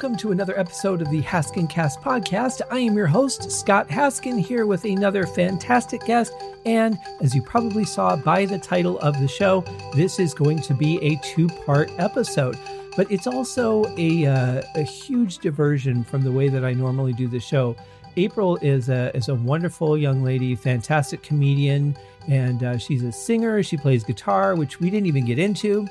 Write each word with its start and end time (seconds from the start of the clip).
Welcome 0.00 0.16
to 0.20 0.32
another 0.32 0.58
episode 0.58 1.02
of 1.02 1.10
the 1.10 1.20
Haskincast 1.20 2.00
podcast. 2.00 2.62
I 2.70 2.78
am 2.78 2.96
your 2.96 3.06
host, 3.06 3.50
Scott 3.50 3.86
Haskin, 3.86 4.40
here 4.40 4.64
with 4.64 4.86
another 4.86 5.26
fantastic 5.26 6.06
guest. 6.06 6.32
And 6.64 6.98
as 7.20 7.34
you 7.34 7.42
probably 7.42 7.84
saw 7.84 8.16
by 8.16 8.46
the 8.46 8.58
title 8.58 8.98
of 9.00 9.20
the 9.20 9.28
show, 9.28 9.60
this 9.94 10.18
is 10.18 10.32
going 10.32 10.62
to 10.62 10.72
be 10.72 10.96
a 11.04 11.20
two 11.22 11.48
part 11.48 11.90
episode. 11.98 12.56
But 12.96 13.12
it's 13.12 13.26
also 13.26 13.94
a, 13.98 14.24
uh, 14.24 14.62
a 14.74 14.82
huge 14.84 15.36
diversion 15.36 16.02
from 16.02 16.22
the 16.22 16.32
way 16.32 16.48
that 16.48 16.64
I 16.64 16.72
normally 16.72 17.12
do 17.12 17.28
the 17.28 17.38
show. 17.38 17.76
April 18.16 18.56
is 18.62 18.88
a, 18.88 19.14
is 19.14 19.28
a 19.28 19.34
wonderful 19.34 19.98
young 19.98 20.24
lady, 20.24 20.54
fantastic 20.54 21.22
comedian, 21.22 21.94
and 22.26 22.64
uh, 22.64 22.78
she's 22.78 23.02
a 23.02 23.12
singer. 23.12 23.62
She 23.62 23.76
plays 23.76 24.02
guitar, 24.02 24.54
which 24.54 24.80
we 24.80 24.88
didn't 24.88 25.08
even 25.08 25.26
get 25.26 25.38
into 25.38 25.86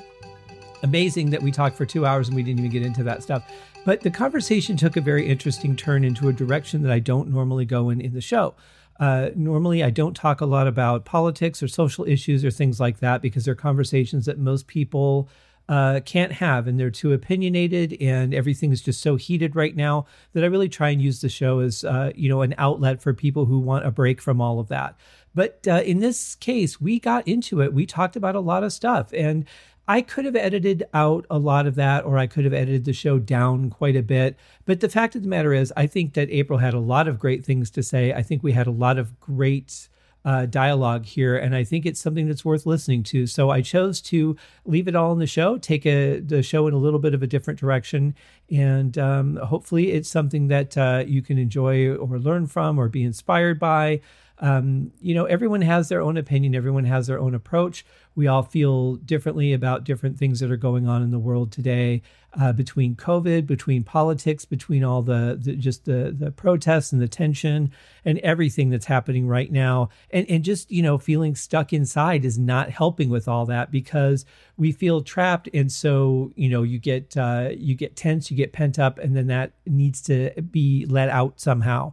amazing 0.82 1.30
that 1.30 1.42
we 1.42 1.50
talked 1.50 1.76
for 1.76 1.86
two 1.86 2.06
hours 2.06 2.28
and 2.28 2.36
we 2.36 2.42
didn't 2.42 2.60
even 2.60 2.70
get 2.70 2.82
into 2.82 3.02
that 3.04 3.22
stuff. 3.22 3.50
But 3.84 4.02
the 4.02 4.10
conversation 4.10 4.76
took 4.76 4.96
a 4.96 5.00
very 5.00 5.26
interesting 5.26 5.74
turn 5.74 6.04
into 6.04 6.28
a 6.28 6.32
direction 6.32 6.82
that 6.82 6.92
I 6.92 6.98
don't 6.98 7.30
normally 7.30 7.64
go 7.64 7.90
in 7.90 8.00
in 8.00 8.12
the 8.12 8.20
show. 8.20 8.54
Uh, 8.98 9.30
normally, 9.34 9.82
I 9.82 9.88
don't 9.88 10.14
talk 10.14 10.42
a 10.42 10.46
lot 10.46 10.66
about 10.66 11.06
politics 11.06 11.62
or 11.62 11.68
social 11.68 12.04
issues 12.04 12.44
or 12.44 12.50
things 12.50 12.78
like 12.78 13.00
that 13.00 13.22
because 13.22 13.46
they're 13.46 13.54
conversations 13.54 14.26
that 14.26 14.38
most 14.38 14.66
people 14.66 15.30
uh, 15.70 16.00
can't 16.04 16.32
have, 16.32 16.66
and 16.66 16.78
they're 16.78 16.90
too 16.90 17.12
opinionated, 17.12 17.96
and 18.00 18.34
everything 18.34 18.72
is 18.72 18.82
just 18.82 19.00
so 19.00 19.16
heated 19.16 19.56
right 19.56 19.74
now 19.74 20.04
that 20.32 20.42
I 20.42 20.48
really 20.48 20.68
try 20.68 20.90
and 20.90 21.00
use 21.00 21.20
the 21.20 21.28
show 21.28 21.60
as 21.60 21.84
uh, 21.84 22.10
you 22.14 22.28
know 22.28 22.42
an 22.42 22.54
outlet 22.58 23.00
for 23.00 23.14
people 23.14 23.46
who 23.46 23.60
want 23.60 23.86
a 23.86 23.90
break 23.90 24.20
from 24.20 24.40
all 24.40 24.58
of 24.58 24.68
that. 24.68 24.96
But 25.32 25.66
uh, 25.68 25.82
in 25.86 26.00
this 26.00 26.34
case, 26.34 26.80
we 26.80 26.98
got 26.98 27.26
into 27.26 27.62
it. 27.62 27.72
We 27.72 27.86
talked 27.86 28.16
about 28.16 28.34
a 28.34 28.40
lot 28.40 28.64
of 28.64 28.72
stuff, 28.72 29.12
and 29.14 29.46
I 29.90 30.02
could 30.02 30.24
have 30.24 30.36
edited 30.36 30.84
out 30.94 31.26
a 31.28 31.36
lot 31.36 31.66
of 31.66 31.74
that, 31.74 32.04
or 32.04 32.16
I 32.16 32.28
could 32.28 32.44
have 32.44 32.54
edited 32.54 32.84
the 32.84 32.92
show 32.92 33.18
down 33.18 33.70
quite 33.70 33.96
a 33.96 34.04
bit. 34.04 34.36
But 34.64 34.78
the 34.78 34.88
fact 34.88 35.16
of 35.16 35.22
the 35.24 35.28
matter 35.28 35.52
is, 35.52 35.72
I 35.76 35.88
think 35.88 36.14
that 36.14 36.30
April 36.30 36.60
had 36.60 36.74
a 36.74 36.78
lot 36.78 37.08
of 37.08 37.18
great 37.18 37.44
things 37.44 37.72
to 37.72 37.82
say. 37.82 38.12
I 38.12 38.22
think 38.22 38.44
we 38.44 38.52
had 38.52 38.68
a 38.68 38.70
lot 38.70 38.98
of 38.98 39.18
great 39.18 39.88
uh, 40.24 40.46
dialogue 40.46 41.06
here, 41.06 41.36
and 41.36 41.56
I 41.56 41.64
think 41.64 41.86
it's 41.86 42.00
something 42.00 42.28
that's 42.28 42.44
worth 42.44 42.66
listening 42.66 43.02
to. 43.04 43.26
So 43.26 43.50
I 43.50 43.62
chose 43.62 44.00
to 44.02 44.36
leave 44.64 44.86
it 44.86 44.94
all 44.94 45.12
in 45.12 45.18
the 45.18 45.26
show, 45.26 45.58
take 45.58 45.84
a, 45.86 46.20
the 46.20 46.44
show 46.44 46.68
in 46.68 46.74
a 46.74 46.78
little 46.78 47.00
bit 47.00 47.12
of 47.12 47.24
a 47.24 47.26
different 47.26 47.58
direction, 47.58 48.14
and 48.48 48.96
um, 48.96 49.36
hopefully 49.38 49.90
it's 49.90 50.08
something 50.08 50.46
that 50.46 50.78
uh, 50.78 51.02
you 51.04 51.20
can 51.20 51.36
enjoy 51.36 51.96
or 51.96 52.16
learn 52.20 52.46
from 52.46 52.78
or 52.78 52.88
be 52.88 53.02
inspired 53.02 53.58
by 53.58 54.00
um, 54.40 54.90
you 55.02 55.14
know, 55.14 55.26
everyone 55.26 55.60
has 55.60 55.90
their 55.90 56.00
own 56.00 56.16
opinion, 56.16 56.54
everyone 56.54 56.86
has 56.86 57.06
their 57.06 57.20
own 57.20 57.34
approach. 57.34 57.84
We 58.14 58.26
all 58.26 58.42
feel 58.42 58.96
differently 58.96 59.52
about 59.52 59.84
different 59.84 60.18
things 60.18 60.40
that 60.40 60.50
are 60.50 60.56
going 60.56 60.88
on 60.88 61.02
in 61.02 61.10
the 61.10 61.18
world 61.18 61.52
today, 61.52 62.00
uh, 62.40 62.52
between 62.52 62.96
COVID, 62.96 63.46
between 63.46 63.84
politics, 63.84 64.46
between 64.46 64.82
all 64.82 65.02
the, 65.02 65.38
the, 65.38 65.54
just 65.56 65.84
the 65.84 66.14
the 66.18 66.30
protests 66.30 66.90
and 66.90 67.02
the 67.02 67.08
tension 67.08 67.70
and 68.04 68.18
everything 68.20 68.70
that's 68.70 68.86
happening 68.86 69.26
right 69.28 69.52
now, 69.52 69.90
and 70.10 70.28
and 70.30 70.42
just 70.42 70.70
you 70.70 70.82
know 70.82 70.96
feeling 70.96 71.34
stuck 71.34 71.72
inside 71.74 72.24
is 72.24 72.38
not 72.38 72.70
helping 72.70 73.10
with 73.10 73.28
all 73.28 73.44
that 73.44 73.70
because 73.70 74.24
we 74.56 74.72
feel 74.72 75.02
trapped, 75.02 75.50
and 75.52 75.70
so 75.70 76.32
you 76.34 76.48
know 76.48 76.62
you 76.62 76.78
get 76.78 77.14
uh, 77.14 77.50
you 77.54 77.74
get 77.74 77.94
tense, 77.94 78.30
you 78.30 78.36
get 78.38 78.54
pent 78.54 78.78
up, 78.78 78.98
and 78.98 79.14
then 79.14 79.26
that 79.26 79.52
needs 79.66 80.00
to 80.00 80.30
be 80.50 80.86
let 80.88 81.10
out 81.10 81.38
somehow 81.38 81.92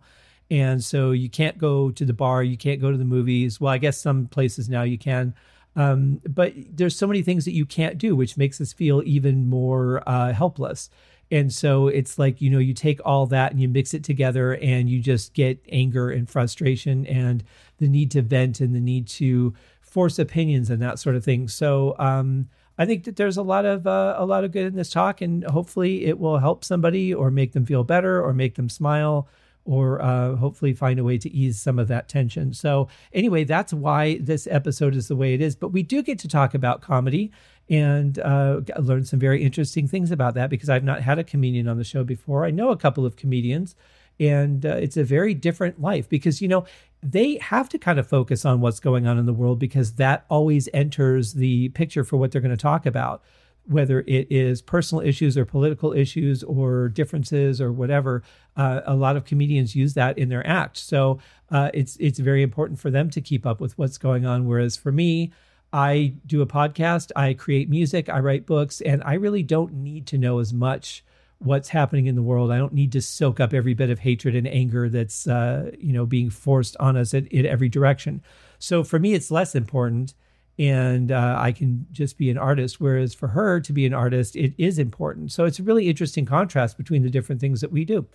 and 0.50 0.84
so 0.84 1.12
you 1.12 1.30
can't 1.30 1.58
go 1.58 1.92
to 1.92 2.06
the 2.06 2.14
bar, 2.14 2.44
you 2.44 2.58
can't 2.58 2.82
go 2.82 2.92
to 2.92 2.98
the 2.98 3.06
movies. 3.06 3.60
Well, 3.60 3.74
I 3.74 3.78
guess 3.78 4.00
some 4.00 4.28
places 4.28 4.70
now 4.70 4.84
you 4.84 4.98
can, 4.98 5.34
um, 5.76 6.22
but 6.28 6.54
there's 6.70 6.96
so 6.96 7.08
many 7.08 7.22
things 7.22 7.46
that 7.46 7.54
you 7.54 7.66
can't 7.66 7.98
do, 7.98 8.16
which 8.16 8.38
makes 8.38 8.60
us 8.60 8.74
feel 8.74 9.04
even 9.06 9.50
more 9.50 10.02
uh, 10.08 10.34
helpless. 10.34 10.90
And 11.30 11.52
so 11.52 11.88
it's 11.88 12.18
like 12.18 12.42
you 12.42 12.50
know 12.50 12.60
you 12.60 12.74
take 12.74 13.02
all 13.06 13.26
that 13.28 13.52
and 13.52 13.62
you 13.62 13.68
mix 13.68 13.94
it 13.94 14.04
together, 14.04 14.56
and 14.56 14.90
you 14.90 15.00
just 15.02 15.34
get 15.34 15.64
anger 15.70 16.10
and 16.10 16.30
frustration 16.30 17.06
and 17.06 17.44
the 17.80 17.90
need 17.90 18.12
to 18.12 18.22
vent 18.22 18.62
and 18.62 18.74
the 18.74 18.80
need 18.80 19.08
to 19.08 19.54
force 19.82 20.20
opinions 20.20 20.70
and 20.70 20.82
that 20.82 21.00
sort 21.00 21.16
of 21.16 21.24
thing. 21.24 21.48
So. 21.48 21.96
Um, 22.00 22.50
I 22.80 22.86
think 22.86 23.06
that 23.06 23.16
there's 23.16 23.38
a 23.38 23.42
lot 23.42 23.66
of 23.66 23.88
uh, 23.88 24.14
a 24.20 24.26
lot 24.28 24.44
of 24.44 24.52
good 24.52 24.68
in 24.68 24.76
this 24.76 24.92
talk, 24.92 25.22
and 25.22 25.44
hopefully 25.46 26.06
it 26.06 26.20
will 26.20 26.38
help 26.38 26.64
somebody 26.64 27.12
or 27.12 27.32
make 27.32 27.54
them 27.54 27.66
feel 27.66 27.84
better 27.84 28.24
or 28.24 28.34
make 28.34 28.54
them 28.54 28.70
smile 28.70 29.28
or 29.68 30.02
uh, 30.02 30.36
hopefully 30.38 30.74
find 30.74 30.98
a 30.98 31.04
way 31.04 31.18
to 31.18 31.30
ease 31.30 31.60
some 31.60 31.78
of 31.78 31.90
that 31.90 32.08
tension. 32.08 32.54
So, 32.54 32.88
anyway, 33.14 33.44
that's 33.44 33.74
why 33.74 34.18
this 34.20 34.48
episode 34.50 34.96
is 34.96 35.10
the 35.10 35.16
way 35.16 35.34
it 35.34 35.42
is. 35.42 35.58
But 35.58 35.70
we 35.70 35.84
do 35.84 36.02
get 36.02 36.18
to 36.20 36.28
talk 36.30 36.54
about 36.54 36.82
comedy 36.82 37.32
and 37.70 38.18
uh, 38.20 38.62
learn 38.80 39.04
some 39.04 39.20
very 39.20 39.44
interesting 39.44 39.86
things 39.86 40.10
about 40.10 40.36
that 40.36 40.50
because 40.50 40.70
I've 40.70 40.86
not 40.86 41.02
had 41.02 41.20
a 41.20 41.24
comedian 41.24 41.68
on 41.68 41.78
the 41.78 41.84
show 41.84 42.06
before. 42.06 42.46
I 42.46 42.52
know 42.52 42.70
a 42.70 42.78
couple 42.78 43.06
of 43.06 43.18
comedians, 43.18 43.76
and 44.22 44.66
uh, 44.66 44.70
it's 44.76 44.96
a 44.96 45.04
very 45.04 45.34
different 45.34 45.82
life 45.82 46.08
because, 46.08 46.42
you 46.42 46.48
know, 46.48 46.66
they 47.04 47.38
have 47.40 47.68
to 47.70 47.78
kind 47.78 48.00
of 48.00 48.08
focus 48.08 48.46
on 48.46 48.62
what's 48.62 48.80
going 48.80 49.06
on 49.06 49.20
in 49.20 49.26
the 49.26 49.34
world 49.34 49.60
because 49.60 49.96
that 49.96 50.26
always 50.30 50.70
enters 50.74 51.34
the 51.34 51.70
picture 51.70 52.06
for 52.06 52.16
what 52.16 52.32
they're 52.32 52.42
going 52.42 52.56
to 52.56 52.58
talk 52.58 52.86
about 52.86 53.22
whether 53.68 54.02
it 54.08 54.28
is 54.30 54.62
personal 54.62 55.06
issues 55.06 55.38
or 55.38 55.46
political 55.46 55.94
issues 55.94 56.44
or 56.44 56.90
differences 56.90 57.60
or 57.60 57.72
whatever, 57.72 58.24
uh, 58.56 58.82
a 58.86 58.96
lot 58.96 59.18
of 59.18 59.26
comedians 59.26 59.76
use 59.76 59.94
that 59.94 60.18
in 60.18 60.30
their 60.30 60.46
act. 60.48 60.78
So 60.78 61.20
uh, 61.52 61.70
it's 61.74 61.98
it's 61.98 62.20
very 62.20 62.44
important 62.44 62.80
for 62.80 62.90
them 62.90 63.10
to 63.12 63.22
keep 63.22 63.46
up 63.46 63.60
with 63.60 63.78
what's 63.78 63.98
going 63.98 64.26
on. 64.26 64.48
Whereas 64.48 64.78
for 64.78 64.92
me, 64.92 65.32
I 65.74 66.14
do 66.26 66.42
a 66.42 66.48
podcast, 66.48 67.12
I 67.16 67.34
create 67.34 67.70
music, 67.70 68.10
I 68.10 68.20
write 68.20 68.46
books, 68.46 68.82
and 68.82 69.04
I 69.04 69.16
really 69.16 69.44
don't 69.44 69.74
need 69.74 70.08
to 70.08 70.18
know 70.18 70.40
as 70.40 70.54
much 70.54 71.04
what's 71.40 71.70
happening 71.70 72.08
in 72.08 72.16
the 72.16 72.24
world. 72.24 72.52
I 72.52 72.58
don't 72.58 72.74
need 72.74 72.92
to 72.94 73.02
soak 73.02 73.40
up 73.40 73.54
every 73.54 73.74
bit 73.74 73.90
of 73.90 74.00
hatred 74.00 74.36
and 74.36 74.48
anger 74.48 74.90
that's 74.90 75.28
uh, 75.28 75.72
you 75.78 75.94
know 75.94 76.06
being 76.06 76.30
forced 76.30 76.78
on 76.80 76.96
us 76.96 77.14
in, 77.14 77.28
in 77.28 77.46
every 77.46 77.70
direction. 77.70 78.22
So 78.60 78.84
for 78.84 78.98
me, 78.98 79.14
it's 79.14 79.30
less 79.30 79.56
important 79.56 80.14
and 80.60 81.12
uh, 81.12 81.36
I 81.40 81.52
can 81.52 81.86
just 81.92 82.18
be 82.18 82.30
an 82.30 82.38
artist. 82.38 82.80
Whereas 82.80 83.14
for 83.14 83.30
her 83.30 83.60
to 83.60 83.74
be 83.74 83.86
an 83.86 83.94
artist, 83.94 84.36
it 84.36 84.54
is 84.58 84.80
important. 84.80 85.32
So 85.32 85.46
it's 85.46 85.60
a 85.60 85.64
really 85.64 85.88
interesting 85.88 86.26
contrast 86.26 86.78
between 86.78 87.04
the 87.04 87.10
different 87.10 87.42
things 87.42 87.62
that 87.62 87.72
we 87.72 87.86
do. 87.86 88.08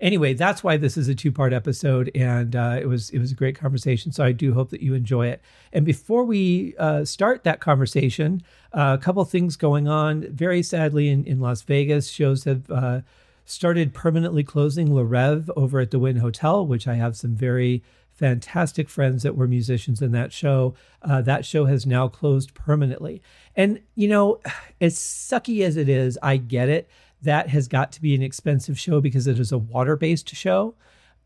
Anyway, 0.00 0.34
that's 0.34 0.64
why 0.64 0.76
this 0.76 0.96
is 0.96 1.06
a 1.06 1.14
two-part 1.14 1.52
episode, 1.52 2.10
and 2.16 2.56
uh, 2.56 2.76
it 2.80 2.86
was 2.86 3.10
it 3.10 3.20
was 3.20 3.30
a 3.30 3.36
great 3.36 3.56
conversation. 3.56 4.10
So 4.10 4.24
I 4.24 4.32
do 4.32 4.52
hope 4.52 4.70
that 4.70 4.82
you 4.82 4.94
enjoy 4.94 5.28
it. 5.28 5.40
And 5.72 5.86
before 5.86 6.24
we 6.24 6.74
uh, 6.76 7.04
start 7.04 7.44
that 7.44 7.60
conversation, 7.60 8.42
uh, 8.72 8.96
a 8.98 9.02
couple 9.02 9.24
things 9.24 9.54
going 9.54 9.86
on. 9.86 10.22
Very 10.22 10.60
sadly, 10.64 11.08
in, 11.08 11.22
in 11.24 11.38
Las 11.38 11.62
Vegas, 11.62 12.08
shows 12.08 12.42
have 12.42 12.68
uh, 12.68 13.02
started 13.44 13.94
permanently 13.94 14.42
closing 14.42 14.92
Le 14.92 15.04
Rêve 15.04 15.48
over 15.54 15.78
at 15.78 15.92
the 15.92 16.00
Wynn 16.00 16.16
Hotel, 16.16 16.66
which 16.66 16.88
I 16.88 16.94
have 16.94 17.16
some 17.16 17.36
very 17.36 17.84
fantastic 18.22 18.88
friends 18.88 19.24
that 19.24 19.34
were 19.34 19.48
musicians 19.48 20.00
in 20.00 20.12
that 20.12 20.32
show. 20.32 20.76
Uh, 21.02 21.20
that 21.20 21.44
show 21.44 21.64
has 21.64 21.84
now 21.84 22.06
closed 22.06 22.54
permanently. 22.54 23.20
And, 23.56 23.80
you 23.96 24.06
know, 24.06 24.38
as 24.80 24.96
sucky 24.96 25.64
as 25.64 25.76
it 25.76 25.88
is, 25.88 26.16
I 26.22 26.36
get 26.36 26.68
it. 26.68 26.88
That 27.20 27.48
has 27.48 27.66
got 27.66 27.90
to 27.92 28.00
be 28.00 28.14
an 28.14 28.22
expensive 28.22 28.78
show 28.78 29.00
because 29.00 29.26
it 29.26 29.40
is 29.40 29.50
a 29.50 29.58
water 29.58 29.96
based 29.96 30.28
show 30.36 30.76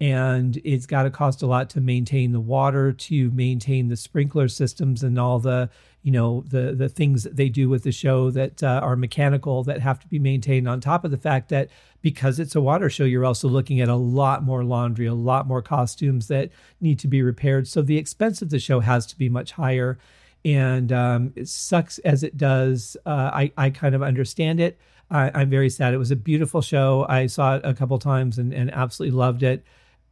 and 0.01 0.59
it's 0.65 0.87
got 0.87 1.03
to 1.03 1.11
cost 1.11 1.43
a 1.43 1.47
lot 1.47 1.71
to 1.71 1.81
maintain 1.81 2.33
the 2.33 2.41
water 2.41 2.93
to 2.93 3.31
maintain 3.31 3.89
the 3.89 3.97
sprinkler 3.97 4.49
systems 4.49 5.03
and 5.03 5.19
all 5.19 5.39
the 5.39 5.71
you 6.06 6.12
know 6.12 6.44
the 6.47 6.72
the 6.72 6.89
things 6.89 7.25
that 7.25 7.34
they 7.34 7.49
do 7.49 7.69
with 7.69 7.83
the 7.83 7.91
show 7.91 8.31
that 8.31 8.62
uh, 8.62 8.78
are 8.81 8.94
mechanical 8.94 9.64
that 9.64 9.81
have 9.81 9.99
to 9.99 10.06
be 10.06 10.20
maintained 10.20 10.69
on 10.69 10.81
top 10.81 11.05
of 11.05 11.11
the 11.11 11.17
fact 11.17 11.49
that 11.49 11.69
because 12.00 12.38
it's 12.38 12.55
a 12.55 12.61
water 12.61 12.88
show 12.88 13.03
you're 13.03 13.25
also 13.25 13.49
looking 13.49 13.81
at 13.81 13.88
a 13.88 13.97
lot 13.97 14.44
more 14.44 14.62
laundry 14.62 15.06
a 15.06 15.14
lot 15.14 15.49
more 15.49 15.61
costumes 15.61 16.29
that 16.29 16.49
need 16.81 17.00
to 17.00 17.08
be 17.08 17.23
repaired. 17.23 17.67
So 17.67 17.82
the 17.82 17.99
expense 17.99 18.41
of 18.41 18.50
the 18.50 18.61
show 18.61 18.79
has 18.79 19.05
to 19.06 19.19
be 19.19 19.29
much 19.29 19.50
higher. 19.50 19.99
And 20.44 20.93
um, 20.93 21.32
it 21.35 21.49
sucks 21.49 21.99
as 21.99 22.23
it 22.23 22.37
does 22.37 22.97
uh, 23.05 23.31
I, 23.35 23.53
I 23.56 23.70
kind 23.70 23.97
of 23.97 24.03
understand 24.05 24.61
it. 24.61 24.79
I, 25.11 25.43
am 25.43 25.50
very 25.50 25.69
sad. 25.69 25.93
It 25.93 25.99
was 25.99 26.12
a 26.12 26.17
beautiful 26.17 26.62
show. 26.62 27.05
I 27.08 27.26
saw 27.26 27.56
it 27.56 27.62
a 27.64 27.75
couple 27.75 27.99
times 27.99 28.38
and, 28.38 28.55
and 28.55 28.73
absolutely 28.73 29.19
loved 29.19 29.43
it. 29.43 29.64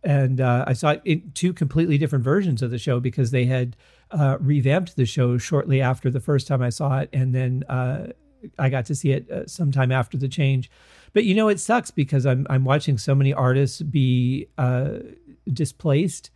And 0.02 0.40
uh, 0.40 0.64
I 0.66 0.72
saw 0.72 0.90
it 0.90 1.02
in 1.04 1.30
two 1.34 1.52
completely 1.52 1.98
different 1.98 2.24
versions 2.24 2.62
of 2.62 2.72
the 2.72 2.78
show 2.78 2.98
because 2.98 3.30
they 3.30 3.44
had 3.44 3.76
uh, 4.14 4.38
revamped 4.40 4.96
the 4.96 5.04
show 5.04 5.36
shortly 5.38 5.80
after 5.80 6.10
the 6.10 6.20
first 6.20 6.46
time 6.46 6.62
I 6.62 6.70
saw 6.70 6.98
it, 7.00 7.10
and 7.12 7.34
then 7.34 7.64
uh, 7.68 8.12
I 8.58 8.68
got 8.68 8.86
to 8.86 8.94
see 8.94 9.12
it 9.12 9.30
uh, 9.30 9.46
sometime 9.46 9.90
after 9.90 10.16
the 10.16 10.28
change. 10.28 10.70
But 11.12 11.24
you 11.24 11.34
know, 11.34 11.48
it 11.48 11.60
sucks 11.60 11.90
because 11.90 12.24
I'm 12.24 12.46
I'm 12.48 12.64
watching 12.64 12.96
so 12.96 13.14
many 13.14 13.34
artists 13.34 13.82
be 13.82 14.46
uh, 14.56 14.98
displaced, 15.52 16.30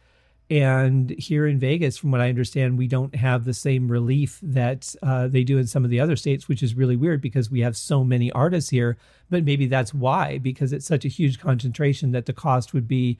and 0.50 1.10
here 1.10 1.46
in 1.46 1.58
Vegas, 1.58 1.96
from 1.96 2.10
what 2.10 2.20
I 2.20 2.28
understand, 2.28 2.78
we 2.78 2.88
don't 2.88 3.14
have 3.14 3.44
the 3.44 3.54
same 3.54 3.88
relief 3.88 4.40
that 4.42 4.94
uh, 5.02 5.28
they 5.28 5.44
do 5.44 5.58
in 5.58 5.66
some 5.66 5.84
of 5.84 5.90
the 5.90 6.00
other 6.00 6.16
states, 6.16 6.48
which 6.48 6.62
is 6.62 6.74
really 6.74 6.96
weird 6.96 7.20
because 7.20 7.50
we 7.50 7.60
have 7.60 7.76
so 7.76 8.02
many 8.02 8.32
artists 8.32 8.70
here. 8.70 8.96
But 9.30 9.44
maybe 9.44 9.66
that's 9.66 9.94
why, 9.94 10.38
because 10.38 10.72
it's 10.72 10.86
such 10.86 11.04
a 11.04 11.08
huge 11.08 11.38
concentration 11.38 12.12
that 12.12 12.26
the 12.26 12.32
cost 12.32 12.72
would 12.74 12.88
be 12.88 13.18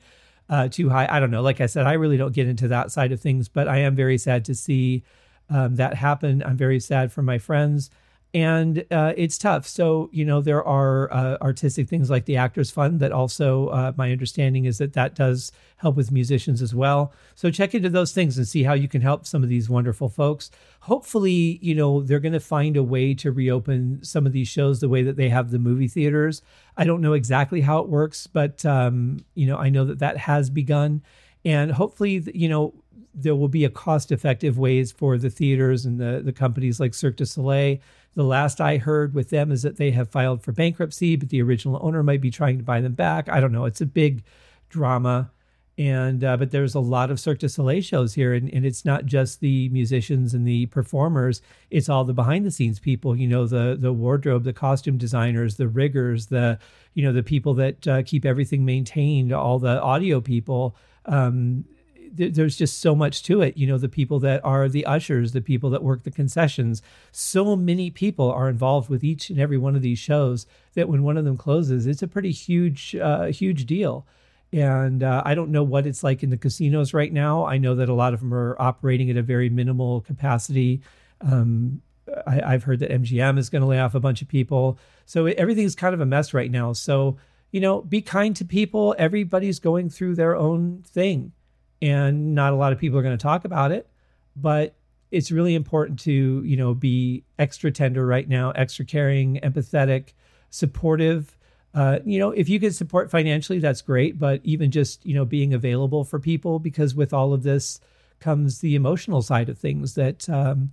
uh, 0.49 0.67
too 0.67 0.89
high. 0.89 1.07
I 1.09 1.19
don't 1.19 1.31
know. 1.31 1.41
Like 1.41 1.61
I 1.61 1.67
said, 1.67 1.85
I 1.85 1.93
really 1.93 2.17
don't 2.17 2.33
get 2.33 2.47
into 2.47 2.67
that 2.69 2.91
side 2.91 3.11
of 3.11 3.21
things, 3.21 3.47
but 3.47 3.67
I 3.67 3.77
am 3.79 3.95
very 3.95 4.17
sad 4.17 4.45
to 4.45 4.55
see 4.55 5.03
um, 5.49 5.75
that 5.75 5.95
happen. 5.95 6.43
I'm 6.43 6.57
very 6.57 6.79
sad 6.79 7.11
for 7.11 7.21
my 7.21 7.37
friends. 7.37 7.89
And 8.33 8.85
uh, 8.91 9.13
it's 9.17 9.37
tough. 9.37 9.67
So 9.67 10.09
you 10.11 10.23
know 10.23 10.41
there 10.41 10.63
are 10.63 11.11
uh, 11.11 11.37
artistic 11.41 11.89
things 11.89 12.09
like 12.09 12.25
the 12.25 12.37
Actors 12.37 12.69
Fund 12.69 12.99
that 12.99 13.11
also 13.11 13.67
uh, 13.69 13.93
my 13.97 14.11
understanding 14.11 14.65
is 14.65 14.77
that 14.77 14.93
that 14.93 15.15
does 15.15 15.51
help 15.77 15.95
with 15.95 16.11
musicians 16.11 16.61
as 16.61 16.75
well. 16.75 17.11
So 17.35 17.49
check 17.49 17.73
into 17.73 17.89
those 17.89 18.11
things 18.11 18.37
and 18.37 18.47
see 18.47 18.63
how 18.63 18.73
you 18.73 18.87
can 18.87 19.01
help 19.01 19.25
some 19.25 19.41
of 19.41 19.49
these 19.49 19.69
wonderful 19.69 20.09
folks. 20.09 20.51
Hopefully, 20.81 21.57
you 21.61 21.73
know 21.73 22.01
they're 22.01 22.19
going 22.19 22.33
to 22.33 22.39
find 22.39 22.77
a 22.77 22.83
way 22.83 23.15
to 23.15 23.31
reopen 23.31 24.03
some 24.03 24.27
of 24.27 24.31
these 24.31 24.47
shows 24.47 24.79
the 24.79 24.89
way 24.89 25.01
that 25.01 25.15
they 25.15 25.29
have 25.29 25.49
the 25.49 25.59
movie 25.59 25.87
theaters. 25.87 26.43
I 26.77 26.83
don't 26.83 27.01
know 27.01 27.13
exactly 27.13 27.61
how 27.61 27.79
it 27.79 27.89
works, 27.89 28.27
but 28.27 28.63
um, 28.65 29.25
you 29.33 29.47
know 29.47 29.57
I 29.57 29.69
know 29.69 29.85
that 29.85 29.99
that 29.99 30.17
has 30.17 30.51
begun, 30.51 31.01
and 31.43 31.71
hopefully 31.71 32.23
you 32.35 32.47
know 32.47 32.75
there 33.13 33.35
will 33.35 33.49
be 33.49 33.65
a 33.65 33.69
cost 33.69 34.11
effective 34.11 34.57
ways 34.57 34.91
for 34.91 35.17
the 35.17 35.29
theaters 35.29 35.85
and 35.85 35.99
the, 35.99 36.21
the 36.23 36.31
companies 36.31 36.79
like 36.79 36.93
Cirque 36.93 37.17
du 37.17 37.25
Soleil 37.25 37.79
the 38.15 38.23
last 38.23 38.59
I 38.59 38.77
heard 38.77 39.13
with 39.13 39.29
them 39.29 39.51
is 39.51 39.61
that 39.61 39.77
they 39.77 39.91
have 39.91 40.09
filed 40.09 40.43
for 40.43 40.51
bankruptcy, 40.51 41.15
but 41.15 41.29
the 41.29 41.41
original 41.41 41.79
owner 41.81 42.03
might 42.03 42.21
be 42.21 42.31
trying 42.31 42.57
to 42.57 42.63
buy 42.63 42.81
them 42.81 42.93
back. 42.93 43.29
I 43.29 43.39
don't 43.39 43.51
know. 43.51 43.65
It's 43.65 43.81
a 43.81 43.85
big 43.85 44.23
drama. 44.69 45.31
And 45.77 46.25
uh, 46.25 46.35
but 46.35 46.51
there's 46.51 46.75
a 46.75 46.81
lot 46.81 47.09
of 47.09 47.21
Cirque 47.21 47.39
du 47.39 47.47
Soleil 47.47 47.81
shows 47.81 48.13
here, 48.13 48.33
and, 48.33 48.53
and 48.53 48.65
it's 48.65 48.83
not 48.83 49.05
just 49.05 49.39
the 49.39 49.69
musicians 49.69 50.33
and 50.33 50.45
the 50.45 50.65
performers; 50.65 51.41
it's 51.69 51.87
all 51.87 52.03
the 52.03 52.13
behind 52.13 52.45
the 52.45 52.51
scenes 52.51 52.81
people. 52.81 53.15
You 53.15 53.29
know, 53.29 53.47
the 53.47 53.77
the 53.79 53.93
wardrobe, 53.93 54.43
the 54.43 54.51
costume 54.51 54.97
designers, 54.97 55.55
the 55.55 55.69
riggers, 55.69 56.25
the 56.25 56.59
you 56.95 57.03
know 57.05 57.13
the 57.13 57.23
people 57.23 57.53
that 57.53 57.87
uh, 57.87 58.03
keep 58.03 58.25
everything 58.25 58.65
maintained, 58.65 59.31
all 59.31 59.57
the 59.57 59.81
audio 59.81 60.19
people. 60.19 60.75
Um, 61.05 61.63
there's 62.11 62.57
just 62.57 62.79
so 62.79 62.95
much 62.95 63.23
to 63.23 63.41
it. 63.41 63.57
You 63.57 63.67
know, 63.67 63.77
the 63.77 63.89
people 63.89 64.19
that 64.19 64.43
are 64.43 64.67
the 64.67 64.85
ushers, 64.85 65.31
the 65.31 65.41
people 65.41 65.69
that 65.69 65.83
work 65.83 66.03
the 66.03 66.11
concessions. 66.11 66.81
So 67.11 67.55
many 67.55 67.89
people 67.89 68.31
are 68.31 68.49
involved 68.49 68.89
with 68.89 69.03
each 69.03 69.29
and 69.29 69.39
every 69.39 69.57
one 69.57 69.75
of 69.75 69.81
these 69.81 69.99
shows 69.99 70.45
that 70.73 70.89
when 70.89 71.03
one 71.03 71.17
of 71.17 71.25
them 71.25 71.37
closes, 71.37 71.87
it's 71.87 72.03
a 72.03 72.07
pretty 72.07 72.31
huge, 72.31 72.95
uh, 72.95 73.25
huge 73.25 73.65
deal. 73.65 74.05
And 74.51 75.03
uh, 75.03 75.21
I 75.25 75.35
don't 75.35 75.51
know 75.51 75.63
what 75.63 75.85
it's 75.85 76.03
like 76.03 76.23
in 76.23 76.31
the 76.31 76.37
casinos 76.37 76.93
right 76.93 77.13
now. 77.13 77.45
I 77.45 77.57
know 77.57 77.75
that 77.75 77.89
a 77.89 77.93
lot 77.93 78.13
of 78.13 78.19
them 78.19 78.33
are 78.33 78.55
operating 78.59 79.09
at 79.09 79.17
a 79.17 79.21
very 79.21 79.49
minimal 79.49 80.01
capacity. 80.01 80.81
Um, 81.21 81.81
I, 82.25 82.51
have 82.51 82.63
heard 82.63 82.79
that 82.79 82.89
MGM 82.89 83.37
is 83.37 83.51
going 83.51 83.61
to 83.61 83.67
lay 83.67 83.79
off 83.79 83.93
a 83.93 83.99
bunch 83.99 84.23
of 84.23 84.27
people. 84.27 84.79
So 85.05 85.27
everything's 85.27 85.75
kind 85.75 85.93
of 85.93 86.01
a 86.01 86.05
mess 86.05 86.33
right 86.33 86.49
now. 86.49 86.73
So, 86.73 87.17
you 87.51 87.61
know, 87.61 87.81
be 87.81 88.01
kind 88.01 88.35
to 88.37 88.45
people. 88.45 88.95
Everybody's 88.97 89.59
going 89.59 89.91
through 89.91 90.15
their 90.15 90.35
own 90.35 90.83
thing 90.87 91.33
and 91.81 92.35
not 92.35 92.53
a 92.53 92.55
lot 92.55 92.73
of 92.73 92.79
people 92.79 92.97
are 92.99 93.03
going 93.03 93.17
to 93.17 93.21
talk 93.21 93.45
about 93.45 93.71
it 93.71 93.89
but 94.35 94.75
it's 95.11 95.31
really 95.31 95.55
important 95.55 95.99
to 95.99 96.43
you 96.45 96.57
know 96.57 96.73
be 96.73 97.23
extra 97.37 97.71
tender 97.71 98.05
right 98.05 98.27
now 98.27 98.51
extra 98.51 98.85
caring 98.85 99.39
empathetic 99.43 100.13
supportive. 100.49 101.35
Uh, 101.73 101.99
you 102.03 102.17
know 102.17 102.31
if 102.31 102.49
you 102.49 102.59
can 102.59 102.71
support 102.71 103.11
financially 103.11 103.59
that's 103.59 103.81
great 103.83 104.17
but 104.17 104.41
even 104.43 104.71
just 104.71 105.05
you 105.05 105.13
know 105.13 105.23
being 105.23 105.53
available 105.53 106.03
for 106.03 106.19
people 106.19 106.57
because 106.57 106.95
with 106.95 107.13
all 107.13 107.31
of 107.31 107.43
this 107.43 107.79
comes 108.19 108.59
the 108.59 108.73
emotional 108.73 109.21
side 109.21 109.49
of 109.49 109.57
things 109.57 109.93
that 109.93 110.27
um, 110.29 110.71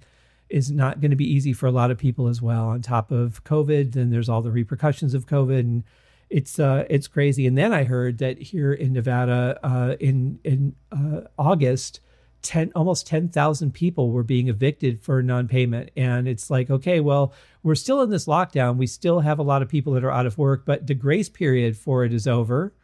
is 0.49 0.71
not 0.71 1.01
going 1.01 1.11
to 1.11 1.17
be 1.17 1.31
easy 1.31 1.53
for 1.53 1.67
a 1.67 1.71
lot 1.71 1.91
of 1.91 1.99
people 1.99 2.29
as 2.29 2.41
well. 2.41 2.69
On 2.69 2.81
top 2.81 3.11
of 3.11 3.45
covid 3.45 3.93
then 3.93 4.11
there's 4.11 4.29
all 4.29 4.41
the 4.41 4.51
repercussions 4.51 5.13
of 5.13 5.27
covid 5.27 5.61
and 5.61 5.85
it's 6.31 6.59
uh, 6.59 6.85
it's 6.91 7.09
crazy. 7.09 7.47
And 7.47 7.57
then 7.57 7.73
I 7.73 7.85
heard 7.85 8.19
that 8.19 8.41
here 8.41 8.73
in 8.73 8.93
Nevada, 8.93 9.59
uh, 9.63 9.97
in 10.01 10.39
in 10.45 10.75
uh, 10.91 11.23
August, 11.39 12.01
ten 12.43 12.73
almost 12.75 13.07
ten 13.07 13.29
thousand 13.29 13.73
people 13.73 14.11
were 14.11 14.23
being 14.23 14.49
evicted 14.49 15.03
for 15.03 15.23
non-payment. 15.23 15.91
And 15.97 16.27
it's 16.27 16.51
like, 16.51 16.71
okay, 16.71 17.01
well, 17.01 17.33
we're 17.63 17.75
still 17.75 18.03
in 18.03 18.11
this 18.11 18.27
lockdown. 18.27 18.77
We 18.77 18.87
still 18.87 19.21
have 19.21 19.39
a 19.39 19.45
lot 19.45 19.63
of 19.63 19.69
people 19.69 19.93
that 19.95 20.05
are 20.05 20.11
out 20.11 20.27
of 20.27 20.39
work, 20.39 20.65
but 20.67 20.87
the 20.87 20.95
grace 20.95 21.29
period 21.29 21.77
for 21.77 22.05
it 22.05 22.13
is 22.13 22.27
over. 22.27 22.75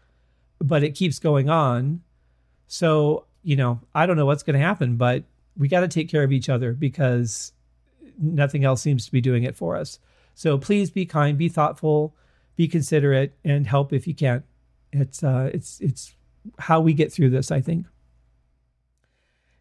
But 0.60 0.84
it 0.84 0.94
keeps 0.94 1.18
going 1.18 1.50
on. 1.50 2.02
So 2.68 3.26
you 3.42 3.56
know, 3.56 3.80
I 3.94 4.06
don't 4.06 4.16
know 4.16 4.26
what's 4.26 4.44
going 4.44 4.58
to 4.58 4.64
happen, 4.64 4.96
but 4.96 5.24
we 5.56 5.68
got 5.68 5.80
to 5.80 5.88
take 5.88 6.08
care 6.08 6.22
of 6.22 6.32
each 6.32 6.48
other 6.48 6.72
because 6.72 7.52
nothing 8.18 8.64
else 8.64 8.80
seems 8.80 9.04
to 9.06 9.12
be 9.12 9.20
doing 9.20 9.42
it 9.42 9.56
for 9.56 9.76
us. 9.76 9.98
So 10.34 10.56
please 10.58 10.90
be 10.90 11.04
kind, 11.04 11.36
be 11.36 11.48
thoughtful 11.48 12.14
be 12.56 12.68
considerate 12.68 13.36
and 13.44 13.66
help 13.66 13.92
if 13.92 14.06
you 14.06 14.14
can. 14.14 14.44
It's 14.92 15.22
uh, 15.22 15.50
it's 15.52 15.80
it's 15.80 16.14
how 16.58 16.80
we 16.80 16.92
get 16.92 17.12
through 17.12 17.30
this, 17.30 17.50
I 17.50 17.60
think. 17.60 17.86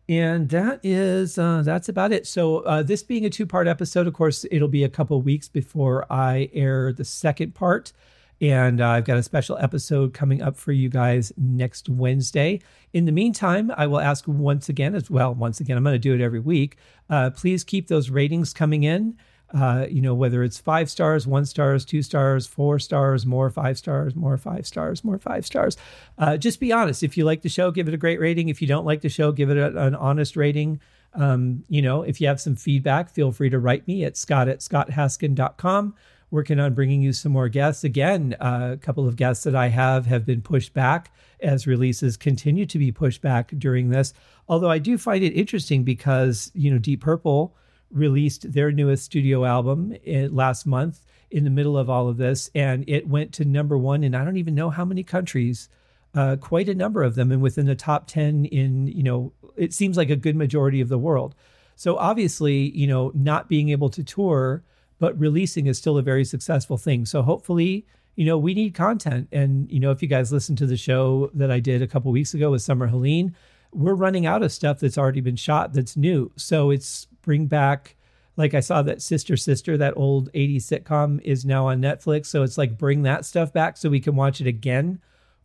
And 0.09 0.49
that 0.49 0.81
is 0.83 1.37
uh, 1.37 1.61
that's 1.63 1.87
about 1.87 2.11
it. 2.11 2.27
So 2.27 2.57
uh, 2.59 2.83
this 2.83 3.01
being 3.03 3.25
a 3.25 3.29
two 3.29 3.45
part 3.45 3.67
episode, 3.67 4.07
of 4.07 4.13
course, 4.13 4.45
it'll 4.51 4.67
be 4.67 4.83
a 4.83 4.89
couple 4.89 5.21
weeks 5.21 5.47
before 5.47 6.05
I 6.11 6.49
air 6.53 6.91
the 6.91 7.05
second 7.05 7.55
part. 7.55 7.93
And 8.41 8.81
uh, 8.81 8.89
I've 8.89 9.05
got 9.05 9.17
a 9.17 9.23
special 9.23 9.55
episode 9.59 10.15
coming 10.15 10.41
up 10.41 10.57
for 10.57 10.71
you 10.71 10.89
guys 10.89 11.31
next 11.37 11.87
Wednesday. 11.87 12.59
In 12.91 13.05
the 13.05 13.11
meantime, 13.11 13.71
I 13.77 13.85
will 13.85 13.99
ask 13.99 14.27
once 14.27 14.67
again, 14.67 14.95
as 14.95 15.11
well, 15.11 15.35
once 15.35 15.59
again, 15.59 15.77
I'm 15.77 15.83
going 15.83 15.93
to 15.93 15.99
do 15.99 16.15
it 16.15 16.21
every 16.21 16.39
week. 16.39 16.77
Uh, 17.07 17.29
please 17.29 17.63
keep 17.63 17.87
those 17.87 18.09
ratings 18.09 18.51
coming 18.51 18.81
in. 18.81 19.15
Uh, 19.53 19.85
you 19.89 20.01
know, 20.01 20.13
whether 20.13 20.43
it's 20.43 20.59
five 20.59 20.89
stars, 20.89 21.27
one 21.27 21.45
stars, 21.45 21.83
two 21.83 22.01
stars, 22.01 22.47
four 22.47 22.79
stars, 22.79 23.25
more 23.25 23.49
five 23.49 23.77
stars, 23.77 24.15
more 24.15 24.37
five 24.37 24.65
stars, 24.65 25.03
more 25.03 25.19
five 25.19 25.45
stars. 25.45 25.77
Uh, 26.17 26.37
just 26.37 26.59
be 26.59 26.71
honest. 26.71 27.03
If 27.03 27.17
you 27.17 27.25
like 27.25 27.41
the 27.41 27.49
show, 27.49 27.71
give 27.71 27.87
it 27.87 27.93
a 27.93 27.97
great 27.97 28.19
rating. 28.19 28.49
If 28.49 28.61
you 28.61 28.67
don't 28.67 28.85
like 28.85 29.01
the 29.01 29.09
show, 29.09 29.31
give 29.31 29.49
it 29.49 29.57
a, 29.57 29.85
an 29.85 29.95
honest 29.95 30.37
rating. 30.37 30.79
Um, 31.13 31.63
you 31.67 31.81
know, 31.81 32.03
if 32.03 32.21
you 32.21 32.27
have 32.27 32.39
some 32.39 32.55
feedback, 32.55 33.09
feel 33.09 33.31
free 33.31 33.49
to 33.49 33.59
write 33.59 33.87
me 33.87 34.05
at 34.05 34.15
scott 34.15 34.47
at 34.47 34.59
scotthaskin.com. 34.59 35.95
Working 36.29 36.61
on 36.61 36.73
bringing 36.73 37.01
you 37.01 37.11
some 37.11 37.33
more 37.33 37.49
guests. 37.49 37.83
Again, 37.83 38.37
uh, 38.39 38.69
a 38.71 38.77
couple 38.77 39.05
of 39.05 39.17
guests 39.17 39.43
that 39.43 39.53
I 39.53 39.67
have 39.67 40.05
have 40.05 40.25
been 40.25 40.41
pushed 40.41 40.73
back 40.73 41.13
as 41.41 41.67
releases 41.67 42.15
continue 42.15 42.65
to 42.67 42.79
be 42.79 42.89
pushed 42.89 43.21
back 43.21 43.51
during 43.57 43.89
this. 43.89 44.13
Although 44.47 44.69
I 44.69 44.77
do 44.77 44.97
find 44.97 45.25
it 45.25 45.33
interesting 45.33 45.83
because, 45.83 46.49
you 46.53 46.71
know, 46.71 46.77
Deep 46.77 47.01
Purple 47.01 47.53
released 47.93 48.51
their 48.51 48.71
newest 48.71 49.05
studio 49.05 49.45
album 49.45 49.95
eh, 50.05 50.27
last 50.31 50.65
month 50.65 51.05
in 51.29 51.43
the 51.43 51.49
middle 51.49 51.77
of 51.77 51.89
all 51.89 52.09
of 52.09 52.17
this, 52.17 52.49
and 52.53 52.83
it 52.87 53.07
went 53.07 53.33
to 53.33 53.45
number 53.45 53.77
one 53.77 54.03
in 54.03 54.13
I 54.15 54.25
don't 54.25 54.37
even 54.37 54.55
know 54.55 54.69
how 54.69 54.83
many 54.83 55.03
countries, 55.03 55.69
uh, 56.13 56.35
quite 56.35 56.67
a 56.67 56.75
number 56.75 57.03
of 57.03 57.15
them, 57.15 57.31
and 57.31 57.41
within 57.41 57.65
the 57.65 57.75
top 57.75 58.07
ten 58.07 58.45
in 58.45 58.87
you 58.87 59.03
know 59.03 59.33
it 59.55 59.73
seems 59.73 59.97
like 59.97 60.09
a 60.09 60.15
good 60.15 60.35
majority 60.35 60.81
of 60.81 60.89
the 60.89 60.97
world. 60.97 61.35
So 61.75 61.97
obviously, 61.97 62.69
you 62.77 62.85
know, 62.85 63.11
not 63.15 63.49
being 63.49 63.69
able 63.69 63.89
to 63.89 64.03
tour 64.03 64.63
but 65.01 65.19
releasing 65.19 65.65
is 65.65 65.79
still 65.79 65.97
a 65.97 66.03
very 66.03 66.23
successful 66.23 66.77
thing. 66.77 67.07
So 67.07 67.23
hopefully, 67.23 67.87
you 68.15 68.23
know, 68.23 68.37
we 68.37 68.53
need 68.53 68.75
content, 68.75 69.27
and 69.31 69.69
you 69.69 69.79
know, 69.79 69.89
if 69.89 70.01
you 70.01 70.07
guys 70.07 70.31
listen 70.31 70.55
to 70.57 70.67
the 70.67 70.77
show 70.77 71.31
that 71.33 71.49
I 71.49 71.59
did 71.59 71.81
a 71.81 71.87
couple 71.87 72.11
weeks 72.11 72.35
ago 72.35 72.51
with 72.51 72.61
Summer 72.61 72.85
Helene, 72.85 73.35
we're 73.73 73.95
running 73.95 74.27
out 74.27 74.43
of 74.43 74.51
stuff 74.51 74.79
that's 74.79 74.99
already 74.99 75.21
been 75.21 75.35
shot 75.35 75.73
that's 75.73 75.97
new. 75.97 76.31
So 76.35 76.69
it's 76.69 77.07
bring 77.21 77.47
back 77.47 77.95
like 78.37 78.53
I 78.53 78.59
saw 78.59 78.81
that 78.83 79.01
Sister 79.01 79.35
Sister, 79.35 79.77
that 79.77 79.93
old 79.97 80.31
80s 80.33 80.63
sitcom 80.63 81.21
is 81.23 81.45
now 81.45 81.67
on 81.67 81.81
Netflix. 81.81 82.27
So 82.27 82.43
it's 82.43 82.57
like 82.57 82.77
bring 82.77 83.03
that 83.03 83.25
stuff 83.25 83.51
back 83.51 83.77
so 83.77 83.89
we 83.89 83.99
can 83.99 84.15
watch 84.15 84.41
it 84.41 84.47
again 84.47 84.99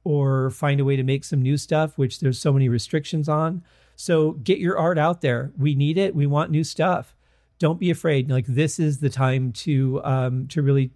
or 0.04 0.50
find 0.50 0.80
a 0.80 0.84
way 0.84 0.96
to 0.96 1.02
make 1.02 1.24
some 1.24 1.42
new 1.42 1.56
stuff, 1.56 1.98
which 1.98 2.20
there's 2.20 2.40
so 2.40 2.52
many 2.52 2.68
restrictions 2.68 3.28
on. 3.28 3.62
So 3.96 4.32
get 4.32 4.58
your 4.58 4.78
art 4.78 4.98
out 4.98 5.20
there. 5.20 5.52
We 5.58 5.74
need 5.74 5.98
it. 5.98 6.14
We 6.14 6.26
want 6.26 6.50
new 6.50 6.62
stuff. 6.62 7.16
Don't 7.58 7.80
be 7.80 7.90
afraid. 7.90 8.30
Like 8.30 8.46
this 8.46 8.78
is 8.78 9.00
the 9.00 9.10
time 9.10 9.52
to 9.52 10.00
um 10.04 10.46
to 10.48 10.62
really 10.62 10.90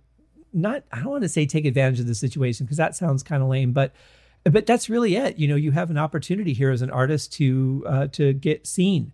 not 0.52 0.84
I 0.92 0.98
don't 0.98 1.10
want 1.10 1.22
to 1.22 1.28
say 1.28 1.46
take 1.46 1.64
advantage 1.64 2.00
of 2.00 2.06
the 2.06 2.14
situation 2.14 2.66
because 2.66 2.76
that 2.76 2.94
sounds 2.94 3.22
kind 3.22 3.42
of 3.42 3.48
lame, 3.48 3.72
but 3.72 3.94
but 4.44 4.66
that's 4.66 4.88
really 4.88 5.16
it. 5.16 5.38
You 5.38 5.48
know, 5.48 5.56
you 5.56 5.72
have 5.72 5.90
an 5.90 5.98
opportunity 5.98 6.52
here 6.52 6.70
as 6.70 6.82
an 6.82 6.90
artist 6.90 7.32
to 7.34 7.84
uh, 7.86 8.06
to 8.08 8.32
get 8.32 8.66
seen 8.66 9.12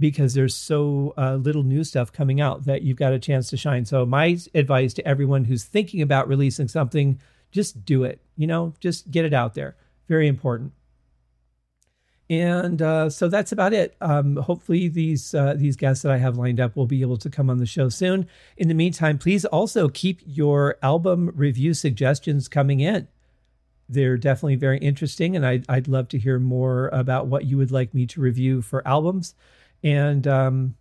because 0.00 0.34
there's 0.34 0.56
so 0.56 1.14
uh, 1.16 1.36
little 1.36 1.62
new 1.62 1.84
stuff 1.84 2.12
coming 2.12 2.40
out 2.40 2.64
that 2.64 2.82
you've 2.82 2.96
got 2.96 3.12
a 3.12 3.18
chance 3.18 3.50
to 3.50 3.56
shine. 3.56 3.84
So 3.84 4.06
my 4.06 4.38
advice 4.54 4.94
to 4.94 5.06
everyone 5.06 5.44
who's 5.44 5.64
thinking 5.64 6.00
about 6.00 6.26
releasing 6.26 6.66
something, 6.66 7.20
just 7.52 7.84
do 7.84 8.02
it. 8.02 8.20
You 8.36 8.46
know, 8.46 8.74
just 8.80 9.10
get 9.10 9.26
it 9.26 9.34
out 9.34 9.54
there. 9.54 9.76
Very 10.08 10.26
important. 10.26 10.72
And 12.30 12.80
uh, 12.80 13.10
so 13.10 13.28
that's 13.28 13.52
about 13.52 13.72
it. 13.72 13.96
Um, 14.00 14.36
hopefully, 14.36 14.86
these 14.88 15.34
uh, 15.34 15.54
these 15.56 15.76
guests 15.76 16.02
that 16.04 16.12
I 16.12 16.18
have 16.18 16.38
lined 16.38 16.60
up 16.60 16.76
will 16.76 16.86
be 16.86 17.02
able 17.02 17.16
to 17.18 17.28
come 17.28 17.50
on 17.50 17.58
the 17.58 17.66
show 17.66 17.88
soon. 17.88 18.28
In 18.56 18.68
the 18.68 18.74
meantime, 18.74 19.18
please 19.18 19.44
also 19.44 19.88
keep 19.88 20.20
your 20.24 20.76
album 20.80 21.32
review 21.34 21.74
suggestions 21.74 22.48
coming 22.48 22.78
in. 22.78 23.08
They're 23.88 24.16
definitely 24.16 24.54
very 24.54 24.78
interesting, 24.78 25.34
and 25.34 25.44
I'd, 25.44 25.64
I'd 25.68 25.88
love 25.88 26.06
to 26.10 26.18
hear 26.18 26.38
more 26.38 26.88
about 26.92 27.26
what 27.26 27.46
you 27.46 27.58
would 27.58 27.72
like 27.72 27.92
me 27.92 28.06
to 28.06 28.20
review 28.20 28.62
for 28.62 28.86
albums. 28.86 29.34
And 29.82 30.26
um, 30.26 30.74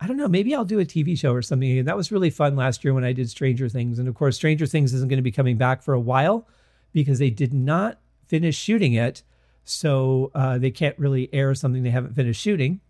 I 0.00 0.06
don't 0.06 0.16
know, 0.16 0.28
maybe 0.28 0.54
I'll 0.54 0.64
do 0.64 0.80
a 0.80 0.84
TV 0.84 1.18
show 1.18 1.32
or 1.32 1.42
something. 1.42 1.84
That 1.84 1.96
was 1.96 2.12
really 2.12 2.30
fun 2.30 2.56
last 2.56 2.84
year 2.84 2.92
when 2.92 3.04
I 3.04 3.12
did 3.12 3.30
Stranger 3.30 3.68
Things. 3.68 3.98
And 3.98 4.08
of 4.08 4.14
course, 4.14 4.36
Stranger 4.36 4.66
Things 4.66 4.92
isn't 4.92 5.08
going 5.08 5.18
to 5.18 5.22
be 5.22 5.32
coming 5.32 5.56
back 5.56 5.82
for 5.82 5.94
a 5.94 6.00
while 6.00 6.48
because 6.92 7.18
they 7.18 7.30
did 7.30 7.54
not 7.54 8.00
finish 8.26 8.56
shooting 8.56 8.94
it. 8.94 9.22
So 9.64 10.30
uh, 10.34 10.58
they 10.58 10.70
can't 10.70 10.98
really 10.98 11.32
air 11.32 11.54
something 11.54 11.82
they 11.82 11.90
haven't 11.90 12.14
finished 12.14 12.40
shooting. 12.40 12.80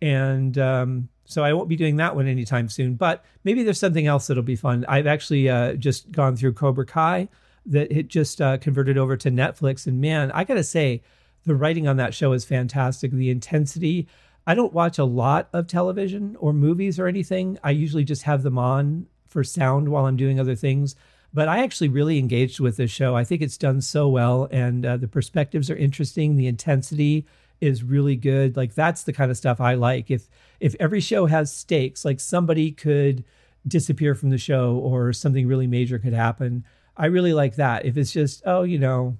And 0.00 0.56
um, 0.58 1.08
So 1.24 1.42
I 1.42 1.52
won't 1.52 1.68
be 1.68 1.76
doing 1.76 1.96
that 1.96 2.14
one 2.14 2.26
anytime 2.26 2.68
soon, 2.68 2.94
but 2.94 3.24
maybe 3.44 3.62
there's 3.62 3.78
something 3.78 4.06
else 4.06 4.26
that'll 4.26 4.42
be 4.42 4.56
fun. 4.56 4.84
I've 4.88 5.06
actually 5.06 5.48
uh, 5.48 5.74
just 5.74 6.12
gone 6.12 6.36
through 6.36 6.52
Cobra 6.54 6.84
Kai 6.84 7.28
that 7.66 7.90
it 7.90 8.08
just 8.08 8.40
uh, 8.40 8.58
converted 8.58 8.98
over 8.98 9.16
to 9.16 9.30
Netflix. 9.30 9.86
And 9.86 10.00
man, 10.00 10.30
I 10.32 10.44
got 10.44 10.54
to 10.54 10.64
say, 10.64 11.02
the 11.44 11.54
writing 11.54 11.88
on 11.88 11.96
that 11.96 12.14
show 12.14 12.32
is 12.32 12.44
fantastic. 12.44 13.10
The 13.10 13.30
intensity. 13.30 14.06
I 14.46 14.54
don't 14.54 14.72
watch 14.72 14.98
a 14.98 15.04
lot 15.04 15.48
of 15.52 15.66
television 15.66 16.36
or 16.38 16.52
movies 16.52 16.98
or 16.98 17.06
anything. 17.06 17.58
I 17.62 17.70
usually 17.70 18.04
just 18.04 18.22
have 18.24 18.42
them 18.42 18.58
on 18.58 19.06
for 19.28 19.44
sound 19.44 19.88
while 19.88 20.06
I'm 20.06 20.16
doing 20.16 20.40
other 20.40 20.56
things. 20.56 20.96
But 21.34 21.48
I 21.48 21.62
actually 21.62 21.88
really 21.88 22.18
engaged 22.18 22.60
with 22.60 22.76
this 22.76 22.90
show. 22.90 23.16
I 23.16 23.24
think 23.24 23.40
it's 23.40 23.56
done 23.56 23.80
so 23.80 24.08
well, 24.08 24.48
and 24.50 24.84
uh, 24.84 24.96
the 24.98 25.08
perspectives 25.08 25.70
are 25.70 25.76
interesting. 25.76 26.36
The 26.36 26.46
intensity 26.46 27.26
is 27.60 27.82
really 27.82 28.16
good. 28.16 28.56
Like 28.56 28.74
that's 28.74 29.04
the 29.04 29.12
kind 29.12 29.30
of 29.30 29.36
stuff 29.36 29.60
I 29.60 29.74
like. 29.74 30.10
If 30.10 30.28
if 30.60 30.74
every 30.78 31.00
show 31.00 31.26
has 31.26 31.50
stakes, 31.50 32.04
like 32.04 32.20
somebody 32.20 32.70
could 32.72 33.24
disappear 33.66 34.14
from 34.14 34.30
the 34.30 34.38
show 34.38 34.76
or 34.76 35.12
something 35.12 35.46
really 35.46 35.66
major 35.66 35.98
could 35.98 36.12
happen. 36.12 36.64
I 36.96 37.06
really 37.06 37.32
like 37.32 37.56
that. 37.56 37.86
If 37.86 37.96
it's 37.96 38.12
just, 38.12 38.42
oh, 38.44 38.64
you 38.64 38.78
know, 38.78 39.16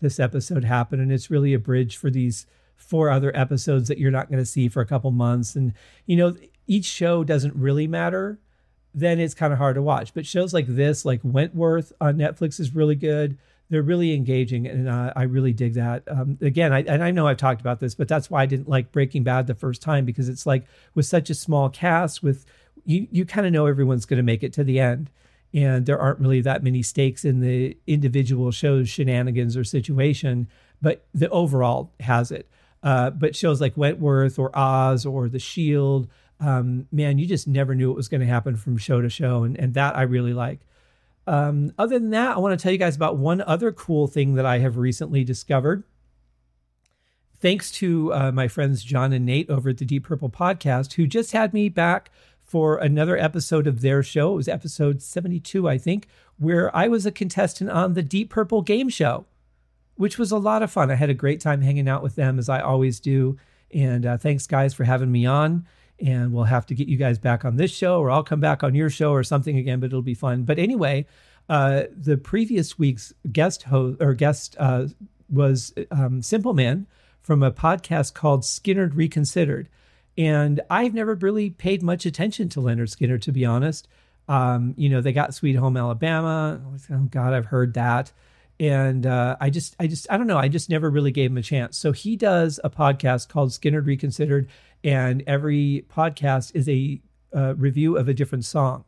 this 0.00 0.18
episode 0.18 0.64
happened 0.64 1.02
and 1.02 1.12
it's 1.12 1.30
really 1.30 1.54
a 1.54 1.58
bridge 1.58 1.96
for 1.96 2.10
these 2.10 2.46
four 2.76 3.10
other 3.10 3.34
episodes 3.36 3.88
that 3.88 3.98
you're 3.98 4.10
not 4.10 4.28
going 4.28 4.38
to 4.38 4.46
see 4.46 4.68
for 4.68 4.80
a 4.80 4.86
couple 4.86 5.10
months. 5.10 5.54
And 5.56 5.72
you 6.06 6.16
know 6.16 6.34
each 6.66 6.84
show 6.84 7.24
doesn't 7.24 7.54
really 7.54 7.86
matter 7.86 8.38
then 8.94 9.18
it's 9.18 9.32
kind 9.32 9.54
of 9.54 9.58
hard 9.58 9.74
to 9.74 9.80
watch. 9.80 10.12
But 10.12 10.26
shows 10.26 10.52
like 10.52 10.66
this 10.66 11.06
like 11.06 11.20
wentworth 11.22 11.94
on 11.98 12.18
netflix 12.18 12.60
is 12.60 12.74
really 12.74 12.94
good. 12.94 13.38
They're 13.70 13.80
really 13.80 14.12
engaging 14.12 14.66
and 14.66 14.86
uh, 14.86 15.14
i 15.16 15.22
really 15.22 15.54
dig 15.54 15.74
that. 15.74 16.02
Um, 16.06 16.36
again 16.42 16.74
I, 16.74 16.82
and 16.82 17.02
i 17.02 17.10
know 17.10 17.26
i've 17.26 17.38
talked 17.38 17.62
about 17.62 17.80
this 17.80 17.94
but 17.94 18.06
that's 18.06 18.28
why 18.28 18.42
i 18.42 18.46
didn't 18.46 18.68
like 18.68 18.92
breaking 18.92 19.24
bad 19.24 19.46
the 19.46 19.54
first 19.54 19.80
time 19.80 20.04
because 20.04 20.28
it's 20.28 20.44
like 20.44 20.66
with 20.94 21.06
such 21.06 21.30
a 21.30 21.34
small 21.34 21.70
cast 21.70 22.22
with 22.22 22.44
you 22.84 23.06
you 23.10 23.24
kind 23.24 23.46
of 23.46 23.52
know 23.52 23.66
everyone's 23.66 24.06
going 24.06 24.18
to 24.18 24.22
make 24.22 24.42
it 24.42 24.52
to 24.54 24.64
the 24.64 24.80
end. 24.80 25.10
And 25.54 25.84
there 25.84 26.00
aren't 26.00 26.18
really 26.18 26.40
that 26.40 26.62
many 26.62 26.82
stakes 26.82 27.24
in 27.24 27.40
the 27.40 27.76
individual 27.86 28.50
show's 28.50 28.88
shenanigans 28.88 29.56
or 29.56 29.64
situation, 29.64 30.48
but 30.80 31.04
the 31.12 31.28
overall 31.28 31.92
has 32.00 32.30
it. 32.30 32.48
Uh, 32.82 33.10
but 33.10 33.36
shows 33.36 33.60
like 33.60 33.76
Wentworth 33.76 34.38
or 34.38 34.50
Oz 34.56 35.06
or 35.06 35.28
The 35.28 35.38
Shield, 35.38 36.08
um, 36.40 36.88
man, 36.90 37.18
you 37.18 37.26
just 37.26 37.46
never 37.46 37.74
knew 37.74 37.88
what 37.88 37.96
was 37.96 38.08
going 38.08 38.20
to 38.20 38.26
happen 38.26 38.56
from 38.56 38.76
show 38.76 39.00
to 39.00 39.08
show, 39.08 39.44
and 39.44 39.56
and 39.56 39.74
that 39.74 39.96
I 39.96 40.02
really 40.02 40.32
like. 40.32 40.60
Um, 41.26 41.72
other 41.78 41.98
than 41.98 42.10
that, 42.10 42.36
I 42.36 42.40
want 42.40 42.58
to 42.58 42.62
tell 42.62 42.72
you 42.72 42.78
guys 42.78 42.96
about 42.96 43.16
one 43.16 43.40
other 43.42 43.70
cool 43.70 44.08
thing 44.08 44.34
that 44.34 44.46
I 44.46 44.58
have 44.58 44.76
recently 44.76 45.22
discovered. 45.22 45.84
Thanks 47.38 47.70
to 47.72 48.12
uh, 48.12 48.32
my 48.32 48.48
friends 48.48 48.84
John 48.84 49.12
and 49.12 49.26
Nate 49.26 49.50
over 49.50 49.70
at 49.70 49.78
the 49.78 49.84
Deep 49.84 50.04
Purple 50.04 50.30
podcast, 50.30 50.94
who 50.94 51.06
just 51.06 51.32
had 51.32 51.52
me 51.52 51.68
back 51.68 52.10
for 52.42 52.76
another 52.76 53.16
episode 53.16 53.66
of 53.66 53.80
their 53.80 54.02
show. 54.02 54.32
It 54.32 54.36
was 54.36 54.48
episode 54.48 55.00
72, 55.00 55.68
I 55.68 55.78
think, 55.78 56.06
where 56.38 56.74
I 56.76 56.88
was 56.88 57.06
a 57.06 57.12
contestant 57.12 57.70
on 57.70 57.94
the 57.94 58.02
Deep 58.02 58.30
Purple 58.30 58.62
game 58.62 58.88
show, 58.88 59.26
which 59.96 60.18
was 60.18 60.32
a 60.32 60.38
lot 60.38 60.62
of 60.62 60.70
fun. 60.70 60.90
I 60.90 60.94
had 60.94 61.10
a 61.10 61.14
great 61.14 61.40
time 61.40 61.60
hanging 61.60 61.88
out 61.88 62.02
with 62.02 62.14
them, 62.14 62.38
as 62.38 62.48
I 62.48 62.60
always 62.60 63.00
do. 63.00 63.36
And 63.72 64.04
uh, 64.04 64.16
thanks, 64.18 64.46
guys, 64.46 64.74
for 64.74 64.84
having 64.84 65.10
me 65.10 65.26
on. 65.26 65.66
And 66.00 66.32
we'll 66.32 66.44
have 66.44 66.66
to 66.66 66.74
get 66.74 66.88
you 66.88 66.96
guys 66.96 67.18
back 67.18 67.44
on 67.44 67.56
this 67.56 67.70
show, 67.70 68.00
or 68.00 68.10
I'll 68.10 68.24
come 68.24 68.40
back 68.40 68.62
on 68.62 68.74
your 68.74 68.90
show 68.90 69.12
or 69.12 69.22
something 69.22 69.56
again, 69.56 69.78
but 69.78 69.86
it'll 69.86 70.02
be 70.02 70.14
fun. 70.14 70.42
But 70.42 70.58
anyway, 70.58 71.06
uh, 71.48 71.84
the 71.96 72.16
previous 72.16 72.78
week's 72.78 73.12
guest 73.30 73.64
host 73.64 74.00
or 74.00 74.14
guest 74.14 74.56
uh, 74.58 74.86
was 75.30 75.72
um, 75.90 76.22
Simple 76.22 76.54
Man 76.54 76.86
from 77.20 77.42
a 77.42 77.52
podcast 77.52 78.14
called 78.14 78.42
Skynyrd 78.42 78.96
Reconsidered. 78.96 79.68
And 80.18 80.60
I've 80.68 80.92
never 80.92 81.14
really 81.14 81.50
paid 81.50 81.82
much 81.82 82.04
attention 82.04 82.48
to 82.50 82.60
Lynyrd 82.60 82.94
Skynyrd, 82.94 83.22
to 83.22 83.32
be 83.32 83.44
honest. 83.44 83.88
Um, 84.28 84.74
you 84.76 84.88
know, 84.88 85.00
they 85.00 85.12
got 85.12 85.34
Sweet 85.34 85.56
Home 85.56 85.76
Alabama. 85.76 86.60
Oh 86.90 87.08
God, 87.10 87.32
I've 87.32 87.46
heard 87.46 87.74
that. 87.74 88.12
And 88.62 89.06
uh, 89.06 89.36
I 89.40 89.50
just, 89.50 89.74
I 89.80 89.88
just, 89.88 90.06
I 90.08 90.16
don't 90.16 90.28
know. 90.28 90.38
I 90.38 90.46
just 90.46 90.70
never 90.70 90.88
really 90.88 91.10
gave 91.10 91.32
him 91.32 91.36
a 91.36 91.42
chance. 91.42 91.76
So 91.76 91.90
he 91.90 92.14
does 92.14 92.60
a 92.62 92.70
podcast 92.70 93.28
called 93.28 93.50
Skynyrd 93.50 93.86
Reconsidered, 93.86 94.48
and 94.84 95.24
every 95.26 95.84
podcast 95.92 96.54
is 96.54 96.68
a 96.68 97.00
uh, 97.34 97.54
review 97.56 97.96
of 97.96 98.08
a 98.08 98.14
different 98.14 98.44
song 98.44 98.84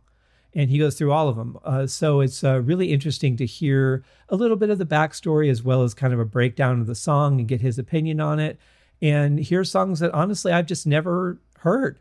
and 0.54 0.71
he 0.71 0.78
goes 0.78 0.97
through 0.97 1.11
all 1.11 1.28
of 1.28 1.35
them. 1.35 1.59
Uh, 1.64 1.87
so 1.87 2.21
it's 2.21 2.45
uh, 2.45 2.61
really 2.61 2.93
interesting 2.93 3.37
to 3.37 3.47
hear 3.47 4.04
a 4.28 4.37
little 4.37 4.57
bit 4.57 4.71
of 4.71 4.78
the 4.78 4.87
backstory 4.87 5.50
as 5.50 5.64
well 5.64 5.83
as 5.83 5.95
kind 5.95 6.12
of 6.12 6.21
a 6.21 6.25
breakdown 6.25 6.81
of 6.81 6.87
the 6.87 6.95
song 6.95 7.40
and 7.40 7.49
get 7.49 7.61
his 7.61 7.78
opinion 7.78 8.21
on 8.21 8.38
it 8.38 8.59
and 9.02 9.40
hear 9.40 9.64
songs 9.64 9.99
that 9.99 10.12
honestly 10.12 10.52
I've 10.52 10.66
just 10.66 10.87
never 10.87 11.40
heard 11.59 11.99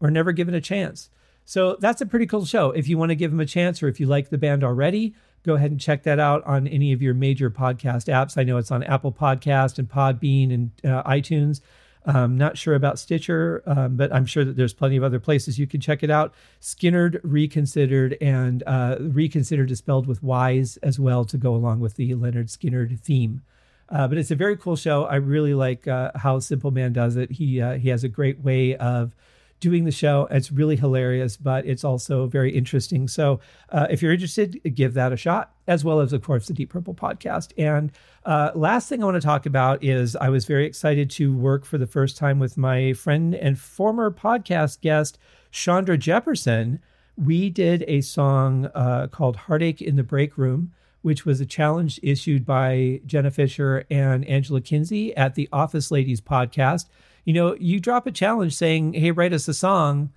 or 0.00 0.10
never 0.10 0.30
given 0.30 0.54
a 0.54 0.60
chance. 0.60 1.10
So 1.44 1.76
that's 1.80 2.00
a 2.00 2.06
pretty 2.06 2.26
cool 2.26 2.44
show. 2.44 2.70
If 2.70 2.88
you 2.88 2.98
want 2.98 3.10
to 3.10 3.16
give 3.16 3.32
him 3.32 3.40
a 3.40 3.46
chance 3.46 3.82
or 3.82 3.88
if 3.88 3.98
you 3.98 4.06
like 4.06 4.28
the 4.28 4.38
band 4.38 4.62
already, 4.62 5.14
go 5.48 5.54
ahead 5.54 5.70
and 5.70 5.80
check 5.80 6.02
that 6.02 6.18
out 6.18 6.44
on 6.44 6.68
any 6.68 6.92
of 6.92 7.00
your 7.00 7.14
major 7.14 7.50
podcast 7.50 8.06
apps. 8.12 8.36
I 8.36 8.44
know 8.44 8.58
it's 8.58 8.70
on 8.70 8.82
Apple 8.82 9.12
Podcast 9.12 9.78
and 9.78 9.88
Podbean 9.88 10.52
and 10.52 10.70
uh, 10.84 11.02
iTunes. 11.04 11.62
Um, 12.04 12.36
not 12.36 12.58
sure 12.58 12.74
about 12.74 12.98
Stitcher, 12.98 13.62
um, 13.64 13.96
but 13.96 14.12
I'm 14.14 14.26
sure 14.26 14.44
that 14.44 14.56
there's 14.56 14.74
plenty 14.74 14.98
of 14.98 15.02
other 15.02 15.18
places 15.18 15.58
you 15.58 15.66
can 15.66 15.80
check 15.80 16.02
it 16.02 16.10
out. 16.10 16.34
Skynyrd 16.60 17.18
Reconsidered 17.22 18.18
and 18.20 18.62
uh, 18.66 18.96
Reconsidered 19.00 19.70
is 19.70 19.78
spelled 19.78 20.06
with 20.06 20.22
Y's 20.22 20.76
as 20.82 21.00
well 21.00 21.24
to 21.24 21.38
go 21.38 21.54
along 21.54 21.80
with 21.80 21.96
the 21.96 22.10
Lynyrd 22.12 22.54
Skynyrd 22.54 23.00
theme. 23.00 23.40
Uh, 23.88 24.06
but 24.06 24.18
it's 24.18 24.30
a 24.30 24.36
very 24.36 24.56
cool 24.56 24.76
show. 24.76 25.04
I 25.04 25.16
really 25.16 25.54
like 25.54 25.88
uh, 25.88 26.10
how 26.14 26.40
Simple 26.40 26.72
Man 26.72 26.92
does 26.92 27.16
it. 27.16 27.32
He 27.32 27.62
uh, 27.62 27.78
he 27.78 27.88
has 27.88 28.04
a 28.04 28.08
great 28.08 28.40
way 28.40 28.76
of 28.76 29.14
doing 29.60 29.84
the 29.84 29.90
show. 29.90 30.28
It's 30.30 30.52
really 30.52 30.76
hilarious, 30.76 31.36
but 31.36 31.66
it's 31.66 31.84
also 31.84 32.26
very 32.26 32.56
interesting. 32.56 33.08
So 33.08 33.40
uh, 33.70 33.86
if 33.90 34.02
you're 34.02 34.12
interested, 34.12 34.60
give 34.74 34.94
that 34.94 35.12
a 35.12 35.16
shot, 35.16 35.52
as 35.66 35.84
well 35.84 36.00
as 36.00 36.12
of 36.12 36.22
course 36.22 36.46
the 36.46 36.54
Deep 36.54 36.70
Purple 36.70 36.94
podcast. 36.94 37.52
And 37.58 37.92
uh, 38.24 38.52
last 38.54 38.88
thing 38.88 39.02
I 39.02 39.06
want 39.06 39.16
to 39.16 39.20
talk 39.20 39.46
about 39.46 39.82
is 39.82 40.16
I 40.16 40.28
was 40.28 40.44
very 40.44 40.66
excited 40.66 41.10
to 41.10 41.34
work 41.34 41.64
for 41.64 41.78
the 41.78 41.86
first 41.86 42.16
time 42.16 42.38
with 42.38 42.56
my 42.56 42.92
friend 42.92 43.34
and 43.34 43.58
former 43.58 44.10
podcast 44.10 44.80
guest 44.80 45.18
Chandra 45.50 45.96
Jefferson. 45.98 46.80
We 47.16 47.50
did 47.50 47.84
a 47.88 48.00
song 48.00 48.66
uh, 48.74 49.08
called 49.08 49.36
"Heartache 49.36 49.82
in 49.82 49.96
the 49.96 50.04
Break 50.04 50.38
Room." 50.38 50.72
which 51.02 51.24
was 51.24 51.40
a 51.40 51.46
challenge 51.46 52.00
issued 52.02 52.44
by 52.44 53.00
Jenna 53.06 53.30
Fischer 53.30 53.84
and 53.90 54.24
Angela 54.26 54.60
Kinsey 54.60 55.16
at 55.16 55.36
the 55.36 55.48
Office 55.52 55.90
Ladies 55.90 56.20
podcast. 56.20 56.86
You 57.28 57.34
know, 57.34 57.54
you 57.60 57.78
drop 57.78 58.06
a 58.06 58.10
challenge 58.10 58.54
saying, 58.54 58.94
Hey, 58.94 59.10
write 59.10 59.34
us 59.34 59.48
a 59.48 59.52
song. 59.52 60.14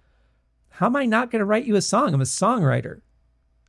How 0.70 0.86
am 0.86 0.96
I 0.96 1.06
not 1.06 1.30
going 1.30 1.42
to 1.42 1.46
write 1.46 1.66
you 1.66 1.76
a 1.76 1.82
song? 1.82 2.14
I'm 2.14 2.22
a 2.22 2.24
songwriter. 2.24 3.02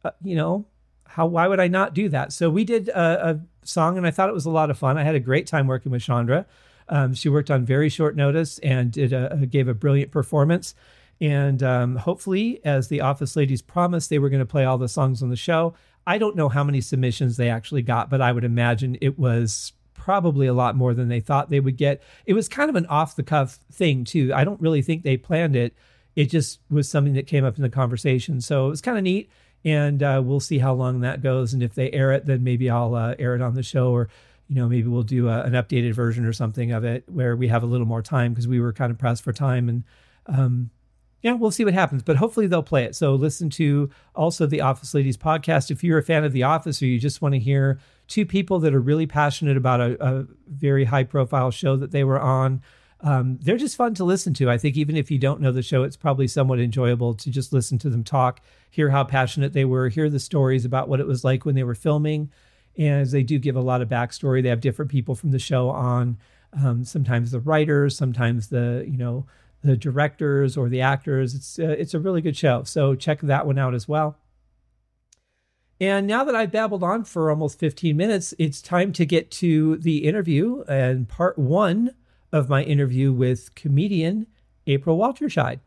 Uh, 0.04 0.12
you 0.22 0.36
know, 0.36 0.66
how, 1.08 1.26
why 1.26 1.48
would 1.48 1.58
I 1.58 1.66
not 1.66 1.92
do 1.92 2.08
that? 2.10 2.32
So 2.32 2.48
we 2.48 2.62
did 2.62 2.88
a, 2.90 3.30
a, 3.30 3.40
song 3.64 3.98
and 3.98 4.06
I 4.06 4.12
thought 4.12 4.28
it 4.28 4.32
was 4.32 4.46
a 4.46 4.50
lot 4.50 4.70
of 4.70 4.78
fun. 4.78 4.96
I 4.96 5.02
had 5.02 5.16
a 5.16 5.20
great 5.20 5.48
time 5.48 5.66
working 5.66 5.90
with 5.90 6.02
Chandra. 6.02 6.46
Um, 6.88 7.14
she 7.14 7.28
worked 7.28 7.50
on 7.50 7.64
very 7.64 7.88
short 7.88 8.14
notice 8.14 8.60
and 8.60 8.92
did 8.92 9.12
a, 9.12 9.44
gave 9.50 9.66
a 9.66 9.74
brilliant 9.74 10.12
performance. 10.12 10.76
And 11.20 11.64
um, 11.64 11.96
hopefully, 11.96 12.60
as 12.64 12.86
the 12.86 13.00
Office 13.00 13.34
Ladies 13.34 13.60
promised, 13.60 14.08
they 14.08 14.20
were 14.20 14.30
going 14.30 14.38
to 14.38 14.46
play 14.46 14.64
all 14.64 14.78
the 14.78 14.88
songs 14.88 15.20
on 15.20 15.30
the 15.30 15.36
show. 15.36 15.74
I 16.06 16.16
don't 16.16 16.36
know 16.36 16.48
how 16.48 16.62
many 16.62 16.80
submissions 16.80 17.38
they 17.38 17.50
actually 17.50 17.82
got, 17.82 18.08
but 18.08 18.20
I 18.20 18.30
would 18.30 18.44
imagine 18.44 18.98
it 19.00 19.18
was 19.18 19.72
probably 20.02 20.48
a 20.48 20.52
lot 20.52 20.74
more 20.74 20.94
than 20.94 21.08
they 21.08 21.20
thought 21.20 21.48
they 21.48 21.60
would 21.60 21.76
get. 21.76 22.02
It 22.26 22.34
was 22.34 22.48
kind 22.48 22.68
of 22.68 22.74
an 22.74 22.86
off 22.86 23.14
the 23.14 23.22
cuff 23.22 23.60
thing, 23.70 24.02
too. 24.02 24.32
I 24.34 24.42
don't 24.42 24.60
really 24.60 24.82
think 24.82 25.04
they 25.04 25.16
planned 25.16 25.54
it. 25.54 25.74
It 26.16 26.26
just 26.26 26.58
was 26.68 26.90
something 26.90 27.14
that 27.14 27.28
came 27.28 27.44
up 27.44 27.56
in 27.56 27.62
the 27.62 27.70
conversation. 27.70 28.40
So 28.40 28.66
it 28.66 28.70
was 28.70 28.80
kind 28.80 28.98
of 28.98 29.04
neat. 29.04 29.30
And 29.64 30.02
uh, 30.02 30.20
we'll 30.24 30.40
see 30.40 30.58
how 30.58 30.74
long 30.74 31.00
that 31.00 31.22
goes. 31.22 31.54
And 31.54 31.62
if 31.62 31.76
they 31.76 31.92
air 31.92 32.10
it, 32.10 32.26
then 32.26 32.42
maybe 32.42 32.68
I'll 32.68 32.96
uh, 32.96 33.14
air 33.16 33.36
it 33.36 33.40
on 33.40 33.54
the 33.54 33.62
show 33.62 33.92
or 33.92 34.08
you 34.48 34.56
know 34.56 34.68
maybe 34.68 34.88
we'll 34.88 35.04
do 35.04 35.28
a, 35.28 35.42
an 35.44 35.52
updated 35.52 35.94
version 35.94 36.26
or 36.26 36.32
something 36.32 36.72
of 36.72 36.84
it 36.84 37.04
where 37.06 37.36
we 37.36 37.48
have 37.48 37.62
a 37.62 37.66
little 37.66 37.86
more 37.86 38.02
time 38.02 38.32
because 38.32 38.48
we 38.48 38.60
were 38.60 38.72
kind 38.72 38.90
of 38.90 38.98
pressed 38.98 39.22
for 39.22 39.32
time 39.32 39.68
and 39.68 39.84
um, 40.26 40.70
yeah, 41.22 41.34
we'll 41.34 41.52
see 41.52 41.64
what 41.64 41.74
happens, 41.74 42.02
but 42.02 42.16
hopefully 42.16 42.48
they'll 42.48 42.64
play 42.64 42.84
it. 42.84 42.96
So 42.96 43.14
listen 43.14 43.48
to 43.50 43.90
also 44.14 44.44
the 44.44 44.60
Office 44.60 44.92
Ladies 44.92 45.16
podcast. 45.16 45.70
If 45.70 45.84
you're 45.84 45.98
a 45.98 46.02
fan 46.02 46.24
of 46.24 46.32
The 46.32 46.42
Office 46.42 46.82
or 46.82 46.86
you 46.86 46.98
just 46.98 47.22
want 47.22 47.34
to 47.34 47.38
hear 47.38 47.78
two 48.12 48.26
people 48.26 48.58
that 48.58 48.74
are 48.74 48.80
really 48.80 49.06
passionate 49.06 49.56
about 49.56 49.80
a, 49.80 50.06
a 50.06 50.26
very 50.46 50.84
high 50.84 51.04
profile 51.04 51.50
show 51.50 51.76
that 51.76 51.92
they 51.92 52.04
were 52.04 52.20
on, 52.20 52.60
um, 53.00 53.38
they're 53.40 53.56
just 53.56 53.74
fun 53.74 53.94
to 53.94 54.04
listen 54.04 54.34
to. 54.34 54.50
I 54.50 54.58
think 54.58 54.76
even 54.76 54.98
if 54.98 55.10
you 55.10 55.18
don't 55.18 55.40
know 55.40 55.50
the 55.50 55.62
show, 55.62 55.82
it's 55.82 55.96
probably 55.96 56.28
somewhat 56.28 56.60
enjoyable 56.60 57.14
to 57.14 57.30
just 57.30 57.54
listen 57.54 57.78
to 57.78 57.88
them 57.88 58.04
talk, 58.04 58.42
hear 58.70 58.90
how 58.90 59.02
passionate 59.02 59.54
they 59.54 59.64
were, 59.64 59.88
hear 59.88 60.10
the 60.10 60.20
stories 60.20 60.66
about 60.66 60.90
what 60.90 61.00
it 61.00 61.06
was 61.06 61.24
like 61.24 61.46
when 61.46 61.54
they 61.54 61.64
were 61.64 61.74
filming. 61.74 62.30
And 62.76 63.06
they 63.06 63.22
do 63.22 63.38
give 63.38 63.56
a 63.56 63.62
lot 63.62 63.80
of 63.80 63.88
backstory. 63.88 64.42
They 64.42 64.50
have 64.50 64.60
different 64.60 64.90
people 64.90 65.14
from 65.14 65.30
the 65.30 65.38
show 65.38 65.70
on, 65.70 66.18
um, 66.52 66.84
sometimes 66.84 67.30
the 67.30 67.40
writers, 67.40 67.96
sometimes 67.96 68.48
the, 68.48 68.84
you 68.86 68.98
know, 68.98 69.24
the 69.64 69.76
directors 69.76 70.58
or 70.58 70.68
the 70.68 70.82
actors. 70.82 71.34
It's 71.34 71.58
uh, 71.58 71.76
it's 71.78 71.94
a 71.94 72.00
really 72.00 72.20
good 72.20 72.36
show. 72.36 72.64
So 72.64 72.94
check 72.94 73.20
that 73.22 73.46
one 73.46 73.58
out 73.58 73.74
as 73.74 73.88
well. 73.88 74.18
And 75.82 76.06
now 76.06 76.22
that 76.22 76.36
I've 76.36 76.52
babbled 76.52 76.84
on 76.84 77.02
for 77.02 77.28
almost 77.28 77.58
15 77.58 77.96
minutes, 77.96 78.32
it's 78.38 78.62
time 78.62 78.92
to 78.92 79.04
get 79.04 79.32
to 79.32 79.78
the 79.78 80.06
interview 80.06 80.62
and 80.68 81.08
part 81.08 81.36
one 81.36 81.96
of 82.30 82.48
my 82.48 82.62
interview 82.62 83.12
with 83.12 83.52
comedian 83.56 84.28
April 84.68 84.96
Walterscheid. 84.96 85.58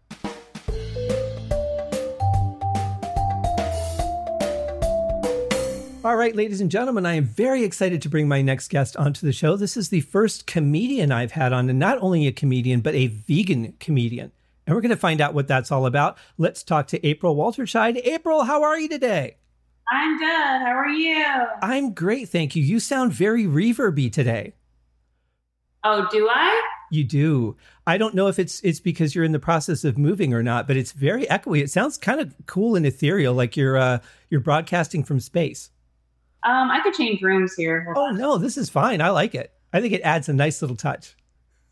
All 6.06 6.16
right, 6.16 6.34
ladies 6.34 6.62
and 6.62 6.72
gentlemen, 6.72 7.06
I 7.06 7.16
am 7.16 7.26
very 7.26 7.66
excited 7.66 8.02
to 8.04 8.08
bring 8.08 8.30
my 8.30 8.42
next 8.42 8.70
guest 8.70 8.96
onto 8.96 9.26
the 9.26 9.34
show. 9.34 9.58
This 9.58 9.76
is 9.76 9.90
the 9.90 10.00
first 10.00 10.48
comedian 10.48 11.12
I've 11.12 11.34
had 11.34 11.52
on, 11.52 11.70
and 11.70 11.78
not 11.78 12.02
only 12.02 12.26
a 12.26 12.32
comedian, 12.32 12.80
but 12.80 12.96
a 12.96 13.08
vegan 13.08 13.74
comedian. 13.82 14.32
And 14.66 14.76
we're 14.78 14.82
going 14.82 14.92
to 14.92 14.96
find 14.96 15.20
out 15.20 15.34
what 15.34 15.50
that's 15.50 15.74
all 15.74 15.86
about. 15.86 16.18
Let's 16.38 16.64
talk 16.64 16.88
to 16.88 17.06
April 17.06 17.36
Walterscheid. 17.36 18.00
April, 18.06 18.46
how 18.46 18.64
are 18.64 18.80
you 18.80 18.88
today? 18.88 19.36
I'm 19.92 20.18
good. 20.18 20.28
How 20.28 20.76
are 20.76 20.90
you? 20.90 21.46
I'm 21.62 21.94
great, 21.94 22.30
thank 22.30 22.56
you. 22.56 22.64
You 22.64 22.80
sound 22.80 23.14
very 23.14 23.46
reverby 23.46 24.12
today. 24.12 24.54
Oh, 25.84 26.08
do 26.12 26.28
I? 26.30 26.62
You 26.92 27.04
do. 27.04 27.58
I 27.86 27.98
don't 27.98 28.16
know 28.16 28.28
if 28.28 28.40
it's 28.40 28.60
it's 28.62 28.80
because 28.80 29.14
you're 29.14 29.24
in 29.24 29.32
the 29.32 29.40
process 29.40 29.84
of 29.84 29.98
moving 29.98 30.34
or 30.34 30.42
not, 30.42 30.68
but 30.68 30.78
it's 30.78 30.92
very 30.92 31.26
echoey. 31.28 31.62
It 31.62 31.70
sounds 31.70 31.98
kind 31.98 32.20
of 32.20 32.34
cool 32.48 32.76
and 32.76 32.86
ethereal, 32.86 33.34
like 33.34 33.56
you're 33.56 33.78
uh, 33.78 34.00
you're 34.30 34.42
broadcasting 34.42 35.04
from 35.04 35.20
space. 35.20 35.70
Um, 36.44 36.72
I 36.72 36.80
could 36.82 36.94
change 36.94 37.22
rooms 37.22 37.54
here. 37.56 37.94
Oh 37.96 38.10
no, 38.10 38.38
this 38.38 38.58
is 38.58 38.70
fine. 38.70 39.02
I 39.02 39.10
like 39.10 39.36
it. 39.36 39.52
I 39.74 39.82
think 39.82 39.94
it 39.94 40.02
adds 40.02 40.30
a 40.30 40.34
nice 40.34 40.62
little 40.62 40.78
touch. 40.78 41.16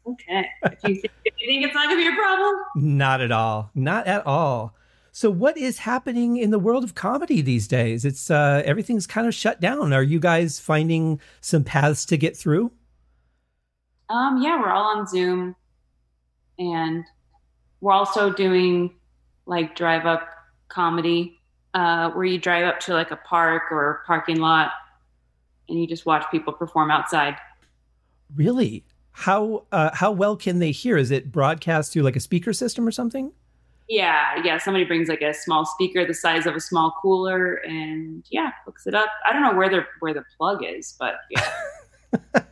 Okay. 0.05 0.45
If 0.63 0.83
you, 0.83 1.01
if 1.25 1.33
you 1.39 1.47
think 1.47 1.65
it's 1.65 1.73
not 1.73 1.87
going 1.87 2.03
to 2.03 2.09
be 2.09 2.13
a 2.13 2.19
problem, 2.19 2.55
not 2.75 3.21
at 3.21 3.31
all. 3.31 3.71
Not 3.73 4.05
at 4.07 4.27
all. 4.27 4.75
So, 5.15 5.29
what 5.29 5.59
is 5.59 5.77
happening 5.77 6.37
in 6.37 6.49
the 6.49 6.57
world 6.57 6.83
of 6.83 6.95
comedy 6.95 7.41
these 7.41 7.67
days? 7.67 8.03
It's 8.03 8.31
uh, 8.31 8.63
everything's 8.65 9.05
kind 9.05 9.27
of 9.27 9.35
shut 9.35 9.61
down. 9.61 9.93
Are 9.93 10.01
you 10.01 10.19
guys 10.19 10.59
finding 10.59 11.21
some 11.39 11.63
paths 11.63 12.03
to 12.05 12.17
get 12.17 12.35
through? 12.35 12.71
Um, 14.09 14.41
yeah, 14.41 14.59
we're 14.59 14.71
all 14.71 14.97
on 14.97 15.05
Zoom, 15.05 15.55
and 16.57 17.05
we're 17.79 17.91
also 17.93 18.33
doing 18.33 18.95
like 19.45 19.75
drive 19.75 20.07
up 20.07 20.27
comedy, 20.67 21.39
uh, 21.75 22.09
where 22.09 22.25
you 22.25 22.39
drive 22.39 22.65
up 22.65 22.79
to 22.79 22.93
like 22.93 23.11
a 23.11 23.17
park 23.17 23.71
or 23.71 23.91
a 23.91 24.07
parking 24.07 24.37
lot, 24.37 24.71
and 25.69 25.79
you 25.79 25.85
just 25.85 26.07
watch 26.07 26.25
people 26.31 26.53
perform 26.53 26.89
outside. 26.89 27.35
Really? 28.35 28.83
How 29.11 29.67
uh, 29.71 29.91
how 29.93 30.11
well 30.11 30.35
can 30.35 30.57
they 30.57 30.71
hear? 30.71 30.97
Is 30.97 31.11
it 31.11 31.31
broadcast 31.31 31.93
through 31.93 32.01
like 32.01 32.15
a 32.15 32.19
speaker 32.19 32.51
system 32.51 32.87
or 32.87 32.91
something? 32.91 33.31
Yeah, 33.89 34.41
yeah. 34.43 34.57
Somebody 34.57 34.85
brings 34.85 35.09
like 35.09 35.21
a 35.21 35.33
small 35.33 35.65
speaker 35.65 36.05
the 36.05 36.13
size 36.13 36.45
of 36.45 36.55
a 36.55 36.59
small 36.59 36.95
cooler, 37.01 37.55
and 37.55 38.23
yeah, 38.29 38.51
hooks 38.65 38.87
it 38.87 38.95
up. 38.95 39.09
I 39.27 39.33
don't 39.33 39.41
know 39.41 39.55
where 39.55 39.69
the 39.69 39.85
where 39.99 40.13
the 40.13 40.23
plug 40.37 40.63
is, 40.63 40.95
but 40.97 41.15
yeah. 41.29 42.43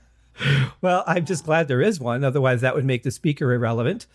well, 0.82 1.04
I'm 1.08 1.26
just 1.26 1.46
glad 1.46 1.68
there 1.68 1.82
is 1.82 2.00
one. 2.00 2.24
Otherwise, 2.24 2.62
that 2.62 2.76
would 2.76 2.86
make 2.86 3.04
the 3.04 3.12
speaker 3.12 3.54
irrelevant. 3.54 4.08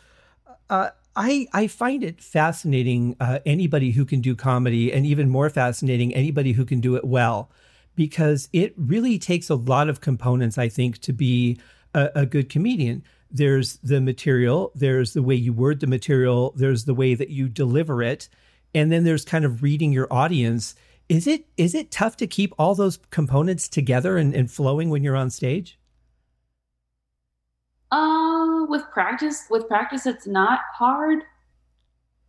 Uh, 0.69 0.91
I 1.15 1.49
I 1.55 1.67
find 1.67 2.05
it 2.05 2.21
fascinating 2.21 3.17
uh, 3.19 3.39
anybody 3.47 3.93
who 3.93 4.05
can 4.05 4.21
do 4.21 4.35
comedy, 4.35 4.93
and 4.93 5.07
even 5.07 5.31
more 5.31 5.49
fascinating 5.49 6.15
anybody 6.15 6.53
who 6.53 6.65
can 6.67 6.81
do 6.81 6.97
it 6.97 7.05
well, 7.05 7.51
because 7.95 8.49
it 8.53 8.75
really 8.77 9.19
takes 9.19 9.49
a 9.49 9.55
lot 9.55 9.89
of 9.89 10.03
components. 10.03 10.59
I 10.59 10.69
think 10.69 10.99
to 11.01 11.13
be 11.15 11.59
a, 11.95 12.11
a 12.15 12.27
good 12.27 12.51
comedian. 12.51 13.03
There's 13.37 13.77
the 13.83 14.01
material, 14.01 14.73
there's 14.75 15.13
the 15.13 15.23
way 15.23 15.35
you 15.35 15.53
word 15.53 15.81
the 15.81 15.87
material, 15.87 16.55
there's 16.57 16.87
the 16.87 16.95
way 16.95 17.13
that 17.13 17.29
you 17.29 17.51
deliver 17.51 18.03
it, 18.03 18.31
and 18.75 18.91
then 18.91 19.05
there's 19.05 19.27
kind 19.27 19.45
of 19.45 19.63
reading 19.63 19.93
your 19.93 20.11
audience. 20.11 20.75
Is 21.11 21.27
it 21.27 21.45
is 21.59 21.75
it 21.75 21.91
tough 21.91 22.17
to 22.17 22.27
keep 22.27 22.55
all 22.59 22.75
those 22.75 22.99
components 23.11 23.69
together 23.69 24.17
and, 24.17 24.35
and 24.35 24.51
flowing 24.51 24.89
when 24.89 25.03
you're 25.03 25.17
on 25.17 25.29
stage? 25.29 25.79
Uh, 27.93 28.65
with 28.71 28.85
practice, 28.91 29.45
with 29.51 29.69
practice, 29.69 30.07
it's 30.07 30.27
not 30.27 30.61
hard. 30.73 31.19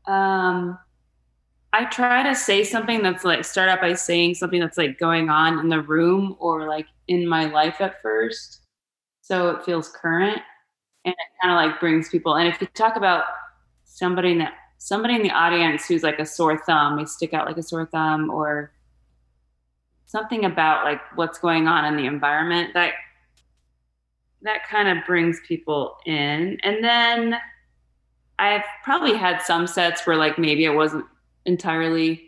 Um, 0.08 0.78
I 1.72 1.86
try 1.86 2.22
to 2.24 2.36
say 2.36 2.66
something 2.66 3.02
that's 3.02 3.24
like 3.24 3.46
start 3.46 3.70
out 3.70 3.80
by 3.80 3.94
saying 3.94 4.36
something 4.36 4.60
that's 4.60 4.78
like 4.78 5.00
going 5.00 5.30
on 5.30 5.58
in 5.60 5.70
the 5.70 5.82
room 5.82 6.36
or 6.40 6.68
like 6.68 6.88
in 7.08 7.26
my 7.26 7.46
life 7.46 7.80
at 7.80 8.02
first, 8.02 8.60
so 9.22 9.52
it 9.52 9.64
feels 9.64 9.88
current 9.88 10.42
and 11.08 11.16
it 11.16 11.42
kind 11.42 11.54
of 11.54 11.72
like 11.72 11.80
brings 11.80 12.10
people. 12.10 12.36
And 12.36 12.48
if 12.48 12.60
you 12.60 12.68
talk 12.68 12.98
about 12.98 13.24
somebody 13.86 14.34
in 14.34 14.40
the 14.40 14.48
somebody 14.78 15.16
in 15.16 15.24
the 15.24 15.32
audience 15.32 15.88
who's 15.88 16.04
like 16.04 16.20
a 16.20 16.26
sore 16.26 16.58
thumb, 16.58 16.98
they 16.98 17.06
stick 17.06 17.34
out 17.34 17.48
like 17.48 17.58
a 17.58 17.64
sore 17.64 17.86
thumb, 17.86 18.30
or 18.30 18.72
something 20.06 20.46
about 20.46 20.84
like 20.84 21.02
what's 21.16 21.40
going 21.40 21.68
on 21.68 21.86
in 21.86 21.96
the 21.96 22.06
environment 22.06 22.74
that 22.74 22.94
that 24.42 24.68
kind 24.68 24.88
of 24.88 25.06
brings 25.06 25.40
people 25.48 25.96
in. 26.06 26.60
And 26.62 26.84
then 26.84 27.38
I've 28.38 28.64
probably 28.84 29.16
had 29.16 29.42
some 29.42 29.66
sets 29.66 30.06
where 30.06 30.16
like 30.16 30.38
maybe 30.38 30.66
it 30.66 30.76
wasn't 30.76 31.06
entirely 31.46 32.24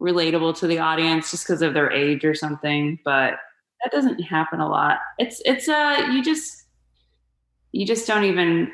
relatable 0.00 0.58
to 0.58 0.66
the 0.66 0.78
audience 0.80 1.30
just 1.30 1.46
because 1.46 1.62
of 1.62 1.74
their 1.74 1.90
age 1.90 2.24
or 2.24 2.34
something, 2.34 2.98
but 3.04 3.34
that 3.82 3.92
doesn't 3.92 4.20
happen 4.20 4.60
a 4.60 4.68
lot. 4.68 4.98
It's 5.18 5.40
it's 5.44 5.68
uh 5.68 6.08
you 6.12 6.22
just 6.22 6.65
you 7.76 7.84
just 7.84 8.06
don't 8.06 8.24
even 8.24 8.72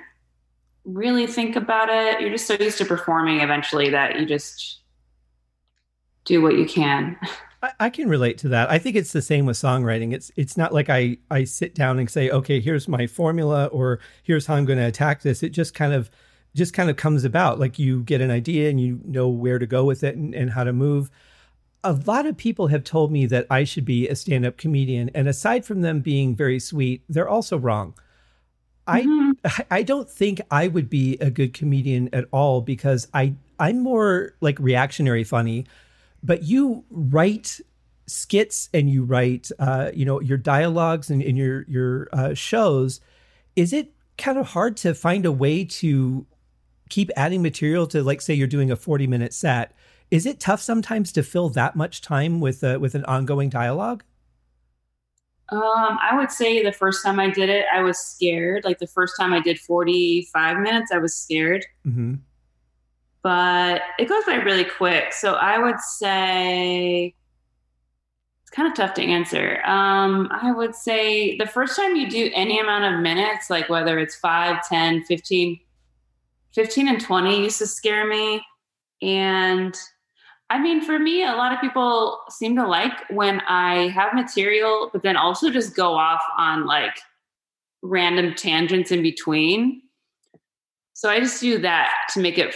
really 0.84 1.26
think 1.26 1.56
about 1.56 1.88
it. 1.88 2.20
You're 2.20 2.30
just 2.30 2.46
so 2.46 2.54
used 2.54 2.78
to 2.78 2.84
performing 2.84 3.40
eventually 3.40 3.90
that 3.90 4.18
you 4.18 4.26
just 4.26 4.80
do 6.24 6.40
what 6.40 6.56
you 6.56 6.66
can. 6.66 7.16
I, 7.64 7.72
I 7.80 7.90
can 7.90 8.08
relate 8.08 8.38
to 8.38 8.48
that. 8.50 8.70
I 8.70 8.78
think 8.78 8.94
it's 8.94 9.12
the 9.12 9.20
same 9.20 9.44
with 9.44 9.56
songwriting. 9.56 10.12
It's 10.12 10.30
it's 10.36 10.56
not 10.56 10.72
like 10.72 10.88
I 10.88 11.18
I 11.32 11.42
sit 11.42 11.74
down 11.74 11.98
and 11.98 12.08
say, 12.08 12.30
okay, 12.30 12.60
here's 12.60 12.86
my 12.86 13.08
formula 13.08 13.66
or 13.66 13.98
here's 14.22 14.46
how 14.46 14.54
I'm 14.54 14.66
going 14.66 14.78
to 14.78 14.86
attack 14.86 15.22
this. 15.22 15.42
It 15.42 15.50
just 15.50 15.74
kind 15.74 15.92
of 15.92 16.08
just 16.54 16.72
kind 16.72 16.88
of 16.88 16.96
comes 16.96 17.24
about. 17.24 17.58
Like 17.58 17.80
you 17.80 18.04
get 18.04 18.20
an 18.20 18.30
idea 18.30 18.70
and 18.70 18.80
you 18.80 19.00
know 19.04 19.28
where 19.28 19.58
to 19.58 19.66
go 19.66 19.84
with 19.84 20.04
it 20.04 20.14
and, 20.14 20.32
and 20.32 20.50
how 20.50 20.62
to 20.62 20.72
move. 20.72 21.10
A 21.82 21.94
lot 22.06 22.26
of 22.26 22.36
people 22.36 22.68
have 22.68 22.84
told 22.84 23.10
me 23.10 23.26
that 23.26 23.48
I 23.50 23.64
should 23.64 23.84
be 23.84 24.06
a 24.06 24.14
stand-up 24.14 24.56
comedian, 24.56 25.10
and 25.12 25.26
aside 25.26 25.64
from 25.64 25.80
them 25.80 25.98
being 25.98 26.36
very 26.36 26.60
sweet, 26.60 27.02
they're 27.08 27.28
also 27.28 27.58
wrong. 27.58 27.94
Mm-hmm. 28.88 29.30
I 29.44 29.64
I 29.78 29.82
don't 29.82 30.10
think 30.10 30.40
I 30.50 30.68
would 30.68 30.90
be 30.90 31.16
a 31.20 31.30
good 31.30 31.54
comedian 31.54 32.08
at 32.12 32.26
all 32.32 32.60
because 32.60 33.08
I 33.14 33.34
I'm 33.58 33.80
more 33.80 34.34
like 34.40 34.58
reactionary 34.58 35.24
funny. 35.24 35.66
But 36.22 36.44
you 36.44 36.84
write 36.90 37.60
skits 38.06 38.68
and 38.74 38.90
you 38.90 39.04
write 39.04 39.50
uh, 39.58 39.90
you 39.94 40.04
know 40.04 40.20
your 40.20 40.38
dialogues 40.38 41.10
and 41.10 41.22
in 41.22 41.36
your 41.36 41.64
your 41.68 42.08
uh, 42.12 42.34
shows. 42.34 43.00
Is 43.54 43.72
it 43.72 43.92
kind 44.18 44.38
of 44.38 44.48
hard 44.48 44.76
to 44.78 44.94
find 44.94 45.26
a 45.26 45.32
way 45.32 45.64
to 45.64 46.26
keep 46.88 47.10
adding 47.16 47.42
material 47.42 47.86
to 47.88 48.02
like 48.02 48.20
say 48.20 48.34
you're 48.34 48.46
doing 48.46 48.70
a 48.70 48.76
40 48.76 49.06
minute 49.06 49.34
set? 49.34 49.72
Is 50.10 50.26
it 50.26 50.40
tough 50.40 50.60
sometimes 50.60 51.10
to 51.12 51.22
fill 51.22 51.48
that 51.50 51.74
much 51.74 52.02
time 52.02 52.40
with 52.40 52.62
uh, 52.62 52.78
with 52.80 52.94
an 52.94 53.04
ongoing 53.06 53.48
dialogue 53.48 54.04
um, 55.52 55.98
I 56.00 56.16
would 56.16 56.30
say 56.30 56.62
the 56.62 56.72
first 56.72 57.04
time 57.04 57.20
I 57.20 57.30
did 57.30 57.48
it, 57.48 57.66
I 57.72 57.82
was 57.82 57.98
scared. 57.98 58.64
Like 58.64 58.78
the 58.78 58.86
first 58.86 59.14
time 59.18 59.32
I 59.32 59.40
did 59.40 59.58
45 59.58 60.58
minutes, 60.58 60.90
I 60.92 60.98
was 60.98 61.14
scared. 61.14 61.64
Mm-hmm 61.86 62.14
but 63.22 63.82
it 63.98 64.08
goes 64.08 64.24
by 64.24 64.36
really 64.36 64.64
quick. 64.64 65.12
So 65.12 65.34
I 65.34 65.58
would 65.58 65.80
say 65.80 67.14
it's 68.42 68.50
kind 68.50 68.68
of 68.68 68.74
tough 68.74 68.94
to 68.94 69.02
answer. 69.02 69.64
Um, 69.64 70.28
I 70.32 70.52
would 70.52 70.74
say 70.74 71.36
the 71.36 71.46
first 71.46 71.76
time 71.76 71.94
you 71.94 72.10
do 72.10 72.30
any 72.34 72.58
amount 72.58 72.92
of 72.92 73.00
minutes, 73.00 73.48
like 73.48 73.68
whether 73.68 73.98
it's 73.98 74.16
5, 74.16 74.68
10, 74.68 75.04
15, 75.04 75.60
15 76.52 76.88
and 76.88 77.00
20 77.00 77.42
used 77.44 77.58
to 77.58 77.66
scare 77.66 78.06
me. 78.06 78.42
And 79.00 79.76
I 80.52 80.58
mean, 80.60 80.84
for 80.84 80.98
me, 80.98 81.24
a 81.24 81.32
lot 81.32 81.54
of 81.54 81.62
people 81.62 82.20
seem 82.28 82.56
to 82.56 82.66
like 82.66 82.92
when 83.08 83.40
I 83.40 83.88
have 83.88 84.12
material, 84.12 84.90
but 84.92 85.02
then 85.02 85.16
also 85.16 85.48
just 85.48 85.74
go 85.74 85.94
off 85.94 86.20
on 86.36 86.66
like 86.66 86.98
random 87.80 88.34
tangents 88.34 88.92
in 88.92 89.02
between. 89.02 89.80
So 90.92 91.08
I 91.08 91.20
just 91.20 91.40
do 91.40 91.56
that 91.60 91.90
to 92.12 92.20
make 92.20 92.36
it 92.36 92.54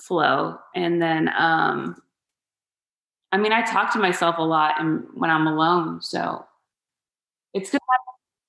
flow. 0.00 0.56
And 0.74 1.02
then, 1.02 1.28
um, 1.36 2.00
I 3.30 3.36
mean, 3.36 3.52
I 3.52 3.60
talk 3.60 3.92
to 3.92 3.98
myself 3.98 4.38
a 4.38 4.42
lot 4.42 4.80
and 4.80 5.04
when 5.12 5.28
I'm 5.28 5.46
alone. 5.46 6.00
So 6.00 6.46
it's 7.52 7.70
good 7.70 7.80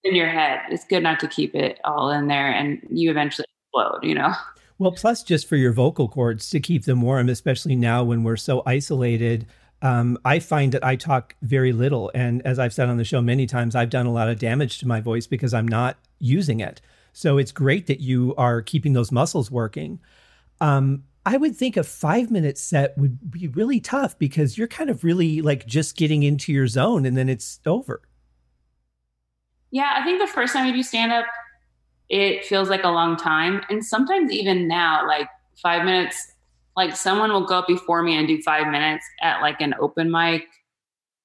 in 0.06 0.16
your 0.16 0.30
head. 0.30 0.62
It's 0.70 0.86
good 0.86 1.04
not 1.04 1.20
to 1.20 1.28
keep 1.28 1.54
it 1.54 1.82
all 1.84 2.12
in 2.12 2.28
there 2.28 2.50
and 2.50 2.80
you 2.90 3.12
eventually 3.12 3.46
explode, 3.66 4.06
you 4.08 4.16
know? 4.16 4.34
Well, 4.84 4.92
plus 4.92 5.24
just 5.24 5.48
for 5.48 5.56
your 5.56 5.72
vocal 5.72 6.10
cords 6.10 6.50
to 6.50 6.60
keep 6.60 6.84
them 6.84 7.02
warm, 7.02 7.30
especially 7.30 7.74
now 7.74 8.04
when 8.04 8.22
we're 8.22 8.36
so 8.36 8.62
isolated. 8.66 9.48
Um, 9.82 10.18
I 10.26 10.40
find 10.40 10.74
that 10.74 10.84
I 10.84 10.98
talk 10.98 11.38
very 11.42 11.72
little. 11.72 12.12
And 12.14 12.42
as 12.46 12.60
I've 12.60 12.74
said 12.74 12.90
on 12.90 12.98
the 12.98 13.06
show 13.06 13.22
many 13.22 13.46
times, 13.46 13.78
I've 13.78 13.90
done 13.90 14.08
a 14.08 14.12
lot 14.12 14.28
of 14.28 14.40
damage 14.40 14.80
to 14.80 14.86
my 14.86 15.00
voice 15.00 15.26
because 15.26 15.54
I'm 15.54 15.70
not 15.70 15.96
using 16.20 16.60
it. 16.60 16.82
So 17.14 17.38
it's 17.38 17.54
great 17.54 17.88
that 17.88 18.02
you 18.02 18.36
are 18.38 18.62
keeping 18.62 18.92
those 18.92 19.10
muscles 19.10 19.50
working. 19.50 20.02
Um, 20.60 21.06
I 21.26 21.38
would 21.38 21.56
think 21.56 21.78
a 21.78 21.84
five 21.86 22.30
minute 22.30 22.58
set 22.58 22.98
would 22.98 23.32
be 23.32 23.48
really 23.48 23.80
tough 23.80 24.20
because 24.20 24.58
you're 24.58 24.68
kind 24.68 24.90
of 24.90 25.06
really 25.06 25.42
like 25.42 25.66
just 25.66 25.96
getting 25.96 26.24
into 26.24 26.52
your 26.52 26.68
zone 26.68 27.06
and 27.06 27.16
then 27.16 27.30
it's 27.30 27.62
over. 27.66 28.02
Yeah, 29.72 29.94
I 29.96 30.04
think 30.04 30.20
the 30.20 30.28
first 30.28 30.52
time 30.52 30.68
you 30.68 30.74
do 30.74 30.84
stand 30.84 31.14
up, 31.14 31.26
it 32.14 32.46
feels 32.46 32.70
like 32.70 32.84
a 32.84 32.90
long 32.90 33.18
time. 33.18 33.64
And 33.72 33.84
sometimes 33.84 34.32
even 34.32 34.68
now, 34.68 35.08
like 35.08 35.28
five 35.64 35.84
minutes, 35.84 36.34
like 36.78 36.96
someone 36.96 37.32
will 37.32 37.48
go 37.48 37.58
up 37.58 37.68
before 37.68 38.04
me 38.04 38.16
and 38.16 38.28
do 38.28 38.40
five 38.44 38.68
minutes 38.68 39.04
at 39.24 39.42
like 39.42 39.60
an 39.62 39.74
open 39.80 40.12
mic. 40.12 40.46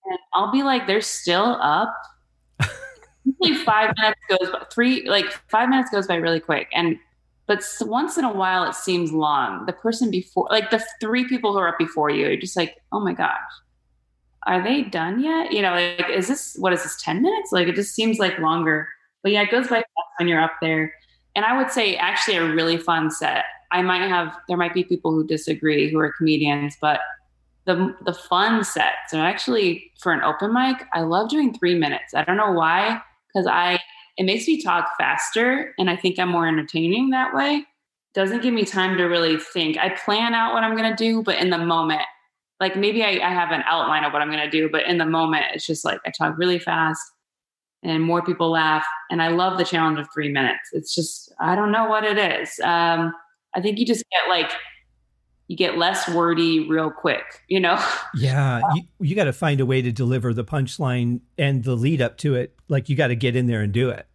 and 0.07 0.19
I'll 0.33 0.51
be 0.51 0.63
like, 0.63 0.87
they're 0.87 1.03
still 1.03 1.59
up. 1.61 1.95
Usually 3.27 3.63
five 3.67 3.93
minutes 3.99 4.21
goes 4.31 4.51
by, 4.51 4.65
three 4.73 5.07
like 5.07 5.27
five 5.51 5.69
minutes 5.69 5.91
goes 5.91 6.07
by 6.07 6.15
really 6.15 6.41
quick, 6.41 6.69
and 6.73 6.97
but 7.47 7.63
once 7.83 8.17
in 8.17 8.25
a 8.25 8.33
while 8.33 8.65
it 8.65 8.75
seems 8.75 9.13
long. 9.13 9.67
The 9.67 9.75
person 9.75 10.11
before, 10.11 10.49
like 10.51 10.71
the 10.71 10.83
three 11.03 11.29
people 11.29 11.53
who 11.53 11.59
are 11.59 11.69
up 11.69 11.79
before 11.79 12.09
you, 12.09 12.27
you're 12.27 12.39
just 12.39 12.57
like, 12.57 12.77
oh 12.93 13.01
my 13.01 13.13
gosh, 13.13 13.37
are 14.47 14.65
they 14.65 14.85
done 14.85 15.23
yet? 15.23 15.53
You 15.53 15.61
know, 15.61 15.73
like 15.73 16.09
is 16.09 16.29
this 16.29 16.57
what 16.59 16.73
is 16.73 16.83
this 16.83 17.03
ten 17.03 17.21
minutes? 17.21 17.53
Like 17.53 17.69
it 17.69 17.75
just 17.75 17.95
seems 17.95 18.19
like 18.19 18.39
longer. 18.39 18.89
But 19.23 19.33
yeah, 19.33 19.43
it 19.43 19.51
goes 19.51 19.69
by 19.69 19.83
when 20.19 20.29
you're 20.29 20.41
up 20.41 20.55
there. 20.61 20.93
And 21.35 21.45
I 21.45 21.57
would 21.57 21.71
say 21.71 21.97
actually 21.97 22.37
a 22.37 22.45
really 22.45 22.77
fun 22.77 23.11
set. 23.11 23.45
I 23.71 23.83
might 23.83 24.09
have 24.09 24.35
there 24.49 24.57
might 24.57 24.75
be 24.75 24.85
people 24.85 25.13
who 25.13 25.27
disagree 25.27 25.91
who 25.91 25.99
are 25.99 26.13
comedians, 26.13 26.77
but 26.81 27.01
the 27.67 27.95
the 28.05 28.15
fun 28.15 28.65
sets 28.65 29.13
are 29.13 29.25
actually 29.25 29.93
for 30.01 30.13
an 30.13 30.23
open 30.23 30.53
mic. 30.53 30.79
I 30.95 31.03
love 31.03 31.29
doing 31.29 31.53
three 31.55 31.75
minutes. 31.75 32.15
I 32.15 32.25
don't 32.25 32.37
know 32.39 32.53
why, 32.53 33.01
because 33.29 33.47
I 33.47 33.79
it 34.17 34.25
makes 34.25 34.49
me 34.49 34.61
talk 34.61 34.91
faster, 34.99 35.75
and 35.79 35.91
I 35.91 35.97
think 35.97 36.19
I'm 36.19 36.31
more 36.31 36.49
entertaining 36.49 37.11
that 37.11 37.35
way. 37.35 37.65
Doesn't 38.15 38.43
give 38.43 38.55
me 38.55 38.65
time 38.65 38.97
to 38.97 39.05
really 39.05 39.37
think. 39.37 39.77
I 39.77 39.91
plan 39.91 40.35
out 40.35 40.55
what 40.55 40.65
I'm 40.65 40.77
gonna 40.77 40.97
do, 40.97 41.23
but 41.23 41.37
in 41.37 41.51
the 41.51 41.59
moment, 41.59 42.03
like 42.59 42.75
maybe 42.75 43.05
I, 43.05 43.21
I 43.23 43.33
have 43.33 43.51
an 43.51 43.63
outline 43.67 44.05
of 44.05 44.13
what 44.13 44.23
I'm 44.23 44.31
gonna 44.31 44.51
do, 44.51 44.71
but 44.71 44.87
in 44.87 44.97
the 44.99 45.07
moment, 45.07 45.45
it's 45.53 45.67
just 45.67 45.85
like 45.85 46.01
I 46.07 46.11
talk 46.11 46.39
really 46.39 46.59
fast 46.59 47.03
and 47.83 48.03
more 48.03 48.23
people 48.23 48.51
laugh. 48.51 48.85
And 49.11 49.23
I 49.23 49.29
love 49.29 49.59
the 49.59 49.65
challenge 49.65 49.99
of 49.99 50.09
three 50.13 50.31
minutes. 50.31 50.71
It's 50.73 50.95
just, 50.95 51.33
I 51.41 51.55
don't 51.55 51.73
know 51.73 51.87
what 51.89 52.05
it 52.05 52.19
is. 52.19 52.59
Um, 52.61 53.13
I 53.55 53.61
think 53.61 53.79
you 53.79 53.87
just 53.87 54.05
get 54.11 54.29
like, 54.29 54.51
you 55.47 55.57
get 55.57 55.79
less 55.79 56.09
wordy 56.11 56.69
real 56.69 56.91
quick, 56.91 57.25
you 57.49 57.59
know? 57.59 57.83
Yeah. 58.15 58.61
You, 58.75 58.83
you 59.01 59.15
got 59.15 59.25
to 59.25 59.33
find 59.33 59.61
a 59.61 59.67
way 59.67 59.81
to 59.81 59.93
deliver 59.93 60.35
the 60.35 60.45
punchline 60.45 61.21
and 61.39 61.65
the 61.65 61.75
lead 61.75 62.03
up 62.03 62.19
to 62.19 62.35
it. 62.35 62.55
Like 62.69 62.89
you 62.89 62.97
got 62.97 63.09
to 63.09 63.17
get 63.17 63.37
in 63.37 63.47
there 63.47 63.63
and 63.63 63.73
do 63.73 63.91
it. 63.91 64.07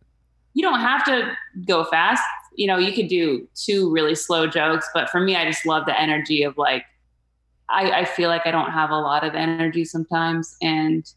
You 0.53 0.61
don't 0.61 0.79
have 0.79 1.03
to 1.05 1.35
go 1.65 1.83
fast. 1.85 2.21
You 2.55 2.67
know, 2.67 2.77
you 2.77 2.93
could 2.93 3.07
do 3.07 3.47
two 3.55 3.91
really 3.91 4.13
slow 4.13 4.45
jokes, 4.45 4.87
but 4.93 5.09
for 5.09 5.19
me, 5.19 5.35
I 5.35 5.45
just 5.45 5.65
love 5.65 5.85
the 5.87 5.99
energy 5.99 6.43
of 6.43 6.57
like, 6.57 6.85
I, 7.69 7.91
I 7.91 8.05
feel 8.05 8.29
like 8.29 8.45
I 8.45 8.51
don't 8.51 8.71
have 8.71 8.91
a 8.91 8.99
lot 8.99 9.23
of 9.23 9.33
energy 9.33 9.85
sometimes. 9.85 10.55
And 10.61 11.11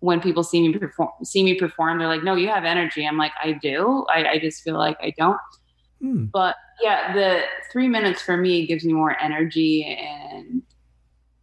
when 0.00 0.20
people 0.20 0.44
see 0.44 0.66
me 0.66 0.76
perform, 0.78 1.10
see 1.24 1.42
me 1.42 1.54
perform, 1.54 1.98
they're 1.98 2.08
like, 2.08 2.22
"No, 2.22 2.34
you 2.34 2.48
have 2.48 2.64
energy." 2.64 3.06
I'm 3.06 3.18
like, 3.18 3.32
"I 3.42 3.52
do. 3.52 4.06
I, 4.10 4.24
I 4.24 4.38
just 4.38 4.62
feel 4.62 4.76
like 4.76 4.96
I 5.00 5.12
don't." 5.16 5.38
Hmm. 6.00 6.26
But 6.26 6.56
yeah, 6.82 7.12
the 7.12 7.42
three 7.72 7.88
minutes 7.88 8.22
for 8.22 8.36
me 8.36 8.66
gives 8.66 8.84
me 8.84 8.92
more 8.92 9.20
energy, 9.20 9.84
and 9.84 10.62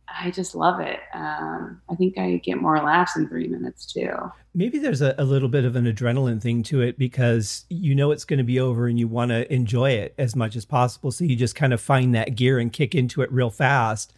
I 0.08 0.32
just 0.32 0.56
love 0.56 0.80
it. 0.80 1.00
Um, 1.14 1.82
I 1.90 1.96
think 1.96 2.18
I 2.18 2.38
get 2.38 2.62
more 2.62 2.78
laughs 2.78 3.18
in 3.18 3.28
three 3.28 3.48
minutes 3.48 3.92
too. 3.92 4.12
Maybe 4.54 4.80
there's 4.80 5.02
a, 5.02 5.14
a 5.18 5.26
little 5.26 5.50
bit 5.50 5.66
of 5.66 5.76
an 5.76 5.86
adrenaline 5.86 6.42
thing 6.42 6.64
to 6.64 6.82
it 6.82 6.98
because 6.98 7.66
you 7.70 7.94
know 7.94 8.12
it's 8.12 8.24
going 8.24 8.38
to 8.38 8.44
be 8.44 8.60
over 8.60 8.88
and 8.88 8.98
you 8.98 9.08
want 9.08 9.30
to 9.32 9.52
enjoy 9.54 9.92
it 9.92 10.16
as 10.18 10.36
much 10.36 10.56
as 10.56 10.64
possible. 10.66 11.12
So 11.12 11.26
you 11.26 11.36
just 11.36 11.56
kind 11.56 11.74
of 11.74 11.82
find 11.82 12.16
that 12.16 12.36
gear 12.36 12.60
and 12.60 12.72
kick 12.72 12.96
into 12.96 13.22
it 13.22 13.32
real 13.32 13.50
fast. 13.50 14.14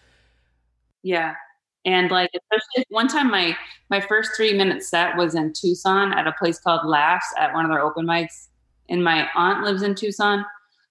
Yeah, 1.02 1.36
and 1.88 2.12
like 2.12 2.30
especially 2.36 2.86
one 2.89 3.08
time 3.08 3.32
my 3.32 3.58
my 3.89 4.02
first 4.02 4.32
three 4.36 4.54
minute 4.54 4.84
set 4.84 5.15
was 5.15 5.34
in 5.34 5.54
Tucson 5.54 6.13
at 6.13 6.28
a 6.28 6.34
place 6.34 6.60
called 6.60 6.86
Laughs 6.86 7.26
at 7.39 7.54
one 7.54 7.65
of 7.65 7.71
their 7.71 7.82
open 7.82 8.06
mics. 8.06 8.50
And 8.89 9.04
my 9.04 9.28
aunt 9.36 9.63
lives 9.63 9.82
in 9.82 9.95
Tucson. 9.95 10.45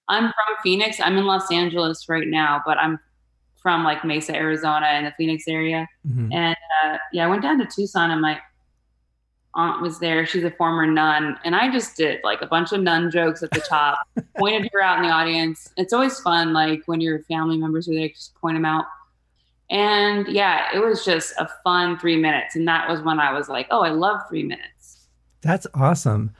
I'm 0.09 0.23
from 0.23 0.55
Phoenix. 0.63 0.99
I'm 0.99 1.17
in 1.17 1.25
Los 1.25 1.51
Angeles 1.51 2.09
right 2.09 2.27
now, 2.27 2.61
but 2.65 2.77
I'm 2.79 2.99
from 3.61 3.83
like 3.83 4.03
Mesa, 4.03 4.35
Arizona, 4.35 4.87
in 4.97 5.05
the 5.05 5.13
Phoenix 5.17 5.47
area. 5.47 5.87
Mm-hmm. 6.07 6.31
And 6.31 6.55
uh, 6.83 6.97
yeah, 7.13 7.25
I 7.25 7.27
went 7.27 7.41
down 7.43 7.59
to 7.59 7.65
Tucson, 7.65 8.11
and 8.11 8.21
my 8.21 8.39
aunt 9.53 9.81
was 9.81 9.99
there. 9.99 10.25
She's 10.25 10.43
a 10.43 10.51
former 10.51 10.85
nun, 10.85 11.37
and 11.43 11.55
I 11.55 11.71
just 11.71 11.97
did 11.97 12.21
like 12.23 12.41
a 12.41 12.47
bunch 12.47 12.71
of 12.71 12.81
nun 12.81 13.11
jokes 13.11 13.43
at 13.43 13.51
the 13.51 13.59
top, 13.59 13.99
pointed 14.37 14.69
her 14.71 14.81
out 14.81 14.97
in 14.97 15.03
the 15.03 15.13
audience. 15.13 15.69
It's 15.77 15.93
always 15.93 16.19
fun, 16.19 16.53
like 16.53 16.83
when 16.85 17.01
your 17.01 17.23
family 17.23 17.57
members 17.57 17.89
are 17.89 17.93
there, 17.93 18.09
just 18.09 18.33
point 18.35 18.55
them 18.55 18.65
out. 18.65 18.85
And 19.69 20.27
yeah, 20.27 20.67
it 20.73 20.79
was 20.79 21.03
just 21.03 21.33
a 21.37 21.49
fun 21.63 21.97
three 21.99 22.17
minutes. 22.17 22.55
And 22.55 22.67
that 22.67 22.89
was 22.89 23.01
when 23.01 23.19
I 23.19 23.33
was 23.33 23.49
like, 23.49 23.67
oh, 23.69 23.81
I 23.81 23.89
love 23.89 24.21
three 24.29 24.43
minutes. 24.43 25.07
That's 25.41 25.67
awesome. 25.73 26.31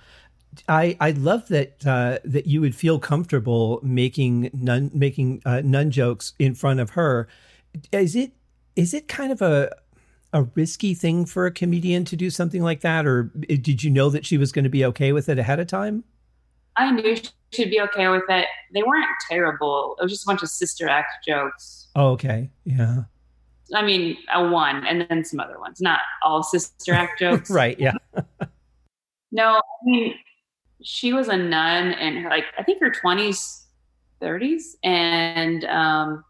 I, 0.67 0.97
I 0.99 1.11
love 1.11 1.47
that 1.49 1.85
uh, 1.85 2.19
that 2.23 2.47
you 2.47 2.61
would 2.61 2.75
feel 2.75 2.99
comfortable 2.99 3.79
making 3.83 4.49
nun 4.53 4.89
making 4.93 5.41
uh, 5.45 5.61
nun 5.63 5.91
jokes 5.91 6.33
in 6.39 6.55
front 6.55 6.79
of 6.79 6.91
her. 6.91 7.27
Is 7.91 8.15
it 8.15 8.31
is 8.75 8.93
it 8.93 9.07
kind 9.07 9.31
of 9.31 9.41
a 9.41 9.75
a 10.33 10.43
risky 10.55 10.93
thing 10.93 11.25
for 11.25 11.45
a 11.45 11.51
comedian 11.51 12.05
to 12.05 12.15
do 12.15 12.29
something 12.29 12.61
like 12.61 12.81
that, 12.81 13.05
or 13.05 13.23
did 13.47 13.83
you 13.83 13.89
know 13.89 14.09
that 14.09 14.25
she 14.25 14.37
was 14.37 14.51
going 14.51 14.63
to 14.63 14.69
be 14.69 14.83
okay 14.85 15.11
with 15.11 15.29
it 15.29 15.37
ahead 15.37 15.59
of 15.59 15.67
time? 15.67 16.03
I 16.75 16.91
knew 16.91 17.15
she'd 17.51 17.69
be 17.69 17.81
okay 17.81 18.07
with 18.07 18.23
it. 18.29 18.45
They 18.73 18.83
weren't 18.83 19.07
terrible. 19.29 19.95
It 19.99 20.03
was 20.03 20.11
just 20.11 20.23
a 20.23 20.27
bunch 20.27 20.43
of 20.43 20.49
sister 20.49 20.87
act 20.87 21.25
jokes. 21.25 21.87
Oh, 21.95 22.09
okay, 22.11 22.49
yeah. 22.65 23.03
I 23.73 23.83
mean, 23.83 24.17
a 24.33 24.47
one 24.47 24.85
and 24.85 25.05
then 25.09 25.23
some 25.23 25.39
other 25.39 25.59
ones, 25.59 25.81
not 25.81 25.99
all 26.21 26.43
sister 26.43 26.93
act 26.93 27.19
jokes. 27.19 27.49
right. 27.49 27.79
Yeah. 27.79 27.93
no, 29.31 29.55
I 29.55 29.61
mean, 29.83 30.15
she 30.83 31.13
was 31.13 31.27
a 31.27 31.37
nun 31.37 31.93
in 31.93 32.17
her, 32.17 32.29
like, 32.29 32.45
I 32.57 32.63
think 32.63 32.81
her 32.81 32.91
20s, 32.91 33.63
30s. 34.21 34.75
And 34.83 35.65
um, 35.65 36.23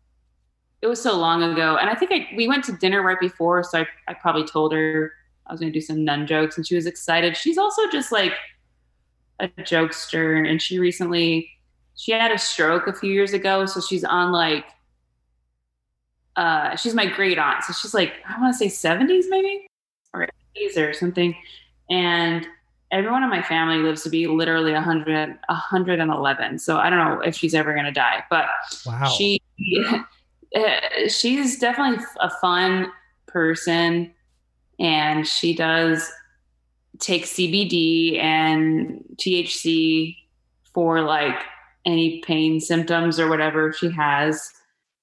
it 0.81 0.87
was 0.87 1.01
so 1.01 1.17
long 1.17 1.43
ago. 1.43 1.77
And 1.77 1.89
I 1.89 1.95
think 1.95 2.11
I, 2.11 2.27
we 2.35 2.47
went 2.47 2.63
to 2.65 2.71
dinner 2.73 3.01
right 3.01 3.19
before. 3.19 3.63
So 3.63 3.81
I, 3.81 3.87
I 4.07 4.13
probably 4.13 4.45
told 4.45 4.73
her 4.73 5.11
I 5.45 5.51
was 5.51 5.59
going 5.59 5.71
to 5.71 5.77
do 5.77 5.83
some 5.83 6.03
nun 6.03 6.27
jokes 6.27 6.57
and 6.57 6.67
she 6.67 6.75
was 6.75 6.85
excited. 6.85 7.37
She's 7.37 7.57
also 7.57 7.81
just 7.91 8.11
like 8.11 8.33
a 9.39 9.47
jokester. 9.59 10.47
And 10.47 10.61
she 10.61 10.79
recently, 10.79 11.49
she 11.95 12.11
had 12.11 12.31
a 12.31 12.37
stroke 12.37 12.87
a 12.87 12.93
few 12.93 13.11
years 13.11 13.33
ago. 13.33 13.65
So 13.65 13.81
she's 13.81 14.03
on 14.03 14.31
like, 14.31 14.65
uh, 16.37 16.75
she's 16.75 16.93
my 16.93 17.07
great 17.07 17.39
aunt. 17.39 17.63
So 17.63 17.73
she's 17.73 17.93
like, 17.93 18.13
I 18.27 18.39
want 18.39 18.55
to 18.55 18.57
say 18.57 18.67
70s 18.67 19.25
maybe 19.29 19.67
or 20.13 20.27
80s 20.55 20.77
or 20.77 20.93
something. 20.93 21.35
And 21.89 22.47
everyone 22.91 23.23
in 23.23 23.29
my 23.29 23.41
family 23.41 23.79
lives 23.79 24.03
to 24.03 24.09
be 24.09 24.27
literally 24.27 24.71
100, 24.71 25.39
111. 25.47 26.59
So 26.59 26.77
I 26.77 26.89
don't 26.89 26.99
know 26.99 27.21
if 27.21 27.35
she's 27.35 27.55
ever 27.55 27.73
going 27.73 27.85
to 27.85 27.91
die, 27.91 28.23
but 28.29 28.45
wow. 28.85 29.09
she, 29.09 29.41
she's 31.09 31.57
definitely 31.57 32.05
a 32.19 32.29
fun 32.29 32.91
person 33.25 34.13
and 34.79 35.27
she 35.27 35.55
does 35.55 36.09
take 36.99 37.25
CBD 37.25 38.21
and 38.21 39.03
THC 39.15 40.15
for 40.71 41.01
like 41.01 41.39
any 41.85 42.21
pain 42.21 42.59
symptoms 42.59 43.19
or 43.19 43.27
whatever 43.27 43.73
she 43.73 43.89
has. 43.89 44.51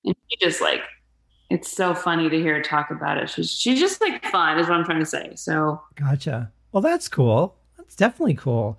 And 0.04 0.14
she 0.28 0.36
just 0.44 0.60
like 0.60 0.82
it's 1.50 1.70
so 1.70 1.94
funny 1.94 2.28
to 2.28 2.36
hear 2.36 2.54
her 2.54 2.62
talk 2.62 2.90
about 2.90 3.18
it. 3.18 3.30
She's 3.30 3.50
she's 3.50 3.78
just 3.78 4.00
like 4.00 4.24
fun, 4.26 4.58
is 4.58 4.68
what 4.68 4.78
I'm 4.78 4.84
trying 4.84 5.00
to 5.00 5.06
say. 5.06 5.32
So 5.36 5.80
gotcha. 5.96 6.50
Well, 6.72 6.80
that's 6.80 7.08
cool. 7.08 7.56
That's 7.76 7.96
definitely 7.96 8.34
cool. 8.34 8.78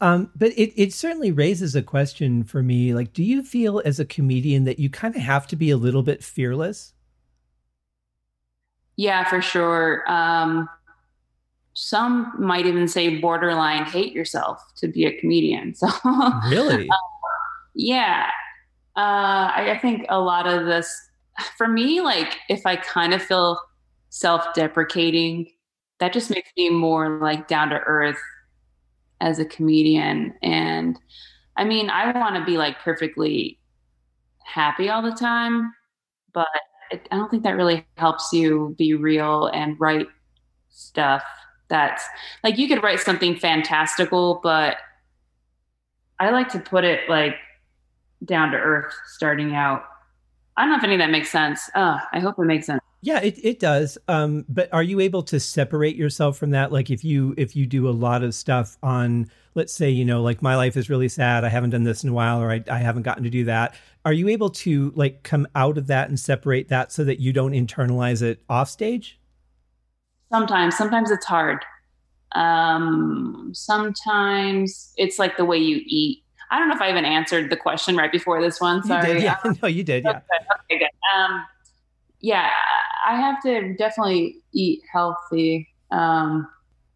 Um, 0.00 0.30
but 0.36 0.52
it 0.52 0.72
it 0.80 0.92
certainly 0.92 1.32
raises 1.32 1.74
a 1.74 1.82
question 1.82 2.44
for 2.44 2.62
me. 2.62 2.94
Like, 2.94 3.12
do 3.12 3.22
you 3.22 3.42
feel 3.42 3.80
as 3.84 3.98
a 3.98 4.04
comedian 4.04 4.64
that 4.64 4.78
you 4.78 4.90
kind 4.90 5.14
of 5.14 5.22
have 5.22 5.46
to 5.48 5.56
be 5.56 5.70
a 5.70 5.76
little 5.76 6.02
bit 6.02 6.22
fearless? 6.22 6.92
Yeah, 8.96 9.28
for 9.28 9.40
sure. 9.40 10.08
Um, 10.10 10.68
some 11.72 12.32
might 12.38 12.66
even 12.66 12.86
say 12.86 13.18
borderline 13.18 13.84
hate 13.84 14.12
yourself 14.12 14.62
to 14.76 14.88
be 14.88 15.04
a 15.06 15.18
comedian. 15.18 15.74
So 15.74 15.88
really, 16.48 16.88
uh, 16.88 16.94
yeah, 17.74 18.28
uh, 18.96 19.50
I, 19.56 19.72
I 19.72 19.78
think 19.78 20.06
a 20.08 20.20
lot 20.20 20.46
of 20.46 20.66
this 20.66 20.96
for 21.56 21.68
me, 21.68 22.00
like 22.00 22.38
if 22.48 22.66
I 22.66 22.76
kind 22.76 23.14
of 23.14 23.22
feel 23.22 23.60
self 24.10 24.44
deprecating, 24.54 25.50
that 26.00 26.12
just 26.12 26.30
makes 26.30 26.50
me 26.56 26.70
more 26.70 27.18
like 27.20 27.48
down 27.48 27.70
to 27.70 27.80
earth 27.80 28.20
as 29.20 29.38
a 29.38 29.44
comedian. 29.44 30.34
And 30.42 30.98
I 31.56 31.64
mean, 31.64 31.90
I 31.90 32.12
want 32.12 32.36
to 32.36 32.44
be 32.44 32.58
like 32.58 32.78
perfectly 32.80 33.58
happy 34.44 34.88
all 34.88 35.02
the 35.02 35.12
time, 35.12 35.72
but 36.32 36.48
it, 36.90 37.08
I 37.10 37.16
don't 37.16 37.30
think 37.30 37.42
that 37.44 37.56
really 37.56 37.86
helps 37.96 38.32
you 38.32 38.74
be 38.78 38.94
real 38.94 39.46
and 39.46 39.78
write 39.80 40.06
stuff 40.68 41.24
that's 41.68 42.04
like 42.42 42.58
you 42.58 42.68
could 42.68 42.82
write 42.82 43.00
something 43.00 43.36
fantastical, 43.36 44.40
but 44.42 44.76
I 46.20 46.30
like 46.30 46.48
to 46.50 46.60
put 46.60 46.84
it 46.84 47.08
like 47.08 47.36
down 48.24 48.50
to 48.52 48.58
earth 48.58 48.94
starting 49.06 49.54
out 49.54 49.84
I 50.56 50.62
don't 50.62 50.70
know 50.70 50.76
if 50.76 50.84
any 50.84 50.94
of 50.94 50.98
that 51.00 51.10
makes 51.10 51.30
sense. 51.30 51.70
Uh, 51.74 51.98
I 52.12 52.20
hope 52.20 52.38
it 52.38 52.44
makes 52.44 52.66
sense. 52.66 52.80
Yeah, 53.02 53.20
it, 53.20 53.38
it 53.44 53.60
does. 53.60 53.98
Um, 54.08 54.46
but 54.48 54.72
are 54.72 54.82
you 54.82 55.00
able 55.00 55.22
to 55.24 55.38
separate 55.38 55.96
yourself 55.96 56.38
from 56.38 56.50
that? 56.50 56.72
Like 56.72 56.90
if 56.90 57.04
you 57.04 57.34
if 57.36 57.54
you 57.54 57.66
do 57.66 57.88
a 57.88 57.92
lot 57.92 58.22
of 58.22 58.34
stuff 58.34 58.78
on, 58.82 59.30
let's 59.54 59.74
say, 59.74 59.90
you 59.90 60.04
know, 60.04 60.22
like 60.22 60.40
my 60.40 60.56
life 60.56 60.76
is 60.76 60.88
really 60.88 61.08
sad. 61.08 61.44
I 61.44 61.50
haven't 61.50 61.70
done 61.70 61.84
this 61.84 62.02
in 62.02 62.10
a 62.10 62.12
while, 62.14 62.40
or 62.40 62.50
I, 62.50 62.64
I 62.70 62.78
haven't 62.78 63.02
gotten 63.02 63.24
to 63.24 63.30
do 63.30 63.44
that. 63.44 63.74
Are 64.06 64.12
you 64.12 64.28
able 64.28 64.50
to 64.50 64.92
like 64.96 65.22
come 65.22 65.46
out 65.54 65.76
of 65.76 65.88
that 65.88 66.08
and 66.08 66.18
separate 66.18 66.68
that 66.68 66.92
so 66.92 67.04
that 67.04 67.20
you 67.20 67.32
don't 67.32 67.52
internalize 67.52 68.22
it 68.22 68.42
off 68.48 68.70
stage? 68.70 69.18
sometimes, 70.34 70.76
sometimes 70.76 71.10
it's 71.12 71.26
hard. 71.26 71.64
Um, 72.34 73.52
sometimes 73.54 74.92
it's 74.96 75.18
like 75.18 75.36
the 75.36 75.44
way 75.44 75.58
you 75.58 75.80
eat. 75.86 76.23
I 76.50 76.58
don't 76.58 76.68
know 76.68 76.74
if 76.74 76.80
I 76.80 76.90
even 76.90 77.04
answered 77.04 77.50
the 77.50 77.56
question 77.56 77.96
right 77.96 78.12
before 78.12 78.40
this 78.40 78.60
one. 78.60 78.82
Sorry. 78.82 79.08
You 79.08 79.14
did, 79.14 79.22
yeah, 79.22 79.36
no, 79.62 79.68
you 79.68 79.82
did. 79.82 80.04
Yeah. 80.04 80.10
Okay, 80.10 80.46
okay 80.72 80.78
good. 80.78 81.16
Um, 81.16 81.44
yeah, 82.20 82.50
I 83.06 83.16
have 83.16 83.42
to 83.42 83.74
definitely 83.74 84.36
eat 84.52 84.80
healthy. 84.90 85.68
Um, 85.90 86.48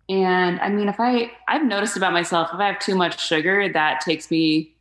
and 0.09 0.59
I 0.61 0.71
mean, 0.71 0.89
if 0.89 0.99
I, 0.99 1.31
I've 1.49 1.65
noticed 1.65 1.97
about 1.97 2.13
myself, 2.13 2.49
if 2.53 2.59
I 2.59 2.67
have 2.67 2.79
too 2.79 2.95
much 2.95 3.21
sugar, 3.21 3.71
that 3.71 4.01
takes 4.01 4.31
me, 4.31 4.75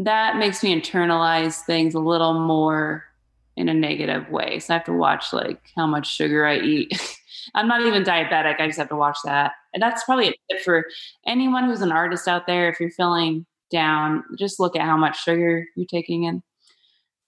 that 0.00 0.36
makes 0.36 0.62
me 0.62 0.78
internalize 0.78 1.60
things 1.60 1.94
a 1.94 2.00
little 2.00 2.34
more 2.34 3.04
in 3.56 3.68
a 3.68 3.74
negative 3.74 4.28
way. 4.30 4.58
So 4.58 4.74
I 4.74 4.78
have 4.78 4.86
to 4.86 4.92
watch 4.92 5.32
like 5.32 5.70
how 5.76 5.86
much 5.86 6.12
sugar 6.12 6.46
I 6.46 6.58
eat. 6.58 7.16
I'm 7.54 7.68
not 7.68 7.82
even 7.82 8.02
diabetic. 8.02 8.60
I 8.60 8.66
just 8.66 8.78
have 8.78 8.88
to 8.88 8.96
watch 8.96 9.18
that. 9.24 9.52
And 9.72 9.82
that's 9.82 10.04
probably 10.04 10.28
a 10.28 10.34
tip 10.50 10.62
for 10.64 10.86
anyone 11.26 11.64
who's 11.64 11.82
an 11.82 11.92
artist 11.92 12.26
out 12.26 12.46
there. 12.46 12.68
If 12.68 12.80
you're 12.80 12.90
feeling 12.90 13.46
down, 13.70 14.24
just 14.38 14.60
look 14.60 14.76
at 14.76 14.82
how 14.82 14.96
much 14.96 15.22
sugar 15.22 15.66
you're 15.76 15.86
taking 15.86 16.24
in 16.24 16.42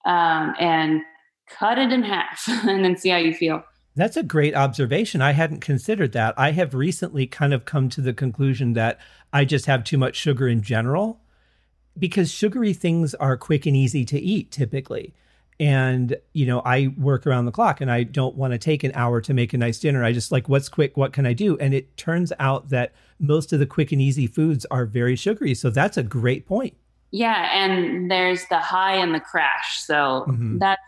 um, 0.04 0.54
and 0.58 1.00
cut 1.48 1.78
it 1.78 1.92
in 1.92 2.02
half 2.02 2.44
and 2.48 2.84
then 2.84 2.96
see 2.96 3.10
how 3.10 3.18
you 3.18 3.34
feel. 3.34 3.62
That's 3.94 4.16
a 4.16 4.22
great 4.22 4.54
observation. 4.54 5.20
I 5.20 5.32
hadn't 5.32 5.60
considered 5.60 6.12
that. 6.12 6.34
I 6.38 6.52
have 6.52 6.72
recently 6.74 7.26
kind 7.26 7.52
of 7.52 7.66
come 7.66 7.90
to 7.90 8.00
the 8.00 8.14
conclusion 8.14 8.72
that 8.72 8.98
I 9.32 9.44
just 9.44 9.66
have 9.66 9.84
too 9.84 9.98
much 9.98 10.16
sugar 10.16 10.48
in 10.48 10.62
general 10.62 11.20
because 11.98 12.30
sugary 12.30 12.72
things 12.72 13.14
are 13.14 13.36
quick 13.36 13.66
and 13.66 13.76
easy 13.76 14.06
to 14.06 14.18
eat 14.18 14.50
typically 14.50 15.14
and 15.60 16.16
you 16.32 16.46
know 16.46 16.60
i 16.64 16.92
work 16.96 17.26
around 17.26 17.44
the 17.44 17.52
clock 17.52 17.80
and 17.80 17.90
i 17.90 18.02
don't 18.02 18.34
want 18.36 18.52
to 18.52 18.58
take 18.58 18.82
an 18.82 18.92
hour 18.94 19.20
to 19.20 19.34
make 19.34 19.52
a 19.52 19.58
nice 19.58 19.78
dinner. 19.78 20.04
I 20.04 20.12
just 20.12 20.32
like 20.32 20.48
what's 20.48 20.68
quick? 20.68 20.96
What 20.96 21.12
can 21.12 21.26
i 21.26 21.32
do? 21.32 21.56
And 21.58 21.74
it 21.74 21.96
turns 21.96 22.32
out 22.38 22.70
that 22.70 22.92
most 23.18 23.52
of 23.52 23.58
the 23.58 23.66
quick 23.66 23.92
and 23.92 24.00
easy 24.00 24.26
foods 24.26 24.66
are 24.70 24.84
very 24.84 25.16
sugary. 25.16 25.54
So 25.54 25.70
that's 25.70 25.96
a 25.96 26.02
great 26.02 26.46
point. 26.46 26.74
Yeah 27.10 27.50
and 27.52 28.10
there's 28.10 28.46
the 28.48 28.58
high 28.58 28.96
and 28.96 29.14
the 29.14 29.20
crash. 29.20 29.82
So 29.84 30.24
mm-hmm. 30.28 30.58
that's 30.58 30.80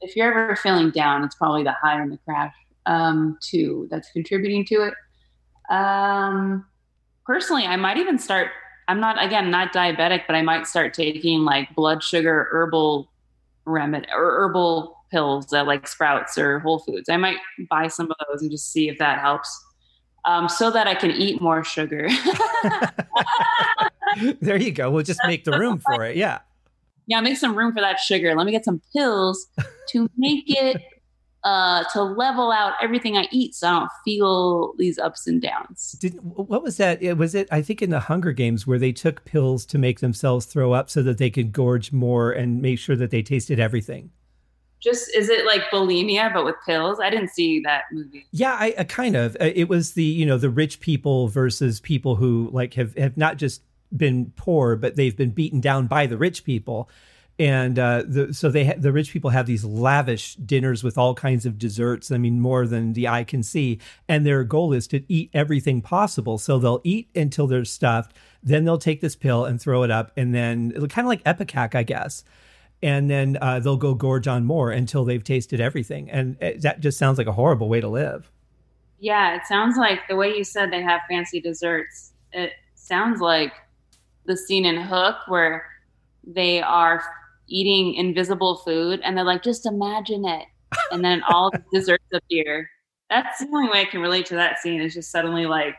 if 0.00 0.16
you're 0.16 0.32
ever 0.32 0.56
feeling 0.56 0.90
down 0.90 1.24
it's 1.24 1.34
probably 1.34 1.62
the 1.62 1.72
high 1.72 2.00
and 2.00 2.12
the 2.12 2.18
crash 2.18 2.54
um 2.86 3.38
too 3.42 3.88
that's 3.90 4.10
contributing 4.12 4.64
to 4.66 4.82
it. 4.82 4.94
Um 5.74 6.66
personally 7.30 7.64
i 7.64 7.76
might 7.76 7.96
even 7.96 8.18
start 8.18 8.48
i'm 8.88 8.98
not 8.98 9.22
again 9.24 9.52
not 9.52 9.72
diabetic 9.72 10.22
but 10.26 10.34
i 10.34 10.42
might 10.42 10.66
start 10.66 10.92
taking 10.92 11.44
like 11.44 11.72
blood 11.76 12.02
sugar 12.02 12.48
herbal 12.50 13.08
remedy 13.70 14.06
or 14.12 14.42
herbal 14.42 14.96
pills 15.10 15.52
at 15.52 15.66
like 15.66 15.86
Sprouts 15.86 16.38
or 16.38 16.60
Whole 16.60 16.80
Foods. 16.80 17.08
I 17.08 17.16
might 17.16 17.38
buy 17.68 17.88
some 17.88 18.10
of 18.10 18.16
those 18.28 18.42
and 18.42 18.50
just 18.50 18.72
see 18.72 18.88
if 18.88 18.98
that 18.98 19.20
helps. 19.20 19.48
Um, 20.26 20.48
so 20.48 20.70
that 20.70 20.86
I 20.86 20.94
can 20.94 21.10
eat 21.12 21.40
more 21.40 21.64
sugar. 21.64 22.08
there 24.40 24.58
you 24.58 24.70
go. 24.70 24.90
We'll 24.90 25.02
just 25.02 25.20
make 25.26 25.44
the 25.44 25.58
room 25.58 25.78
for 25.78 26.04
it. 26.04 26.16
Yeah. 26.16 26.40
Yeah, 27.06 27.20
make 27.22 27.38
some 27.38 27.56
room 27.56 27.72
for 27.72 27.80
that 27.80 27.98
sugar. 27.98 28.34
Let 28.36 28.44
me 28.44 28.52
get 28.52 28.64
some 28.64 28.82
pills 28.94 29.46
to 29.88 30.10
make 30.16 30.44
it 30.46 30.82
uh, 31.42 31.84
to 31.92 32.02
level 32.02 32.52
out 32.52 32.74
everything 32.82 33.16
I 33.16 33.26
eat 33.30 33.54
so 33.54 33.66
I 33.66 33.70
don't 33.80 33.90
feel 34.04 34.74
these 34.76 34.98
ups 34.98 35.26
and 35.26 35.40
downs. 35.40 35.92
Did 35.92 36.14
what 36.22 36.62
was 36.62 36.76
that? 36.76 37.02
It 37.02 37.16
was 37.16 37.34
it 37.34 37.48
I 37.50 37.62
think 37.62 37.82
in 37.82 37.90
the 37.90 38.00
Hunger 38.00 38.32
Games 38.32 38.66
where 38.66 38.78
they 38.78 38.92
took 38.92 39.24
pills 39.24 39.64
to 39.66 39.78
make 39.78 40.00
themselves 40.00 40.46
throw 40.46 40.72
up 40.72 40.90
so 40.90 41.02
that 41.02 41.18
they 41.18 41.30
could 41.30 41.52
gorge 41.52 41.92
more 41.92 42.30
and 42.32 42.60
make 42.60 42.78
sure 42.78 42.96
that 42.96 43.10
they 43.10 43.22
tasted 43.22 43.58
everything. 43.58 44.10
Just 44.80 45.14
is 45.14 45.28
it 45.28 45.44
like 45.44 45.62
bulimia 45.70 46.32
but 46.32 46.44
with 46.44 46.56
pills? 46.64 46.98
I 47.00 47.10
didn't 47.10 47.28
see 47.28 47.60
that 47.60 47.84
movie. 47.92 48.26
Yeah, 48.32 48.56
I, 48.58 48.74
I 48.78 48.84
kind 48.84 49.14
of. 49.14 49.36
Uh, 49.40 49.50
it 49.54 49.68
was 49.68 49.92
the 49.92 50.04
you 50.04 50.26
know 50.26 50.38
the 50.38 50.50
rich 50.50 50.80
people 50.80 51.28
versus 51.28 51.80
people 51.80 52.16
who 52.16 52.50
like 52.52 52.74
have 52.74 52.96
have 52.96 53.16
not 53.16 53.36
just 53.36 53.62
been 53.96 54.32
poor 54.36 54.76
but 54.76 54.94
they've 54.94 55.16
been 55.16 55.30
beaten 55.30 55.60
down 55.60 55.88
by 55.88 56.06
the 56.06 56.16
rich 56.16 56.44
people 56.44 56.88
and 57.40 57.78
uh, 57.78 58.02
the, 58.06 58.34
so 58.34 58.50
they 58.50 58.66
ha- 58.66 58.74
the 58.76 58.92
rich 58.92 59.12
people 59.12 59.30
have 59.30 59.46
these 59.46 59.64
lavish 59.64 60.34
dinners 60.34 60.84
with 60.84 60.98
all 60.98 61.14
kinds 61.14 61.46
of 61.46 61.56
desserts. 61.56 62.10
I 62.10 62.18
mean, 62.18 62.38
more 62.38 62.66
than 62.66 62.92
the 62.92 63.08
eye 63.08 63.24
can 63.24 63.42
see. 63.42 63.80
And 64.06 64.26
their 64.26 64.44
goal 64.44 64.74
is 64.74 64.86
to 64.88 65.10
eat 65.10 65.30
everything 65.32 65.80
possible. 65.80 66.36
So 66.36 66.58
they'll 66.58 66.82
eat 66.84 67.08
until 67.16 67.46
they're 67.46 67.64
stuffed. 67.64 68.14
Then 68.42 68.66
they'll 68.66 68.76
take 68.76 69.00
this 69.00 69.16
pill 69.16 69.46
and 69.46 69.58
throw 69.58 69.84
it 69.84 69.90
up, 69.90 70.12
and 70.18 70.34
then 70.34 70.72
kind 70.88 71.06
of 71.06 71.06
like 71.06 71.24
Ipecac, 71.24 71.74
I 71.74 71.82
guess. 71.82 72.24
And 72.82 73.08
then 73.08 73.38
uh, 73.40 73.58
they'll 73.60 73.78
go 73.78 73.94
gorge 73.94 74.28
on 74.28 74.44
more 74.44 74.70
until 74.70 75.06
they've 75.06 75.24
tasted 75.24 75.62
everything. 75.62 76.10
And 76.10 76.36
it, 76.42 76.56
uh, 76.56 76.58
that 76.60 76.80
just 76.80 76.98
sounds 76.98 77.16
like 77.16 77.26
a 77.26 77.32
horrible 77.32 77.70
way 77.70 77.80
to 77.80 77.88
live. 77.88 78.30
Yeah, 78.98 79.34
it 79.34 79.46
sounds 79.46 79.78
like 79.78 80.00
the 80.10 80.16
way 80.16 80.36
you 80.36 80.44
said 80.44 80.70
they 80.70 80.82
have 80.82 81.00
fancy 81.08 81.40
desserts. 81.40 82.12
It 82.32 82.52
sounds 82.74 83.22
like 83.22 83.54
the 84.26 84.36
scene 84.36 84.66
in 84.66 84.78
Hook 84.78 85.16
where 85.26 85.64
they 86.22 86.60
are 86.60 87.02
eating 87.50 87.94
invisible 87.94 88.56
food 88.56 89.00
and 89.02 89.16
they're 89.16 89.24
like, 89.24 89.42
just 89.42 89.66
imagine 89.66 90.24
it. 90.24 90.46
And 90.92 91.04
then 91.04 91.22
all 91.28 91.50
the 91.50 91.62
desserts 91.72 92.04
appear. 92.12 92.70
That's 93.10 93.40
the 93.40 93.46
only 93.46 93.68
way 93.68 93.80
I 93.80 93.84
can 93.84 94.00
relate 94.00 94.26
to 94.26 94.36
that 94.36 94.60
scene 94.60 94.80
is 94.80 94.94
just 94.94 95.10
suddenly 95.10 95.46
like 95.46 95.74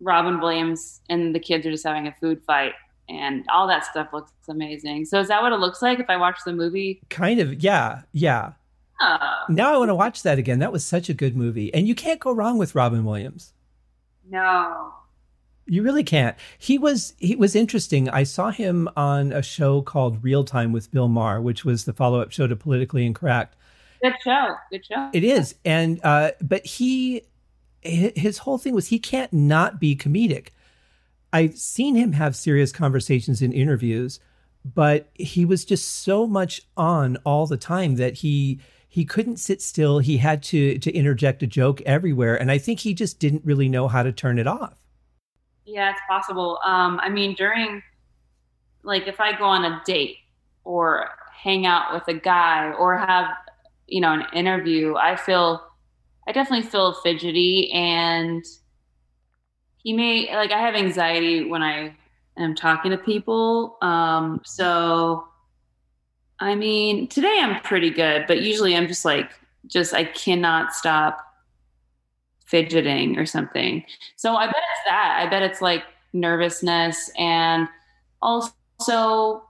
Robin 0.00 0.38
Williams 0.38 1.00
and 1.08 1.34
the 1.34 1.40
kids 1.40 1.66
are 1.66 1.70
just 1.70 1.84
having 1.84 2.06
a 2.06 2.14
food 2.20 2.42
fight 2.46 2.74
and 3.08 3.44
all 3.52 3.66
that 3.66 3.84
stuff 3.84 4.08
looks 4.12 4.32
amazing. 4.48 5.06
So 5.06 5.18
is 5.18 5.28
that 5.28 5.42
what 5.42 5.52
it 5.52 5.60
looks 5.60 5.82
like 5.82 5.98
if 5.98 6.08
I 6.08 6.16
watch 6.16 6.38
the 6.44 6.52
movie? 6.52 7.00
Kind 7.10 7.40
of, 7.40 7.62
yeah, 7.62 8.02
yeah. 8.12 8.52
Oh. 9.00 9.44
Now 9.48 9.74
I 9.74 9.78
want 9.78 9.88
to 9.88 9.94
watch 9.94 10.22
that 10.22 10.38
again. 10.38 10.58
That 10.60 10.72
was 10.72 10.84
such 10.84 11.08
a 11.08 11.14
good 11.14 11.36
movie. 11.36 11.72
And 11.74 11.88
you 11.88 11.94
can't 11.94 12.20
go 12.20 12.32
wrong 12.32 12.58
with 12.58 12.74
Robin 12.74 13.04
Williams. 13.04 13.52
No. 14.30 14.92
You 15.66 15.82
really 15.82 16.04
can't. 16.04 16.36
He 16.58 16.78
was 16.78 17.14
he 17.18 17.36
was 17.36 17.56
interesting. 17.56 18.08
I 18.10 18.24
saw 18.24 18.50
him 18.50 18.88
on 18.96 19.32
a 19.32 19.42
show 19.42 19.80
called 19.80 20.22
Real 20.22 20.44
Time 20.44 20.72
with 20.72 20.90
Bill 20.90 21.08
Maher, 21.08 21.40
which 21.40 21.64
was 21.64 21.84
the 21.84 21.92
follow 21.92 22.20
up 22.20 22.32
show 22.32 22.46
to 22.46 22.56
Politically 22.56 23.06
Incorrect. 23.06 23.56
Good 24.02 24.14
show. 24.22 24.54
Good 24.70 24.84
show. 24.84 25.10
It 25.14 25.24
is, 25.24 25.54
and 25.64 26.00
uh, 26.04 26.32
but 26.42 26.66
he 26.66 27.22
his 27.80 28.38
whole 28.38 28.58
thing 28.58 28.74
was 28.74 28.88
he 28.88 28.98
can't 28.98 29.32
not 29.32 29.80
be 29.80 29.96
comedic. 29.96 30.48
I've 31.32 31.56
seen 31.58 31.94
him 31.94 32.12
have 32.12 32.36
serious 32.36 32.70
conversations 32.70 33.42
in 33.42 33.52
interviews, 33.52 34.20
but 34.64 35.10
he 35.14 35.44
was 35.44 35.64
just 35.64 36.02
so 36.02 36.26
much 36.26 36.62
on 36.76 37.16
all 37.24 37.46
the 37.46 37.56
time 37.56 37.96
that 37.96 38.14
he 38.14 38.60
he 38.88 39.04
couldn't 39.04 39.38
sit 39.38 39.60
still. 39.60 39.98
He 39.98 40.18
had 40.18 40.42
to 40.44 40.78
to 40.78 40.92
interject 40.92 41.42
a 41.42 41.46
joke 41.46 41.80
everywhere, 41.82 42.40
and 42.40 42.50
I 42.50 42.58
think 42.58 42.80
he 42.80 42.94
just 42.94 43.18
didn't 43.18 43.44
really 43.44 43.68
know 43.68 43.88
how 43.88 44.02
to 44.02 44.12
turn 44.12 44.38
it 44.38 44.46
off. 44.46 44.83
Yeah, 45.64 45.90
it's 45.90 46.00
possible. 46.08 46.58
Um, 46.64 47.00
I 47.02 47.08
mean, 47.08 47.34
during 47.34 47.82
like 48.82 49.06
if 49.06 49.20
I 49.20 49.36
go 49.36 49.44
on 49.44 49.64
a 49.64 49.82
date 49.86 50.18
or 50.64 51.08
hang 51.32 51.66
out 51.66 51.92
with 51.94 52.06
a 52.08 52.18
guy 52.18 52.72
or 52.72 52.98
have 52.98 53.28
you 53.86 54.00
know 54.00 54.12
an 54.12 54.26
interview, 54.34 54.96
I 54.96 55.16
feel 55.16 55.62
I 56.28 56.32
definitely 56.32 56.68
feel 56.68 56.94
fidgety 56.94 57.70
and 57.72 58.44
he 59.78 59.92
may 59.92 60.34
like 60.34 60.52
I 60.52 60.60
have 60.60 60.74
anxiety 60.74 61.44
when 61.48 61.62
I 61.62 61.94
am 62.38 62.54
talking 62.54 62.90
to 62.90 62.98
people. 62.98 63.76
Um, 63.82 64.40
so 64.44 65.26
I 66.40 66.54
mean, 66.54 67.08
today 67.08 67.38
I'm 67.40 67.60
pretty 67.62 67.90
good, 67.90 68.26
but 68.26 68.42
usually 68.42 68.76
I'm 68.76 68.88
just 68.88 69.04
like 69.04 69.30
just 69.66 69.94
I 69.94 70.04
cannot 70.04 70.74
stop 70.74 71.33
fidgeting 72.54 73.18
or 73.18 73.26
something. 73.26 73.84
So 74.14 74.36
I 74.36 74.46
bet 74.46 74.54
it's 74.54 74.84
that. 74.86 75.18
I 75.20 75.28
bet 75.28 75.42
it's 75.42 75.60
like 75.60 75.82
nervousness 76.12 77.10
and 77.18 77.66
also 78.22 79.42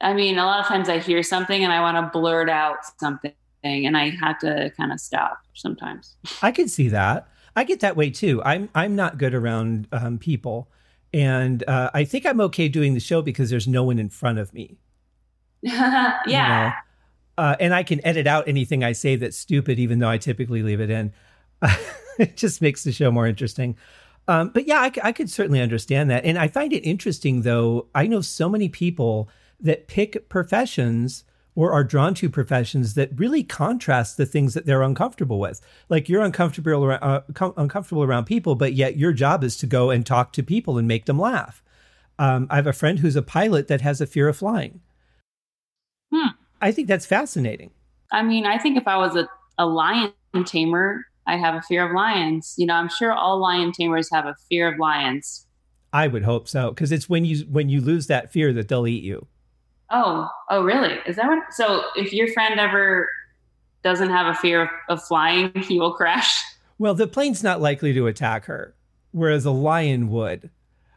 I 0.00 0.12
mean, 0.12 0.36
a 0.36 0.44
lot 0.44 0.60
of 0.60 0.66
times 0.66 0.90
I 0.90 0.98
hear 0.98 1.22
something 1.22 1.64
and 1.64 1.72
I 1.72 1.80
want 1.80 1.96
to 1.96 2.18
blurt 2.18 2.50
out 2.50 2.78
something 3.00 3.32
and 3.62 3.96
I 3.96 4.10
have 4.10 4.38
to 4.40 4.70
kind 4.76 4.92
of 4.92 5.00
stop 5.00 5.38
sometimes. 5.54 6.16
I 6.42 6.52
could 6.52 6.68
see 6.68 6.88
that. 6.88 7.28
I 7.56 7.64
get 7.64 7.80
that 7.80 7.96
way 7.96 8.10
too. 8.10 8.42
I'm 8.44 8.68
I'm 8.74 8.94
not 8.94 9.16
good 9.16 9.32
around 9.32 9.88
um, 9.92 10.18
people, 10.18 10.68
and 11.14 11.66
uh, 11.66 11.90
I 11.94 12.04
think 12.04 12.26
I'm 12.26 12.40
okay 12.42 12.68
doing 12.68 12.92
the 12.92 13.00
show 13.00 13.22
because 13.22 13.48
there's 13.48 13.68
no 13.68 13.84
one 13.84 13.98
in 13.98 14.10
front 14.10 14.38
of 14.38 14.52
me. 14.52 14.76
yeah. 15.62 16.18
You 16.26 16.32
know? 16.32 16.72
uh, 17.38 17.56
and 17.60 17.72
I 17.72 17.84
can 17.84 18.04
edit 18.04 18.26
out 18.26 18.48
anything 18.48 18.84
I 18.84 18.92
say 18.92 19.16
that's 19.16 19.38
stupid, 19.38 19.78
even 19.78 20.00
though 20.00 20.10
I 20.10 20.18
typically 20.18 20.62
leave 20.62 20.80
it 20.80 20.90
in. 20.90 21.12
it 22.18 22.36
just 22.36 22.62
makes 22.62 22.84
the 22.84 22.92
show 22.92 23.10
more 23.10 23.26
interesting. 23.26 23.76
Um, 24.26 24.50
but 24.50 24.66
yeah, 24.66 24.80
I, 24.80 24.92
I 25.02 25.12
could 25.12 25.28
certainly 25.28 25.60
understand 25.60 26.10
that. 26.10 26.24
And 26.24 26.38
I 26.38 26.48
find 26.48 26.72
it 26.72 26.80
interesting, 26.80 27.42
though. 27.42 27.88
I 27.94 28.06
know 28.06 28.20
so 28.20 28.48
many 28.48 28.68
people 28.68 29.28
that 29.60 29.86
pick 29.86 30.28
professions 30.28 31.24
or 31.56 31.72
are 31.72 31.84
drawn 31.84 32.14
to 32.14 32.28
professions 32.28 32.94
that 32.94 33.10
really 33.18 33.44
contrast 33.44 34.16
the 34.16 34.26
things 34.26 34.54
that 34.54 34.66
they're 34.66 34.82
uncomfortable 34.82 35.38
with. 35.38 35.60
Like 35.88 36.08
you're 36.08 36.22
uncomfortable 36.22 36.84
around, 36.84 37.02
uh, 37.02 37.20
com- 37.34 37.54
uncomfortable 37.56 38.02
around 38.02 38.24
people, 38.24 38.54
but 38.54 38.72
yet 38.72 38.96
your 38.96 39.12
job 39.12 39.44
is 39.44 39.56
to 39.58 39.66
go 39.66 39.90
and 39.90 40.04
talk 40.04 40.32
to 40.32 40.42
people 40.42 40.78
and 40.78 40.88
make 40.88 41.04
them 41.04 41.18
laugh. 41.18 41.62
Um, 42.18 42.46
I 42.50 42.56
have 42.56 42.66
a 42.66 42.72
friend 42.72 42.98
who's 42.98 43.16
a 43.16 43.22
pilot 43.22 43.68
that 43.68 43.82
has 43.82 44.00
a 44.00 44.06
fear 44.06 44.28
of 44.28 44.36
flying. 44.36 44.80
Hmm. 46.12 46.28
I 46.60 46.72
think 46.72 46.88
that's 46.88 47.06
fascinating. 47.06 47.70
I 48.12 48.22
mean, 48.22 48.46
I 48.46 48.58
think 48.58 48.76
if 48.76 48.86
I 48.86 48.96
was 48.96 49.16
a, 49.16 49.28
a 49.58 49.66
lion 49.66 50.12
tamer, 50.44 51.04
I 51.26 51.36
have 51.36 51.54
a 51.54 51.62
fear 51.62 51.86
of 51.86 51.94
lions. 51.94 52.54
You 52.56 52.66
know, 52.66 52.74
I'm 52.74 52.88
sure 52.88 53.12
all 53.12 53.38
lion 53.40 53.72
tamers 53.72 54.08
have 54.12 54.26
a 54.26 54.34
fear 54.48 54.72
of 54.72 54.78
lions. 54.78 55.46
I 55.92 56.08
would 56.08 56.24
hope 56.24 56.48
so 56.48 56.70
because 56.70 56.90
it's 56.90 57.08
when 57.08 57.24
you 57.24 57.46
when 57.50 57.68
you 57.68 57.80
lose 57.80 58.08
that 58.08 58.32
fear 58.32 58.52
that 58.52 58.68
they'll 58.68 58.86
eat 58.86 59.04
you. 59.04 59.26
Oh, 59.90 60.28
oh, 60.50 60.62
really? 60.64 60.98
Is 61.06 61.16
that 61.16 61.26
what? 61.26 61.52
So, 61.52 61.84
if 61.94 62.12
your 62.12 62.32
friend 62.32 62.58
ever 62.58 63.08
doesn't 63.84 64.10
have 64.10 64.26
a 64.26 64.34
fear 64.34 64.62
of, 64.62 64.68
of 64.88 65.04
flying, 65.04 65.52
he 65.62 65.78
will 65.78 65.92
crash. 65.94 66.42
Well, 66.78 66.94
the 66.94 67.06
plane's 67.06 67.44
not 67.44 67.60
likely 67.60 67.92
to 67.92 68.08
attack 68.08 68.46
her, 68.46 68.74
whereas 69.12 69.44
a 69.44 69.52
lion 69.52 70.08
would. 70.08 70.50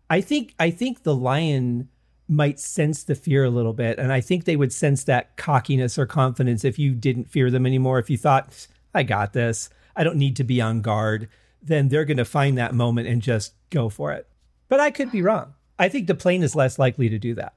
I 0.09 0.21
think 0.21 0.55
I 0.59 0.71
think 0.71 1.03
the 1.03 1.15
lion 1.15 1.89
might 2.27 2.59
sense 2.59 3.03
the 3.03 3.15
fear 3.15 3.43
a 3.43 3.49
little 3.49 3.73
bit, 3.73 3.99
and 3.99 4.11
I 4.11 4.21
think 4.21 4.45
they 4.45 4.55
would 4.55 4.73
sense 4.73 5.03
that 5.03 5.37
cockiness 5.37 5.99
or 5.99 6.05
confidence 6.05 6.65
if 6.65 6.79
you 6.79 6.93
didn't 6.93 7.29
fear 7.29 7.51
them 7.51 7.65
anymore. 7.65 7.99
If 7.99 8.09
you 8.09 8.17
thought, 8.17 8.67
"I 8.95 9.03
got 9.03 9.33
this," 9.33 9.69
I 9.97 10.03
don't 10.03 10.17
need 10.17 10.35
to 10.37 10.43
be 10.43 10.61
on 10.61 10.81
guard, 10.81 11.27
then 11.61 11.89
they're 11.89 12.05
going 12.05 12.17
to 12.17 12.25
find 12.25 12.57
that 12.57 12.73
moment 12.73 13.07
and 13.07 13.21
just 13.21 13.53
go 13.69 13.89
for 13.89 14.13
it. 14.13 14.27
But 14.69 14.79
I 14.79 14.91
could 14.91 15.11
be 15.11 15.21
wrong. 15.21 15.55
I 15.79 15.89
think 15.89 16.07
the 16.07 16.15
plane 16.15 16.43
is 16.43 16.55
less 16.55 16.79
likely 16.79 17.09
to 17.09 17.19
do 17.19 17.33
that. 17.35 17.53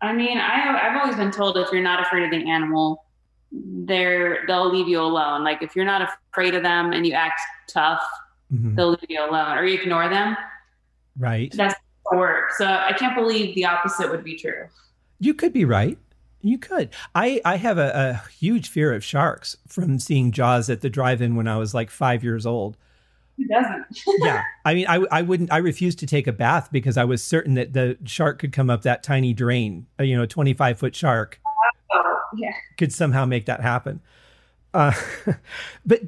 I 0.00 0.12
mean, 0.12 0.38
I, 0.38 0.88
I've 0.88 1.00
always 1.00 1.16
been 1.16 1.30
told 1.30 1.56
if 1.56 1.72
you're 1.72 1.82
not 1.82 2.00
afraid 2.00 2.24
of 2.24 2.30
the 2.30 2.48
animal, 2.48 3.04
they're 3.52 4.44
they'll 4.46 4.70
leave 4.70 4.88
you 4.88 5.00
alone. 5.00 5.44
Like 5.44 5.62
if 5.62 5.74
you're 5.74 5.84
not 5.84 6.08
afraid 6.30 6.54
of 6.54 6.62
them 6.62 6.92
and 6.92 7.06
you 7.06 7.12
act 7.12 7.40
tough, 7.68 8.02
mm-hmm. 8.52 8.74
they'll 8.74 8.90
leave 8.90 9.06
you 9.08 9.20
alone 9.20 9.56
or 9.56 9.64
you 9.64 9.80
ignore 9.80 10.08
them. 10.08 10.36
Right. 11.16 11.52
That's 11.56 11.74
work. 12.12 12.50
So 12.58 12.66
I 12.66 12.92
can't 12.92 13.14
believe 13.14 13.54
the 13.54 13.64
opposite 13.64 14.10
would 14.10 14.24
be 14.24 14.36
true. 14.36 14.66
You 15.20 15.32
could 15.34 15.52
be 15.52 15.64
right. 15.64 15.98
You 16.44 16.58
could. 16.58 16.90
I, 17.14 17.40
I 17.42 17.56
have 17.56 17.78
a, 17.78 18.20
a 18.22 18.28
huge 18.30 18.68
fear 18.68 18.92
of 18.92 19.02
sharks 19.02 19.56
from 19.66 19.98
seeing 19.98 20.30
Jaws 20.30 20.68
at 20.68 20.82
the 20.82 20.90
drive-in 20.90 21.36
when 21.36 21.48
I 21.48 21.56
was 21.56 21.72
like 21.72 21.88
five 21.88 22.22
years 22.22 22.44
old. 22.44 22.76
Who 23.38 23.46
doesn't? 23.46 23.86
yeah. 24.18 24.42
I 24.62 24.74
mean, 24.74 24.86
I, 24.86 24.96
I 25.10 25.22
wouldn't, 25.22 25.50
I 25.50 25.56
refused 25.56 26.00
to 26.00 26.06
take 26.06 26.26
a 26.26 26.32
bath 26.32 26.68
because 26.70 26.98
I 26.98 27.04
was 27.04 27.24
certain 27.24 27.54
that 27.54 27.72
the 27.72 27.96
shark 28.04 28.38
could 28.38 28.52
come 28.52 28.68
up 28.68 28.82
that 28.82 29.02
tiny 29.02 29.32
drain, 29.32 29.86
uh, 29.98 30.02
you 30.02 30.18
know, 30.18 30.26
25 30.26 30.78
foot 30.78 30.94
shark 30.94 31.40
oh, 31.90 32.20
yeah. 32.36 32.52
could 32.76 32.92
somehow 32.92 33.24
make 33.24 33.46
that 33.46 33.62
happen. 33.62 34.02
Uh, 34.74 34.92
but 35.86 36.02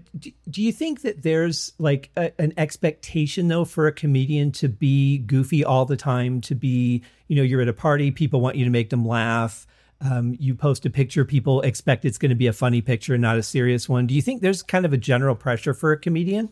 do 0.50 0.60
you 0.60 0.70
think 0.70 1.00
that 1.00 1.22
there's 1.22 1.72
like 1.78 2.10
a, 2.18 2.30
an 2.38 2.52
expectation 2.58 3.48
though 3.48 3.64
for 3.64 3.86
a 3.86 3.92
comedian 3.92 4.52
to 4.52 4.68
be 4.68 5.16
goofy 5.16 5.64
all 5.64 5.86
the 5.86 5.96
time, 5.96 6.42
to 6.42 6.54
be, 6.54 7.02
you 7.26 7.36
know, 7.36 7.42
you're 7.42 7.62
at 7.62 7.68
a 7.68 7.72
party, 7.72 8.10
people 8.10 8.42
want 8.42 8.56
you 8.56 8.66
to 8.66 8.70
make 8.70 8.90
them 8.90 9.06
laugh 9.06 9.66
um, 10.00 10.36
you 10.38 10.54
post 10.54 10.84
a 10.86 10.90
picture, 10.90 11.24
people 11.24 11.60
expect 11.62 12.04
it's 12.04 12.18
going 12.18 12.30
to 12.30 12.36
be 12.36 12.46
a 12.46 12.52
funny 12.52 12.82
picture, 12.82 13.14
and 13.14 13.22
not 13.22 13.38
a 13.38 13.42
serious 13.42 13.88
one. 13.88 14.06
Do 14.06 14.14
you 14.14 14.22
think 14.22 14.42
there's 14.42 14.62
kind 14.62 14.84
of 14.84 14.92
a 14.92 14.98
general 14.98 15.34
pressure 15.34 15.74
for 15.74 15.92
a 15.92 15.98
comedian? 15.98 16.50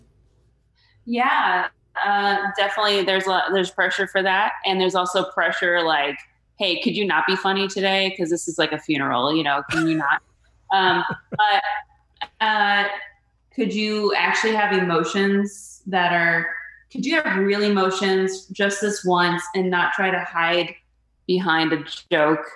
Yeah, 1.05 1.69
uh, 2.03 2.39
definitely. 2.57 3.05
There's 3.05 3.27
a, 3.27 3.43
there's 3.53 3.71
pressure 3.71 4.07
for 4.07 4.23
that, 4.23 4.53
and 4.65 4.81
there's 4.81 4.95
also 4.95 5.25
pressure 5.31 5.83
like, 5.83 6.17
hey, 6.59 6.81
could 6.81 6.97
you 6.97 7.07
not 7.07 7.27
be 7.27 7.37
funny 7.37 7.69
today? 7.69 8.11
Because 8.11 8.31
this 8.31 8.49
is 8.49 8.59
like 8.59 8.73
a 8.73 8.79
funeral, 8.79 9.35
you 9.35 9.43
know. 9.43 9.63
Can 9.71 9.89
you 9.89 9.97
not? 9.97 10.23
um, 10.73 11.05
but 11.31 11.63
uh, 12.41 12.85
could 13.55 13.75
you 13.75 14.15
actually 14.15 14.55
have 14.55 14.73
emotions 14.73 15.83
that 15.87 16.13
are? 16.13 16.49
Could 16.91 17.05
you 17.05 17.21
have 17.21 17.39
real 17.39 17.63
emotions 17.63 18.47
just 18.47 18.81
this 18.81 19.05
once 19.05 19.43
and 19.55 19.69
not 19.69 19.93
try 19.95 20.11
to 20.11 20.21
hide 20.21 20.75
behind 21.27 21.73
a 21.73 21.85
joke? 22.11 22.47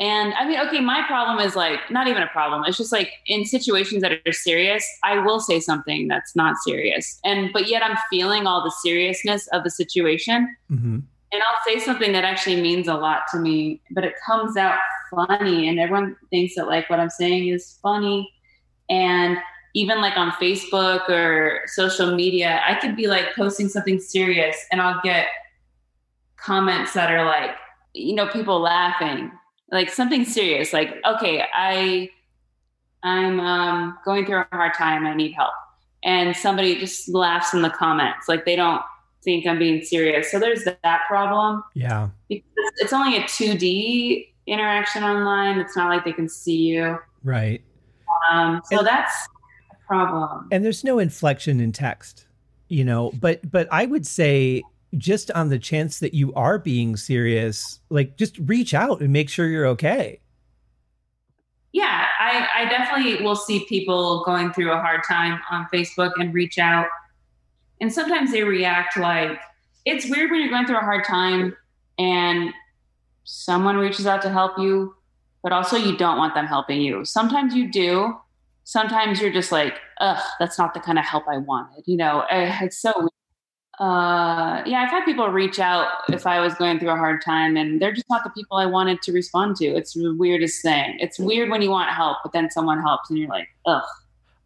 And 0.00 0.32
I 0.32 0.48
mean, 0.48 0.58
okay, 0.60 0.80
my 0.80 1.04
problem 1.06 1.46
is 1.46 1.54
like 1.54 1.78
not 1.90 2.08
even 2.08 2.22
a 2.22 2.26
problem. 2.28 2.64
It's 2.66 2.78
just 2.78 2.90
like 2.90 3.12
in 3.26 3.44
situations 3.44 4.00
that 4.00 4.12
are 4.26 4.32
serious, 4.32 4.82
I 5.04 5.18
will 5.18 5.40
say 5.40 5.60
something 5.60 6.08
that's 6.08 6.34
not 6.34 6.56
serious. 6.64 7.20
And 7.22 7.52
but 7.52 7.68
yet 7.68 7.84
I'm 7.84 7.98
feeling 8.08 8.46
all 8.46 8.64
the 8.64 8.70
seriousness 8.82 9.46
of 9.48 9.62
the 9.62 9.70
situation. 9.70 10.56
Mm-hmm. 10.70 11.00
And 11.32 11.42
I'll 11.42 11.64
say 11.66 11.78
something 11.78 12.12
that 12.12 12.24
actually 12.24 12.62
means 12.62 12.88
a 12.88 12.94
lot 12.94 13.24
to 13.32 13.38
me, 13.38 13.82
but 13.90 14.04
it 14.04 14.14
comes 14.26 14.56
out 14.56 14.78
funny 15.14 15.68
and 15.68 15.78
everyone 15.78 16.16
thinks 16.30 16.54
that 16.54 16.66
like 16.66 16.88
what 16.88 16.98
I'm 16.98 17.10
saying 17.10 17.48
is 17.48 17.78
funny. 17.82 18.32
And 18.88 19.36
even 19.74 20.00
like 20.00 20.16
on 20.16 20.30
Facebook 20.32 21.10
or 21.10 21.60
social 21.66 22.16
media, 22.16 22.62
I 22.66 22.74
could 22.74 22.96
be 22.96 23.06
like 23.06 23.36
posting 23.36 23.68
something 23.68 24.00
serious 24.00 24.56
and 24.72 24.80
I'll 24.80 25.00
get 25.04 25.26
comments 26.36 26.94
that 26.94 27.12
are 27.12 27.26
like, 27.26 27.50
you 27.92 28.14
know, 28.14 28.26
people 28.28 28.60
laughing 28.60 29.30
like 29.72 29.90
something 29.90 30.24
serious 30.24 30.72
like 30.72 30.96
okay 31.06 31.44
i 31.54 32.08
i'm 33.02 33.40
um, 33.40 33.98
going 34.04 34.26
through 34.26 34.40
a 34.40 34.46
hard 34.52 34.74
time 34.74 35.06
i 35.06 35.14
need 35.14 35.32
help. 35.32 35.52
And 36.02 36.34
somebody 36.34 36.78
just 36.78 37.10
laughs 37.10 37.52
in 37.52 37.60
the 37.60 37.70
comments 37.70 38.28
like 38.28 38.44
they 38.44 38.56
don't 38.56 38.82
think 39.22 39.46
i'm 39.46 39.58
being 39.58 39.82
serious. 39.82 40.30
So 40.30 40.38
there's 40.38 40.64
that 40.64 41.00
problem. 41.08 41.62
Yeah. 41.74 42.08
Because 42.28 42.72
it's 42.76 42.92
only 42.92 43.16
a 43.18 43.22
2d 43.22 44.28
interaction 44.46 45.04
online 45.04 45.58
it's 45.58 45.76
not 45.76 45.88
like 45.88 46.04
they 46.04 46.12
can 46.12 46.28
see 46.28 46.56
you. 46.56 46.98
Right. 47.22 47.62
Um, 48.30 48.62
so 48.64 48.78
and, 48.78 48.86
that's 48.86 49.28
a 49.70 49.86
problem. 49.86 50.48
And 50.50 50.64
there's 50.64 50.84
no 50.84 50.98
inflection 50.98 51.60
in 51.60 51.72
text 51.72 52.26
you 52.70 52.84
know 52.84 53.12
but 53.20 53.38
but 53.50 53.68
i 53.70 53.84
would 53.84 54.06
say 54.06 54.62
just 54.96 55.30
on 55.32 55.48
the 55.48 55.58
chance 55.58 55.98
that 56.00 56.14
you 56.14 56.32
are 56.34 56.58
being 56.58 56.96
serious, 56.96 57.80
like 57.90 58.16
just 58.16 58.38
reach 58.38 58.74
out 58.74 59.00
and 59.00 59.12
make 59.12 59.28
sure 59.28 59.46
you're 59.46 59.66
okay. 59.66 60.20
Yeah, 61.72 62.06
I, 62.18 62.48
I 62.56 62.64
definitely 62.68 63.24
will 63.24 63.36
see 63.36 63.64
people 63.66 64.24
going 64.24 64.52
through 64.52 64.72
a 64.72 64.80
hard 64.80 65.02
time 65.06 65.40
on 65.50 65.68
Facebook 65.72 66.12
and 66.16 66.34
reach 66.34 66.58
out. 66.58 66.86
And 67.80 67.92
sometimes 67.92 68.32
they 68.32 68.42
react 68.42 68.96
like 68.96 69.38
it's 69.84 70.10
weird 70.10 70.30
when 70.30 70.40
you're 70.40 70.50
going 70.50 70.66
through 70.66 70.78
a 70.78 70.80
hard 70.80 71.04
time 71.04 71.56
and 71.98 72.52
someone 73.24 73.76
reaches 73.76 74.06
out 74.06 74.22
to 74.22 74.30
help 74.30 74.58
you, 74.58 74.94
but 75.42 75.52
also 75.52 75.76
you 75.76 75.96
don't 75.96 76.18
want 76.18 76.34
them 76.34 76.46
helping 76.46 76.80
you. 76.80 77.04
Sometimes 77.04 77.54
you 77.54 77.70
do. 77.70 78.16
Sometimes 78.64 79.20
you're 79.20 79.32
just 79.32 79.52
like, 79.52 79.78
ugh, 80.00 80.22
that's 80.38 80.58
not 80.58 80.74
the 80.74 80.80
kind 80.80 80.98
of 80.98 81.04
help 81.04 81.24
I 81.28 81.38
wanted. 81.38 81.84
You 81.86 81.96
know, 81.96 82.24
eh, 82.30 82.58
it's 82.62 82.78
so 82.78 82.92
weird 82.96 83.10
uh, 83.80 84.62
yeah, 84.66 84.82
I've 84.82 84.90
had 84.90 85.06
people 85.06 85.26
reach 85.28 85.58
out 85.58 85.88
if 86.10 86.26
I 86.26 86.38
was 86.38 86.52
going 86.54 86.78
through 86.78 86.90
a 86.90 86.96
hard 86.96 87.22
time, 87.24 87.56
and 87.56 87.80
they're 87.80 87.94
just 87.94 88.10
not 88.10 88.22
the 88.24 88.30
people 88.30 88.58
I 88.58 88.66
wanted 88.66 89.00
to 89.02 89.12
respond 89.12 89.56
to. 89.56 89.64
It's 89.64 89.94
the 89.94 90.14
weirdest 90.14 90.60
thing. 90.60 90.98
It's 91.00 91.18
weird 91.18 91.48
when 91.48 91.62
you 91.62 91.70
want 91.70 91.88
help, 91.88 92.18
but 92.22 92.32
then 92.32 92.50
someone 92.50 92.82
helps, 92.82 93.08
and 93.08 93.18
you're 93.18 93.30
like, 93.30 93.48
ugh. 93.64 93.82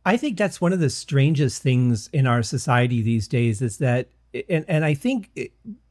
I 0.07 0.16
think 0.16 0.38
that's 0.38 0.61
one 0.61 0.73
of 0.73 0.79
the 0.79 0.88
strangest 0.88 1.62
things 1.62 2.09
in 2.12 2.29
our 2.29 2.44
society 2.44 3.03
these 3.03 3.27
days 3.27 3.61
is 3.61 3.79
that, 3.79 4.09
and, 4.49 4.64
and 4.68 4.85
I 4.85 4.94
think 4.94 5.31
it, 5.35 5.51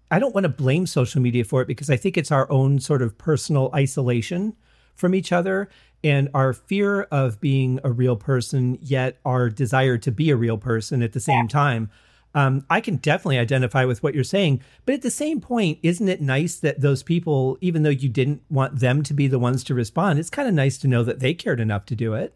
I 0.10 0.20
don't 0.20 0.34
want 0.34 0.46
to 0.46 0.50
blame 0.50 0.86
social 0.86 1.22
media 1.22 1.44
for 1.44 1.62
it 1.62 1.68
because 1.68 1.90
I 1.90 1.98
think 1.98 2.18
it's 2.18 2.32
our 2.32 2.50
own 2.50 2.80
sort 2.80 3.02
of 3.02 3.18
personal 3.18 3.72
isolation 3.76 4.56
from 4.96 5.14
each 5.14 5.34
other 5.34 5.70
and 6.02 6.30
our 6.34 6.54
fear 6.54 7.04
of 7.04 7.42
being 7.42 7.82
a 7.84 7.92
real 7.92 8.16
person, 8.16 8.78
yet 8.82 9.20
our 9.26 9.50
desire 9.50 9.98
to 9.98 10.12
be 10.12 10.30
a 10.30 10.38
real 10.38 10.58
person 10.58 11.02
at 11.02 11.12
the 11.12 11.20
same 11.20 11.48
time 11.50 11.90
um, 12.36 12.66
I 12.70 12.82
can 12.82 12.98
definitely 12.98 13.38
identify 13.38 13.86
with 13.86 14.02
what 14.02 14.16
you're 14.16 14.24
saying. 14.24 14.62
But 14.86 14.96
at 14.96 15.02
the 15.02 15.12
same 15.12 15.40
point, 15.40 15.80
isn't 15.84 16.08
it 16.08 16.22
nice 16.22 16.56
that 16.58 16.82
those 16.82 17.04
people, 17.04 17.58
even 17.62 17.84
though 17.84 17.90
you 17.90 18.10
didn't 18.10 18.42
want 18.50 18.80
them 18.80 19.04
to 19.04 19.14
be 19.14 19.28
the 19.28 19.40
ones 19.40 19.64
to 19.66 19.76
respond, 19.76 20.20
it's 20.20 20.30
kind 20.30 20.48
of 20.48 20.54
nice 20.54 20.78
to 20.80 20.88
know 20.88 21.04
that 21.04 21.20
they 21.20 21.34
cared 21.34 21.60
enough 21.60 21.86
to 21.86 21.96
do 21.96 22.14
it? 22.14 22.34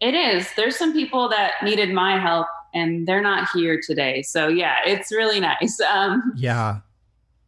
It 0.00 0.14
is. 0.14 0.48
There's 0.56 0.76
some 0.76 0.92
people 0.92 1.28
that 1.28 1.54
needed 1.62 1.92
my 1.92 2.18
help 2.18 2.46
and 2.74 3.06
they're 3.06 3.22
not 3.22 3.48
here 3.54 3.80
today. 3.84 4.22
So 4.22 4.48
yeah, 4.48 4.76
it's 4.84 5.10
really 5.12 5.40
nice. 5.40 5.78
Um, 5.92 6.32
yeah. 6.36 6.80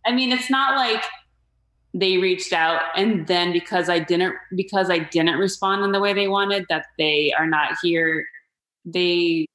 I 0.07 0.13
mean, 0.13 0.33
it's 0.33 0.51
not 0.51 0.77
like 0.77 1.05
they 1.93 2.19
reached 2.19 2.53
out 2.53 2.81
and 2.97 3.27
then 3.27 3.53
because 3.53 3.89
I 3.89 3.99
didn't 3.99 4.35
because 4.55 4.89
I 4.89 5.01
didn't 5.01 5.39
respond 5.39 5.85
in 5.85 5.93
the 5.93 6.01
way 6.01 6.13
they 6.15 6.29
wanted 6.29 6.65
that 6.69 6.87
they 6.97 7.33
are 7.37 7.47
not 7.47 7.77
here. 7.83 8.25
They 8.85 9.47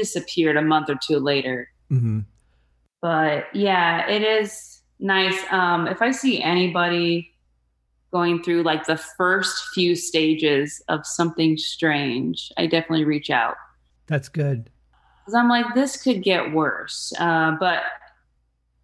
disappeared 0.00 0.56
a 0.56 0.62
month 0.62 0.88
or 0.88 0.96
two 1.06 1.18
later. 1.18 1.68
Mm-hmm. 1.90 2.20
But 3.02 3.54
yeah, 3.54 4.08
it 4.08 4.22
is 4.22 4.80
nice. 4.98 5.38
Um, 5.50 5.86
if 5.86 6.00
I 6.00 6.10
see 6.10 6.42
anybody 6.42 7.30
going 8.12 8.42
through 8.42 8.62
like 8.62 8.86
the 8.86 8.96
first 8.96 9.68
few 9.74 9.94
stages 9.94 10.82
of 10.88 11.06
something 11.06 11.58
strange, 11.58 12.50
I 12.56 12.66
definitely 12.66 13.04
reach 13.04 13.28
out. 13.30 13.56
That's 14.06 14.28
good. 14.28 14.70
Because 15.20 15.34
I'm 15.34 15.48
like, 15.48 15.74
this 15.74 16.02
could 16.02 16.22
get 16.22 16.52
worse. 16.52 17.12
Uh, 17.18 17.56
but 17.60 17.82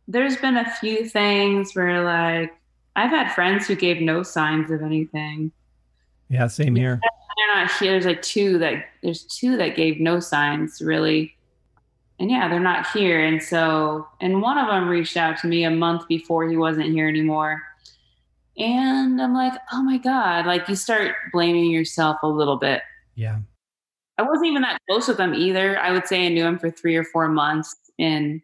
there's 0.07 0.37
been 0.37 0.59
a 0.59 0.71
few 0.77 1.09
things 1.09 1.73
where 1.73 2.05
like 2.05 2.53
I've 2.95 3.11
had 3.11 3.35
friends 3.35 3.67
who 3.67 3.75
gave 3.75 4.01
no 4.01 4.23
signs 4.23 4.71
of 4.71 4.83
anything. 4.83 5.51
Yeah, 6.29 6.47
same 6.47 6.75
here 6.75 7.01
they're 7.37 7.55
not 7.55 7.71
here. 7.73 7.93
There's 7.93 8.07
like 8.07 8.23
two 8.23 8.59
that 8.59 8.85
there's 9.03 9.25
two 9.25 9.57
that 9.57 9.77
gave 9.77 10.01
no 10.01 10.21
signs 10.21 10.81
really. 10.81 11.35
And 12.19 12.31
yeah, 12.31 12.49
they're 12.49 12.61
not 12.61 12.87
here. 12.91 13.23
And 13.23 13.43
so, 13.43 14.09
and 14.21 14.41
one 14.41 14.57
of 14.57 14.69
them 14.69 14.89
reached 14.89 15.19
out 15.19 15.37
to 15.39 15.47
me 15.47 15.65
a 15.65 15.71
month 15.71 16.09
before 16.09 16.49
he 16.49 16.57
wasn't 16.57 16.87
here 16.87 17.09
anymore. 17.09 17.63
And 18.57 19.21
I'm 19.21 19.35
like, 19.35 19.53
oh 19.71 19.83
my 19.83 19.99
God, 19.99 20.47
like 20.47 20.67
you 20.67 20.77
start 20.77 21.15
blaming 21.31 21.71
yourself 21.71 22.17
a 22.23 22.29
little 22.29 22.57
bit. 22.57 22.81
Yeah. 23.17 23.41
I 24.17 24.23
wasn't 24.23 24.47
even 24.47 24.63
that 24.63 24.81
close 24.89 25.09
with 25.09 25.19
them 25.19 25.35
either. 25.35 25.79
I 25.79 25.93
would 25.93 26.07
say 26.07 26.25
I 26.25 26.31
knew 26.31 26.47
him 26.47 26.59
for 26.59 26.71
three 26.71 26.97
or 26.97 27.05
four 27.05 27.29
months 27.29 27.77
in 27.99 28.41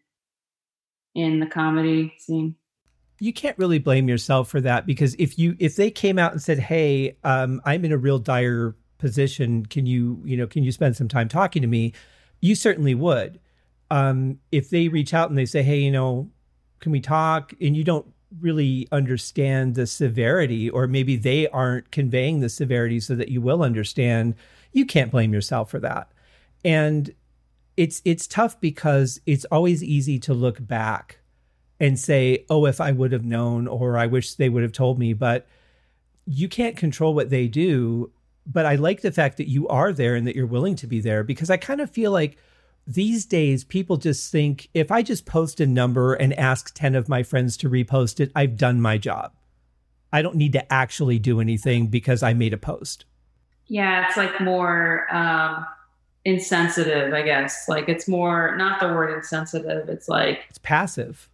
in 1.14 1.40
the 1.40 1.46
comedy 1.46 2.12
scene. 2.18 2.56
You 3.22 3.32
can't 3.32 3.56
really 3.56 3.78
blame 3.78 4.08
yourself 4.08 4.48
for 4.48 4.60
that 4.62 4.84
because 4.84 5.14
if 5.14 5.38
you 5.38 5.54
if 5.60 5.76
they 5.76 5.92
came 5.92 6.18
out 6.18 6.32
and 6.32 6.42
said, 6.42 6.58
"Hey, 6.58 7.16
um, 7.22 7.62
I'm 7.64 7.84
in 7.84 7.92
a 7.92 7.96
real 7.96 8.18
dire 8.18 8.74
position. 8.98 9.64
Can 9.64 9.86
you 9.86 10.20
you 10.24 10.36
know 10.36 10.48
can 10.48 10.64
you 10.64 10.72
spend 10.72 10.96
some 10.96 11.06
time 11.06 11.28
talking 11.28 11.62
to 11.62 11.68
me?" 11.68 11.92
You 12.40 12.56
certainly 12.56 12.96
would. 12.96 13.38
Um, 13.92 14.40
if 14.50 14.70
they 14.70 14.88
reach 14.88 15.14
out 15.14 15.28
and 15.28 15.38
they 15.38 15.46
say, 15.46 15.62
"Hey, 15.62 15.78
you 15.78 15.92
know, 15.92 16.32
can 16.80 16.90
we 16.90 17.00
talk?" 17.00 17.54
and 17.60 17.76
you 17.76 17.84
don't 17.84 18.06
really 18.40 18.88
understand 18.90 19.76
the 19.76 19.86
severity, 19.86 20.68
or 20.68 20.88
maybe 20.88 21.14
they 21.14 21.46
aren't 21.46 21.92
conveying 21.92 22.40
the 22.40 22.48
severity 22.48 22.98
so 22.98 23.14
that 23.14 23.28
you 23.28 23.40
will 23.40 23.62
understand, 23.62 24.34
you 24.72 24.84
can't 24.84 25.12
blame 25.12 25.32
yourself 25.32 25.70
for 25.70 25.78
that. 25.78 26.10
And 26.64 27.14
it's 27.76 28.02
it's 28.04 28.26
tough 28.26 28.60
because 28.60 29.20
it's 29.26 29.44
always 29.44 29.84
easy 29.84 30.18
to 30.18 30.34
look 30.34 30.66
back 30.66 31.20
and 31.82 31.98
say, 31.98 32.46
"Oh, 32.48 32.64
if 32.64 32.80
I 32.80 32.92
would 32.92 33.12
have 33.12 33.24
known," 33.24 33.66
or 33.66 33.98
"I 33.98 34.06
wish 34.06 34.34
they 34.34 34.48
would 34.48 34.62
have 34.62 34.72
told 34.72 34.98
me," 34.98 35.12
but 35.12 35.46
you 36.24 36.48
can't 36.48 36.76
control 36.76 37.12
what 37.12 37.28
they 37.28 37.48
do. 37.48 38.12
But 38.46 38.66
I 38.66 38.76
like 38.76 39.02
the 39.02 39.12
fact 39.12 39.36
that 39.36 39.48
you 39.48 39.68
are 39.68 39.92
there 39.92 40.14
and 40.14 40.26
that 40.26 40.36
you're 40.36 40.46
willing 40.46 40.76
to 40.76 40.86
be 40.86 41.00
there 41.00 41.22
because 41.22 41.50
I 41.50 41.56
kind 41.56 41.80
of 41.80 41.90
feel 41.90 42.12
like 42.12 42.38
these 42.86 43.26
days 43.26 43.64
people 43.64 43.96
just 43.96 44.32
think 44.32 44.68
if 44.74 44.90
I 44.90 45.02
just 45.02 45.26
post 45.26 45.60
a 45.60 45.66
number 45.66 46.14
and 46.14 46.32
ask 46.34 46.74
10 46.74 46.94
of 46.96 47.08
my 47.08 47.22
friends 47.22 47.56
to 47.58 47.70
repost 47.70 48.18
it, 48.18 48.32
I've 48.34 48.56
done 48.56 48.80
my 48.80 48.98
job. 48.98 49.32
I 50.12 50.22
don't 50.22 50.36
need 50.36 50.52
to 50.54 50.72
actually 50.72 51.18
do 51.18 51.40
anything 51.40 51.86
because 51.86 52.22
I 52.22 52.32
made 52.32 52.52
a 52.52 52.58
post. 52.58 53.04
Yeah, 53.66 54.06
it's 54.06 54.16
like 54.16 54.40
more 54.40 55.06
um, 55.14 55.64
insensitive, 56.24 57.12
I 57.14 57.22
guess. 57.22 57.68
Like 57.68 57.88
it's 57.88 58.08
more 58.08 58.56
not 58.56 58.80
the 58.80 58.88
word 58.88 59.16
insensitive. 59.16 59.88
It's 59.88 60.08
like 60.08 60.44
it's 60.48 60.58
passive. 60.58 61.28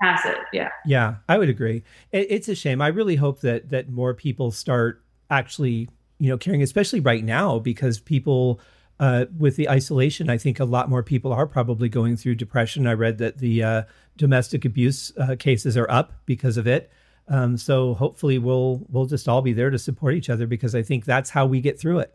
Passive, 0.00 0.38
yeah. 0.52 0.70
Yeah, 0.86 1.16
I 1.28 1.38
would 1.38 1.48
agree. 1.48 1.82
It, 2.12 2.26
it's 2.30 2.48
a 2.48 2.54
shame. 2.54 2.80
I 2.80 2.88
really 2.88 3.16
hope 3.16 3.40
that 3.40 3.70
that 3.70 3.90
more 3.90 4.14
people 4.14 4.50
start 4.50 5.02
actually, 5.30 5.88
you 6.18 6.28
know, 6.28 6.38
caring, 6.38 6.62
especially 6.62 7.00
right 7.00 7.24
now, 7.24 7.58
because 7.58 7.98
people 7.98 8.60
uh, 9.00 9.26
with 9.36 9.56
the 9.56 9.68
isolation, 9.68 10.28
I 10.28 10.38
think 10.38 10.60
a 10.60 10.64
lot 10.64 10.88
more 10.88 11.02
people 11.02 11.32
are 11.32 11.46
probably 11.46 11.88
going 11.88 12.16
through 12.16 12.36
depression. 12.36 12.86
I 12.86 12.92
read 12.94 13.18
that 13.18 13.38
the 13.38 13.62
uh, 13.62 13.82
domestic 14.16 14.64
abuse 14.64 15.12
uh, 15.18 15.36
cases 15.38 15.76
are 15.76 15.90
up 15.90 16.12
because 16.26 16.56
of 16.56 16.66
it. 16.66 16.90
Um, 17.28 17.56
so 17.56 17.94
hopefully 17.94 18.38
we'll 18.38 18.86
we'll 18.88 19.06
just 19.06 19.28
all 19.28 19.42
be 19.42 19.52
there 19.52 19.70
to 19.70 19.78
support 19.78 20.14
each 20.14 20.30
other 20.30 20.46
because 20.46 20.74
I 20.74 20.82
think 20.82 21.04
that's 21.04 21.30
how 21.30 21.46
we 21.46 21.60
get 21.60 21.78
through 21.78 21.98
it. 22.00 22.14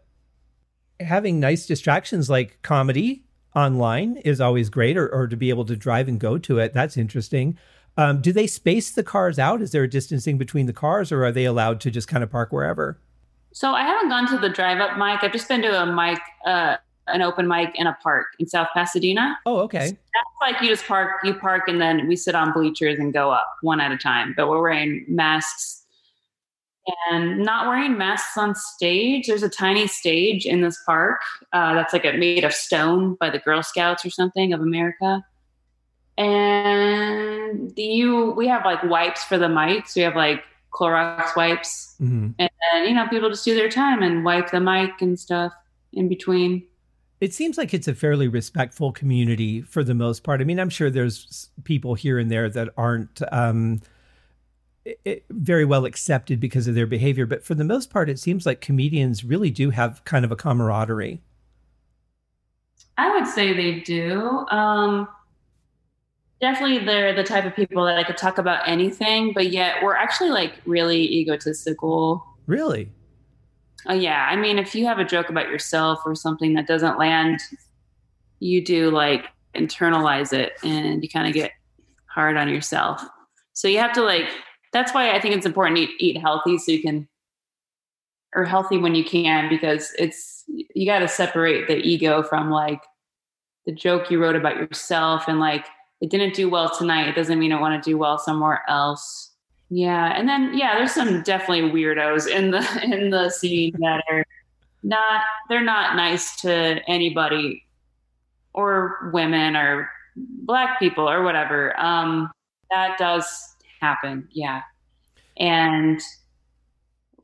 Having 1.00 1.40
nice 1.40 1.66
distractions 1.66 2.30
like 2.30 2.62
comedy 2.62 3.26
online 3.56 4.18
is 4.18 4.42
always 4.42 4.70
great, 4.70 4.98
or, 4.98 5.08
or 5.10 5.28
to 5.28 5.36
be 5.36 5.50
able 5.50 5.66
to 5.66 5.76
drive 5.76 6.08
and 6.08 6.20
go 6.20 6.38
to 6.38 6.60
it. 6.60 6.74
That's 6.74 6.98
interesting. 6.98 7.58
Um, 7.96 8.22
do 8.22 8.32
they 8.32 8.48
space 8.48 8.92
the 8.92 9.04
cars 9.04 9.38
out? 9.38 9.62
Is 9.62 9.72
there 9.72 9.84
a 9.84 9.90
distancing 9.90 10.38
between 10.38 10.66
the 10.66 10.74
cars, 10.74 11.12
or 11.12 11.24
are 11.26 11.32
they 11.32 11.46
allowed 11.46 11.80
to 11.82 11.92
just 11.92 12.08
kind 12.08 12.24
of 12.24 12.32
park 12.32 12.52
wherever? 12.52 13.00
So 13.52 13.72
I 13.74 13.84
haven't 13.84 14.10
gone 14.10 14.28
to 14.30 14.38
the 14.40 14.50
drive 14.50 14.80
up 14.80 14.98
mic. 14.98 15.24
I've 15.24 15.32
just 15.32 15.48
been 15.48 15.62
to 15.62 15.84
a 15.84 15.86
mic, 15.86 16.20
uh, 16.46 16.78
an 17.08 17.22
open 17.22 17.48
mic 17.48 17.70
in 17.76 17.86
a 17.86 17.96
park 18.02 18.28
in 18.40 18.48
South 18.48 18.68
Pasadena. 18.74 19.38
Oh, 19.46 19.60
okay. 19.60 19.90
So 19.90 19.94
that's 19.94 20.54
like 20.54 20.62
you 20.62 20.70
just 20.70 20.88
park, 20.88 21.18
you 21.24 21.36
park, 21.36 21.68
and 21.68 21.80
then 21.80 22.08
we 22.08 22.16
sit 22.16 22.34
on 22.34 22.52
bleachers 22.52 22.98
and 22.98 23.14
go 23.14 23.30
up 23.30 23.48
one 23.62 23.80
at 23.80 23.92
a 23.92 23.98
time. 23.98 24.34
But 24.36 24.50
we're 24.50 24.62
wearing 24.62 25.06
masks 25.08 25.83
and 27.10 27.40
not 27.40 27.68
wearing 27.68 27.98
masks 27.98 28.38
on 28.38 28.56
stage. 28.56 29.28
There's 29.28 29.44
a 29.44 29.50
tiny 29.50 29.88
stage 29.88 30.46
in 30.46 30.62
this 30.62 30.82
park 30.86 31.22
uh, 31.54 31.74
that's 31.76 31.94
like 31.94 32.06
a, 32.06 32.14
made 32.14 32.44
of 32.44 32.54
stone 32.54 33.16
by 33.16 33.30
the 33.30 33.40
Girl 33.40 33.64
Scouts 33.64 34.06
or 34.06 34.10
something 34.10 34.54
of 34.54 34.62
America. 34.62 35.24
And 36.18 37.74
you, 37.78 38.32
we 38.32 38.48
have 38.48 38.66
like 38.66 38.84
wipes 38.84 39.24
for 39.24 39.38
the 39.38 39.48
mics. 39.48 39.96
We 39.96 40.02
have 40.04 40.16
like 40.16 40.44
Clorox 40.74 41.36
wipes, 41.36 41.96
mm-hmm. 42.02 42.32
and 42.40 42.50
then 42.74 42.88
you 42.88 42.94
know 42.94 43.08
people 43.08 43.30
just 43.30 43.46
do 43.46 43.56
their 43.56 43.70
time 43.70 44.02
and 44.02 44.26
wipe 44.26 44.52
the 44.52 44.60
mic 44.60 45.02
and 45.02 45.20
stuff 45.20 45.54
in 45.94 46.10
between. 46.10 46.66
It 47.22 47.34
seems 47.34 47.58
like 47.58 47.74
it's 47.74 47.88
a 47.88 47.96
fairly 47.96 48.28
respectful 48.28 48.92
community 48.92 49.62
for 49.62 49.84
the 49.84 49.94
most 49.94 50.24
part. 50.24 50.42
I 50.42 50.44
mean, 50.44 50.60
I'm 50.60 50.70
sure 50.70 50.90
there's 50.90 51.50
people 51.64 51.94
here 51.94 52.20
and 52.20 52.30
there 52.30 52.50
that 52.50 52.70
aren't 52.76 53.22
um, 53.32 53.82
it, 54.86 55.26
very 55.30 55.66
well 55.66 55.86
accepted 55.86 56.40
because 56.40 56.68
of 56.68 56.76
their 56.76 56.88
behavior, 56.88 57.26
but 57.26 57.44
for 57.44 57.56
the 57.56 57.64
most 57.64 57.90
part, 57.90 58.10
it 58.10 58.20
seems 58.20 58.46
like 58.46 58.62
comedians 58.62 59.24
really 59.24 59.50
do 59.50 59.70
have 59.70 60.04
kind 60.06 60.26
of 60.26 60.32
a 60.32 60.36
camaraderie. 60.36 61.22
I 62.98 63.14
would 63.14 63.28
say 63.28 63.54
they 63.54 63.80
do. 63.80 64.46
Um, 64.52 65.08
definitely 66.42 66.86
they're 66.86 67.14
the 67.14 67.24
type 67.24 67.46
of 67.46 67.56
people 67.56 67.86
that 67.86 67.98
I 67.98 68.04
could 68.04 68.18
talk 68.18 68.38
about 68.38 68.68
anything, 68.68 69.34
but 69.34 69.52
yet 69.52 69.82
we're 69.82 69.96
actually 69.96 70.30
like 70.30 70.56
really 70.66 71.02
egotistical. 71.02 72.24
Really? 72.46 72.92
Oh 73.88 73.94
yeah. 73.94 74.28
I 74.30 74.36
mean, 74.36 74.60
if 74.60 74.76
you 74.76 74.86
have 74.86 75.00
a 75.00 75.06
joke 75.06 75.30
about 75.30 75.48
yourself 75.48 76.02
or 76.06 76.16
something 76.16 76.54
that 76.54 76.68
doesn't 76.68 76.98
land, 76.98 77.40
you 78.40 78.64
do 78.64 78.92
like 78.92 79.26
internalize 79.56 80.34
it 80.34 80.54
and 80.64 81.02
you 81.02 81.10
kind 81.10 81.28
of 81.28 81.34
get 81.34 81.52
hard 82.08 82.38
on 82.38 82.50
yourself. 82.50 83.02
So 83.54 83.68
you 83.68 83.80
have 83.80 83.94
to 83.94 84.04
like 84.04 84.30
that's 84.74 84.94
why 84.94 85.16
I 85.16 85.22
think 85.22 85.36
it's 85.36 85.46
important 85.46 85.78
to 85.78 86.04
eat, 86.04 86.18
healthy 86.18 86.58
so 86.58 86.72
you 86.72 86.82
can 86.82 87.08
or 88.36 88.44
healthy 88.46 88.78
when 88.78 88.96
you 88.96 89.04
can 89.04 89.48
because 89.48 89.94
it's 90.00 90.44
you 90.48 90.86
got 90.88 91.00
to 91.00 91.08
separate 91.08 91.68
the 91.68 91.78
ego 91.78 92.24
from 92.24 92.50
like 92.50 92.82
the 93.66 93.72
joke 93.72 94.10
you 94.10 94.20
wrote 94.20 94.36
about 94.36 94.58
yourself 94.58 95.26
and 95.28 95.40
like 95.40 95.66
it 96.02 96.10
didn't 96.10 96.34
do 96.34 96.50
well 96.50 96.70
tonight, 96.70 97.08
it 97.08 97.16
doesn't 97.16 97.40
mean 97.40 97.54
it 97.54 97.62
want 97.62 97.82
to 97.82 97.90
do 97.90 97.98
well 97.98 98.18
somewhere 98.18 98.62
else. 98.68 99.32
Yeah, 99.70 100.14
and 100.18 100.28
then 100.28 100.58
yeah, 100.58 100.76
there's 100.76 100.92
some 100.92 101.22
definitely 101.24 101.72
weirdos 101.72 102.28
in 102.28 102.52
the 102.52 102.84
in 102.84 103.10
the 103.10 103.30
scene 103.30 103.74
that 103.80 104.04
are 104.10 104.26
not 104.84 105.24
they're 105.48 105.64
not 105.64 105.96
nice 105.96 106.36
to 106.42 106.82
anybody 106.88 107.64
or 108.54 109.10
women 109.14 109.56
or 109.56 109.90
black 110.16 110.78
people 110.78 111.10
or 111.10 111.24
whatever. 111.24 111.80
Um, 111.80 112.30
that 112.70 112.98
does 112.98 113.53
happen, 113.84 114.28
yeah, 114.32 114.62
and 115.38 116.02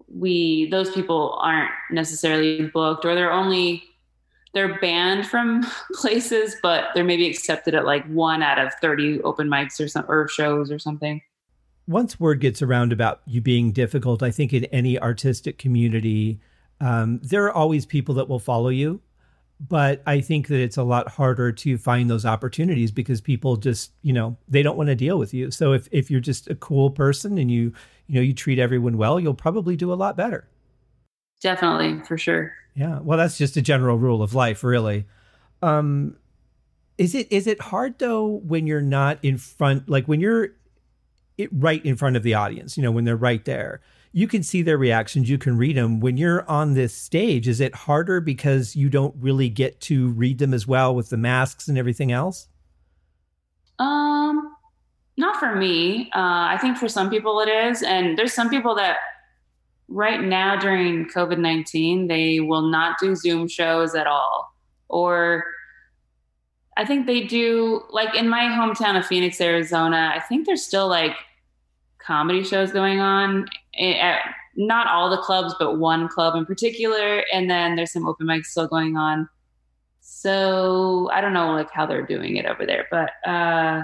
we 0.07 0.69
those 0.69 0.91
people 0.91 1.37
aren't 1.41 1.71
necessarily 1.91 2.65
booked 2.73 3.05
or 3.05 3.15
they're 3.15 3.31
only 3.31 3.83
they're 4.53 4.79
banned 4.79 5.27
from 5.27 5.65
places, 5.93 6.55
but 6.63 6.85
they're 6.93 7.03
maybe 7.03 7.29
accepted 7.29 7.75
at 7.75 7.85
like 7.85 8.05
one 8.07 8.41
out 8.41 8.57
of 8.57 8.73
30 8.81 9.21
open 9.21 9.47
mics 9.47 9.79
or 9.79 9.87
some 9.87 10.05
or 10.07 10.27
shows 10.27 10.71
or 10.71 10.79
something. 10.79 11.21
Once 11.87 12.19
word 12.19 12.39
gets 12.39 12.61
around 12.61 12.91
about 12.91 13.21
you 13.25 13.41
being 13.41 13.71
difficult, 13.71 14.21
I 14.21 14.31
think 14.31 14.53
in 14.53 14.65
any 14.65 14.99
artistic 14.99 15.57
community, 15.57 16.39
um, 16.81 17.19
there 17.23 17.43
are 17.45 17.51
always 17.51 17.85
people 17.85 18.15
that 18.15 18.29
will 18.29 18.39
follow 18.39 18.69
you. 18.69 19.01
But 19.59 20.01
I 20.05 20.21
think 20.21 20.47
that 20.47 20.61
it's 20.61 20.77
a 20.77 20.83
lot 20.83 21.09
harder 21.09 21.51
to 21.51 21.77
find 21.77 22.09
those 22.09 22.25
opportunities 22.25 22.91
because 22.91 23.19
people 23.19 23.57
just, 23.57 23.91
you 24.03 24.13
know, 24.13 24.37
they 24.47 24.63
don't 24.63 24.77
want 24.77 24.87
to 24.87 24.95
deal 24.95 25.19
with 25.19 25.33
you. 25.33 25.51
So 25.51 25.73
if, 25.73 25.89
if 25.91 26.09
you're 26.09 26.21
just 26.21 26.49
a 26.49 26.55
cool 26.55 26.89
person 26.89 27.37
and 27.37 27.51
you, 27.51 27.73
you 28.07 28.15
know, 28.15 28.21
you 28.21 28.33
treat 28.33 28.57
everyone 28.57 28.97
well, 28.97 29.19
you'll 29.19 29.33
probably 29.33 29.75
do 29.75 29.91
a 29.91 29.95
lot 29.95 30.15
better. 30.15 30.47
Definitely, 31.41 32.01
for 32.05 32.17
sure. 32.17 32.53
Yeah. 32.73 32.99
Well, 32.99 33.17
that's 33.17 33.37
just 33.37 33.57
a 33.57 33.61
general 33.61 33.97
rule 33.97 34.23
of 34.23 34.33
life, 34.33 34.63
really. 34.63 35.05
Um, 35.61 36.15
is 36.97 37.13
it 37.15 37.31
is 37.31 37.47
it 37.47 37.61
hard 37.61 37.99
though 37.99 38.25
when 38.27 38.67
you're 38.67 38.81
not 38.81 39.19
in 39.23 39.37
front, 39.37 39.89
like 39.89 40.05
when 40.07 40.21
you're 40.21 40.49
it, 41.37 41.49
right 41.51 41.83
in 41.85 41.97
front 41.97 42.15
of 42.15 42.23
the 42.23 42.33
audience? 42.33 42.77
You 42.77 42.83
know, 42.83 42.91
when 42.91 43.03
they're 43.03 43.15
right 43.17 43.43
there, 43.43 43.81
you 44.11 44.27
can 44.27 44.41
see 44.41 44.61
their 44.61 44.77
reactions, 44.77 45.29
you 45.29 45.37
can 45.37 45.57
read 45.57 45.77
them. 45.77 45.99
When 45.99 46.17
you're 46.17 46.49
on 46.49 46.73
this 46.73 46.93
stage, 46.93 47.47
is 47.47 47.59
it 47.59 47.75
harder 47.75 48.19
because 48.19 48.75
you 48.75 48.89
don't 48.89 49.15
really 49.19 49.49
get 49.49 49.79
to 49.81 50.09
read 50.09 50.39
them 50.39 50.53
as 50.53 50.65
well 50.65 50.95
with 50.95 51.09
the 51.09 51.17
masks 51.17 51.67
and 51.67 51.77
everything 51.77 52.11
else? 52.11 52.47
Um, 53.77 54.55
not 55.17 55.37
for 55.37 55.55
me. 55.55 56.09
Uh, 56.15 56.49
I 56.49 56.57
think 56.59 56.77
for 56.77 56.89
some 56.89 57.09
people 57.09 57.39
it 57.39 57.49
is, 57.49 57.83
and 57.83 58.17
there's 58.17 58.33
some 58.33 58.49
people 58.49 58.75
that 58.75 58.97
right 59.87 60.21
now 60.21 60.55
during 60.55 61.07
COVID 61.07 61.37
19, 61.37 62.07
they 62.07 62.39
will 62.39 62.63
not 62.63 62.97
do 62.99 63.15
Zoom 63.15 63.47
shows 63.47 63.93
at 63.93 64.07
all. 64.07 64.55
Or 64.87 65.45
I 66.77 66.85
think 66.85 67.05
they 67.05 67.21
do, 67.21 67.83
like 67.91 68.15
in 68.15 68.27
my 68.27 68.43
hometown 68.43 68.97
of 68.97 69.05
Phoenix, 69.05 69.39
Arizona, 69.39 70.13
I 70.15 70.19
think 70.19 70.47
there's 70.47 70.65
still 70.65 70.87
like 70.87 71.15
comedy 71.99 72.43
shows 72.43 72.71
going 72.71 72.99
on 72.99 73.47
at 73.79 74.21
not 74.55 74.87
all 74.87 75.09
the 75.09 75.21
clubs, 75.21 75.55
but 75.59 75.77
one 75.77 76.07
club 76.07 76.35
in 76.35 76.45
particular. 76.45 77.23
And 77.31 77.49
then 77.49 77.75
there's 77.75 77.93
some 77.93 78.07
open 78.07 78.27
mics 78.27 78.47
still 78.47 78.67
going 78.67 78.97
on. 78.97 79.29
So 80.01 81.09
I 81.13 81.21
don't 81.21 81.33
know 81.33 81.53
like 81.53 81.71
how 81.71 81.85
they're 81.85 82.05
doing 82.05 82.35
it 82.35 82.45
over 82.45 82.65
there, 82.65 82.87
but 82.91 83.11
uh, 83.29 83.83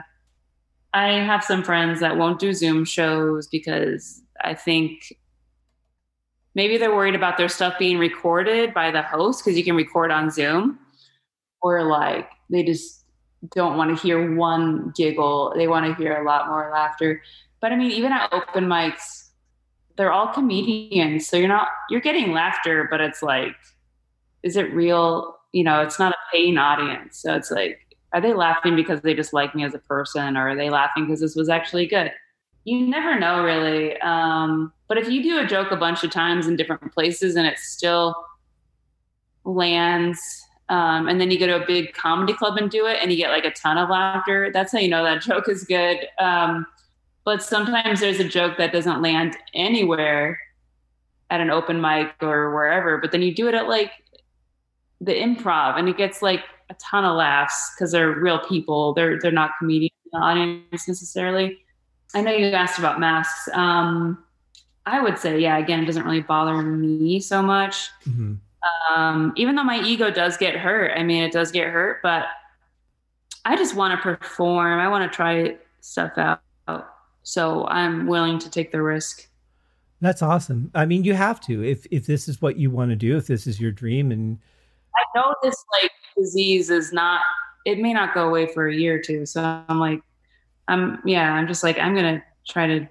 I 0.93 1.07
have 1.07 1.43
some 1.43 1.63
friends 1.63 1.99
that 1.99 2.17
won't 2.17 2.39
do 2.39 2.53
Zoom 2.53 2.83
shows 2.83 3.47
because 3.47 4.21
I 4.41 4.53
think 4.53 5.13
maybe 6.55 6.77
they're 6.77 6.95
worried 6.95 7.15
about 7.15 7.37
their 7.37 7.49
stuff 7.49 7.77
being 7.77 7.97
recorded 7.97 8.73
by 8.73 8.91
the 8.91 9.01
host 9.01 9.43
because 9.43 9.57
you 9.57 9.63
can 9.63 9.75
record 9.75 10.09
on 10.09 10.31
Zoom, 10.31 10.79
or 11.61 11.83
like 11.83 12.29
they 12.49 12.63
just 12.63 13.03
don't 13.53 13.77
want 13.77 13.95
to 13.95 14.01
hear 14.01 14.35
one 14.35 14.93
giggle. 14.95 15.53
They 15.55 15.67
want 15.67 15.85
to 15.85 16.01
hear 16.01 16.21
a 16.21 16.25
lot 16.25 16.47
more 16.47 16.71
laughter. 16.73 17.21
But 17.61 17.71
I 17.71 17.75
mean, 17.75 17.91
even 17.91 18.11
at 18.11 18.31
open 18.31 18.65
mics, 18.65 19.24
they're 19.95 20.11
all 20.11 20.27
comedians. 20.27 21.27
So 21.27 21.37
you're 21.37 21.47
not, 21.47 21.69
you're 21.89 22.01
getting 22.01 22.31
laughter, 22.31 22.87
but 22.89 23.01
it's 23.01 23.21
like, 23.21 23.55
is 24.43 24.57
it 24.57 24.73
real? 24.73 25.37
You 25.51 25.63
know, 25.63 25.81
it's 25.81 25.99
not 25.99 26.11
a 26.11 26.17
paying 26.31 26.57
audience. 26.57 27.21
So 27.21 27.33
it's 27.33 27.51
like, 27.51 27.79
are 28.13 28.21
they 28.21 28.33
laughing 28.33 28.75
because 28.75 29.01
they 29.01 29.13
just 29.13 29.33
like 29.33 29.55
me 29.55 29.63
as 29.63 29.73
a 29.73 29.79
person 29.79 30.37
or 30.37 30.49
are 30.49 30.55
they 30.55 30.69
laughing 30.69 31.05
because 31.05 31.19
this 31.19 31.35
was 31.35 31.49
actually 31.49 31.85
good? 31.85 32.11
You 32.63 32.87
never 32.87 33.19
know 33.19 33.43
really. 33.43 33.97
Um, 33.99 34.73
but 34.87 34.97
if 34.97 35.09
you 35.09 35.23
do 35.23 35.39
a 35.39 35.45
joke 35.45 35.71
a 35.71 35.75
bunch 35.75 36.03
of 36.03 36.11
times 36.11 36.47
in 36.47 36.55
different 36.55 36.93
places 36.93 37.35
and 37.35 37.45
it 37.47 37.57
still 37.57 38.15
lands 39.43 40.19
um, 40.69 41.07
and 41.07 41.21
then 41.21 41.29
you 41.29 41.37
go 41.37 41.45
to 41.45 41.61
a 41.61 41.65
big 41.67 41.93
comedy 41.93 42.33
club 42.33 42.57
and 42.57 42.71
do 42.71 42.87
it 42.87 42.97
and 43.01 43.11
you 43.11 43.17
get 43.17 43.29
like 43.29 43.45
a 43.45 43.51
ton 43.51 43.77
of 43.77 43.89
laughter 43.89 44.49
that's 44.51 44.71
how 44.71 44.79
you 44.79 44.89
know 44.89 45.03
that 45.03 45.21
joke 45.21 45.47
is 45.47 45.63
good 45.63 45.97
um, 46.19 46.65
but 47.25 47.43
sometimes 47.43 47.99
there's 47.99 48.19
a 48.19 48.27
joke 48.27 48.57
that 48.57 48.71
doesn't 48.71 49.01
land 49.01 49.35
anywhere 49.53 50.39
at 51.29 51.41
an 51.41 51.49
open 51.49 51.81
mic 51.81 52.13
or 52.21 52.53
wherever 52.53 52.97
but 52.97 53.11
then 53.11 53.21
you 53.21 53.33
do 53.33 53.47
it 53.47 53.53
at 53.53 53.67
like 53.67 53.91
the 55.01 55.13
improv 55.13 55.77
and 55.77 55.89
it 55.89 55.97
gets 55.97 56.21
like 56.21 56.43
a 56.69 56.73
ton 56.75 57.03
of 57.03 57.15
laughs 57.15 57.73
because 57.75 57.91
they're 57.91 58.11
real 58.11 58.39
people 58.39 58.93
they're 58.93 59.19
they're 59.19 59.31
not 59.31 59.51
comedians 59.59 59.91
in 60.05 60.19
the 60.19 60.25
audience 60.25 60.87
necessarily 60.87 61.59
i 62.13 62.21
know 62.21 62.31
you 62.31 62.47
asked 62.47 62.79
about 62.79 62.99
masks 62.99 63.49
um, 63.53 64.23
i 64.85 65.01
would 65.01 65.17
say 65.17 65.39
yeah 65.39 65.57
again 65.57 65.81
it 65.81 65.85
doesn't 65.85 66.05
really 66.05 66.21
bother 66.21 66.61
me 66.61 67.19
so 67.19 67.41
much 67.41 67.89
mm-hmm 68.07 68.35
um, 68.93 69.33
even 69.35 69.55
though 69.55 69.63
my 69.63 69.79
ego 69.81 70.09
does 70.09 70.37
get 70.37 70.55
hurt. 70.55 70.91
I 70.97 71.03
mean, 71.03 71.23
it 71.23 71.31
does 71.31 71.51
get 71.51 71.67
hurt, 71.67 72.01
but 72.01 72.25
I 73.43 73.55
just 73.55 73.75
want 73.75 73.93
to 73.93 74.01
perform. 74.01 74.79
I 74.79 74.87
want 74.87 75.09
to 75.09 75.15
try 75.15 75.57
stuff 75.81 76.17
out. 76.17 76.41
So 77.25 77.65
I'm 77.67 78.05
willing 78.05 78.37
to 78.39 78.49
take 78.51 78.71
the 78.71 78.83
risk. 78.83 79.27
That's 79.99 80.21
awesome. 80.21 80.69
I 80.75 80.85
mean, 80.85 81.03
you 81.03 81.15
have 81.15 81.41
to 81.41 81.63
if 81.63 81.87
if 81.89 82.05
this 82.05 82.27
is 82.27 82.41
what 82.41 82.57
you 82.57 82.69
want 82.69 82.91
to 82.91 82.95
do, 82.95 83.17
if 83.17 83.25
this 83.25 83.47
is 83.47 83.59
your 83.59 83.71
dream 83.71 84.11
and 84.11 84.37
I 84.95 85.03
know 85.15 85.33
this 85.41 85.65
like 85.81 85.91
disease 86.15 86.69
is 86.69 86.93
not 86.93 87.21
it 87.65 87.79
may 87.79 87.93
not 87.93 88.13
go 88.13 88.27
away 88.27 88.45
for 88.45 88.67
a 88.67 88.75
year 88.75 88.95
or 88.95 88.99
two. 88.99 89.25
So 89.25 89.41
I'm 89.67 89.79
like 89.79 90.01
I'm 90.67 90.99
yeah, 91.03 91.33
I'm 91.33 91.47
just 91.47 91.63
like 91.63 91.79
I'm 91.79 91.95
going 91.95 92.15
to 92.15 92.23
try 92.47 92.67
to 92.67 92.87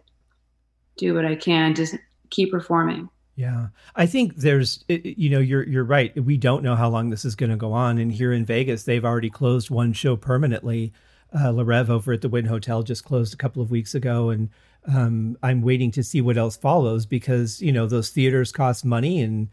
do 0.97 1.15
what 1.15 1.25
I 1.25 1.37
can 1.37 1.73
to 1.75 1.87
keep 2.31 2.51
performing. 2.51 3.09
Yeah, 3.37 3.69
I 3.97 4.07
think 4.07 4.37
there's, 4.37 4.85
you 4.89 5.29
know, 5.29 5.41
you're 5.41 5.65
you're 5.65 5.85
right. 5.85 6.13
We 6.25 6.37
don't 6.37 6.63
know 6.63 6.77
how 6.77 6.89
long 6.89 7.11
this 7.11 7.25
is 7.25 7.35
going 7.35 7.51
to 7.51 7.57
go 7.57 7.73
on, 7.73 7.99
and 7.99 8.13
here 8.13 8.33
in 8.33 8.45
Vegas, 8.45 8.85
they've 8.85 9.05
already 9.05 9.31
closed 9.31 9.71
one 9.71 9.93
show 9.93 10.17
permanently. 10.17 10.93
Uh, 11.39 11.51
Le 11.51 11.65
Rêve 11.65 11.89
over 11.89 12.13
at 12.13 12.21
the 12.21 12.29
Wynn 12.29 12.47
Hotel 12.47 12.83
just 12.83 13.05
closed 13.05 13.35
a 13.35 13.37
couple 13.37 13.63
of 13.63 13.71
weeks 13.71 13.95
ago, 13.95 14.31
and 14.31 14.51
um, 14.87 15.37
I'm 15.43 15.63
waiting 15.63 15.91
to 15.93 16.03
see 16.03 16.21
what 16.21 16.37
else 16.37 16.57
follows 16.57 17.07
because 17.07 17.61
you 17.61 17.73
know 17.73 17.87
those 17.87 18.11
theaters 18.11 18.53
cost 18.53 18.85
money, 18.85 19.21
and 19.21 19.49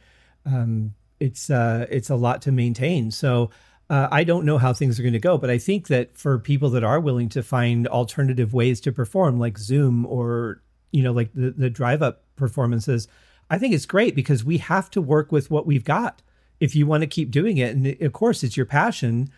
um, 0.45 0.93
it's 1.19 1.49
uh, 1.49 1.87
it's 1.89 2.09
a 2.09 2.15
lot 2.15 2.41
to 2.43 2.51
maintain. 2.51 3.11
So 3.11 3.49
uh, 3.89 4.07
I 4.11 4.23
don't 4.23 4.45
know 4.45 4.57
how 4.57 4.73
things 4.73 4.99
are 4.99 5.03
going 5.03 5.13
to 5.13 5.19
go, 5.19 5.37
but 5.37 5.49
I 5.49 5.57
think 5.57 5.87
that 5.87 6.17
for 6.17 6.37
people 6.37 6.69
that 6.71 6.83
are 6.83 6.99
willing 6.99 7.29
to 7.29 7.43
find 7.43 7.87
alternative 7.87 8.53
ways 8.53 8.79
to 8.81 8.91
perform, 8.91 9.39
like 9.39 9.57
Zoom 9.57 10.05
or 10.05 10.61
you 10.91 11.01
know, 11.01 11.11
like 11.11 11.33
the 11.33 11.51
the 11.51 11.69
drive 11.69 12.01
up 12.01 12.23
performances 12.35 13.07
I 13.51 13.57
think 13.57 13.73
it's 13.73 13.85
great 13.85 14.15
because 14.15 14.45
we 14.45 14.59
have 14.59 14.89
to 14.91 15.01
work 15.01 15.33
with 15.33 15.51
what 15.51 15.67
we've 15.67 15.83
got 15.83 16.21
if 16.61 16.73
you 16.73 16.87
want 16.87 17.01
to 17.01 17.07
keep 17.07 17.31
doing 17.31 17.57
it. 17.57 17.75
And 17.75 18.01
of 18.01 18.13
course, 18.13 18.43
it's 18.43 18.55
your 18.55 18.65
passion. 18.65 19.29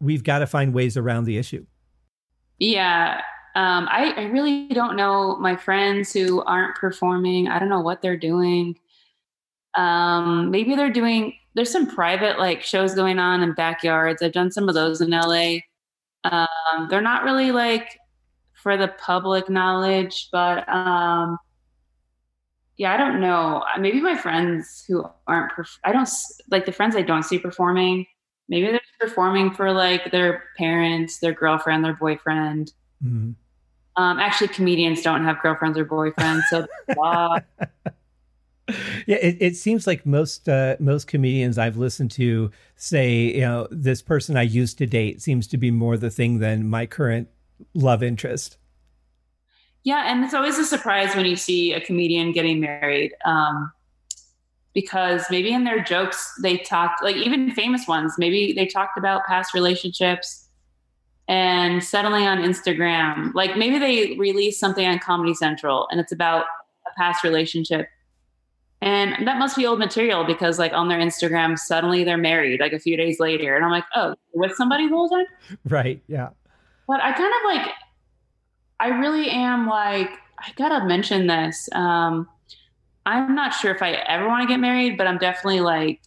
We've 0.00 0.24
got 0.24 0.38
to 0.38 0.46
find 0.46 0.72
ways 0.72 0.96
around 0.96 1.24
the 1.24 1.36
issue. 1.36 1.66
Yeah. 2.58 3.20
Um, 3.54 3.88
I, 3.90 4.12
I 4.16 4.22
really 4.24 4.68
don't 4.68 4.96
know 4.96 5.36
my 5.36 5.56
friends 5.56 6.12
who 6.12 6.42
aren't 6.42 6.76
performing. 6.76 7.48
I 7.48 7.58
don't 7.58 7.68
know 7.68 7.80
what 7.80 8.02
they're 8.02 8.16
doing. 8.16 8.78
Um, 9.76 10.50
maybe 10.50 10.74
they're 10.74 10.92
doing, 10.92 11.34
there's 11.54 11.70
some 11.70 11.86
private 11.88 12.38
like 12.38 12.62
shows 12.62 12.94
going 12.94 13.18
on 13.18 13.42
in 13.42 13.54
backyards. 13.54 14.22
I've 14.22 14.32
done 14.32 14.50
some 14.52 14.68
of 14.68 14.74
those 14.74 15.00
in 15.00 15.10
LA. 15.10 15.58
Um, 16.24 16.88
they're 16.90 17.00
not 17.00 17.24
really 17.24 17.52
like 17.52 17.98
for 18.54 18.76
the 18.76 18.88
public 18.88 19.48
knowledge, 19.48 20.28
but 20.32 20.68
um, 20.68 21.38
yeah, 22.76 22.94
I 22.94 22.96
don't 22.96 23.20
know. 23.20 23.64
Maybe 23.78 24.00
my 24.00 24.16
friends 24.16 24.84
who 24.86 25.04
aren't, 25.26 25.52
perf- 25.52 25.78
I 25.84 25.92
don't 25.92 26.08
like 26.50 26.64
the 26.64 26.72
friends 26.72 26.94
I 26.96 27.02
don't 27.02 27.24
see 27.24 27.38
performing. 27.38 28.06
Maybe 28.48 28.68
they're 28.68 28.80
performing 28.98 29.52
for 29.52 29.72
like 29.72 30.10
their 30.10 30.44
parents, 30.56 31.18
their 31.18 31.32
girlfriend, 31.32 31.84
their 31.84 31.94
boyfriend. 31.94 32.72
Mm-hmm. 33.04 33.32
Um, 34.02 34.18
actually, 34.20 34.48
comedians 34.48 35.02
don't 35.02 35.24
have 35.24 35.40
girlfriends 35.42 35.76
or 35.76 35.84
boyfriends, 35.84 36.42
so. 36.48 36.66
yeah, 39.06 39.16
it, 39.16 39.36
it 39.40 39.56
seems 39.56 39.86
like 39.86 40.06
most 40.06 40.48
uh, 40.48 40.76
most 40.78 41.06
comedians 41.06 41.58
I've 41.58 41.76
listened 41.76 42.10
to 42.12 42.50
say, 42.76 43.34
you 43.34 43.40
know, 43.40 43.66
this 43.70 44.02
person 44.02 44.36
I 44.36 44.42
used 44.42 44.78
to 44.78 44.86
date 44.86 45.20
seems 45.20 45.46
to 45.48 45.56
be 45.56 45.70
more 45.70 45.96
the 45.96 46.10
thing 46.10 46.38
than 46.38 46.68
my 46.68 46.86
current 46.86 47.28
love 47.74 48.02
interest. 48.02 48.56
Yeah, 49.84 50.04
and 50.06 50.24
it's 50.24 50.34
always 50.34 50.58
a 50.58 50.64
surprise 50.64 51.14
when 51.16 51.24
you 51.24 51.36
see 51.36 51.72
a 51.72 51.80
comedian 51.80 52.32
getting 52.32 52.60
married. 52.60 53.14
Um, 53.24 53.72
because 54.74 55.24
maybe 55.30 55.52
in 55.52 55.64
their 55.64 55.82
jokes 55.82 56.32
they 56.42 56.58
talked 56.58 57.02
like 57.02 57.16
even 57.16 57.50
famous 57.52 57.86
ones, 57.86 58.14
maybe 58.18 58.52
they 58.52 58.66
talked 58.66 58.96
about 58.98 59.26
past 59.26 59.54
relationships 59.54 60.46
and 61.28 61.84
settling 61.84 62.26
on 62.26 62.38
Instagram. 62.38 63.32
Like 63.34 63.56
maybe 63.56 63.78
they 63.78 64.16
release 64.16 64.58
something 64.58 64.86
on 64.86 64.98
Comedy 64.98 65.34
Central 65.34 65.88
and 65.90 66.00
it's 66.00 66.12
about 66.12 66.46
a 66.86 66.90
past 66.96 67.22
relationship. 67.22 67.88
And 68.80 69.26
that 69.26 69.38
must 69.38 69.56
be 69.56 69.66
old 69.66 69.80
material 69.80 70.24
because 70.24 70.58
like 70.58 70.72
on 70.72 70.88
their 70.88 71.00
Instagram, 71.00 71.58
suddenly 71.58 72.04
they're 72.04 72.16
married 72.16 72.60
like 72.60 72.72
a 72.72 72.78
few 72.78 72.96
days 72.96 73.18
later. 73.18 73.56
And 73.56 73.64
I'm 73.64 73.72
like, 73.72 73.84
oh, 73.94 74.14
with 74.32 74.54
somebody 74.54 74.88
the 74.88 74.94
whole 74.94 75.08
time? 75.08 75.26
Right. 75.64 76.00
Yeah. 76.06 76.30
But 76.86 77.02
I 77.02 77.12
kind 77.12 77.32
of 77.34 77.56
like 77.56 77.74
I 78.80 78.88
really 78.98 79.28
am 79.28 79.66
like, 79.66 80.10
I 80.38 80.52
gotta 80.56 80.86
mention 80.86 81.26
this. 81.26 81.68
Um, 81.72 82.28
I'm 83.08 83.34
not 83.34 83.54
sure 83.54 83.74
if 83.74 83.80
I 83.80 83.92
ever 83.92 84.28
want 84.28 84.42
to 84.42 84.46
get 84.46 84.60
married, 84.60 84.98
but 84.98 85.06
I'm 85.06 85.16
definitely 85.16 85.60
like 85.60 86.02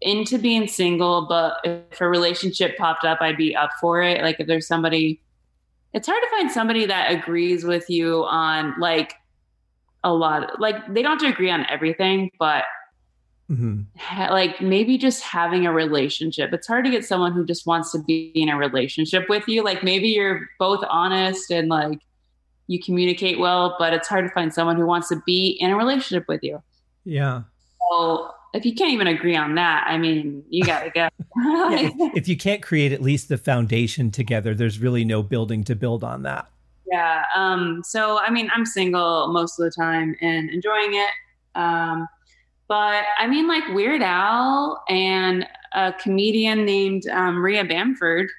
into 0.00 0.38
being 0.38 0.66
single. 0.66 1.26
But 1.28 1.58
if 1.62 2.00
a 2.00 2.08
relationship 2.08 2.78
popped 2.78 3.04
up, 3.04 3.18
I'd 3.20 3.36
be 3.36 3.54
up 3.54 3.70
for 3.80 4.02
it. 4.02 4.22
Like 4.22 4.40
if 4.40 4.46
there's 4.46 4.66
somebody, 4.66 5.20
it's 5.92 6.08
hard 6.08 6.22
to 6.22 6.30
find 6.30 6.50
somebody 6.50 6.86
that 6.86 7.12
agrees 7.12 7.64
with 7.64 7.90
you 7.90 8.24
on 8.24 8.74
like 8.80 9.12
a 10.02 10.12
lot. 10.14 10.58
Like 10.58 10.92
they 10.92 11.02
don't 11.02 11.12
have 11.12 11.20
to 11.20 11.26
agree 11.28 11.50
on 11.50 11.66
everything, 11.68 12.30
but 12.38 12.64
Mm-hmm. 13.50 13.82
Ha- 13.98 14.32
like 14.32 14.62
maybe 14.62 14.96
just 14.96 15.22
having 15.22 15.66
a 15.66 15.72
relationship. 15.72 16.54
It's 16.54 16.66
hard 16.66 16.86
to 16.86 16.90
get 16.90 17.04
someone 17.04 17.32
who 17.32 17.44
just 17.44 17.66
wants 17.66 17.92
to 17.92 17.98
be 17.98 18.32
in 18.34 18.48
a 18.48 18.56
relationship 18.56 19.28
with 19.28 19.46
you. 19.46 19.62
Like 19.62 19.84
maybe 19.84 20.08
you're 20.08 20.48
both 20.58 20.82
honest 20.88 21.50
and 21.50 21.68
like 21.68 21.98
you 22.66 22.82
communicate 22.82 23.38
well, 23.38 23.76
but 23.78 23.92
it's 23.92 24.08
hard 24.08 24.24
to 24.26 24.30
find 24.32 24.52
someone 24.52 24.76
who 24.76 24.86
wants 24.86 25.08
to 25.08 25.22
be 25.26 25.56
in 25.60 25.70
a 25.70 25.76
relationship 25.76 26.24
with 26.28 26.42
you. 26.42 26.62
Yeah. 27.04 27.42
So 27.90 28.30
if 28.54 28.64
you 28.64 28.74
can't 28.74 28.92
even 28.92 29.06
agree 29.06 29.36
on 29.36 29.56
that, 29.56 29.84
I 29.86 29.98
mean, 29.98 30.44
you 30.48 30.64
got 30.64 30.84
to 30.84 30.90
go. 30.90 31.08
yeah, 31.36 31.90
if 32.14 32.28
you 32.28 32.36
can't 32.36 32.62
create 32.62 32.92
at 32.92 33.02
least 33.02 33.28
the 33.28 33.36
foundation 33.36 34.10
together, 34.10 34.54
there's 34.54 34.78
really 34.78 35.04
no 35.04 35.22
building 35.22 35.64
to 35.64 35.74
build 35.74 36.04
on 36.04 36.22
that. 36.22 36.48
Yeah. 36.90 37.24
Um, 37.34 37.82
so, 37.84 38.18
I 38.18 38.30
mean, 38.30 38.50
I'm 38.54 38.64
single 38.64 39.28
most 39.32 39.58
of 39.58 39.64
the 39.64 39.70
time 39.70 40.14
and 40.20 40.48
enjoying 40.50 40.94
it. 40.94 41.10
Um, 41.54 42.08
but 42.68 43.04
I 43.18 43.26
mean, 43.26 43.46
like 43.46 43.66
Weird 43.68 44.02
Al 44.02 44.82
and 44.88 45.46
a 45.72 45.92
comedian 45.92 46.64
named 46.64 47.06
um, 47.08 47.34
Maria 47.34 47.64
Bamford, 47.64 48.30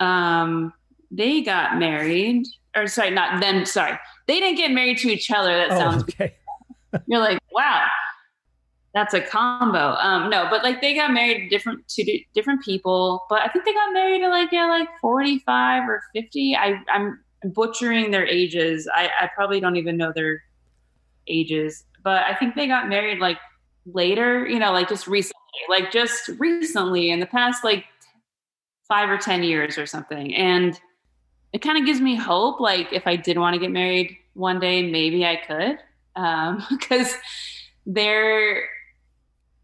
um, 0.00 0.72
they 1.10 1.42
got 1.42 1.78
married. 1.78 2.46
Or 2.76 2.86
sorry, 2.86 3.10
not 3.10 3.40
them. 3.40 3.64
Sorry, 3.66 3.98
they 4.26 4.40
didn't 4.40 4.56
get 4.56 4.70
married 4.70 4.98
to 4.98 5.08
each 5.08 5.30
other. 5.30 5.56
That 5.56 5.72
oh, 5.72 5.78
sounds 5.78 6.02
okay. 6.04 6.34
You're 7.06 7.20
like, 7.20 7.38
wow, 7.52 7.86
that's 8.94 9.14
a 9.14 9.20
combo. 9.20 9.94
Um, 9.94 10.30
no, 10.30 10.46
but 10.50 10.62
like 10.62 10.80
they 10.80 10.94
got 10.94 11.12
married 11.12 11.40
to 11.40 11.48
different 11.48 11.86
to 11.88 12.20
different 12.34 12.62
people. 12.62 13.24
But 13.28 13.40
I 13.42 13.48
think 13.48 13.64
they 13.64 13.74
got 13.74 13.92
married 13.92 14.22
at 14.22 14.28
like 14.28 14.50
yeah, 14.52 14.66
like 14.66 14.88
45 15.00 15.88
or 15.88 16.02
50. 16.14 16.56
I 16.56 16.80
I'm 16.92 17.22
butchering 17.44 18.10
their 18.10 18.26
ages. 18.26 18.88
I, 18.94 19.10
I 19.20 19.30
probably 19.34 19.60
don't 19.60 19.76
even 19.76 19.96
know 19.96 20.12
their 20.14 20.42
ages 21.28 21.84
but 22.02 22.24
I 22.24 22.34
think 22.34 22.54
they 22.54 22.66
got 22.66 22.88
married 22.88 23.18
like 23.18 23.38
later, 23.86 24.46
you 24.46 24.58
know, 24.58 24.72
like 24.72 24.88
just 24.88 25.06
recently, 25.06 25.34
like 25.68 25.90
just 25.90 26.28
recently 26.38 27.10
in 27.10 27.20
the 27.20 27.26
past 27.26 27.64
like 27.64 27.84
five 28.88 29.08
or 29.08 29.18
10 29.18 29.42
years 29.42 29.78
or 29.78 29.86
something. 29.86 30.34
And 30.34 30.78
it 31.52 31.60
kind 31.60 31.78
of 31.78 31.84
gives 31.84 32.00
me 32.00 32.16
hope. 32.16 32.60
Like 32.60 32.92
if 32.92 33.06
I 33.06 33.16
did 33.16 33.38
want 33.38 33.54
to 33.54 33.60
get 33.60 33.70
married 33.70 34.16
one 34.34 34.60
day, 34.60 34.90
maybe 34.90 35.24
I 35.24 35.36
could. 35.36 35.78
Um, 36.16 36.64
because 36.70 37.14
they're 37.86 38.68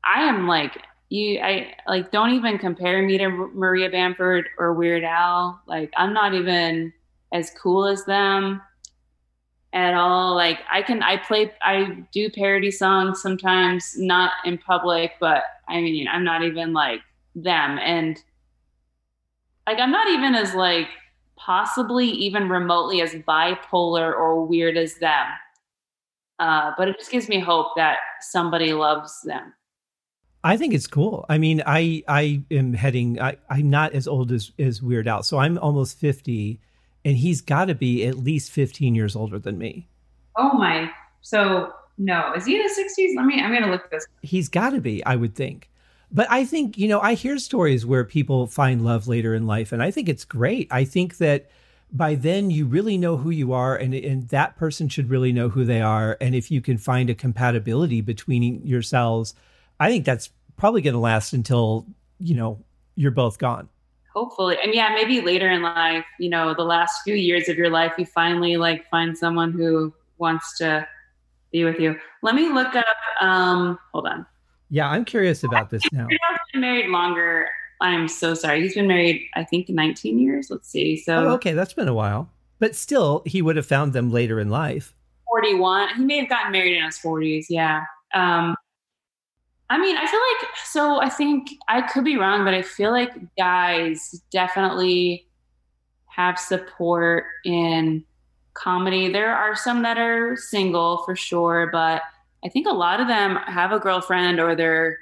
I 0.05 0.22
am 0.22 0.47
like 0.47 0.76
you 1.09 1.41
I 1.41 1.74
like 1.86 2.11
don't 2.11 2.32
even 2.32 2.59
compare 2.59 3.03
me 3.03 3.18
to 3.18 3.28
Maria 3.28 3.91
Bamford 3.91 4.49
or 4.59 4.74
Weird 4.74 5.05
Al. 5.05 5.61
Like 5.66 5.93
I'm 5.97 6.12
not 6.12 6.34
even 6.34 6.93
as 7.32 7.51
cool 7.51 7.86
as 7.86 8.05
them 8.05 8.61
at 9.72 9.95
all. 9.95 10.34
Like 10.34 10.61
I 10.70 10.82
can 10.82 11.03
I 11.03 11.16
play 11.16 11.53
I 11.62 12.05
do 12.12 12.30
parody 12.30 12.70
songs 12.70 13.22
sometimes, 13.22 13.95
not 13.97 14.32
in 14.45 14.59
public, 14.59 15.12
but 15.20 15.45
I 15.68 15.80
mean 15.80 16.09
I'm 16.09 16.24
not 16.24 16.43
even 16.43 16.72
like 16.72 17.01
them 17.34 17.78
and 17.78 18.22
like 19.66 19.78
I'm 19.78 19.93
not 19.93 20.09
even 20.09 20.34
as 20.34 20.55
like 20.55 20.89
possibly 21.39 22.07
even 22.07 22.49
remotely 22.49 23.01
as 23.01 23.14
bipolar 23.14 24.12
or 24.12 24.45
weird 24.45 24.76
as 24.76 24.97
them. 24.97 25.26
Uh, 26.39 26.72
but 26.76 26.89
it 26.89 26.99
just 26.99 27.11
gives 27.11 27.28
me 27.28 27.41
hope 27.41 27.68
that 27.76 27.99
somebody 28.20 28.72
loves 28.72 29.20
them. 29.22 29.53
I 30.45 30.57
think 30.57 30.72
it's 30.72 30.86
cool. 30.86 31.26
I 31.28 31.39
mean, 31.39 31.62
I 31.66 32.05
I 32.07 32.43
am 32.51 32.72
heading. 32.72 33.20
I, 33.20 33.36
I'm 33.51 33.70
not 33.70 33.93
as 33.93 34.07
old 34.07 34.30
as 34.30 34.53
as 34.59 34.80
Weird 34.80 35.09
Al, 35.09 35.24
so 35.24 35.39
I'm 35.39 35.59
almost 35.59 35.99
fifty, 35.99 36.61
and 37.05 37.16
he's 37.16 37.41
got 37.41 37.64
to 37.66 37.74
be 37.74 38.07
at 38.07 38.16
least 38.16 38.53
fifteen 38.53 38.95
years 38.95 39.16
older 39.16 39.41
than 39.41 39.59
me. 39.59 39.89
Oh 40.36 40.53
my! 40.53 40.91
So 41.22 41.72
no, 41.99 42.32
is 42.34 42.47
he 42.47 42.57
in 42.57 42.62
the 42.62 42.68
sixties? 42.68 43.16
Let 43.16 43.26
me. 43.26 43.41
I'm 43.43 43.53
gonna 43.53 43.70
look 43.70 43.91
this. 43.91 44.07
He's 44.22 44.49
got 44.49 44.70
to 44.70 44.80
be. 44.80 45.05
I 45.05 45.16
would 45.16 45.34
think. 45.34 45.68
But 46.11 46.31
I 46.31 46.45
think 46.45 46.79
you 46.79 46.89
know 46.89 47.01
I 47.01 47.15
hear 47.15 47.39
stories 47.39 47.85
where 47.85 48.05
people 48.05 48.47
find 48.47 48.85
love 48.85 49.09
later 49.09 49.35
in 49.35 49.47
life, 49.47 49.73
and 49.73 49.83
I 49.83 49.91
think 49.91 50.09
it's 50.09 50.25
great. 50.25 50.69
I 50.71 50.85
think 50.85 51.19
that 51.19 51.51
by 51.91 52.15
then 52.15 52.51
you 52.51 52.67
really 52.67 52.99
know 52.99 53.17
who 53.17 53.31
you 53.31 53.53
are 53.55 53.75
and, 53.75 53.95
and 53.95 54.29
that 54.29 54.57
person 54.59 54.91
should 54.91 55.09
really 55.09 55.33
know 55.33 55.49
who 55.49 55.65
they 55.65 55.81
are 55.81 56.19
and 56.21 56.35
if 56.35 56.51
you 56.51 56.61
can 56.61 56.77
find 56.77 57.09
a 57.09 57.15
compatibility 57.15 58.03
between 58.03 58.61
yourselves 58.63 59.33
I 59.81 59.91
think 59.91 60.05
that's 60.05 60.31
probably 60.57 60.83
going 60.83 60.95
to 60.95 61.01
last 61.01 61.33
until, 61.33 61.87
you 62.19 62.35
know, 62.35 62.63
you're 62.97 63.11
both 63.11 63.39
gone. 63.39 63.69
Hopefully. 64.13 64.57
And 64.63 64.75
yeah, 64.75 64.91
maybe 64.95 65.21
later 65.21 65.49
in 65.49 65.63
life, 65.63 66.05
you 66.19 66.29
know, 66.29 66.53
the 66.55 66.65
last 66.65 67.03
few 67.05 67.15
years 67.15 67.49
of 67.49 67.57
your 67.57 67.71
life, 67.71 67.93
you 67.97 68.07
finally 68.07 68.57
like 68.57 68.89
find 68.91 69.17
someone 69.17 69.53
who 69.53 69.95
wants 70.19 70.59
to 70.59 70.87
be 71.53 71.65
with 71.65 71.79
you. 71.79 71.97
Let 72.23 72.35
me 72.35 72.49
look 72.49 72.75
up, 72.75 72.97
um, 73.21 73.79
hold 73.93 74.09
on. 74.09 74.27
Yeah, 74.71 74.89
I'm 74.89 75.05
curious 75.05 75.45
about 75.45 75.71
this 75.71 75.83
now. 75.93 76.07
He's 76.09 76.19
been 76.53 76.61
married 76.61 76.91
longer. 76.91 77.49
I'm 77.81 78.09
so 78.09 78.35
sorry. 78.35 78.62
He's 78.62 78.75
been 78.75 78.89
married, 78.89 79.23
I 79.35 79.45
think, 79.45 79.69
19 79.69 80.19
years. 80.19 80.49
Let's 80.51 80.69
see. 80.69 80.97
So, 80.97 81.14
oh, 81.14 81.29
okay, 81.35 81.53
that's 81.53 81.73
been 81.73 81.89
a 81.89 81.95
while. 81.95 82.29
But 82.59 82.75
still, 82.75 83.23
he 83.25 83.41
would 83.41 83.57
have 83.57 83.66
found 83.66 83.93
them 83.93 84.11
later 84.11 84.41
in 84.41 84.51
life. 84.51 84.95
41. 85.29 85.91
He 85.97 86.05
may 86.05 86.19
have 86.19 86.29
gotten 86.29 86.53
married 86.53 86.77
in 86.77 86.85
his 86.85 86.99
40s. 86.99 87.47
Yeah. 87.49 87.85
Um, 88.14 88.57
I 89.71 89.79
mean, 89.79 89.97
I 89.97 90.07
feel 90.07 90.21
like 90.21 90.57
so. 90.64 91.01
I 91.01 91.09
think 91.11 91.51
I 91.69 91.83
could 91.83 92.05
be 92.05 92.16
wrong, 92.16 92.45
but 92.45 92.55
I 92.55 92.62
feel 92.62 92.91
like 92.91 93.12
guys 93.37 94.23
definitely 94.31 95.29
have 96.07 96.39
support 96.39 97.25
in 97.45 98.05
comedy. 98.55 99.12
There 99.12 99.35
are 99.35 99.55
some 99.55 99.83
that 99.83 99.99
are 99.99 100.37
single 100.37 101.05
for 101.05 101.14
sure, 101.14 101.69
but 101.71 102.03
I 102.45 102.49
think 102.49 102.66
a 102.66 102.72
lot 102.72 103.01
of 103.01 103.09
them 103.09 103.36
have 103.47 103.72
a 103.72 103.78
girlfriend 103.78 104.41
or 104.41 104.55
they're 104.55 104.99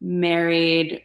married 0.00 1.02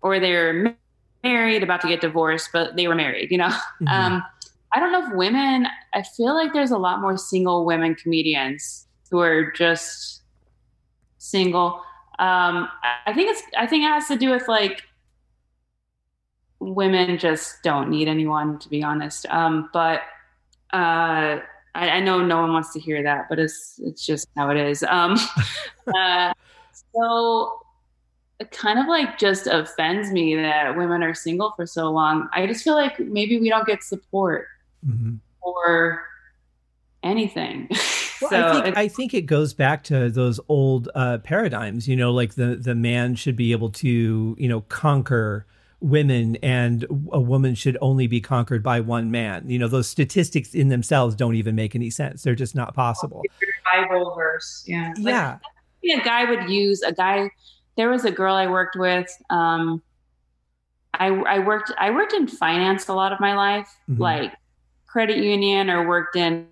or 0.00 0.18
they're 0.18 0.76
married, 1.22 1.62
about 1.62 1.80
to 1.82 1.88
get 1.88 2.00
divorced, 2.00 2.50
but 2.52 2.76
they 2.76 2.88
were 2.88 2.94
married, 2.94 3.30
you 3.30 3.38
know? 3.38 3.48
Mm-hmm. 3.48 3.88
Um, 3.88 4.24
I 4.74 4.80
don't 4.80 4.90
know 4.90 5.06
if 5.06 5.14
women, 5.14 5.66
I 5.94 6.02
feel 6.02 6.34
like 6.34 6.52
there's 6.52 6.70
a 6.70 6.78
lot 6.78 7.00
more 7.00 7.16
single 7.18 7.64
women 7.64 7.94
comedians 7.94 8.86
who 9.10 9.20
are 9.20 9.52
just 9.52 10.22
single. 11.18 11.82
Um, 12.18 12.68
I 13.06 13.12
think 13.14 13.30
it's 13.30 13.42
I 13.56 13.66
think 13.66 13.84
it 13.84 13.88
has 13.88 14.08
to 14.08 14.16
do 14.16 14.30
with 14.30 14.48
like 14.48 14.82
women 16.60 17.18
just 17.18 17.62
don't 17.62 17.90
need 17.90 18.08
anyone 18.08 18.58
to 18.60 18.68
be 18.68 18.82
honest. 18.82 19.26
Um, 19.26 19.68
but 19.72 20.02
uh, 20.72 21.40
I, 21.74 21.88
I, 21.88 22.00
know 22.00 22.24
no 22.24 22.40
one 22.40 22.52
wants 22.52 22.72
to 22.74 22.80
hear 22.80 23.02
that, 23.02 23.28
but 23.28 23.38
it's 23.38 23.80
it's 23.82 24.04
just 24.04 24.28
how 24.36 24.50
it 24.50 24.56
is. 24.56 24.82
Um, 24.82 25.16
uh, 25.96 26.32
so 26.94 27.62
it 28.40 28.50
kind 28.50 28.78
of 28.78 28.86
like 28.86 29.18
just 29.18 29.46
offends 29.46 30.10
me 30.10 30.34
that 30.36 30.76
women 30.76 31.02
are 31.02 31.14
single 31.14 31.52
for 31.56 31.66
so 31.66 31.90
long. 31.90 32.28
I 32.34 32.46
just 32.46 32.64
feel 32.64 32.74
like 32.74 32.98
maybe 33.00 33.38
we 33.38 33.48
don't 33.48 33.66
get 33.66 33.82
support 33.82 34.46
mm-hmm. 34.86 35.16
or 35.40 36.04
anything. 37.02 37.68
Well, 38.22 38.30
so 38.30 38.60
I 38.60 38.62
think 38.62 38.76
I 38.76 38.86
think 38.86 39.14
it 39.14 39.22
goes 39.22 39.52
back 39.52 39.82
to 39.84 40.08
those 40.08 40.38
old 40.48 40.88
uh, 40.94 41.18
paradigms. 41.18 41.88
You 41.88 41.96
know, 41.96 42.12
like 42.12 42.34
the 42.34 42.54
the 42.54 42.76
man 42.76 43.16
should 43.16 43.34
be 43.34 43.50
able 43.50 43.70
to 43.70 44.36
you 44.38 44.48
know 44.48 44.60
conquer 44.60 45.44
women, 45.82 46.36
and 46.36 46.86
a 47.12 47.20
woman 47.20 47.54
should 47.54 47.76
only 47.80 48.06
be 48.06 48.20
conquered 48.20 48.62
by 48.62 48.80
one 48.80 49.10
man. 49.10 49.48
You 49.50 49.58
know, 49.58 49.68
those 49.68 49.88
statistics 49.88 50.54
in 50.54 50.68
themselves 50.68 51.14
don't 51.14 51.34
even 51.34 51.54
make 51.54 51.74
any 51.74 51.90
sense. 51.90 52.22
They're 52.22 52.34
just 52.34 52.54
not 52.54 52.74
possible. 52.74 53.22
Bible 53.72 54.14
verse, 54.14 54.64
yeah, 54.66 54.92
yeah. 54.96 55.38
Like, 55.82 56.00
a 56.00 56.04
guy 56.04 56.24
would 56.24 56.48
use 56.48 56.82
a 56.82 56.92
guy. 56.92 57.30
There 57.76 57.90
was 57.90 58.04
a 58.04 58.10
girl 58.10 58.34
I 58.34 58.46
worked 58.46 58.76
with. 58.76 59.10
Um, 59.30 59.82
I, 60.94 61.08
I 61.08 61.38
worked 61.38 61.72
I 61.78 61.90
worked 61.90 62.12
in 62.12 62.28
finance 62.28 62.88
a 62.88 62.94
lot 62.94 63.12
of 63.12 63.20
my 63.20 63.34
life, 63.34 63.68
mm-hmm. 63.90 64.00
like 64.00 64.32
credit 64.86 65.18
union, 65.18 65.70
or 65.70 65.88
worked 65.88 66.16
in 66.16 66.46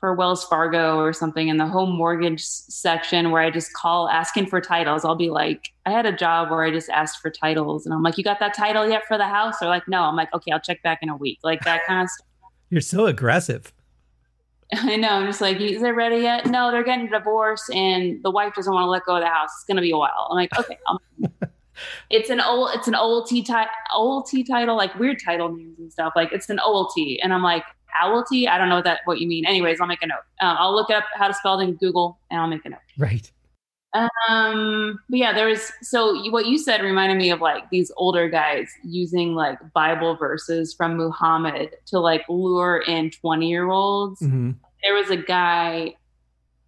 for 0.00 0.14
Wells 0.14 0.44
Fargo 0.46 0.98
or 0.98 1.12
something 1.12 1.48
in 1.48 1.58
the 1.58 1.66
home 1.66 1.94
mortgage 1.94 2.42
section 2.42 3.30
where 3.30 3.42
I 3.42 3.50
just 3.50 3.74
call 3.74 4.08
asking 4.08 4.46
for 4.46 4.58
titles. 4.58 5.04
I'll 5.04 5.14
be 5.14 5.28
like, 5.28 5.68
I 5.84 5.90
had 5.90 6.06
a 6.06 6.12
job 6.12 6.50
where 6.50 6.64
I 6.64 6.70
just 6.70 6.88
asked 6.88 7.20
for 7.20 7.30
titles 7.30 7.84
and 7.84 7.94
I'm 7.94 8.02
like, 8.02 8.16
you 8.16 8.24
got 8.24 8.40
that 8.40 8.54
title 8.54 8.88
yet 8.88 9.02
for 9.06 9.18
the 9.18 9.26
house? 9.26 9.58
They're 9.60 9.68
like, 9.68 9.86
no. 9.86 10.02
I'm 10.02 10.16
like, 10.16 10.32
okay, 10.32 10.52
I'll 10.52 10.60
check 10.60 10.82
back 10.82 11.00
in 11.02 11.10
a 11.10 11.16
week. 11.16 11.38
Like 11.42 11.62
that 11.64 11.82
kind 11.86 12.02
of 12.02 12.08
stuff. 12.08 12.26
You're 12.70 12.80
so 12.80 13.06
aggressive. 13.06 13.74
I 14.72 14.96
know. 14.96 15.10
I'm 15.10 15.26
just 15.26 15.42
like, 15.42 15.60
is 15.60 15.82
it 15.82 15.90
ready 15.90 16.22
yet? 16.22 16.46
No, 16.46 16.70
they're 16.70 16.84
getting 16.84 17.06
a 17.06 17.10
divorce 17.10 17.68
and 17.74 18.22
the 18.22 18.30
wife 18.30 18.54
doesn't 18.54 18.72
want 18.72 18.84
to 18.84 18.90
let 18.90 19.04
go 19.04 19.16
of 19.16 19.22
the 19.22 19.28
house. 19.28 19.50
It's 19.58 19.64
going 19.66 19.76
to 19.76 19.82
be 19.82 19.90
a 19.90 19.98
while. 19.98 20.28
I'm 20.30 20.36
like, 20.36 20.58
okay. 20.58 20.78
it's 22.10 22.30
an 22.30 22.40
old, 22.40 22.70
it's 22.74 22.88
an 22.88 22.94
OLT, 22.94 23.28
ti- 23.28 23.70
OLT 23.94 24.46
title, 24.46 24.76
like 24.76 24.94
weird 24.98 25.18
title 25.22 25.54
names 25.54 25.78
and 25.78 25.92
stuff. 25.92 26.14
Like 26.16 26.32
it's 26.32 26.48
an 26.48 26.58
old 26.60 26.92
OLT. 26.96 27.18
And 27.22 27.34
I'm 27.34 27.42
like, 27.42 27.64
owlty. 28.02 28.48
I 28.48 28.58
don't 28.58 28.68
know 28.68 28.76
what 28.76 28.84
that 28.84 29.00
what 29.04 29.20
you 29.20 29.26
mean. 29.26 29.46
Anyways, 29.46 29.80
I'll 29.80 29.86
make 29.86 30.02
a 30.02 30.06
note. 30.06 30.22
Um, 30.40 30.56
I'll 30.58 30.74
look 30.74 30.90
up 30.90 31.04
how 31.14 31.28
to 31.28 31.34
spell 31.34 31.58
it 31.60 31.64
in 31.64 31.74
Google 31.74 32.18
and 32.30 32.40
I'll 32.40 32.48
make 32.48 32.64
a 32.64 32.70
note. 32.70 32.80
Right. 32.98 33.30
Um, 33.92 35.00
but 35.08 35.18
yeah, 35.18 35.32
there 35.32 35.48
was 35.48 35.72
so 35.82 36.14
you, 36.14 36.30
what 36.30 36.46
you 36.46 36.58
said 36.58 36.82
reminded 36.82 37.18
me 37.18 37.30
of 37.30 37.40
like 37.40 37.68
these 37.70 37.90
older 37.96 38.28
guys 38.28 38.68
using 38.84 39.34
like 39.34 39.58
Bible 39.72 40.16
verses 40.16 40.72
from 40.72 40.96
Muhammad 40.96 41.70
to 41.86 41.98
like 41.98 42.24
lure 42.28 42.84
in 42.86 43.10
20 43.10 43.48
year 43.48 43.68
olds. 43.68 44.20
Mm-hmm. 44.20 44.52
There 44.84 44.94
was 44.94 45.10
a 45.10 45.16
guy 45.16 45.94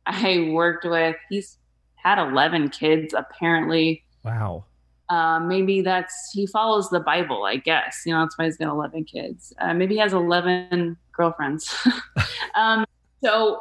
I 0.07 0.51
worked 0.53 0.85
with, 0.85 1.17
he's 1.29 1.59
had 1.95 2.19
11 2.19 2.71
kids 2.71 3.15
apparently. 3.15 4.05
Wow. 4.25 4.65
Uh, 5.13 5.39
maybe 5.41 5.83
that's 5.83 6.31
he 6.33 6.47
follows 6.47 6.89
the 6.89 6.99
Bible, 6.99 7.45
I 7.45 7.57
guess. 7.57 8.01
You 8.07 8.15
know, 8.15 8.21
that's 8.21 8.39
why 8.39 8.47
he's 8.47 8.57
got 8.57 8.71
11 8.71 9.05
kids. 9.05 9.53
Uh, 9.59 9.75
maybe 9.75 9.97
he 9.97 10.01
has 10.01 10.15
11 10.15 10.97
girlfriends. 11.15 11.71
um, 12.55 12.87
so 13.23 13.61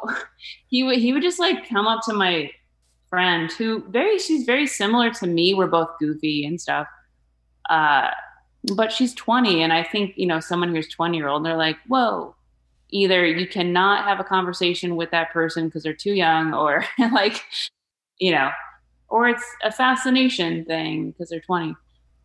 he 0.68 0.82
would 0.82 0.98
he 0.98 1.12
would 1.12 1.22
just 1.22 1.38
like 1.38 1.68
come 1.68 1.86
up 1.86 2.02
to 2.06 2.14
my 2.14 2.50
friend 3.10 3.52
who 3.52 3.84
very 3.90 4.18
she's 4.18 4.46
very 4.46 4.66
similar 4.66 5.10
to 5.10 5.26
me. 5.26 5.52
We're 5.52 5.66
both 5.66 5.90
goofy 6.00 6.46
and 6.46 6.58
stuff. 6.58 6.86
Uh, 7.68 8.08
but 8.74 8.90
she's 8.90 9.12
20, 9.14 9.62
and 9.62 9.74
I 9.74 9.82
think 9.82 10.14
you 10.16 10.26
know 10.26 10.40
someone 10.40 10.74
who's 10.74 10.88
20 10.88 11.18
year 11.18 11.28
old. 11.28 11.44
They're 11.44 11.56
like, 11.56 11.76
whoa. 11.86 12.34
Either 12.94 13.26
you 13.26 13.46
cannot 13.46 14.04
have 14.04 14.20
a 14.20 14.24
conversation 14.24 14.96
with 14.96 15.10
that 15.10 15.32
person 15.32 15.66
because 15.66 15.82
they're 15.82 15.92
too 15.92 16.14
young, 16.14 16.54
or 16.54 16.86
like, 17.12 17.44
you 18.18 18.32
know, 18.32 18.50
or 19.12 19.28
it's 19.28 19.44
a 19.62 19.70
fascination 19.70 20.64
thing 20.64 21.10
because 21.10 21.28
they're 21.28 21.40
20. 21.40 21.76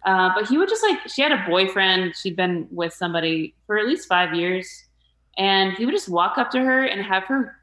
Uh, 0.05 0.29
but 0.33 0.47
he 0.47 0.57
would 0.57 0.69
just 0.69 0.83
like, 0.83 0.97
she 1.09 1.21
had 1.21 1.33
a 1.33 1.45
boyfriend. 1.47 2.15
She'd 2.15 2.37
been 2.37 2.65
with 2.71 2.93
somebody 2.93 3.53
for 3.65 3.77
at 3.77 3.85
least 3.85 4.07
five 4.07 4.33
years 4.33 4.85
and 5.37 5.73
he 5.73 5.85
would 5.85 5.93
just 5.93 6.07
walk 6.07 6.37
up 6.37 6.49
to 6.51 6.59
her 6.59 6.85
and 6.85 7.01
have 7.01 7.23
her 7.25 7.57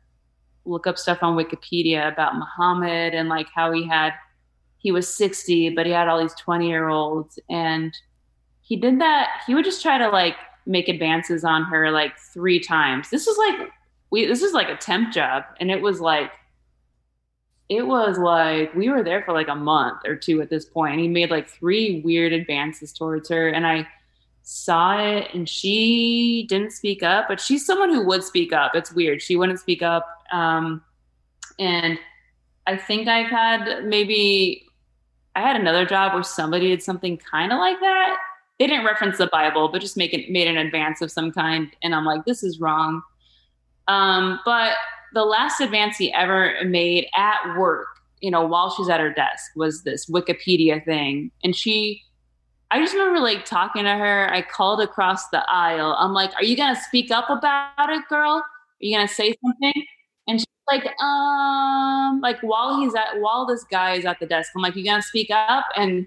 look 0.66 0.86
up 0.86 0.98
stuff 0.98 1.22
on 1.22 1.36
Wikipedia 1.36 2.10
about 2.12 2.36
Muhammad 2.36 3.14
and 3.14 3.28
like 3.30 3.48
how 3.54 3.72
he 3.72 3.86
had 3.86 4.12
he 4.78 4.92
was 4.92 5.08
60 5.08 5.70
but 5.70 5.86
he 5.86 5.92
had 5.92 6.08
all 6.08 6.20
these 6.20 6.34
20 6.34 6.68
year 6.68 6.88
olds 6.88 7.38
and 7.50 7.96
he 8.60 8.76
did 8.76 9.00
that 9.00 9.42
he 9.46 9.54
would 9.54 9.64
just 9.64 9.82
try 9.82 9.98
to 9.98 10.08
like 10.08 10.36
make 10.66 10.88
advances 10.88 11.44
on 11.44 11.64
her 11.64 11.90
like 11.90 12.12
three 12.32 12.60
times 12.60 13.10
this 13.10 13.26
was 13.26 13.36
like 13.36 13.70
we 14.10 14.26
this 14.26 14.40
was 14.40 14.52
like 14.52 14.68
a 14.68 14.76
temp 14.76 15.12
job 15.12 15.44
and 15.60 15.70
it 15.70 15.80
was 15.80 16.00
like 16.00 16.30
it 17.68 17.86
was 17.86 18.18
like 18.18 18.74
we 18.74 18.90
were 18.90 19.02
there 19.02 19.22
for 19.22 19.32
like 19.32 19.48
a 19.48 19.54
month 19.54 20.00
or 20.06 20.14
two 20.14 20.42
at 20.42 20.50
this 20.50 20.64
point 20.64 21.00
he 21.00 21.08
made 21.08 21.30
like 21.30 21.48
three 21.48 22.00
weird 22.02 22.32
advances 22.32 22.92
towards 22.92 23.28
her 23.28 23.48
and 23.48 23.66
i 23.66 23.86
saw 24.44 24.98
it 24.98 25.28
and 25.32 25.48
she 25.48 26.44
didn't 26.48 26.70
speak 26.70 27.02
up, 27.02 27.26
but 27.28 27.40
she's 27.40 27.64
someone 27.66 27.88
who 27.88 28.04
would 28.04 28.22
speak 28.22 28.52
up. 28.52 28.74
It's 28.74 28.92
weird. 28.92 29.22
She 29.22 29.36
wouldn't 29.36 29.58
speak 29.58 29.82
up. 29.82 30.06
Um, 30.30 30.82
and 31.58 31.98
I 32.66 32.76
think 32.76 33.08
I've 33.08 33.30
had 33.30 33.84
maybe 33.86 34.66
I 35.34 35.40
had 35.40 35.56
another 35.56 35.86
job 35.86 36.12
where 36.12 36.22
somebody 36.22 36.68
did 36.68 36.82
something 36.82 37.16
kind 37.16 37.52
of 37.52 37.58
like 37.58 37.80
that. 37.80 38.18
They 38.58 38.66
didn't 38.66 38.84
reference 38.84 39.18
the 39.18 39.26
Bible, 39.26 39.68
but 39.68 39.80
just 39.80 39.96
make 39.96 40.12
it 40.12 40.30
made 40.30 40.46
an 40.46 40.58
advance 40.58 41.00
of 41.00 41.10
some 41.10 41.32
kind, 41.32 41.70
and 41.82 41.94
I'm 41.94 42.04
like, 42.04 42.24
this 42.24 42.44
is 42.44 42.60
wrong. 42.60 43.02
Um, 43.88 44.38
but 44.44 44.74
the 45.14 45.24
last 45.24 45.60
advance 45.60 45.96
he 45.96 46.12
ever 46.12 46.54
made 46.64 47.06
at 47.16 47.56
work, 47.58 47.86
you 48.20 48.30
know, 48.30 48.46
while 48.46 48.70
she's 48.70 48.88
at 48.88 49.00
her 49.00 49.12
desk, 49.12 49.52
was 49.56 49.82
this 49.84 50.06
Wikipedia 50.10 50.84
thing, 50.84 51.30
and 51.42 51.56
she. 51.56 52.02
I 52.70 52.80
just 52.80 52.94
remember 52.94 53.20
like 53.20 53.44
talking 53.44 53.84
to 53.84 53.94
her. 53.94 54.32
I 54.32 54.42
called 54.42 54.80
across 54.80 55.28
the 55.28 55.48
aisle. 55.48 55.96
I'm 55.98 56.12
like, 56.12 56.34
"Are 56.34 56.42
you 56.42 56.56
gonna 56.56 56.80
speak 56.88 57.10
up 57.10 57.30
about 57.30 57.88
it, 57.90 58.02
girl? 58.08 58.42
Are 58.42 58.44
you 58.80 58.96
gonna 58.96 59.06
say 59.06 59.34
something?" 59.44 59.84
And 60.26 60.40
she's 60.40 60.46
like, 60.70 60.86
um, 61.00 62.20
like 62.20 62.40
while 62.40 62.80
he's 62.80 62.94
at 62.94 63.20
while 63.20 63.46
this 63.46 63.64
guy 63.64 63.94
is 63.94 64.04
at 64.04 64.18
the 64.20 64.26
desk, 64.26 64.50
I'm 64.56 64.62
like, 64.62 64.74
you 64.76 64.84
gonna 64.84 65.02
speak 65.02 65.30
up? 65.30 65.66
And 65.76 66.06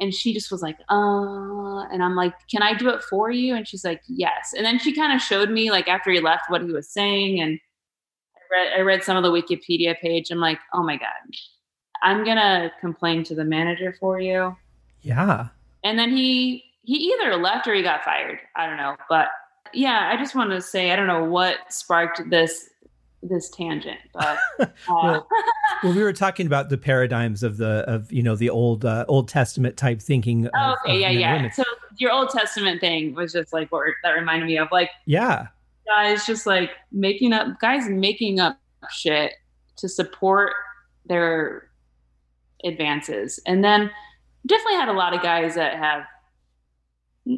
and 0.00 0.14
she 0.14 0.32
just 0.32 0.50
was 0.50 0.62
like, 0.62 0.78
uh, 0.88 1.84
and 1.90 2.02
I'm 2.02 2.14
like, 2.14 2.34
can 2.48 2.62
I 2.62 2.74
do 2.74 2.88
it 2.88 3.02
for 3.02 3.30
you? 3.30 3.54
And 3.54 3.66
she's 3.66 3.84
like, 3.84 4.02
yes. 4.06 4.54
And 4.56 4.64
then 4.64 4.78
she 4.78 4.94
kind 4.94 5.12
of 5.12 5.20
showed 5.20 5.50
me 5.50 5.70
like 5.70 5.88
after 5.88 6.10
he 6.10 6.20
left 6.20 6.48
what 6.48 6.62
he 6.62 6.72
was 6.72 6.88
saying, 6.88 7.40
and 7.40 7.58
I 8.36 8.40
read 8.50 8.72
I 8.78 8.80
read 8.80 9.02
some 9.02 9.16
of 9.16 9.22
the 9.22 9.30
Wikipedia 9.30 9.98
page. 9.98 10.30
I'm 10.30 10.38
like, 10.38 10.58
oh 10.72 10.82
my 10.82 10.96
god, 10.96 11.08
I'm 12.02 12.24
gonna 12.24 12.70
complain 12.80 13.24
to 13.24 13.34
the 13.34 13.44
manager 13.44 13.94
for 13.98 14.20
you. 14.20 14.56
Yeah. 15.02 15.48
And 15.84 15.98
then 15.98 16.10
he 16.10 16.64
he 16.82 17.12
either 17.12 17.36
left 17.36 17.66
or 17.66 17.74
he 17.74 17.82
got 17.82 18.04
fired. 18.04 18.38
I 18.56 18.66
don't 18.66 18.76
know, 18.76 18.96
but 19.08 19.28
yeah, 19.74 20.10
I 20.12 20.16
just 20.16 20.34
want 20.34 20.50
to 20.50 20.60
say 20.60 20.92
I 20.92 20.96
don't 20.96 21.06
know 21.06 21.24
what 21.24 21.56
sparked 21.68 22.30
this 22.30 22.70
this 23.22 23.50
tangent, 23.50 23.98
but 24.12 24.38
uh, 24.60 24.66
well, 24.88 25.28
well, 25.82 25.94
we 25.94 26.02
were 26.02 26.12
talking 26.12 26.46
about 26.46 26.68
the 26.68 26.78
paradigms 26.78 27.42
of 27.42 27.56
the 27.56 27.84
of 27.86 28.12
you 28.12 28.22
know 28.22 28.36
the 28.36 28.50
old 28.50 28.84
uh, 28.84 29.04
Old 29.08 29.28
Testament 29.28 29.76
type 29.76 30.00
thinking. 30.00 30.46
Of, 30.46 30.52
oh, 30.54 30.76
okay, 30.84 30.96
of, 30.96 31.00
yeah, 31.00 31.10
yeah. 31.10 31.36
women. 31.36 31.52
So 31.52 31.64
your 31.98 32.12
Old 32.12 32.30
Testament 32.30 32.80
thing 32.80 33.14
was 33.14 33.32
just 33.32 33.52
like 33.52 33.70
what 33.72 33.86
that 34.02 34.10
reminded 34.10 34.46
me 34.46 34.58
of, 34.58 34.68
like 34.70 34.90
Yeah, 35.06 35.48
guys 35.86 36.26
just 36.26 36.46
like 36.46 36.70
making 36.92 37.32
up 37.32 37.58
guys 37.60 37.88
making 37.88 38.40
up 38.40 38.58
shit 38.90 39.32
to 39.76 39.88
support 39.88 40.52
their 41.06 41.70
advances, 42.64 43.40
and 43.46 43.64
then 43.64 43.90
definitely 44.46 44.74
had 44.74 44.88
a 44.88 44.92
lot 44.92 45.14
of 45.14 45.22
guys 45.22 45.54
that 45.54 45.76
have 45.76 46.04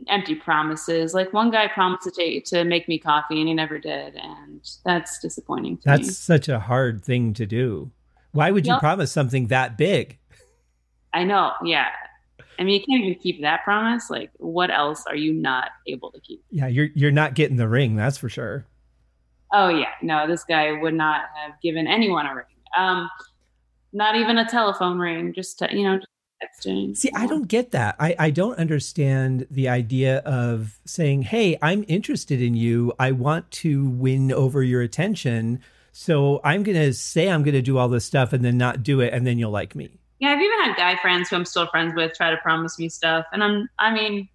empty 0.09 0.35
promises. 0.35 1.15
Like 1.15 1.33
one 1.33 1.51
guy 1.51 1.69
promised 1.69 2.05
to 2.05 2.11
take 2.11 2.45
to 2.47 2.65
make 2.65 2.89
me 2.89 2.99
coffee 2.99 3.39
and 3.39 3.49
he 3.49 3.55
never 3.55 3.79
did, 3.79 4.15
and 4.17 4.69
that's 4.85 5.19
disappointing. 5.21 5.79
To 5.79 5.83
that's 5.85 6.09
me. 6.09 6.13
such 6.15 6.49
a 6.49 6.59
hard 6.61 7.05
thing 7.05 7.35
to 7.35 7.47
do. 7.47 7.91
Why 8.33 8.51
would 8.51 8.67
you 8.67 8.73
Yep. 8.75 8.81
promise 8.81 9.11
something 9.13 9.49
that 9.49 9.77
big? 9.77 10.19
I 11.13 11.25
know. 11.25 11.53
Yeah, 11.65 11.87
I 12.59 12.63
mean 12.63 12.81
you 12.81 12.87
can't 12.87 13.03
even 13.05 13.19
keep 13.21 13.41
that 13.43 13.65
promise. 13.65 14.11
Like 14.11 14.31
what 14.39 14.71
else 14.71 15.05
are 15.07 15.17
you 15.17 15.33
not 15.33 15.71
able 15.87 16.13
to 16.13 16.21
keep? 16.21 16.43
Yeah, 16.51 16.69
you're 16.69 16.89
you're 16.95 17.11
not 17.11 17.35
getting 17.35 17.57
the 17.57 17.69
ring, 17.69 17.97
that's 17.97 18.19
for 18.19 18.29
sure. 18.29 18.67
Oh 19.53 19.69
yeah, 19.69 19.91
no, 20.03 20.29
this 20.29 20.45
guy 20.45 20.73
would 20.73 20.95
not 20.95 21.23
have 21.35 21.61
given 21.61 21.89
anyone 21.89 22.27
a 22.27 22.35
ring. 22.37 22.45
Um, 22.77 23.11
not 23.93 24.15
even 24.15 24.39
a 24.39 24.49
telephone 24.49 25.01
ring. 25.01 25.33
Just 25.33 25.59
to, 25.59 25.77
you 25.77 25.83
know, 25.83 25.99
texting. 26.43 26.97
See, 26.97 27.11
I 27.15 27.27
don't 27.27 27.49
get 27.49 27.71
that. 27.73 27.97
I, 27.99 28.15
I 28.19 28.31
don't 28.31 28.59
understand 28.59 29.47
the 29.51 29.69
idea 29.69 30.19
of 30.19 30.79
saying, 30.85 31.23
Hey, 31.23 31.59
I'm 31.63 31.85
interested 31.89 32.41
in 32.41 32.55
you. 32.55 32.93
I 32.99 33.13
want 33.13 33.51
to 33.53 33.89
win 33.89 34.33
over 34.33 34.63
your 34.63 34.83
attention. 34.83 35.61
So 35.93 36.41
I'm 36.45 36.63
going 36.63 36.79
to 36.79 36.93
say 36.93 37.29
I'm 37.29 37.43
going 37.43 37.55
to 37.55 37.63
do 37.63 37.79
all 37.79 37.89
this 37.89 38.05
stuff 38.05 38.33
and 38.33 38.45
then 38.45 38.57
not 38.57 38.83
do 38.83 39.01
it. 39.01 39.13
And 39.13 39.27
then 39.27 39.39
you'll 39.39 39.51
like 39.51 39.75
me. 39.75 40.01
Yeah, 40.21 40.33
I've 40.33 40.41
even 40.41 40.59
had 40.63 40.77
guy 40.77 40.97
friends 41.01 41.31
who 41.31 41.37
I'm 41.37 41.47
still 41.47 41.67
friends 41.67 41.95
with 41.97 42.13
try 42.15 42.31
to 42.31 42.37
promise 42.37 42.79
me 42.79 42.91
stuff, 42.91 43.25
and 43.33 43.43
I'm, 43.43 43.69
I 43.79 43.91
mean, 43.91 44.29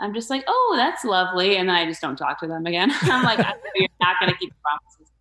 I'm 0.00 0.14
just 0.14 0.30
like, 0.30 0.44
oh, 0.48 0.74
that's 0.78 1.04
lovely, 1.04 1.56
and 1.56 1.68
then 1.68 1.76
I 1.76 1.84
just 1.84 2.00
don't 2.00 2.16
talk 2.16 2.40
to 2.40 2.46
them 2.46 2.64
again. 2.64 2.90
I'm 3.02 3.22
like, 3.22 3.38
I 3.38 3.52
know 3.52 3.70
you're 3.74 3.88
not 4.00 4.16
going 4.18 4.32
to 4.32 4.38
keep 4.38 4.54
promises. 4.62 5.12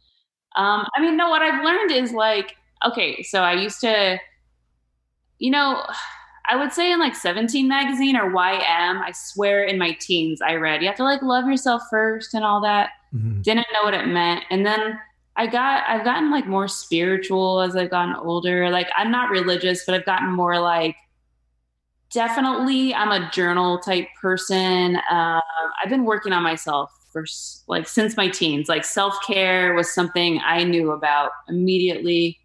Um, 0.55 0.87
I 0.95 1.01
mean, 1.01 1.17
no, 1.17 1.29
what 1.29 1.41
I've 1.41 1.63
learned 1.65 1.91
is 1.91 2.13
like, 2.13 2.55
okay, 2.87 3.21
so 3.23 3.41
I 3.41 3.53
used 3.53 3.81
to, 3.81 4.19
you 5.41 5.49
know, 5.49 5.83
I 6.47 6.55
would 6.55 6.71
say 6.71 6.91
in 6.91 6.99
like 6.99 7.15
17 7.15 7.67
magazine 7.67 8.15
or 8.15 8.31
YM, 8.31 9.01
I 9.01 9.11
swear 9.11 9.63
in 9.63 9.79
my 9.79 9.97
teens 9.99 10.39
I 10.39 10.53
read, 10.53 10.81
you 10.81 10.87
have 10.87 10.97
to 10.97 11.03
like 11.03 11.23
love 11.23 11.47
yourself 11.47 11.81
first 11.89 12.33
and 12.35 12.43
all 12.45 12.61
that. 12.61 12.91
Mhm. 13.13 13.41
didn't 13.43 13.65
know 13.73 13.81
what 13.83 13.93
it 13.95 14.05
meant. 14.07 14.45
And 14.51 14.65
then 14.65 14.99
i 15.37 15.47
got 15.47 15.87
i've 15.87 16.03
gotten 16.03 16.29
like 16.29 16.45
more 16.45 16.67
spiritual 16.67 17.61
as 17.61 17.75
i've 17.75 17.89
gotten 17.89 18.15
older. 18.15 18.69
Like 18.69 18.89
i'm 18.95 19.09
not 19.09 19.29
religious 19.31 19.83
but 19.85 19.95
i've 19.95 20.05
gotten 20.05 20.29
more 20.29 20.59
like 20.59 20.95
definitely 22.13 22.93
i'm 22.93 23.11
a 23.11 23.29
journal 23.31 23.79
type 23.79 24.07
person. 24.21 24.97
Um, 25.09 25.41
i've 25.81 25.89
been 25.89 26.05
working 26.05 26.33
on 26.33 26.43
myself 26.43 26.91
for 27.11 27.25
like 27.67 27.87
since 27.87 28.15
my 28.15 28.27
teens. 28.29 28.69
Like 28.69 28.85
self-care 28.85 29.73
was 29.73 29.91
something 29.91 30.39
i 30.45 30.63
knew 30.63 30.91
about 30.91 31.31
immediately. 31.49 32.37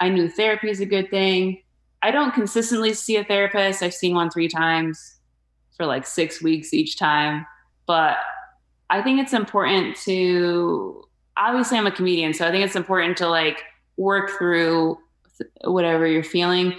I 0.00 0.10
knew 0.10 0.28
therapy 0.28 0.68
is 0.68 0.80
a 0.80 0.86
good 0.86 1.08
thing 1.08 1.62
i 2.06 2.10
don't 2.10 2.32
consistently 2.32 2.92
see 2.94 3.16
a 3.16 3.24
therapist 3.24 3.82
i've 3.82 3.94
seen 3.94 4.14
one 4.14 4.30
three 4.30 4.48
times 4.48 5.16
for 5.76 5.86
like 5.86 6.06
six 6.06 6.42
weeks 6.42 6.72
each 6.72 6.96
time 6.96 7.44
but 7.86 8.16
I 8.90 9.02
think 9.02 9.20
it's 9.20 9.32
important 9.32 9.96
to 10.04 11.04
obviously 11.36 11.78
I'm 11.78 11.86
a 11.86 11.90
comedian, 11.90 12.34
so 12.34 12.46
I 12.46 12.50
think 12.50 12.64
it's 12.64 12.76
important 12.76 13.16
to 13.18 13.28
like 13.28 13.62
work 13.96 14.30
through 14.36 14.98
whatever 15.64 16.06
you're 16.06 16.24
feeling 16.24 16.74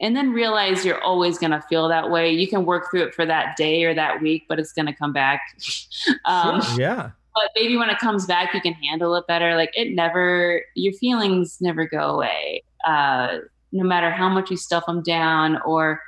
and 0.00 0.16
then 0.16 0.32
realize 0.32 0.84
you're 0.84 1.02
always 1.02 1.38
going 1.38 1.52
to 1.52 1.60
feel 1.62 1.88
that 1.88 2.10
way. 2.10 2.30
You 2.30 2.48
can 2.48 2.64
work 2.64 2.90
through 2.90 3.04
it 3.04 3.14
for 3.14 3.24
that 3.24 3.56
day 3.56 3.84
or 3.84 3.94
that 3.94 4.20
week, 4.20 4.44
but 4.48 4.58
it's 4.58 4.72
going 4.72 4.86
to 4.86 4.92
come 4.92 5.12
back. 5.12 5.40
um, 6.24 6.60
Sure, 6.60 6.80
yeah. 6.80 7.10
but 7.34 7.44
maybe 7.54 7.76
when 7.76 7.88
it 7.88 7.98
comes 7.98 8.26
back, 8.26 8.52
you 8.52 8.60
can 8.60 8.74
handle 8.74 9.14
it 9.14 9.26
better. 9.28 9.54
Like 9.54 9.70
it 9.74 9.94
never, 9.94 10.62
your 10.74 10.92
feelings 10.94 11.58
never 11.60 11.86
go 11.86 12.10
away. 12.10 12.64
Uh, 12.84 13.38
no 13.72 13.84
matter 13.84 14.10
how 14.10 14.28
much 14.28 14.50
you 14.50 14.56
stuff 14.56 14.86
them 14.86 15.02
down 15.02 15.60
or 15.64 16.00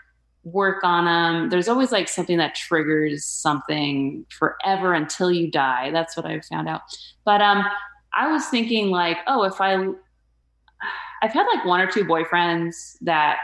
work 0.44 0.84
on 0.84 1.06
them, 1.06 1.48
there's 1.48 1.68
always 1.68 1.90
like 1.90 2.08
something 2.08 2.38
that 2.38 2.54
triggers 2.54 3.24
something 3.24 4.26
forever 4.30 4.92
until 4.92 5.30
you 5.30 5.50
die. 5.50 5.90
That's 5.90 6.16
what 6.16 6.26
I've 6.26 6.44
found 6.44 6.68
out. 6.68 6.82
But 7.24 7.40
um, 7.40 7.64
I 8.12 8.30
was 8.30 8.46
thinking 8.46 8.90
like, 8.90 9.18
oh, 9.26 9.44
if 9.44 9.60
I, 9.60 9.74
I've 11.22 11.32
had 11.32 11.46
like 11.54 11.64
one 11.64 11.80
or 11.80 11.90
two 11.90 12.04
boyfriends 12.04 12.96
that 13.00 13.38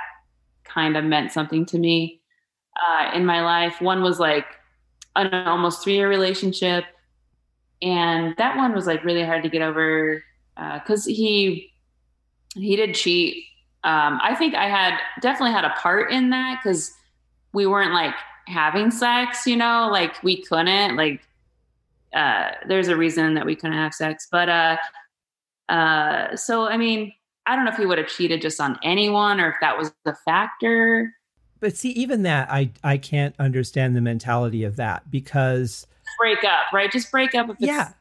kind 0.64 0.96
of 0.96 1.04
meant 1.04 1.32
something 1.32 1.64
to 1.66 1.78
me 1.78 2.20
uh, 2.86 3.10
in 3.14 3.24
my 3.24 3.42
life. 3.42 3.80
One 3.80 4.02
was 4.02 4.20
like 4.20 4.46
an 5.16 5.32
almost 5.32 5.82
three 5.82 5.94
year 5.94 6.08
relationship 6.08 6.84
and 7.82 8.36
that 8.36 8.56
one 8.56 8.74
was 8.74 8.86
like 8.86 9.04
really 9.04 9.24
hard 9.24 9.42
to 9.42 9.48
get 9.48 9.62
over 9.62 10.22
because 10.74 11.04
he 11.04 11.72
he 12.54 12.76
did 12.76 12.94
cheat. 12.94 13.44
Um, 13.82 14.18
I 14.22 14.34
think 14.34 14.54
I 14.54 14.68
had 14.68 14.98
definitely 15.20 15.52
had 15.52 15.64
a 15.64 15.70
part 15.70 16.10
in 16.10 16.30
that 16.30 16.60
because 16.62 16.92
we 17.52 17.66
weren't 17.66 17.92
like 17.92 18.14
having 18.46 18.90
sex, 18.90 19.46
you 19.46 19.56
know, 19.56 19.88
like 19.90 20.22
we 20.22 20.42
couldn't 20.42 20.96
like. 20.96 21.22
Uh, 22.12 22.50
there's 22.66 22.88
a 22.88 22.96
reason 22.96 23.34
that 23.34 23.46
we 23.46 23.54
couldn't 23.54 23.76
have 23.76 23.94
sex, 23.94 24.26
but 24.30 24.48
uh, 24.48 24.76
uh, 25.68 26.34
so 26.34 26.64
I 26.64 26.76
mean, 26.76 27.12
I 27.46 27.56
don't 27.56 27.64
know 27.64 27.70
if 27.70 27.76
he 27.76 27.86
would 27.86 27.98
have 27.98 28.08
cheated 28.08 28.42
just 28.42 28.60
on 28.60 28.78
anyone 28.82 29.40
or 29.40 29.48
if 29.48 29.56
that 29.60 29.78
was 29.78 29.92
the 30.04 30.14
factor. 30.24 31.14
But 31.60 31.76
see, 31.76 31.90
even 31.90 32.22
that, 32.22 32.50
I, 32.50 32.70
I 32.82 32.96
can't 32.96 33.34
understand 33.38 33.94
the 33.94 34.00
mentality 34.00 34.64
of 34.64 34.76
that 34.76 35.10
because, 35.10 35.86
Break 36.18 36.42
up, 36.44 36.72
right? 36.72 36.90
Just 36.90 37.10
break 37.10 37.34
up 37.34 37.50
if 37.50 37.56
it's 37.56 37.66
yeah. 37.66 37.92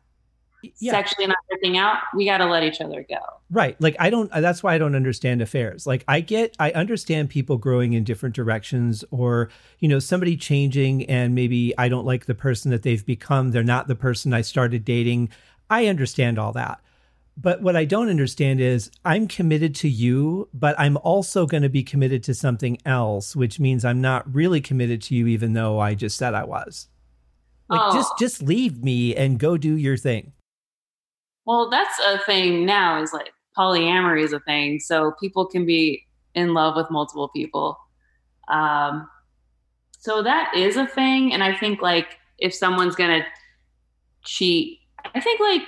Yeah. 0.79 0.91
sexually 0.91 1.27
not 1.27 1.37
working 1.49 1.77
out. 1.77 1.97
We 2.15 2.25
got 2.25 2.39
to 2.39 2.45
let 2.45 2.63
each 2.63 2.81
other 2.81 3.05
go. 3.07 3.17
Right. 3.49 3.79
Like 3.79 3.95
I 3.99 4.09
don't 4.09 4.31
uh, 4.31 4.41
that's 4.41 4.61
why 4.61 4.75
I 4.75 4.77
don't 4.77 4.95
understand 4.95 5.41
affairs. 5.41 5.87
Like 5.87 6.03
I 6.07 6.19
get 6.19 6.55
I 6.59 6.71
understand 6.71 7.29
people 7.29 7.57
growing 7.57 7.93
in 7.93 8.03
different 8.03 8.35
directions 8.35 9.03
or, 9.11 9.49
you 9.79 9.87
know, 9.87 9.99
somebody 9.99 10.35
changing 10.35 11.05
and 11.05 11.33
maybe 11.33 11.73
I 11.77 11.87
don't 11.87 12.05
like 12.05 12.25
the 12.25 12.35
person 12.35 12.71
that 12.71 12.83
they've 12.83 13.05
become. 13.05 13.51
They're 13.51 13.63
not 13.63 13.87
the 13.87 13.95
person 13.95 14.33
I 14.33 14.41
started 14.41 14.83
dating. 14.83 15.29
I 15.69 15.85
understand 15.87 16.37
all 16.37 16.51
that. 16.53 16.79
But 17.41 17.61
what 17.61 17.77
I 17.77 17.85
don't 17.85 18.09
understand 18.09 18.59
is 18.59 18.91
I'm 19.05 19.25
committed 19.25 19.73
to 19.75 19.87
you, 19.87 20.49
but 20.53 20.77
I'm 20.77 20.97
also 20.97 21.45
going 21.45 21.63
to 21.63 21.69
be 21.69 21.83
committed 21.83 22.21
to 22.25 22.33
something 22.33 22.77
else, 22.85 23.33
which 23.33 23.61
means 23.61 23.85
I'm 23.85 24.01
not 24.01 24.33
really 24.33 24.59
committed 24.59 25.01
to 25.03 25.15
you 25.15 25.25
even 25.27 25.53
though 25.53 25.79
I 25.79 25.95
just 25.95 26.17
said 26.17 26.33
I 26.33 26.43
was. 26.43 26.89
Like 27.69 27.79
Oh. 27.81 27.93
just 27.95 28.11
just 28.19 28.41
leave 28.41 28.83
me 28.83 29.15
and 29.15 29.39
go 29.39 29.55
do 29.55 29.75
your 29.77 29.95
thing. 29.95 30.33
Well, 31.49 31.67
that's 31.71 31.99
a 32.05 32.19
thing 32.19 32.63
now 32.63 33.01
is 33.01 33.11
like 33.11 33.33
polyamory 33.57 34.23
is 34.23 34.33
a 34.33 34.39
thing. 34.41 34.79
So 34.79 35.13
people 35.19 35.47
can 35.47 35.65
be 35.65 36.05
in 36.35 36.53
love 36.53 36.75
with 36.75 36.91
multiple 36.91 37.27
people. 37.29 37.75
Um, 38.49 39.09
so 39.97 40.21
that 40.21 40.53
is 40.55 40.77
a 40.77 40.85
thing. 40.85 41.33
And 41.33 41.43
I 41.43 41.55
think 41.55 41.81
like 41.81 42.19
if 42.37 42.53
someone's 42.53 42.95
going 42.95 43.21
to 43.21 43.25
cheat, 44.23 44.77
I 45.15 45.19
think 45.19 45.39
like 45.39 45.63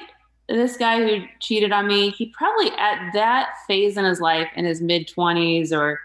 this 0.47 0.77
guy 0.77 0.99
who 0.99 1.25
cheated 1.39 1.71
on 1.71 1.87
me, 1.87 2.11
he 2.11 2.27
probably 2.27 2.69
at 2.77 3.11
that 3.15 3.53
phase 3.65 3.97
in 3.97 4.05
his 4.05 4.21
life 4.21 4.49
in 4.55 4.65
his 4.65 4.81
mid 4.81 5.07
20s 5.07 5.75
or 5.75 5.99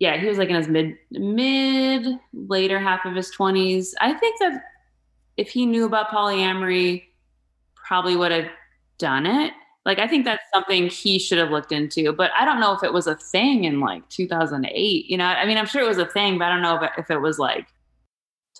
yeah, 0.00 0.16
he 0.20 0.26
was 0.26 0.38
like 0.38 0.48
in 0.48 0.56
his 0.56 0.66
mid 0.66 0.96
mid 1.12 2.18
later 2.32 2.80
half 2.80 3.04
of 3.04 3.14
his 3.14 3.30
20s. 3.30 3.94
I 4.00 4.12
think 4.12 4.40
that 4.40 4.60
if 5.36 5.50
he 5.50 5.66
knew 5.66 5.86
about 5.86 6.08
polyamory, 6.08 7.04
probably 7.88 8.14
would 8.14 8.30
have 8.30 8.48
done 8.98 9.26
it. 9.26 9.52
Like 9.86 9.98
I 9.98 10.06
think 10.06 10.26
that's 10.26 10.42
something 10.52 10.88
he 10.88 11.18
should 11.18 11.38
have 11.38 11.50
looked 11.50 11.72
into, 11.72 12.12
but 12.12 12.30
I 12.38 12.44
don't 12.44 12.60
know 12.60 12.74
if 12.74 12.82
it 12.82 12.92
was 12.92 13.06
a 13.06 13.16
thing 13.16 13.64
in 13.64 13.80
like 13.80 14.06
2008. 14.10 15.06
You 15.06 15.16
know, 15.16 15.24
I 15.24 15.46
mean, 15.46 15.56
I'm 15.56 15.66
sure 15.66 15.82
it 15.82 15.88
was 15.88 15.96
a 15.96 16.04
thing, 16.04 16.38
but 16.38 16.44
I 16.44 16.50
don't 16.50 16.60
know 16.60 16.76
if, 16.76 16.90
if 16.98 17.10
it 17.10 17.18
was 17.18 17.38
like 17.38 17.66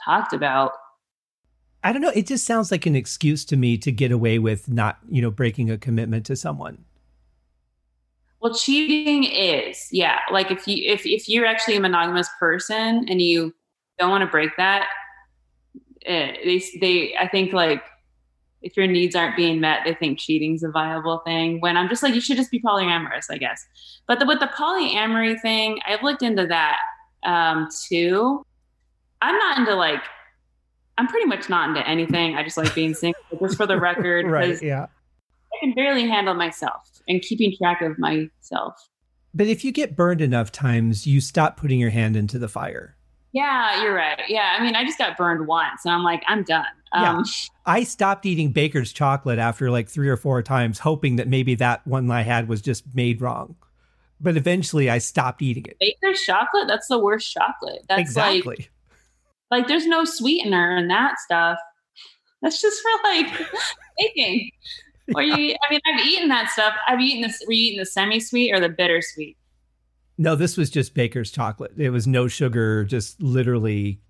talked 0.02 0.32
about. 0.32 0.72
I 1.84 1.92
don't 1.92 2.00
know. 2.00 2.12
It 2.14 2.26
just 2.26 2.46
sounds 2.46 2.70
like 2.70 2.86
an 2.86 2.96
excuse 2.96 3.44
to 3.46 3.56
me 3.56 3.76
to 3.78 3.92
get 3.92 4.10
away 4.10 4.38
with 4.38 4.68
not, 4.68 4.98
you 5.10 5.20
know, 5.20 5.30
breaking 5.30 5.70
a 5.70 5.76
commitment 5.76 6.24
to 6.26 6.34
someone. 6.34 6.84
Well, 8.40 8.54
cheating 8.54 9.24
is, 9.24 9.88
yeah. 9.92 10.20
Like 10.32 10.50
if 10.50 10.66
you 10.66 10.90
if 10.90 11.04
if 11.04 11.28
you're 11.28 11.44
actually 11.44 11.76
a 11.76 11.80
monogamous 11.80 12.28
person 12.40 13.06
and 13.08 13.20
you 13.20 13.52
don't 13.98 14.10
want 14.10 14.22
to 14.22 14.28
break 14.28 14.56
that, 14.56 14.88
eh, 16.06 16.32
they 16.44 16.62
they 16.80 17.16
I 17.16 17.28
think 17.28 17.52
like 17.52 17.82
if 18.62 18.76
your 18.76 18.86
needs 18.86 19.14
aren't 19.14 19.36
being 19.36 19.60
met, 19.60 19.80
they 19.84 19.94
think 19.94 20.18
cheating's 20.18 20.62
a 20.62 20.70
viable 20.70 21.18
thing. 21.24 21.60
When 21.60 21.76
I'm 21.76 21.88
just 21.88 22.02
like, 22.02 22.14
you 22.14 22.20
should 22.20 22.36
just 22.36 22.50
be 22.50 22.60
polyamorous, 22.60 23.26
I 23.30 23.38
guess. 23.38 23.64
But 24.06 24.18
the, 24.18 24.26
with 24.26 24.40
the 24.40 24.46
polyamory 24.46 25.40
thing, 25.40 25.80
I've 25.86 26.02
looked 26.02 26.22
into 26.22 26.46
that 26.46 26.78
um, 27.24 27.68
too. 27.88 28.44
I'm 29.22 29.36
not 29.36 29.58
into 29.58 29.74
like, 29.74 30.02
I'm 30.96 31.06
pretty 31.06 31.26
much 31.26 31.48
not 31.48 31.68
into 31.68 31.88
anything. 31.88 32.34
I 32.34 32.42
just 32.42 32.56
like 32.56 32.74
being 32.74 32.94
single, 32.94 33.20
just 33.40 33.56
for 33.56 33.66
the 33.66 33.78
record. 33.78 34.26
right. 34.26 34.60
Yeah. 34.60 34.86
I 35.54 35.58
can 35.60 35.74
barely 35.74 36.08
handle 36.08 36.34
myself 36.34 36.90
and 37.08 37.22
keeping 37.22 37.56
track 37.56 37.80
of 37.80 37.98
myself. 37.98 38.74
But 39.34 39.46
if 39.46 39.64
you 39.64 39.72
get 39.72 39.96
burned 39.96 40.20
enough 40.20 40.50
times, 40.52 41.06
you 41.06 41.20
stop 41.20 41.56
putting 41.56 41.78
your 41.78 41.90
hand 41.90 42.16
into 42.16 42.38
the 42.38 42.48
fire. 42.48 42.96
Yeah, 43.32 43.82
you're 43.82 43.94
right. 43.94 44.20
Yeah, 44.28 44.56
I 44.58 44.62
mean, 44.62 44.74
I 44.74 44.84
just 44.84 44.98
got 44.98 45.16
burned 45.16 45.46
once, 45.46 45.84
and 45.84 45.94
I'm 45.94 46.02
like, 46.02 46.22
I'm 46.26 46.42
done. 46.42 46.64
Um, 46.92 47.18
yeah. 47.18 47.22
I 47.66 47.84
stopped 47.84 48.26
eating 48.26 48.52
Baker's 48.52 48.92
chocolate 48.92 49.38
after 49.38 49.70
like 49.70 49.88
three 49.88 50.08
or 50.08 50.16
four 50.16 50.42
times, 50.42 50.78
hoping 50.78 51.16
that 51.16 51.28
maybe 51.28 51.54
that 51.56 51.86
one 51.86 52.10
I 52.10 52.22
had 52.22 52.48
was 52.48 52.62
just 52.62 52.84
made 52.94 53.20
wrong. 53.20 53.56
But 54.20 54.36
eventually, 54.36 54.90
I 54.90 54.98
stopped 54.98 55.42
eating 55.42 55.64
it. 55.66 55.76
Baker's 55.78 56.22
chocolate? 56.22 56.66
That's 56.66 56.88
the 56.88 56.98
worst 56.98 57.32
chocolate. 57.32 57.84
That's 57.88 58.00
exactly. 58.00 58.56
Like, 58.56 58.70
like 59.50 59.68
there's 59.68 59.86
no 59.86 60.04
sweetener 60.04 60.76
in 60.76 60.88
that 60.88 61.18
stuff. 61.18 61.58
That's 62.42 62.60
just 62.60 62.80
for 62.82 63.08
like 63.08 63.26
baking. 63.98 64.50
Or 65.14 65.22
you, 65.22 65.54
I 65.62 65.70
mean, 65.70 65.80
I've 65.86 66.04
eaten 66.04 66.28
that 66.28 66.50
stuff. 66.50 66.74
I've 66.86 67.00
eaten 67.00 67.22
this. 67.22 67.42
Were 67.46 67.52
you 67.52 67.68
eating 67.68 67.78
the 67.78 67.86
semi-sweet 67.86 68.52
or 68.52 68.60
the 68.60 68.68
bittersweet? 68.68 69.36
No, 70.18 70.34
this 70.34 70.56
was 70.56 70.68
just 70.68 70.94
Baker's 70.94 71.30
chocolate. 71.30 71.72
It 71.78 71.90
was 71.90 72.06
no 72.06 72.28
sugar, 72.28 72.84
just 72.84 73.22
literally. 73.22 74.00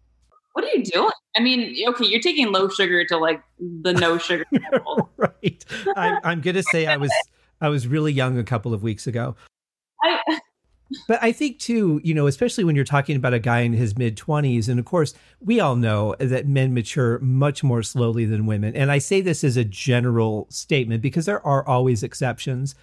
What 0.53 0.65
are 0.65 0.69
you 0.69 0.85
doing? 0.85 1.11
I 1.37 1.41
mean, 1.41 1.77
okay, 1.89 2.07
you're 2.07 2.21
taking 2.21 2.51
low 2.51 2.69
sugar 2.69 3.05
to 3.07 3.17
like 3.17 3.43
the 3.59 3.93
no 3.93 4.19
sugar 4.19 4.45
level. 4.73 5.11
right. 5.17 5.65
I, 5.97 6.19
I'm 6.25 6.41
gonna 6.41 6.63
say 6.63 6.87
I 6.87 6.97
was 6.97 7.13
I 7.61 7.69
was 7.69 7.87
really 7.87 8.13
young 8.13 8.39
a 8.39 8.45
couple 8.45 8.75
of 8.75 8.83
weeks 8.83 9.07
ago. 9.07 9.37
I 10.03 10.21
but 11.09 11.23
I 11.23 11.33
think 11.33 11.59
too, 11.59 12.01
you 12.03 12.15
know, 12.15 12.27
especially 12.27 12.65
when 12.65 12.75
you're 12.75 12.85
talking 12.85 13.15
about 13.15 13.35
a 13.35 13.39
guy 13.39 13.61
in 13.61 13.73
his 13.73 13.97
mid 13.97 14.17
20s, 14.17 14.69
and 14.69 14.81
of 14.81 14.87
course, 14.87 15.15
we 15.41 15.61
all 15.61 15.77
know 15.77 16.17
that 16.19 16.49
men 16.49 16.75
mature 16.75 17.19
much 17.21 17.63
more 17.63 17.83
slowly 17.83 18.25
than 18.25 18.47
women. 18.47 18.75
And 18.75 18.91
I 18.91 18.99
say 18.99 19.21
this 19.21 19.45
as 19.45 19.57
a 19.57 19.65
general 19.65 20.47
statement 20.51 21.03
because 21.03 21.27
there 21.27 21.47
are 21.47 21.67
always 21.67 22.03
exceptions 22.03 22.75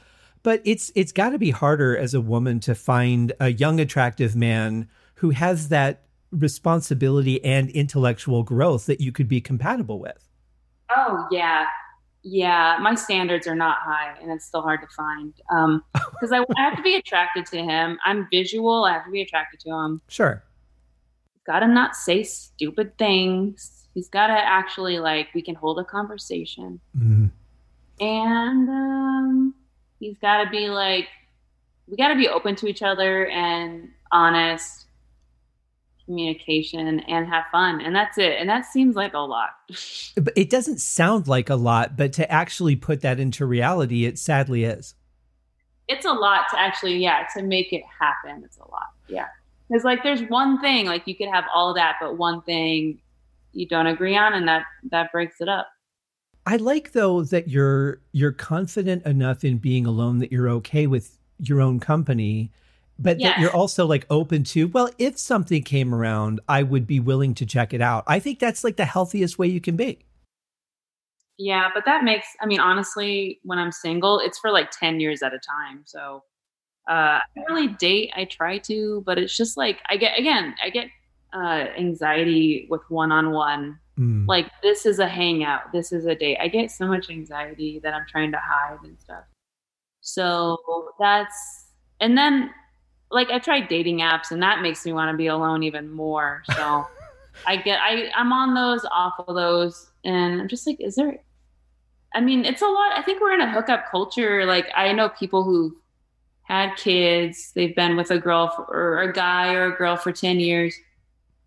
but 0.45 0.61
it's 0.63 0.91
it's 0.93 1.11
got 1.11 1.31
to 1.31 1.39
be 1.39 1.49
harder 1.49 1.97
as 1.97 2.13
a 2.13 2.21
woman 2.21 2.59
to 2.59 2.75
find 2.75 3.33
a 3.39 3.51
young 3.51 3.79
attractive 3.79 4.35
man 4.35 4.87
who 5.15 5.31
has 5.31 5.69
that 5.69 6.04
responsibility 6.39 7.43
and 7.43 7.69
intellectual 7.71 8.43
growth 8.43 8.85
that 8.85 9.01
you 9.01 9.11
could 9.11 9.27
be 9.27 9.41
compatible 9.41 9.99
with. 9.99 10.29
Oh 10.95 11.27
yeah. 11.31 11.65
Yeah 12.23 12.77
my 12.81 12.95
standards 12.95 13.47
are 13.47 13.55
not 13.55 13.77
high 13.79 14.15
and 14.21 14.31
it's 14.31 14.45
still 14.45 14.61
hard 14.61 14.81
to 14.81 14.87
find 14.95 15.33
um 15.51 15.83
because 15.93 16.31
I, 16.31 16.39
I 16.39 16.61
have 16.61 16.75
to 16.75 16.81
be 16.83 16.95
attracted 16.95 17.45
to 17.47 17.57
him. 17.57 17.97
I'm 18.05 18.27
visual. 18.31 18.83
I 18.85 18.93
have 18.93 19.05
to 19.05 19.11
be 19.11 19.21
attracted 19.21 19.59
to 19.61 19.69
him. 19.69 20.01
Sure. 20.07 20.43
Gotta 21.45 21.67
not 21.67 21.95
say 21.95 22.23
stupid 22.23 22.97
things. 22.97 23.87
He's 23.93 24.09
gotta 24.09 24.33
actually 24.33 24.99
like 24.99 25.29
we 25.33 25.41
can 25.41 25.55
hold 25.55 25.79
a 25.79 25.83
conversation. 25.83 26.79
Mm-hmm. 26.97 27.25
and 28.03 28.69
um 28.69 29.55
he's 29.99 30.17
got 30.17 30.43
to 30.43 30.49
be 30.49 30.69
like 30.69 31.07
we 31.87 31.95
got 31.97 32.09
to 32.09 32.15
be 32.15 32.27
open 32.27 32.55
to 32.55 32.67
each 32.67 32.81
other 32.81 33.27
and 33.27 33.89
honest 34.11 34.84
communication 36.05 36.99
and 36.99 37.27
have 37.27 37.45
fun 37.51 37.81
and 37.81 37.95
that's 37.95 38.17
it 38.17 38.37
and 38.39 38.47
that 38.47 38.65
seems 38.65 38.95
like 38.95 39.13
a 39.13 39.19
lot. 39.19 39.49
But 40.15 40.33
it 40.37 40.49
doesn't 40.49 40.79
sound 40.79 41.27
like 41.27 41.49
a 41.49 41.55
lot 41.55 41.97
but 41.97 42.13
to 42.13 42.31
actually 42.31 42.75
put 42.75 43.01
that 43.01 43.19
into 43.19 43.45
reality 43.45 44.05
it 44.05 44.17
sadly 44.19 44.63
is. 44.63 44.95
It's 45.87 46.05
a 46.05 46.13
lot 46.13 46.45
to 46.51 46.59
actually 46.59 46.97
yeah 46.97 47.25
to 47.35 47.43
make 47.43 47.73
it 47.73 47.83
happen 47.99 48.43
it's 48.43 48.57
a 48.57 48.69
lot 48.69 48.89
yeah. 49.07 49.27
Because 49.67 49.83
like 49.83 50.03
there's 50.03 50.21
one 50.29 50.61
thing 50.61 50.85
like 50.85 51.07
you 51.07 51.15
could 51.15 51.29
have 51.29 51.45
all 51.53 51.73
that 51.73 51.95
but 51.99 52.17
one 52.17 52.41
thing 52.43 52.99
you 53.55 53.67
don't 53.67 53.87
agree 53.87 54.15
on 54.15 54.33
and 54.33 54.47
that 54.47 54.63
that 54.91 55.11
breaks 55.11 55.41
it 55.41 55.49
up. 55.49 55.69
I 56.45 56.57
like 56.57 56.91
though 56.91 57.23
that 57.23 57.47
you're 57.47 58.01
you're 58.11 58.31
confident 58.31 59.05
enough 59.05 59.43
in 59.43 59.57
being 59.57 59.85
alone 59.85 60.19
that 60.19 60.31
you're 60.31 60.49
okay 60.49 60.85
with 60.85 61.17
your 61.39 61.61
own 61.61 61.79
company, 61.79 62.51
but 62.97 63.19
yes. 63.19 63.29
that 63.35 63.41
you're 63.41 63.55
also 63.55 63.85
like 63.85 64.05
open 64.09 64.43
to, 64.45 64.67
well, 64.67 64.89
if 64.97 65.17
something 65.17 65.63
came 65.63 65.93
around, 65.93 66.39
I 66.47 66.63
would 66.63 66.87
be 66.87 66.99
willing 66.99 67.33
to 67.35 67.45
check 67.45 67.73
it 67.73 67.81
out. 67.81 68.03
I 68.07 68.19
think 68.19 68.39
that's 68.39 68.63
like 68.63 68.77
the 68.77 68.85
healthiest 68.85 69.37
way 69.37 69.47
you 69.47 69.61
can 69.61 69.75
be. 69.75 69.99
Yeah, 71.37 71.69
but 71.73 71.83
that 71.85 72.03
makes 72.03 72.27
I 72.41 72.45
mean 72.45 72.59
honestly, 72.61 73.39
when 73.43 73.59
I'm 73.59 73.71
single, 73.71 74.19
it's 74.19 74.39
for 74.39 74.51
like 74.51 74.71
10 74.71 74.99
years 74.99 75.21
at 75.21 75.33
a 75.33 75.39
time. 75.39 75.81
So 75.85 76.23
uh 76.89 77.19
I 77.19 77.43
really 77.49 77.67
date, 77.67 78.11
I 78.15 78.25
try 78.25 78.57
to, 78.59 79.03
but 79.05 79.17
it's 79.17 79.35
just 79.35 79.57
like 79.57 79.81
I 79.89 79.97
get 79.97 80.17
again, 80.17 80.55
I 80.63 80.69
get 80.69 80.87
uh 81.33 81.65
anxiety 81.77 82.67
with 82.69 82.81
one-on-one 82.87 83.79
Mm. 83.99 84.27
Like 84.27 84.51
this 84.61 84.85
is 84.85 84.99
a 84.99 85.07
hangout, 85.07 85.71
this 85.71 85.91
is 85.91 86.05
a 86.05 86.15
date. 86.15 86.37
I 86.41 86.47
get 86.47 86.69
so 86.69 86.87
much 86.87 87.09
anxiety 87.09 87.79
that 87.83 87.93
I'm 87.93 88.05
trying 88.09 88.31
to 88.33 88.39
hide 88.39 88.79
and 88.83 88.99
stuff. 88.99 89.23
So 90.01 90.57
that's 90.99 91.67
and 92.01 92.17
then 92.17 92.51
like 93.11 93.29
I 93.29 93.39
tried 93.39 93.67
dating 93.67 93.99
apps 93.99 94.31
and 94.31 94.41
that 94.41 94.61
makes 94.61 94.85
me 94.85 94.93
want 94.93 95.11
to 95.11 95.17
be 95.17 95.27
alone 95.27 95.63
even 95.63 95.89
more. 95.89 96.43
So 96.55 96.87
I 97.47 97.57
get 97.57 97.79
I 97.81 98.09
I'm 98.15 98.31
on 98.33 98.53
those, 98.53 98.85
off 98.91 99.13
of 99.27 99.35
those, 99.35 99.91
and 100.03 100.41
I'm 100.41 100.47
just 100.47 100.65
like, 100.65 100.79
is 100.79 100.95
there 100.95 101.19
I 102.13 102.21
mean, 102.21 102.45
it's 102.45 102.61
a 102.61 102.67
lot. 102.67 102.93
I 102.97 103.01
think 103.01 103.21
we're 103.21 103.33
in 103.33 103.41
a 103.41 103.51
hookup 103.51 103.91
culture. 103.91 104.45
Like 104.45 104.67
I 104.75 104.93
know 104.93 105.09
people 105.09 105.43
who 105.43 105.75
had 106.43 106.75
kids, 106.77 107.51
they've 107.55 107.75
been 107.75 107.97
with 107.97 108.11
a 108.11 108.19
girl 108.19 108.49
for, 108.49 108.63
or 108.65 109.01
a 109.01 109.11
guy 109.11 109.53
or 109.53 109.73
a 109.73 109.75
girl 109.75 109.97
for 109.97 110.11
10 110.11 110.39
years 110.39 110.75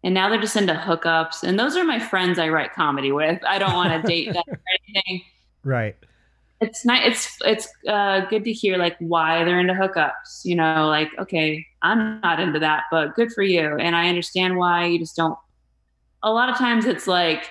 and 0.05 0.15
now 0.15 0.29
they're 0.29 0.41
just 0.41 0.57
into 0.57 0.75
hookups 0.75 1.43
and 1.43 1.59
those 1.59 1.77
are 1.77 1.85
my 1.85 1.99
friends 1.99 2.39
i 2.39 2.49
write 2.49 2.73
comedy 2.73 3.13
with 3.13 3.43
i 3.45 3.59
don't 3.59 3.75
want 3.75 3.91
to 3.91 4.09
date 4.09 4.33
them 4.33 4.43
or 4.47 4.61
anything 4.95 5.23
right 5.65 5.97
it's 6.61 6.85
nice 6.85 7.03
it's 7.07 7.39
it's 7.45 7.69
uh, 7.89 8.21
good 8.27 8.45
to 8.45 8.53
hear 8.53 8.77
like 8.77 8.97
why 8.99 9.45
they're 9.45 9.61
into 9.61 9.75
hookups 9.75 10.45
you 10.45 10.57
know 10.57 10.89
like 10.89 11.09
okay 11.19 11.65
i'm 11.83 12.21
not 12.21 12.41
into 12.41 12.59
that 12.59 12.85
but 12.91 13.15
good 13.15 13.33
for 13.33 13.43
you. 13.43 13.77
And 13.77 13.95
i 13.95 14.09
understand 14.09 14.57
why 14.57 14.87
you 14.87 14.99
just 14.99 15.17
don't 15.17 15.39
a 16.23 16.33
lot 16.33 16.49
of 16.49 16.57
times 16.57 16.85
it's 16.85 17.07
like 17.07 17.51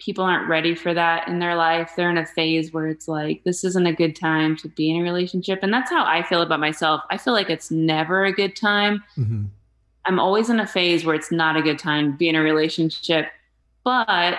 people 0.00 0.24
aren't 0.24 0.48
ready 0.48 0.74
for 0.74 0.94
that 0.94 1.28
in 1.28 1.38
their 1.38 1.54
life. 1.54 1.92
They're 1.94 2.10
in 2.10 2.18
a 2.18 2.26
phase 2.26 2.72
where 2.72 2.88
it's 2.88 3.06
like 3.06 3.44
this 3.44 3.64
isn't 3.64 3.86
a 3.86 3.92
good 3.92 4.16
time 4.16 4.56
to 4.58 4.68
be 4.68 4.90
in 4.90 4.96
a 4.96 5.02
relationship. 5.02 5.60
And 5.62 5.72
that's 5.72 5.90
how 5.90 6.04
i 6.04 6.22
feel 6.22 6.40
about 6.40 6.58
myself. 6.58 7.02
I 7.10 7.18
feel 7.18 7.34
like 7.34 7.50
it's 7.50 7.70
never 7.70 8.24
a 8.24 8.32
good 8.32 8.56
time. 8.56 9.04
Mm-hmm. 9.16 9.44
I'm 10.06 10.18
always 10.18 10.48
in 10.48 10.58
a 10.58 10.66
phase 10.66 11.04
where 11.04 11.14
it's 11.14 11.30
not 11.30 11.56
a 11.56 11.62
good 11.62 11.78
time 11.78 12.12
to 12.12 12.18
be 12.18 12.28
in 12.28 12.34
a 12.34 12.40
relationship. 12.40 13.26
But, 13.84 14.38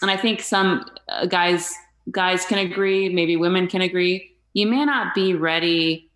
and 0.00 0.10
I 0.10 0.16
think 0.16 0.40
some 0.40 0.84
uh, 1.08 1.26
guys 1.26 1.74
guys 2.10 2.44
can 2.44 2.58
agree, 2.58 3.08
maybe 3.08 3.36
women 3.36 3.66
can 3.66 3.80
agree, 3.80 4.34
you 4.52 4.66
may 4.66 4.84
not 4.84 5.14
be 5.14 5.34
ready 5.34 6.10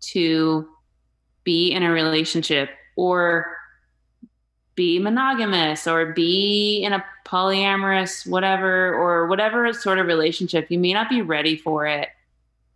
to 0.00 0.68
be 1.44 1.70
in 1.70 1.82
a 1.82 1.90
relationship 1.90 2.70
or 2.96 3.56
be 4.74 4.98
monogamous 4.98 5.86
or 5.86 6.12
be 6.12 6.82
in 6.84 6.92
a 6.92 7.04
polyamorous 7.26 8.26
whatever 8.26 8.94
or 8.94 9.26
whatever 9.26 9.72
sort 9.72 9.98
of 9.98 10.06
relationship 10.06 10.70
you 10.70 10.78
may 10.78 10.92
not 10.92 11.10
be 11.10 11.20
ready 11.20 11.56
for 11.56 11.86
it 11.86 12.08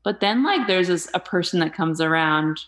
but 0.03 0.21
then 0.21 0.43
like 0.43 0.67
there's 0.67 0.89
this, 0.89 1.09
a 1.15 1.21
person 1.21 1.61
that 1.61 1.75
comes 1.75 2.01
around 2.01 2.61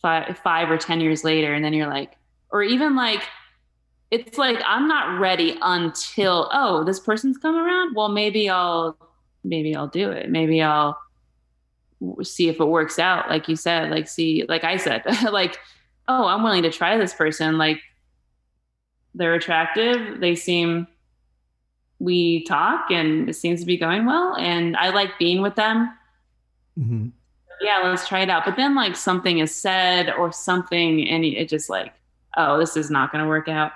five, 0.00 0.38
five 0.38 0.70
or 0.70 0.78
10 0.78 1.00
years 1.00 1.24
later. 1.24 1.52
And 1.52 1.64
then 1.64 1.72
you're 1.72 1.88
like, 1.88 2.16
or 2.50 2.62
even 2.62 2.96
like 2.96 3.22
it's 4.10 4.38
like 4.38 4.58
I'm 4.66 4.88
not 4.88 5.20
ready 5.20 5.56
until 5.62 6.48
oh, 6.52 6.84
this 6.84 7.00
person's 7.00 7.38
come 7.38 7.56
around. 7.56 7.94
Well, 7.94 8.08
maybe 8.08 8.48
I'll 8.48 8.96
maybe 9.44 9.74
I'll 9.74 9.88
do 9.88 10.10
it. 10.10 10.30
Maybe 10.30 10.60
I'll 10.62 10.98
see 12.22 12.48
if 12.48 12.58
it 12.58 12.64
works 12.64 12.98
out 12.98 13.28
like 13.28 13.48
you 13.48 13.56
said 13.56 13.90
like 13.90 14.08
see 14.08 14.44
like 14.48 14.64
i 14.64 14.76
said 14.76 15.02
like 15.32 15.58
oh 16.08 16.26
i'm 16.26 16.42
willing 16.42 16.62
to 16.62 16.70
try 16.70 16.96
this 16.96 17.12
person 17.12 17.58
like 17.58 17.78
they're 19.14 19.34
attractive 19.34 20.20
they 20.20 20.34
seem 20.34 20.86
we 21.98 22.42
talk 22.44 22.90
and 22.90 23.28
it 23.28 23.34
seems 23.34 23.60
to 23.60 23.66
be 23.66 23.76
going 23.76 24.06
well 24.06 24.34
and 24.36 24.76
i 24.78 24.88
like 24.88 25.10
being 25.18 25.42
with 25.42 25.54
them 25.56 25.94
mm-hmm. 26.78 27.08
yeah 27.60 27.80
let's 27.84 28.08
try 28.08 28.20
it 28.20 28.30
out 28.30 28.46
but 28.46 28.56
then 28.56 28.74
like 28.74 28.96
something 28.96 29.38
is 29.38 29.54
said 29.54 30.08
or 30.14 30.32
something 30.32 31.06
and 31.06 31.24
it 31.24 31.50
just 31.50 31.68
like 31.68 31.92
oh 32.38 32.58
this 32.58 32.78
is 32.78 32.90
not 32.90 33.12
going 33.12 33.22
to 33.22 33.28
work 33.28 33.48
out 33.48 33.72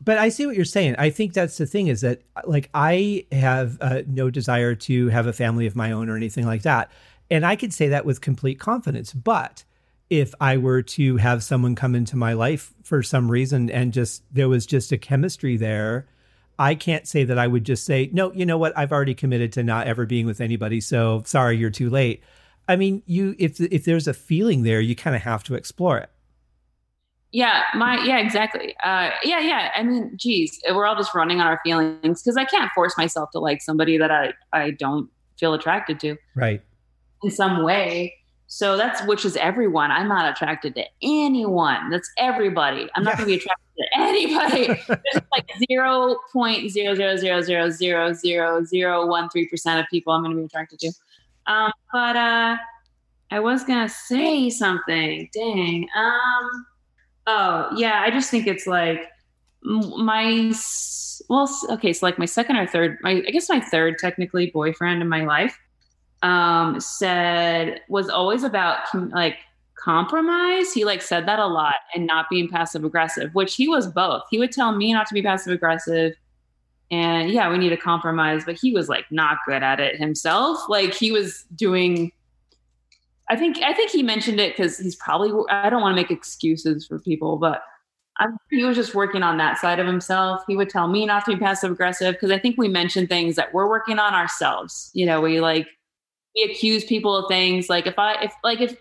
but 0.00 0.18
I 0.18 0.28
see 0.28 0.46
what 0.46 0.56
you're 0.56 0.64
saying. 0.64 0.96
I 0.98 1.10
think 1.10 1.32
that's 1.32 1.58
the 1.58 1.66
thing 1.66 1.88
is 1.88 2.02
that 2.02 2.22
like 2.44 2.70
I 2.72 3.26
have 3.32 3.78
uh, 3.80 4.02
no 4.06 4.30
desire 4.30 4.74
to 4.74 5.08
have 5.08 5.26
a 5.26 5.32
family 5.32 5.66
of 5.66 5.76
my 5.76 5.92
own 5.92 6.08
or 6.08 6.16
anything 6.16 6.46
like 6.46 6.62
that. 6.62 6.90
And 7.30 7.44
I 7.44 7.56
could 7.56 7.72
say 7.72 7.88
that 7.88 8.04
with 8.06 8.20
complete 8.20 8.58
confidence. 8.58 9.12
But 9.12 9.64
if 10.08 10.34
I 10.40 10.56
were 10.56 10.82
to 10.82 11.16
have 11.16 11.42
someone 11.42 11.74
come 11.74 11.94
into 11.94 12.16
my 12.16 12.32
life 12.32 12.72
for 12.82 13.02
some 13.02 13.30
reason 13.30 13.70
and 13.70 13.92
just 13.92 14.22
there 14.32 14.48
was 14.48 14.66
just 14.66 14.92
a 14.92 14.98
chemistry 14.98 15.56
there, 15.56 16.06
I 16.58 16.74
can't 16.74 17.06
say 17.06 17.24
that 17.24 17.38
I 17.38 17.46
would 17.46 17.64
just 17.64 17.84
say, 17.84 18.08
no, 18.12 18.32
you 18.32 18.46
know 18.46 18.58
what? 18.58 18.76
I've 18.76 18.92
already 18.92 19.14
committed 19.14 19.52
to 19.52 19.62
not 19.62 19.86
ever 19.86 20.06
being 20.06 20.26
with 20.26 20.40
anybody. 20.40 20.80
So 20.80 21.22
sorry, 21.26 21.56
you're 21.56 21.70
too 21.70 21.90
late. 21.90 22.22
I 22.68 22.76
mean, 22.76 23.02
you 23.06 23.34
if 23.38 23.60
if 23.60 23.84
there's 23.84 24.08
a 24.08 24.14
feeling 24.14 24.62
there, 24.62 24.80
you 24.80 24.94
kind 24.94 25.16
of 25.16 25.22
have 25.22 25.42
to 25.44 25.54
explore 25.54 25.98
it. 25.98 26.10
Yeah, 27.30 27.62
my 27.74 28.02
yeah, 28.04 28.18
exactly. 28.18 28.74
Uh, 28.82 29.10
yeah, 29.22 29.40
yeah. 29.40 29.70
I 29.76 29.82
mean, 29.82 30.12
geez, 30.16 30.58
we're 30.70 30.86
all 30.86 30.96
just 30.96 31.14
running 31.14 31.40
on 31.40 31.46
our 31.46 31.60
feelings 31.62 32.22
because 32.22 32.36
I 32.36 32.44
can't 32.44 32.70
force 32.74 32.96
myself 32.96 33.30
to 33.32 33.38
like 33.38 33.60
somebody 33.60 33.98
that 33.98 34.10
I 34.10 34.32
I 34.52 34.70
don't 34.70 35.10
feel 35.38 35.52
attracted 35.52 36.00
to. 36.00 36.16
Right 36.34 36.62
in 37.22 37.30
some 37.30 37.62
way. 37.62 38.14
So 38.46 38.78
that's 38.78 39.04
which 39.04 39.24
is 39.24 39.36
everyone. 39.36 39.90
I'm 39.90 40.08
not 40.08 40.30
attracted 40.30 40.74
to 40.76 40.84
anyone. 41.02 41.90
That's 41.90 42.10
everybody. 42.16 42.88
I'm 42.94 43.04
not 43.04 43.18
yeah. 43.18 43.24
going 43.24 43.28
to 43.28 43.32
be 43.32 43.36
attracted 43.36 43.76
to 43.76 43.98
anybody. 43.98 44.66
There's 44.88 45.24
like 45.32 45.50
zero 45.68 46.16
point 46.32 46.70
zero 46.70 46.94
zero 46.94 47.16
zero 47.16 47.42
zero 47.42 47.70
zero 47.70 48.12
zero 48.14 48.64
zero 48.64 49.06
one 49.06 49.28
three 49.28 49.46
percent 49.48 49.80
of 49.80 49.86
people 49.90 50.14
I'm 50.14 50.22
going 50.22 50.34
to 50.34 50.38
be 50.38 50.46
attracted 50.46 50.78
to. 50.80 50.92
Um, 51.46 51.72
but 51.92 52.16
uh, 52.16 52.56
I 53.30 53.40
was 53.40 53.64
going 53.64 53.86
to 53.86 53.92
say 53.92 54.48
something. 54.48 55.28
Dang. 55.34 55.86
Um. 55.94 56.66
Oh 57.30 57.68
yeah, 57.76 58.00
I 58.02 58.10
just 58.10 58.30
think 58.30 58.46
it's 58.46 58.66
like 58.66 59.02
my 59.62 60.50
well, 61.28 61.58
okay, 61.70 61.92
so 61.92 62.06
like 62.06 62.18
my 62.18 62.24
second 62.24 62.56
or 62.56 62.66
third, 62.66 62.96
my 63.02 63.22
I 63.26 63.30
guess 63.30 63.50
my 63.50 63.60
third 63.60 63.98
technically 63.98 64.50
boyfriend 64.50 65.02
in 65.02 65.08
my 65.08 65.26
life 65.26 65.58
um, 66.22 66.80
said 66.80 67.82
was 67.90 68.08
always 68.08 68.44
about 68.44 68.78
like 69.12 69.36
compromise. 69.74 70.72
He 70.72 70.86
like 70.86 71.02
said 71.02 71.28
that 71.28 71.38
a 71.38 71.46
lot 71.46 71.74
and 71.94 72.06
not 72.06 72.30
being 72.30 72.48
passive 72.48 72.82
aggressive, 72.82 73.34
which 73.34 73.56
he 73.56 73.68
was 73.68 73.86
both. 73.86 74.22
He 74.30 74.38
would 74.38 74.50
tell 74.50 74.74
me 74.74 74.94
not 74.94 75.06
to 75.08 75.14
be 75.14 75.20
passive 75.20 75.52
aggressive 75.52 76.14
and 76.90 77.30
yeah, 77.30 77.50
we 77.50 77.58
need 77.58 77.72
a 77.72 77.76
compromise, 77.76 78.44
but 78.44 78.56
he 78.58 78.72
was 78.72 78.88
like 78.88 79.04
not 79.10 79.38
good 79.46 79.62
at 79.62 79.78
it 79.80 79.96
himself. 79.96 80.58
Like 80.68 80.94
he 80.94 81.12
was 81.12 81.44
doing 81.54 82.12
I 83.30 83.36
think 83.36 83.58
I 83.58 83.72
think 83.72 83.90
he 83.90 84.02
mentioned 84.02 84.40
it 84.40 84.56
cuz 84.56 84.78
he's 84.78 84.96
probably 84.96 85.30
I 85.50 85.68
don't 85.70 85.82
want 85.82 85.96
to 85.96 86.00
make 86.00 86.10
excuses 86.10 86.86
for 86.86 86.98
people, 86.98 87.36
but 87.36 87.62
I, 88.18 88.26
he 88.50 88.64
was 88.64 88.76
just 88.76 88.94
working 88.94 89.22
on 89.22 89.36
that 89.38 89.58
side 89.58 89.78
of 89.78 89.86
himself. 89.86 90.42
He 90.48 90.56
would 90.56 90.68
tell 90.68 90.88
me 90.88 91.06
not 91.06 91.24
to 91.26 91.32
be 91.32 91.38
passive 91.38 91.70
aggressive 91.70 92.14
because 92.14 92.30
I 92.30 92.38
think 92.38 92.56
we 92.58 92.68
mentioned 92.68 93.08
things 93.08 93.36
that 93.36 93.54
we're 93.54 93.68
working 93.68 93.98
on 93.98 94.14
ourselves. 94.14 94.90
You 94.92 95.06
know, 95.06 95.20
we 95.20 95.40
like 95.40 95.68
we 96.34 96.50
accuse 96.50 96.84
people 96.84 97.16
of 97.16 97.28
things. 97.28 97.68
Like 97.68 97.86
if 97.86 97.98
I 97.98 98.14
if 98.22 98.32
like 98.42 98.60
if 98.60 98.76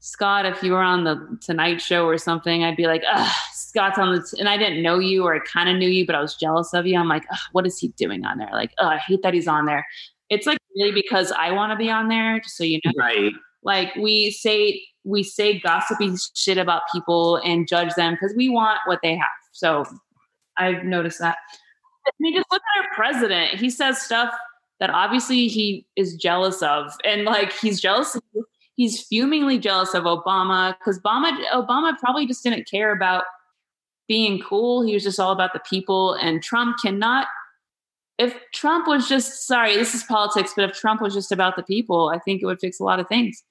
Scott, 0.00 0.46
if 0.46 0.62
you 0.62 0.72
were 0.72 0.82
on 0.82 1.04
the 1.04 1.38
Tonight 1.40 1.80
Show 1.80 2.06
or 2.06 2.18
something, 2.18 2.64
I'd 2.64 2.76
be 2.76 2.86
like, 2.86 3.02
Ugh, 3.12 3.36
Scott's 3.52 3.98
on 3.98 4.14
the, 4.14 4.36
and 4.38 4.48
I 4.48 4.56
didn't 4.56 4.82
know 4.82 4.98
you 4.98 5.24
or 5.24 5.34
I 5.34 5.40
kind 5.40 5.68
of 5.68 5.76
knew 5.76 5.88
you, 5.88 6.06
but 6.06 6.14
I 6.14 6.20
was 6.20 6.34
jealous 6.34 6.72
of 6.72 6.86
you. 6.86 6.98
I'm 6.98 7.08
like, 7.08 7.24
what 7.52 7.66
is 7.66 7.78
he 7.78 7.88
doing 7.88 8.24
on 8.24 8.38
there? 8.38 8.48
Like, 8.50 8.72
I 8.78 8.96
hate 8.96 9.22
that 9.22 9.34
he's 9.34 9.46
on 9.46 9.66
there. 9.66 9.86
It's 10.30 10.46
like 10.46 10.58
really 10.76 10.92
because 10.92 11.32
I 11.32 11.52
want 11.52 11.72
to 11.72 11.76
be 11.76 11.90
on 11.90 12.08
there, 12.08 12.40
just 12.40 12.56
so 12.56 12.64
you 12.64 12.80
know. 12.84 12.92
Right. 12.96 13.32
Like 13.62 13.94
we 13.96 14.30
say, 14.30 14.82
we 15.04 15.22
say 15.22 15.60
gossipy 15.60 16.14
shit 16.34 16.58
about 16.58 16.82
people 16.92 17.36
and 17.36 17.68
judge 17.68 17.94
them 17.94 18.14
because 18.14 18.34
we 18.36 18.48
want 18.48 18.78
what 18.86 19.00
they 19.02 19.16
have. 19.16 19.28
So 19.52 19.84
I've 20.56 20.84
noticed 20.84 21.18
that. 21.20 21.36
I 22.06 22.10
mean, 22.18 22.34
just 22.34 22.50
look 22.50 22.62
at 22.76 22.84
our 22.84 22.94
president. 22.94 23.60
He 23.60 23.70
says 23.70 24.00
stuff 24.00 24.32
that 24.80 24.90
obviously 24.90 25.46
he 25.46 25.86
is 25.94 26.16
jealous 26.16 26.62
of 26.62 26.90
and 27.04 27.24
like 27.24 27.52
he's 27.52 27.80
jealous 27.80 28.18
he's 28.76 29.02
fumingly 29.02 29.58
jealous 29.58 29.94
of 29.94 30.04
obama 30.04 30.74
because 30.78 30.98
obama 31.00 31.38
obama 31.52 31.96
probably 31.98 32.26
just 32.26 32.42
didn't 32.42 32.68
care 32.68 32.92
about 32.92 33.24
being 34.08 34.42
cool 34.42 34.82
he 34.82 34.94
was 34.94 35.04
just 35.04 35.20
all 35.20 35.32
about 35.32 35.52
the 35.52 35.60
people 35.60 36.14
and 36.14 36.42
trump 36.42 36.76
cannot 36.82 37.28
if 38.18 38.34
trump 38.52 38.88
was 38.88 39.08
just 39.08 39.46
sorry 39.46 39.76
this 39.76 39.94
is 39.94 40.02
politics 40.04 40.52
but 40.56 40.68
if 40.68 40.76
trump 40.76 41.00
was 41.00 41.14
just 41.14 41.30
about 41.30 41.54
the 41.54 41.62
people 41.62 42.10
i 42.12 42.18
think 42.18 42.42
it 42.42 42.46
would 42.46 42.58
fix 42.58 42.80
a 42.80 42.84
lot 42.84 42.98
of 42.98 43.06
things 43.06 43.44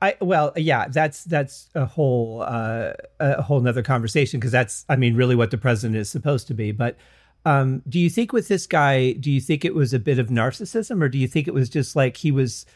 I 0.00 0.16
well, 0.20 0.52
yeah, 0.56 0.88
that's 0.88 1.24
that's 1.24 1.68
a 1.74 1.84
whole 1.84 2.42
uh, 2.42 2.92
a 3.18 3.42
whole 3.42 3.60
nother 3.60 3.82
conversation 3.82 4.38
because 4.38 4.52
that's 4.52 4.84
I 4.88 4.96
mean 4.96 5.16
really 5.16 5.34
what 5.34 5.50
the 5.50 5.58
president 5.58 5.96
is 5.96 6.08
supposed 6.08 6.46
to 6.48 6.54
be. 6.54 6.72
But 6.72 6.96
um, 7.44 7.82
do 7.88 7.98
you 7.98 8.10
think 8.10 8.32
with 8.32 8.48
this 8.48 8.66
guy, 8.66 9.12
do 9.12 9.30
you 9.30 9.40
think 9.40 9.64
it 9.64 9.74
was 9.74 9.92
a 9.92 9.98
bit 9.98 10.18
of 10.18 10.28
narcissism 10.28 11.02
or 11.02 11.08
do 11.08 11.18
you 11.18 11.26
think 11.26 11.48
it 11.48 11.54
was 11.54 11.68
just 11.68 11.96
like 11.96 12.16
he 12.16 12.30
was 12.30 12.66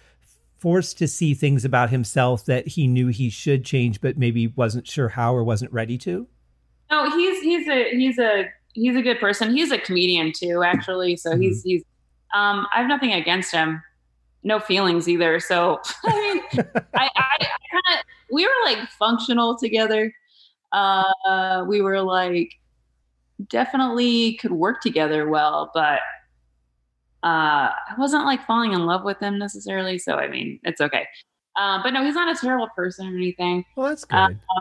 forced 0.58 0.96
to 0.98 1.08
see 1.08 1.34
things 1.34 1.64
about 1.64 1.90
himself 1.90 2.44
that 2.44 2.68
he 2.68 2.86
knew 2.86 3.08
he 3.08 3.28
should 3.28 3.64
change, 3.64 4.00
but 4.00 4.16
maybe 4.16 4.46
wasn't 4.46 4.86
sure 4.86 5.08
how 5.08 5.34
or 5.34 5.44
wasn't 5.44 5.72
ready 5.72 5.98
to? 5.98 6.26
No, 6.90 7.10
he's 7.10 7.40
he's 7.42 7.68
a 7.68 7.90
he's 7.90 8.18
a 8.18 8.48
he's 8.72 8.96
a 8.96 9.02
good 9.02 9.18
person. 9.18 9.54
He's 9.54 9.70
a 9.70 9.78
comedian 9.78 10.32
too, 10.32 10.62
actually. 10.62 11.16
So 11.16 11.30
mm-hmm. 11.30 11.42
he's 11.42 11.62
he's 11.62 11.82
um 12.34 12.66
I 12.72 12.78
have 12.78 12.88
nothing 12.88 13.12
against 13.12 13.52
him. 13.52 13.82
No 14.44 14.58
feelings 14.58 15.08
either. 15.08 15.40
So 15.40 15.80
I 16.04 16.20
mean 16.52 16.64
I, 16.94 17.08
I, 17.16 17.36
I 17.40 17.46
kind 17.70 17.98
of 17.98 18.04
we 18.30 18.46
were 18.46 18.52
like 18.64 18.88
functional 18.90 19.56
together. 19.56 20.14
Uh 20.72 21.64
we 21.66 21.80
were 21.80 22.00
like 22.00 22.52
definitely 23.48 24.34
could 24.34 24.52
work 24.52 24.80
together 24.80 25.28
well, 25.28 25.70
but 25.74 26.00
uh, 27.24 27.70
I 27.70 27.94
wasn't 27.98 28.24
like 28.24 28.44
falling 28.46 28.72
in 28.72 28.84
love 28.84 29.04
with 29.04 29.20
him 29.20 29.38
necessarily. 29.38 29.98
So 29.98 30.16
I 30.16 30.28
mean, 30.28 30.58
it's 30.64 30.80
okay. 30.80 31.06
Uh, 31.56 31.82
but 31.82 31.90
no, 31.90 32.04
he's 32.04 32.14
not 32.14 32.34
a 32.34 32.40
terrible 32.40 32.68
person 32.74 33.06
or 33.06 33.16
anything. 33.16 33.64
Well, 33.76 33.90
that's 33.90 34.04
uh, 34.10 34.28
good. 34.28 34.36
Uh, 34.56 34.60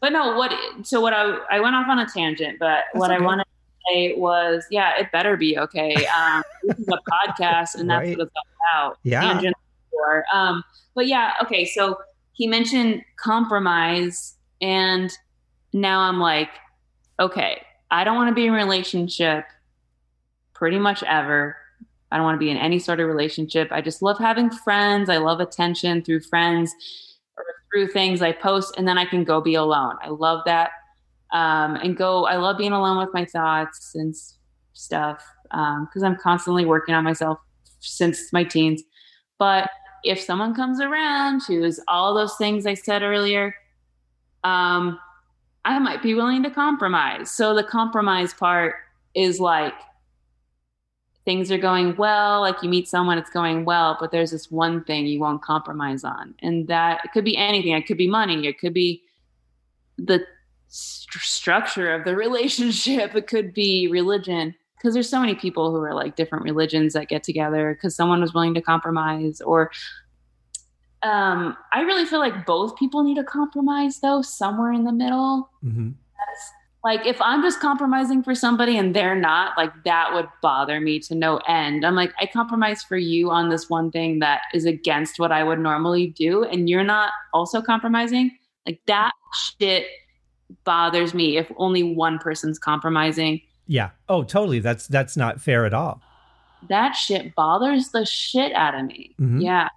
but 0.00 0.12
no, 0.12 0.36
what? 0.36 0.52
So 0.82 1.00
what? 1.00 1.14
I 1.14 1.38
I 1.50 1.60
went 1.60 1.74
off 1.74 1.88
on 1.88 1.98
a 1.98 2.06
tangent, 2.06 2.58
but 2.58 2.84
that's 2.92 3.00
what 3.00 3.10
okay. 3.10 3.22
I 3.22 3.24
wanted 3.24 3.44
to 3.44 3.94
say 3.94 4.14
was, 4.16 4.64
yeah, 4.70 4.98
it 4.98 5.10
better 5.12 5.36
be 5.36 5.58
okay. 5.58 5.94
Um, 6.06 6.42
this 6.64 6.78
is 6.78 6.88
a 6.88 6.98
podcast, 7.10 7.76
and 7.76 7.88
that's 7.88 8.08
right. 8.08 8.18
what 8.18 8.26
it's 8.26 8.36
all 8.36 8.53
about. 8.72 8.98
Yeah. 9.02 9.40
Um, 10.32 10.64
but 10.94 11.06
yeah, 11.06 11.32
okay. 11.42 11.64
So 11.64 11.98
he 12.32 12.46
mentioned 12.46 13.02
compromise, 13.16 14.34
and 14.60 15.12
now 15.72 16.00
I'm 16.00 16.18
like, 16.18 16.50
okay, 17.20 17.62
I 17.90 18.04
don't 18.04 18.16
want 18.16 18.28
to 18.28 18.34
be 18.34 18.46
in 18.46 18.52
a 18.52 18.56
relationship 18.56 19.44
pretty 20.52 20.78
much 20.78 21.02
ever. 21.04 21.56
I 22.10 22.16
don't 22.16 22.24
want 22.24 22.36
to 22.36 22.44
be 22.44 22.50
in 22.50 22.56
any 22.56 22.78
sort 22.78 23.00
of 23.00 23.08
relationship. 23.08 23.68
I 23.72 23.80
just 23.80 24.02
love 24.02 24.18
having 24.18 24.50
friends. 24.50 25.08
I 25.08 25.16
love 25.18 25.40
attention 25.40 26.02
through 26.02 26.20
friends 26.20 26.72
or 27.36 27.44
through 27.72 27.88
things 27.88 28.22
I 28.22 28.32
post, 28.32 28.74
and 28.76 28.86
then 28.86 28.98
I 28.98 29.04
can 29.04 29.24
go 29.24 29.40
be 29.40 29.54
alone. 29.54 29.96
I 30.02 30.08
love 30.08 30.42
that. 30.46 30.70
Um, 31.32 31.74
and 31.76 31.96
go, 31.96 32.26
I 32.26 32.36
love 32.36 32.58
being 32.58 32.72
alone 32.72 32.98
with 32.98 33.12
my 33.12 33.24
thoughts 33.24 33.96
and 33.96 34.14
stuff 34.72 35.24
because 35.42 36.02
um, 36.02 36.04
I'm 36.04 36.16
constantly 36.16 36.64
working 36.64 36.94
on 36.94 37.02
myself 37.02 37.38
since 37.84 38.32
my 38.32 38.44
teens. 38.44 38.82
But 39.38 39.70
if 40.04 40.20
someone 40.20 40.54
comes 40.54 40.80
around 40.80 41.42
who's 41.46 41.80
all 41.88 42.14
those 42.14 42.36
things 42.36 42.66
I 42.66 42.74
said 42.74 43.02
earlier, 43.02 43.54
um, 44.44 44.98
I 45.64 45.78
might 45.78 46.02
be 46.02 46.14
willing 46.14 46.42
to 46.42 46.50
compromise. 46.50 47.30
So 47.30 47.54
the 47.54 47.64
compromise 47.64 48.34
part 48.34 48.74
is 49.14 49.40
like 49.40 49.74
things 51.24 51.50
are 51.50 51.58
going 51.58 51.96
well, 51.96 52.40
like 52.42 52.62
you 52.62 52.68
meet 52.68 52.86
someone, 52.86 53.16
it's 53.16 53.30
going 53.30 53.64
well, 53.64 53.96
but 53.98 54.10
there's 54.10 54.30
this 54.30 54.50
one 54.50 54.84
thing 54.84 55.06
you 55.06 55.20
won't 55.20 55.42
compromise 55.42 56.04
on. 56.04 56.34
And 56.42 56.68
that 56.68 57.00
it 57.04 57.12
could 57.12 57.24
be 57.24 57.36
anything. 57.36 57.72
It 57.72 57.86
could 57.86 57.96
be 57.96 58.08
money, 58.08 58.46
it 58.46 58.58
could 58.58 58.74
be 58.74 59.02
the 59.96 60.24
st- 60.68 61.22
structure 61.22 61.94
of 61.94 62.04
the 62.04 62.16
relationship, 62.16 63.14
it 63.14 63.26
could 63.26 63.54
be 63.54 63.88
religion. 63.88 64.54
Because 64.84 64.92
there's 64.92 65.08
so 65.08 65.18
many 65.18 65.34
people 65.34 65.70
who 65.70 65.78
are 65.78 65.94
like 65.94 66.14
different 66.14 66.44
religions 66.44 66.92
that 66.92 67.08
get 67.08 67.24
together 67.24 67.72
because 67.72 67.96
someone 67.96 68.20
was 68.20 68.34
willing 68.34 68.52
to 68.52 68.60
compromise, 68.60 69.40
or 69.40 69.70
um, 71.02 71.56
I 71.72 71.80
really 71.80 72.04
feel 72.04 72.18
like 72.18 72.44
both 72.44 72.76
people 72.76 73.02
need 73.02 73.16
a 73.16 73.24
compromise, 73.24 74.00
though, 74.00 74.20
somewhere 74.20 74.72
in 74.72 74.84
the 74.84 74.92
middle. 74.92 75.48
Mm-hmm. 75.64 75.92
like 76.84 77.06
if 77.06 77.18
I'm 77.22 77.40
just 77.40 77.60
compromising 77.60 78.22
for 78.22 78.34
somebody 78.34 78.76
and 78.76 78.94
they're 78.94 79.14
not, 79.14 79.56
like 79.56 79.72
that 79.84 80.12
would 80.12 80.28
bother 80.42 80.80
me 80.82 80.98
to 81.00 81.14
no 81.14 81.38
end. 81.48 81.86
I'm 81.86 81.94
like, 81.94 82.12
I 82.20 82.26
compromise 82.26 82.82
for 82.82 82.98
you 82.98 83.30
on 83.30 83.48
this 83.48 83.70
one 83.70 83.90
thing 83.90 84.18
that 84.18 84.42
is 84.52 84.66
against 84.66 85.18
what 85.18 85.32
I 85.32 85.44
would 85.44 85.60
normally 85.60 86.08
do, 86.08 86.44
and 86.44 86.68
you're 86.68 86.84
not 86.84 87.10
also 87.32 87.62
compromising. 87.62 88.36
Like 88.66 88.80
that 88.86 89.12
shit 89.34 89.86
bothers 90.64 91.14
me 91.14 91.38
if 91.38 91.50
only 91.56 91.82
one 91.82 92.18
person's 92.18 92.58
compromising. 92.58 93.40
Yeah. 93.66 93.90
Oh, 94.08 94.24
totally. 94.24 94.60
That's 94.60 94.86
that's 94.86 95.16
not 95.16 95.40
fair 95.40 95.64
at 95.64 95.74
all. 95.74 96.00
That 96.68 96.92
shit 96.92 97.34
bothers 97.34 97.90
the 97.90 98.04
shit 98.04 98.52
out 98.52 98.74
of 98.74 98.86
me. 98.86 99.14
Mm-hmm. 99.20 99.40
Yeah. 99.40 99.68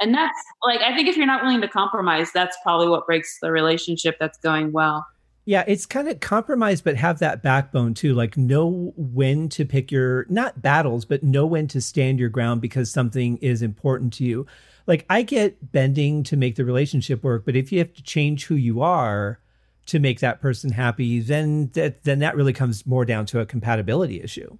And 0.00 0.14
that's 0.14 0.38
like 0.62 0.80
I 0.80 0.94
think 0.94 1.08
if 1.08 1.16
you're 1.16 1.26
not 1.26 1.42
willing 1.42 1.60
to 1.60 1.68
compromise, 1.68 2.32
that's 2.32 2.56
probably 2.62 2.88
what 2.88 3.06
breaks 3.06 3.38
the 3.40 3.50
relationship 3.50 4.16
that's 4.18 4.38
going 4.38 4.72
well. 4.72 5.06
Yeah, 5.46 5.62
it's 5.66 5.84
kind 5.84 6.08
of 6.08 6.20
compromise, 6.20 6.80
but 6.80 6.96
have 6.96 7.18
that 7.18 7.42
backbone 7.42 7.92
too. 7.92 8.14
Like 8.14 8.36
know 8.36 8.94
when 8.96 9.50
to 9.50 9.66
pick 9.66 9.92
your 9.92 10.26
not 10.30 10.62
battles, 10.62 11.04
but 11.04 11.22
know 11.22 11.44
when 11.44 11.68
to 11.68 11.82
stand 11.82 12.18
your 12.18 12.30
ground 12.30 12.62
because 12.62 12.90
something 12.90 13.36
is 13.38 13.60
important 13.60 14.14
to 14.14 14.24
you. 14.24 14.46
Like 14.86 15.04
I 15.10 15.22
get 15.22 15.70
bending 15.70 16.22
to 16.24 16.36
make 16.36 16.56
the 16.56 16.64
relationship 16.64 17.22
work, 17.22 17.44
but 17.44 17.56
if 17.56 17.72
you 17.72 17.78
have 17.78 17.92
to 17.94 18.02
change 18.02 18.46
who 18.46 18.54
you 18.54 18.80
are 18.80 19.38
to 19.86 19.98
make 19.98 20.20
that 20.20 20.40
person 20.40 20.72
happy, 20.72 21.20
then 21.20 21.70
that 21.74 22.04
then 22.04 22.18
that 22.20 22.36
really 22.36 22.52
comes 22.52 22.86
more 22.86 23.04
down 23.04 23.26
to 23.26 23.40
a 23.40 23.46
compatibility 23.46 24.20
issue. 24.20 24.56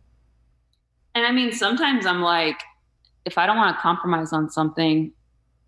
And 1.14 1.26
I 1.26 1.32
mean, 1.32 1.52
sometimes 1.52 2.06
I'm 2.06 2.22
like, 2.22 2.60
if 3.24 3.38
I 3.38 3.46
don't 3.46 3.56
want 3.56 3.76
to 3.76 3.80
compromise 3.80 4.32
on 4.32 4.50
something, 4.50 5.12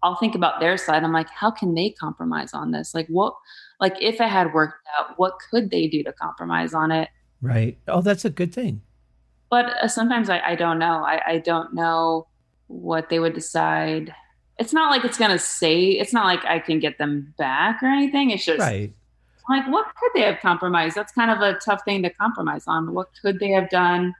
I'll 0.02 0.16
think 0.16 0.34
about 0.34 0.60
their 0.60 0.76
side. 0.76 1.02
I'm 1.04 1.12
like, 1.12 1.30
how 1.30 1.50
can 1.50 1.74
they 1.74 1.90
compromise 1.90 2.52
on 2.52 2.70
this? 2.70 2.94
Like 2.94 3.06
what 3.08 3.34
like 3.80 3.96
if 4.00 4.20
it 4.20 4.28
had 4.28 4.52
worked 4.52 4.86
out, 4.98 5.18
what 5.18 5.34
could 5.50 5.70
they 5.70 5.88
do 5.88 6.02
to 6.02 6.12
compromise 6.12 6.74
on 6.74 6.90
it? 6.90 7.08
Right. 7.40 7.78
Oh, 7.88 8.02
that's 8.02 8.24
a 8.24 8.30
good 8.30 8.52
thing. 8.52 8.82
But 9.50 9.66
uh, 9.82 9.88
sometimes 9.88 10.28
I, 10.28 10.40
I 10.40 10.54
don't 10.54 10.78
know. 10.78 11.04
I, 11.04 11.20
I 11.26 11.38
don't 11.38 11.74
know 11.74 12.26
what 12.66 13.08
they 13.08 13.18
would 13.18 13.34
decide. 13.34 14.14
It's 14.58 14.72
not 14.72 14.90
like 14.90 15.04
it's 15.04 15.18
gonna 15.18 15.38
say. 15.38 15.90
It's 15.90 16.12
not 16.12 16.24
like 16.24 16.44
I 16.44 16.58
can 16.58 16.78
get 16.78 16.98
them 16.98 17.34
back 17.38 17.82
or 17.82 17.86
anything. 17.86 18.30
It's 18.30 18.44
just 18.44 18.60
right. 18.60 18.92
Like, 19.48 19.66
what 19.68 19.86
could 19.94 20.10
they 20.14 20.22
have 20.22 20.40
compromised? 20.40 20.96
That's 20.96 21.12
kind 21.12 21.30
of 21.30 21.40
a 21.40 21.58
tough 21.60 21.82
thing 21.84 22.02
to 22.02 22.10
compromise 22.10 22.64
on. 22.66 22.94
What 22.94 23.10
could 23.22 23.38
they 23.38 23.50
have 23.50 23.70
done? 23.70 24.14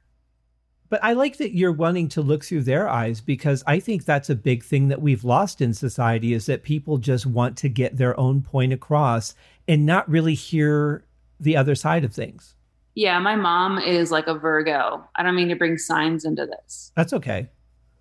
But 0.89 1.03
I 1.03 1.15
like 1.15 1.39
that 1.39 1.55
you're 1.55 1.73
wanting 1.73 2.09
to 2.11 2.23
look 2.23 2.45
through 2.45 2.63
their 2.63 2.89
eyes 2.89 3.21
because 3.21 3.65
I 3.67 3.81
think 3.81 4.05
that's 4.05 4.31
a 4.31 4.37
big 4.37 4.63
thing 4.63 4.89
that 4.89 5.03
we've 5.03 5.25
lost 5.25 5.61
in 5.61 5.75
society 5.75 6.33
is 6.33 6.47
that 6.47 6.63
people 6.63 6.99
just 6.99 7.27
want 7.27 7.57
to 7.59 7.69
get 7.69 7.97
their 7.97 8.19
own 8.21 8.41
point 8.41 8.73
across 8.73 9.35
and 9.67 9.85
not 9.85 10.09
really 10.09 10.35
hear 10.35 11.05
the 11.41 11.57
other 11.57 11.75
side 11.75 12.05
of 12.05 12.13
things. 12.15 12.55
Yeah, 12.95 13.19
my 13.19 13.35
mom 13.35 13.79
is 13.79 14.13
like 14.13 14.29
a 14.29 14.35
Virgo. 14.35 15.05
I 15.17 15.23
don't 15.23 15.35
mean 15.35 15.49
to 15.49 15.57
bring 15.57 15.77
signs 15.77 16.25
into 16.25 16.47
this. 16.47 16.93
That's 16.95 17.13
okay. 17.13 17.51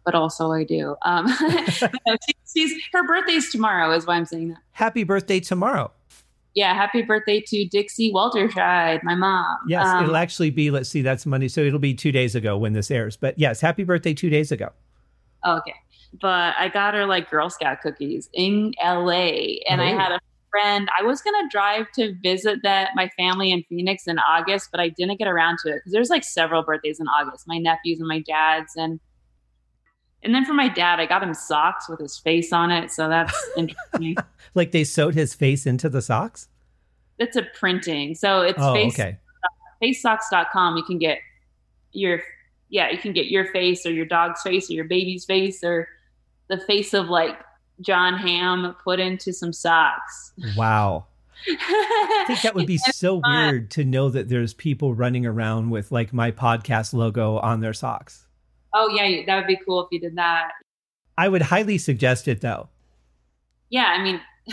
But 0.05 0.13
also 0.13 0.51
I 0.51 0.63
do. 0.63 0.95
Um, 1.01 1.27
she's, 2.53 2.71
her 2.93 3.05
birthday's 3.05 3.51
tomorrow, 3.51 3.91
is 3.91 4.05
why 4.05 4.15
I'm 4.15 4.25
saying 4.25 4.49
that. 4.49 4.59
Happy 4.71 5.03
birthday 5.03 5.39
tomorrow 5.39 5.91
yeah, 6.55 6.73
happy 6.73 7.01
birthday 7.01 7.41
to 7.47 7.65
Dixie 7.65 8.13
Walterscheid, 8.13 9.03
my 9.03 9.13
mom. 9.13 9.57
Yes, 9.67 9.85
um, 9.85 10.03
it'll 10.03 10.15
actually 10.15 10.51
be, 10.51 10.71
let's 10.71 10.89
see, 10.89 11.01
that's 11.01 11.25
Monday. 11.25 11.49
So 11.49 11.61
it'll 11.61 11.79
be 11.79 11.93
two 11.93 12.13
days 12.13 12.33
ago 12.33 12.57
when 12.57 12.71
this 12.71 12.89
airs. 12.89 13.17
But 13.17 13.37
yes, 13.37 13.59
happy 13.59 13.83
birthday 13.83 14.13
two 14.13 14.29
days 14.29 14.53
ago. 14.53 14.69
Okay. 15.45 15.75
But 16.21 16.55
I 16.57 16.69
got 16.69 16.93
her 16.93 17.05
like 17.05 17.29
Girl 17.29 17.49
Scout 17.49 17.81
cookies 17.81 18.29
in 18.33 18.73
LA. 18.81 19.57
And 19.69 19.81
oh. 19.81 19.83
I 19.83 19.89
had 19.89 20.13
a 20.13 20.19
friend, 20.49 20.89
I 20.97 21.03
was 21.03 21.21
going 21.21 21.43
to 21.43 21.49
drive 21.51 21.91
to 21.95 22.15
visit 22.23 22.59
that 22.63 22.91
my 22.95 23.09
family 23.17 23.51
in 23.51 23.63
Phoenix 23.67 24.07
in 24.07 24.17
August, 24.19 24.69
but 24.71 24.79
I 24.79 24.87
didn't 24.87 25.19
get 25.19 25.27
around 25.27 25.57
to 25.65 25.71
it 25.71 25.75
because 25.75 25.91
there's 25.91 26.09
like 26.09 26.23
several 26.23 26.63
birthdays 26.63 27.01
in 27.01 27.07
August 27.09 27.45
my 27.47 27.57
nephew's 27.57 27.99
and 27.99 28.07
my 28.07 28.21
dad's. 28.21 28.71
And 28.77 29.01
and 30.25 30.33
then 30.33 30.43
for 30.43 30.53
my 30.53 30.67
dad, 30.67 30.99
I 30.99 31.05
got 31.05 31.21
him 31.21 31.33
socks 31.33 31.87
with 31.87 31.99
his 31.99 32.17
face 32.17 32.51
on 32.51 32.71
it. 32.71 32.91
So 32.91 33.07
that's 33.07 33.33
interesting. 33.57 34.17
like 34.55 34.71
they 34.71 34.83
sewed 34.83 35.13
his 35.13 35.33
face 35.33 35.65
into 35.65 35.87
the 35.87 36.01
socks? 36.01 36.47
It's 37.19 37.37
a 37.37 37.43
printing. 37.57 38.15
So 38.15 38.41
it's 38.41 38.59
oh, 38.59 38.73
face, 38.73 38.93
okay. 38.93 39.19
Uh, 39.43 39.85
facesocks.com. 39.85 40.77
You 40.77 40.83
can 40.83 40.97
get 40.97 41.19
your, 41.91 42.21
yeah, 42.69 42.89
you 42.89 42.97
can 42.97 43.13
get 43.13 43.27
your 43.27 43.45
face 43.45 43.85
or 43.85 43.91
your 43.91 44.05
dog's 44.05 44.41
face 44.41 44.69
or 44.69 44.73
your 44.73 44.85
baby's 44.85 45.23
face 45.23 45.63
or 45.63 45.87
the 46.47 46.57
face 46.57 46.93
of 46.93 47.07
like 47.07 47.39
Jon 47.79 48.17
Hamm 48.17 48.75
put 48.83 48.99
into 48.99 49.31
some 49.31 49.53
socks. 49.53 50.33
Wow. 50.57 51.05
I 51.47 52.23
think 52.27 52.41
that 52.41 52.55
would 52.55 52.65
be 52.65 52.77
so 52.77 53.21
fun. 53.21 53.51
weird 53.51 53.71
to 53.71 53.83
know 53.83 54.09
that 54.09 54.29
there's 54.29 54.53
people 54.53 54.95
running 54.95 55.25
around 55.25 55.69
with 55.69 55.91
like 55.91 56.11
my 56.11 56.31
podcast 56.31 56.93
logo 56.93 57.37
on 57.37 57.59
their 57.59 57.73
socks. 57.73 58.25
Oh 58.75 58.89
yeah, 58.89 59.25
that 59.25 59.35
would 59.37 59.47
be 59.47 59.57
cool 59.65 59.81
if 59.81 59.87
you 59.91 59.99
did 59.99 60.15
that. 60.17 60.51
I 61.17 61.29
would 61.29 61.41
highly 61.41 61.77
suggest 61.77 62.27
it 62.27 62.41
though. 62.41 62.69
Yeah, 63.69 63.85
I 63.85 64.03
mean, 64.03 64.21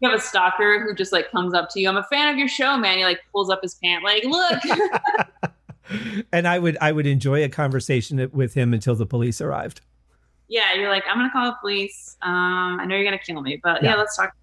you 0.00 0.08
have 0.08 0.18
a 0.18 0.20
stalker 0.20 0.84
who 0.84 0.94
just 0.94 1.12
like 1.12 1.30
comes 1.30 1.54
up 1.54 1.70
to 1.70 1.80
you. 1.80 1.88
I'm 1.88 1.96
a 1.96 2.04
fan 2.04 2.28
of 2.28 2.38
your 2.38 2.48
show, 2.48 2.76
man. 2.76 2.98
He 2.98 3.04
like 3.04 3.20
pulls 3.32 3.50
up 3.50 3.60
his 3.62 3.74
pant, 3.76 4.04
like, 4.04 4.24
look. 4.24 4.60
and 6.32 6.46
I 6.46 6.58
would 6.58 6.76
I 6.80 6.92
would 6.92 7.06
enjoy 7.06 7.42
a 7.42 7.48
conversation 7.48 8.30
with 8.32 8.54
him 8.54 8.74
until 8.74 8.94
the 8.94 9.06
police 9.06 9.40
arrived. 9.40 9.80
Yeah, 10.48 10.74
you're 10.74 10.90
like, 10.90 11.04
I'm 11.08 11.16
gonna 11.16 11.30
call 11.30 11.46
the 11.46 11.56
police. 11.60 12.16
Um, 12.22 12.78
I 12.80 12.84
know 12.84 12.94
you're 12.94 13.04
gonna 13.04 13.18
kill 13.18 13.40
me, 13.40 13.58
but 13.62 13.82
yeah, 13.82 13.90
yeah 13.90 13.96
let's 13.96 14.16
talk. 14.16 14.34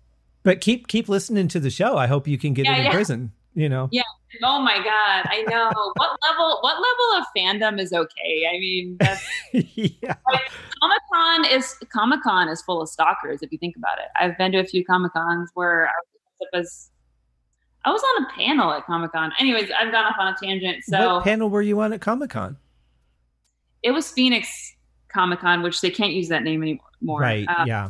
But 0.41 0.59
keep 0.59 0.87
keep 0.87 1.07
listening 1.07 1.47
to 1.49 1.59
the 1.59 1.69
show. 1.69 1.97
I 1.97 2.07
hope 2.07 2.27
you 2.27 2.39
can 2.39 2.53
get 2.53 2.65
yeah, 2.65 2.77
it 2.77 2.85
in 2.87 2.91
prison 2.91 3.31
you 3.55 3.69
know 3.69 3.89
yeah 3.91 4.03
oh 4.43 4.59
my 4.59 4.77
god 4.77 5.25
i 5.29 5.43
know. 5.47 5.71
What 5.95 6.17
level 6.29 6.59
what 6.61 6.75
level 6.75 7.19
of 7.19 7.25
fandom 7.35 7.79
is 7.79 7.93
okay? 7.93 8.47
I 8.49 8.59
mean 8.59 8.97
yeah. 9.51 10.15
Like, 10.31 10.51
comic-con 10.81 11.45
is 11.45 11.75
comic-con 11.91 12.49
is 12.49 12.61
full 12.61 12.81
of 12.81 12.89
stalkers 12.89 13.41
if 13.41 13.51
you 13.51 13.57
think 13.57 13.75
about 13.75 13.97
it. 13.97 14.05
I've 14.19 14.37
been 14.37 14.51
to 14.53 14.59
a 14.59 14.65
few 14.65 14.85
comic-cons 14.85 15.51
where 15.53 15.87
i 15.87 16.57
was 16.57 16.91
i 17.85 17.91
was 17.91 18.01
on 18.01 18.25
a 18.25 18.29
panel 18.33 18.71
at 18.71 18.85
comic-con. 18.85 19.31
Anyways 19.39 19.69
i've 19.79 19.91
gone 19.91 20.05
off 20.05 20.15
on 20.19 20.33
a 20.33 20.35
tangent 20.41 20.83
so 20.83 21.15
what 21.15 21.23
panel 21.23 21.49
were 21.49 21.61
you 21.61 21.79
on 21.81 21.93
at 21.93 22.01
comic-con? 22.01 22.57
It 23.83 23.91
was 23.91 24.09
phoenix 24.11 24.75
comic-con 25.09 25.63
which 25.63 25.81
they 25.81 25.89
can't 25.89 26.13
use 26.13 26.29
that 26.29 26.43
name 26.43 26.61
anymore. 26.61 27.19
Right 27.19 27.47
uh, 27.47 27.65
yeah 27.67 27.89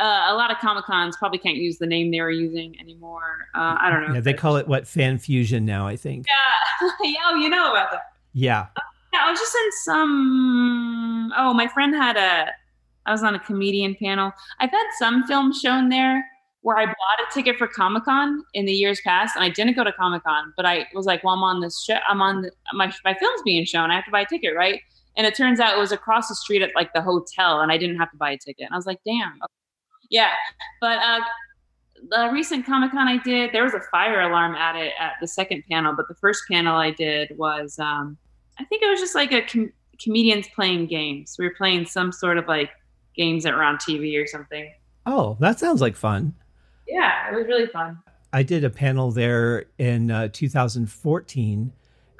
uh, 0.00 0.26
a 0.28 0.34
lot 0.34 0.50
of 0.50 0.58
comic 0.58 0.84
cons 0.86 1.16
probably 1.16 1.38
can't 1.38 1.58
use 1.58 1.78
the 1.78 1.86
name 1.86 2.10
they 2.10 2.20
were 2.20 2.30
using 2.30 2.78
anymore. 2.80 3.48
Uh, 3.54 3.76
I 3.78 3.90
don't 3.90 4.08
know. 4.08 4.14
Yeah, 4.14 4.20
they 4.20 4.32
call 4.32 4.56
it 4.56 4.66
what 4.66 4.88
fan 4.88 5.18
fusion 5.18 5.66
now. 5.66 5.86
I 5.86 5.96
think. 5.96 6.26
Yeah, 6.26 6.90
yeah. 7.02 7.18
Oh, 7.26 7.34
you 7.36 7.48
know 7.50 7.70
about 7.70 7.90
that. 7.90 8.02
Yeah. 8.32 8.66
Uh, 8.76 8.80
yeah, 9.12 9.20
I 9.24 9.30
was 9.30 9.38
just 9.38 9.54
in 9.54 9.72
some. 9.84 11.32
Oh, 11.36 11.52
my 11.52 11.68
friend 11.68 11.94
had 11.94 12.16
a. 12.16 12.50
I 13.06 13.12
was 13.12 13.22
on 13.22 13.34
a 13.34 13.40
comedian 13.40 13.94
panel. 13.96 14.32
I've 14.58 14.70
had 14.70 14.86
some 14.98 15.24
films 15.24 15.60
shown 15.60 15.88
there 15.88 16.24
where 16.62 16.76
I 16.76 16.86
bought 16.86 16.96
a 17.28 17.34
ticket 17.34 17.56
for 17.56 17.66
Comic 17.66 18.04
Con 18.04 18.44
in 18.54 18.66
the 18.66 18.72
years 18.72 19.00
past, 19.02 19.34
and 19.34 19.44
I 19.44 19.48
didn't 19.48 19.74
go 19.74 19.84
to 19.84 19.92
Comic 19.92 20.22
Con, 20.24 20.52
but 20.56 20.64
I 20.64 20.86
was 20.94 21.06
like, 21.06 21.22
"Well, 21.24 21.34
I'm 21.34 21.42
on 21.42 21.60
this 21.60 21.82
show. 21.82 21.98
I'm 22.08 22.22
on 22.22 22.42
the, 22.42 22.52
my 22.72 22.92
my 23.04 23.14
film's 23.14 23.42
being 23.42 23.64
shown. 23.66 23.90
I 23.90 23.96
have 23.96 24.04
to 24.06 24.10
buy 24.10 24.22
a 24.22 24.26
ticket, 24.26 24.54
right?" 24.56 24.80
And 25.16 25.26
it 25.26 25.34
turns 25.34 25.60
out 25.60 25.76
it 25.76 25.80
was 25.80 25.92
across 25.92 26.28
the 26.28 26.34
street 26.34 26.62
at 26.62 26.70
like 26.74 26.92
the 26.94 27.02
hotel, 27.02 27.60
and 27.60 27.70
I 27.70 27.76
didn't 27.76 27.96
have 27.96 28.10
to 28.12 28.16
buy 28.16 28.30
a 28.30 28.38
ticket. 28.38 28.64
And 28.66 28.72
I 28.72 28.76
was 28.76 28.86
like, 28.86 29.00
"Damn, 29.04 29.38
yeah, 30.10 30.32
but 30.80 30.98
uh, 30.98 31.20
the 32.08 32.30
recent 32.32 32.66
Comic 32.66 32.90
Con 32.90 33.08
I 33.08 33.18
did, 33.18 33.52
there 33.52 33.64
was 33.64 33.74
a 33.74 33.80
fire 33.90 34.20
alarm 34.20 34.54
at 34.54 34.76
it 34.76 34.92
at 34.98 35.14
the 35.20 35.28
second 35.28 35.64
panel, 35.70 35.94
but 35.96 36.08
the 36.08 36.14
first 36.14 36.42
panel 36.50 36.76
I 36.76 36.90
did 36.90 37.36
was, 37.38 37.78
um, 37.78 38.18
I 38.58 38.64
think 38.64 38.82
it 38.82 38.90
was 38.90 39.00
just 39.00 39.14
like 39.14 39.32
a 39.32 39.42
com- 39.42 39.72
comedians 40.02 40.48
playing 40.54 40.86
games. 40.86 41.36
We 41.38 41.46
were 41.46 41.54
playing 41.54 41.86
some 41.86 42.12
sort 42.12 42.38
of 42.38 42.48
like 42.48 42.70
games 43.14 43.44
that 43.44 43.54
were 43.54 43.62
on 43.62 43.76
TV 43.76 44.20
or 44.22 44.26
something. 44.26 44.72
Oh, 45.06 45.36
that 45.40 45.58
sounds 45.58 45.80
like 45.80 45.96
fun. 45.96 46.34
Yeah, 46.86 47.30
it 47.32 47.36
was 47.36 47.46
really 47.46 47.66
fun. 47.66 47.98
I 48.32 48.42
did 48.42 48.64
a 48.64 48.70
panel 48.70 49.10
there 49.10 49.66
in 49.78 50.10
uh, 50.10 50.28
2014, 50.32 51.72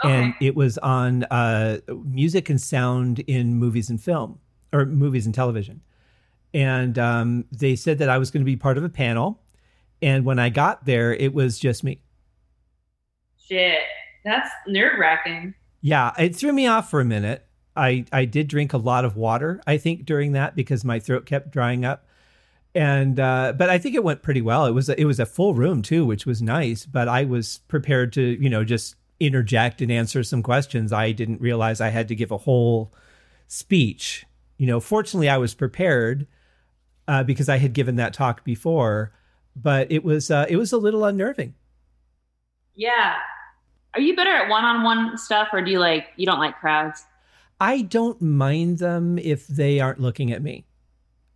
okay. 0.05 0.15
and 0.15 0.35
it 0.41 0.55
was 0.55 0.79
on 0.79 1.25
uh, 1.25 1.79
music 2.05 2.51
and 2.51 2.61
sound 2.61 3.21
in 3.21 3.55
movies 3.55 3.91
and 3.91 4.01
film, 4.01 4.39
or 4.73 4.87
movies 4.87 5.27
and 5.27 5.35
television 5.35 5.81
and 6.53 6.99
um, 6.99 7.45
they 7.53 7.77
said 7.77 7.99
that 7.99 8.09
I 8.09 8.19
was 8.19 8.31
going 8.31 8.43
to 8.43 8.47
be 8.47 8.57
part 8.57 8.79
of 8.79 8.85
a 8.85 8.89
panel. 8.89 9.41
And 10.03 10.25
when 10.25 10.39
I 10.39 10.49
got 10.49 10.87
there, 10.87 11.13
it 11.13 11.35
was 11.35 11.59
just 11.59 11.85
me. 11.85 12.01
Shit, 13.39 13.81
that's 14.25 14.51
nerve 14.67 14.99
wracking. 14.99 15.55
Yeah, 15.81 16.13
it 16.19 16.37
threw 16.37 16.53
me 16.53 16.67
off 16.67 16.91
for 16.91 17.01
a 17.01 17.05
minute. 17.05 17.47
I 17.77 18.05
I 18.13 18.25
did 18.25 18.49
drink 18.49 18.73
a 18.73 18.79
lot 18.79 19.05
of 19.05 19.17
water. 19.17 19.61
I 19.67 19.77
think 19.77 20.05
during 20.05 20.33
that 20.33 20.57
because 20.57 20.85
my 20.85 20.99
throat 20.99 21.27
kept 21.27 21.51
drying 21.51 21.85
up, 21.85 22.07
and 22.75 23.19
uh, 23.19 23.55
but 23.57 23.71
I 23.71 23.79
think 23.79 23.95
it 23.95 24.05
went 24.05 24.23
pretty 24.23 24.43
well. 24.43 24.67
It 24.67 24.73
was 24.73 24.89
a, 24.89 25.01
it 25.01 25.05
was 25.05 25.21
a 25.21 25.27
full 25.27 25.55
room 25.55 25.83
too, 25.83 26.05
which 26.05 26.27
was 26.27 26.43
nice. 26.43 26.85
But 26.85 27.09
I 27.09 27.25
was 27.25 27.59
prepared 27.69 28.13
to 28.15 28.23
you 28.23 28.51
know 28.51 28.65
just 28.65 28.97
interject 29.19 29.81
and 29.81 29.93
answer 29.93 30.23
some 30.23 30.43
questions. 30.43 30.93
I 30.93 31.13
didn't 31.13 31.41
realize 31.41 31.81
I 31.81 31.91
had 31.91 32.09
to 32.09 32.15
give 32.15 32.31
a 32.31 32.39
whole 32.39 32.93
speech. 33.47 34.27
You 34.59 34.67
know, 34.67 34.81
fortunately, 34.81 35.29
I 35.29 35.39
was 35.39 35.55
prepared 35.55 36.27
uh, 37.11 37.25
because 37.25 37.49
I 37.49 37.59
had 37.59 37.73
given 37.73 37.97
that 37.97 38.15
talk 38.15 38.45
before, 38.45 39.13
but 39.57 39.91
it 39.91 40.05
was 40.05 40.31
uh, 40.31 40.47
it 40.49 40.57
was 40.57 40.73
a 40.73 40.79
little 40.79 41.05
unnerving. 41.05 41.55
Yeah. 42.77 43.17
Are 43.95 44.01
you 44.01 44.15
better 44.15 44.31
at 44.31 44.49
one-on-one 44.49 45.19
stuff, 45.19 45.49
or 45.53 45.61
do 45.61 45.73
you 45.73 45.81
like 45.81 46.07
you 46.17 46.25
don't 46.25 46.39
like 46.39 46.57
crowds? 46.61 47.05
I 47.59 47.83
don't 47.83 48.23
mind 48.23 48.79
them 48.79 49.19
if 49.19 49.49
they 49.49 49.81
aren't 49.81 49.99
looking 49.99 50.31
at 50.31 50.41
me. 50.41 50.65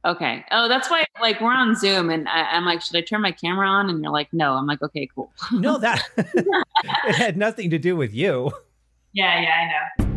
Okay. 0.04 0.44
Oh, 0.52 0.68
that's 0.68 0.88
why 0.88 1.04
like 1.20 1.40
we're 1.40 1.52
on 1.52 1.74
Zoom 1.74 2.08
and 2.08 2.28
I, 2.28 2.56
am 2.56 2.64
like, 2.64 2.80
should 2.80 2.96
I 2.96 3.00
turn 3.00 3.20
my 3.22 3.32
camera 3.32 3.66
on? 3.66 3.90
And 3.90 4.02
you're 4.02 4.12
like, 4.12 4.28
no. 4.32 4.52
I'm 4.52 4.66
like, 4.66 4.80
okay, 4.80 5.08
cool. 5.12 5.32
no, 5.50 5.78
that 5.78 6.06
it 6.16 7.14
had 7.16 7.36
nothing 7.36 7.70
to 7.70 7.78
do 7.78 7.96
with 7.96 8.14
you. 8.14 8.52
Yeah, 9.12 9.40
yeah, 9.40 9.94
I 9.98 10.04
know. 10.04 10.13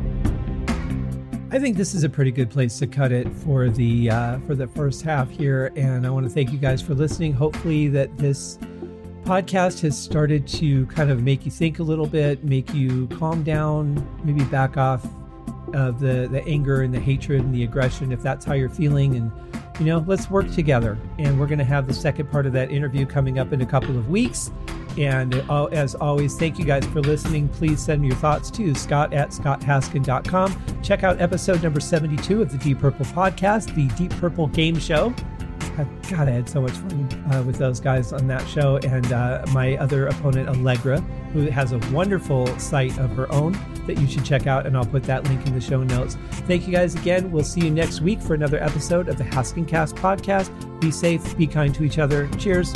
I 1.50 1.60
think 1.60 1.78
this 1.78 1.96
is 1.96 2.04
a 2.04 2.10
pretty 2.10 2.32
good 2.32 2.50
place 2.50 2.78
to 2.80 2.88
cut 2.88 3.14
it 3.14 3.32
for 3.32 3.70
the 3.70 4.10
uh, 4.10 4.40
for 4.40 4.54
the 4.54 4.68
first 4.68 5.02
half 5.02 5.30
here, 5.30 5.72
and 5.78 6.06
I 6.06 6.10
want 6.10 6.26
to 6.26 6.30
thank 6.30 6.52
you 6.52 6.58
guys 6.58 6.82
for 6.82 6.94
listening. 6.94 7.32
Hopefully, 7.32 7.88
that 7.88 8.18
this 8.18 8.58
podcast 9.24 9.80
has 9.82 9.98
started 9.98 10.46
to 10.50 10.86
kind 10.88 11.10
of 11.10 11.24
make 11.24 11.46
you 11.46 11.52
think 11.52 11.80
a 11.80 11.84
little 11.84 12.06
bit, 12.06 12.44
make 12.44 12.74
you 12.74 13.08
calm 13.08 13.44
down, 13.44 14.06
maybe 14.26 14.44
back 14.44 14.76
off 14.76 15.06
of 15.74 16.02
the 16.02 16.28
the 16.30 16.44
anger 16.46 16.82
and 16.82 16.94
the 16.94 17.00
hatred 17.00 17.40
and 17.40 17.56
the 17.56 17.64
aggression 17.64 18.12
if 18.12 18.22
that's 18.22 18.44
how 18.44 18.54
you're 18.54 18.68
feeling, 18.68 19.16
and 19.16 19.32
you 19.80 19.86
know, 19.86 20.04
let's 20.06 20.30
work 20.30 20.52
together. 20.52 20.98
And 21.18 21.40
we're 21.40 21.48
going 21.48 21.60
to 21.60 21.66
have 21.66 21.88
the 21.88 21.94
second 21.94 22.30
part 22.30 22.46
of 22.46 22.52
that 22.54 22.72
interview 22.72 23.06
coming 23.06 23.40
up 23.40 23.54
in 23.54 23.62
a 23.62 23.66
couple 23.66 23.98
of 23.98 24.10
weeks. 24.10 24.52
And 24.98 25.36
as 25.74 25.96
always, 25.96 26.38
thank 26.38 26.58
you 26.58 26.66
guys 26.66 26.86
for 26.88 27.02
listening. 27.02 27.48
Please 27.50 27.80
send 27.80 28.02
me 28.02 28.08
your 28.08 28.18
thoughts 28.18 28.50
to 28.52 28.74
scott 28.74 29.14
at 29.14 29.30
scotthaskin.com. 29.30 30.82
Check 30.82 31.04
out 31.04 31.22
episode 31.22 31.62
number 31.62 31.80
72 31.80 32.42
of 32.42 32.52
the 32.52 32.58
Deep 32.58 32.80
Purple 32.80 33.06
podcast, 33.06 33.76
the 33.76 33.88
Deep 33.96 34.12
Purple 34.20 34.48
Game 34.48 34.80
Show. 34.80 35.14
God, 36.10 36.28
I 36.28 36.32
had 36.32 36.50
so 36.50 36.62
much 36.62 36.72
fun 36.72 37.08
uh, 37.32 37.44
with 37.44 37.58
those 37.58 37.80
guys 37.80 38.12
on 38.12 38.26
that 38.28 38.48
show. 38.48 38.78
And 38.78 39.12
uh, 39.14 39.46
my 39.54 39.78
other 39.78 40.08
opponent, 40.08 40.50
Allegra, 40.50 41.00
who 41.34 41.50
has 41.52 41.72
a 41.72 41.78
wonderful 41.92 42.48
site 42.58 42.98
of 42.98 43.12
her 43.12 43.32
own 43.32 43.52
that 43.86 44.00
you 44.00 44.08
should 44.08 44.26
check 44.26 44.48
out. 44.48 44.66
And 44.66 44.76
I'll 44.76 44.86
put 44.86 45.04
that 45.04 45.26
link 45.26 45.46
in 45.46 45.54
the 45.54 45.62
show 45.62 45.84
notes. 45.84 46.18
Thank 46.48 46.66
you 46.66 46.74
guys 46.74 46.96
again. 46.96 47.32
We'll 47.32 47.44
see 47.44 47.62
you 47.62 47.70
next 47.70 48.02
week 48.02 48.20
for 48.22 48.34
another 48.34 48.62
episode 48.64 49.08
of 49.08 49.18
the 49.18 49.24
Haskincast 49.24 49.94
podcast. 49.96 50.80
Be 50.80 50.90
safe, 50.90 51.38
be 51.38 51.46
kind 51.46 51.76
to 51.76 51.84
each 51.84 52.00
other. 52.00 52.28
Cheers. 52.38 52.74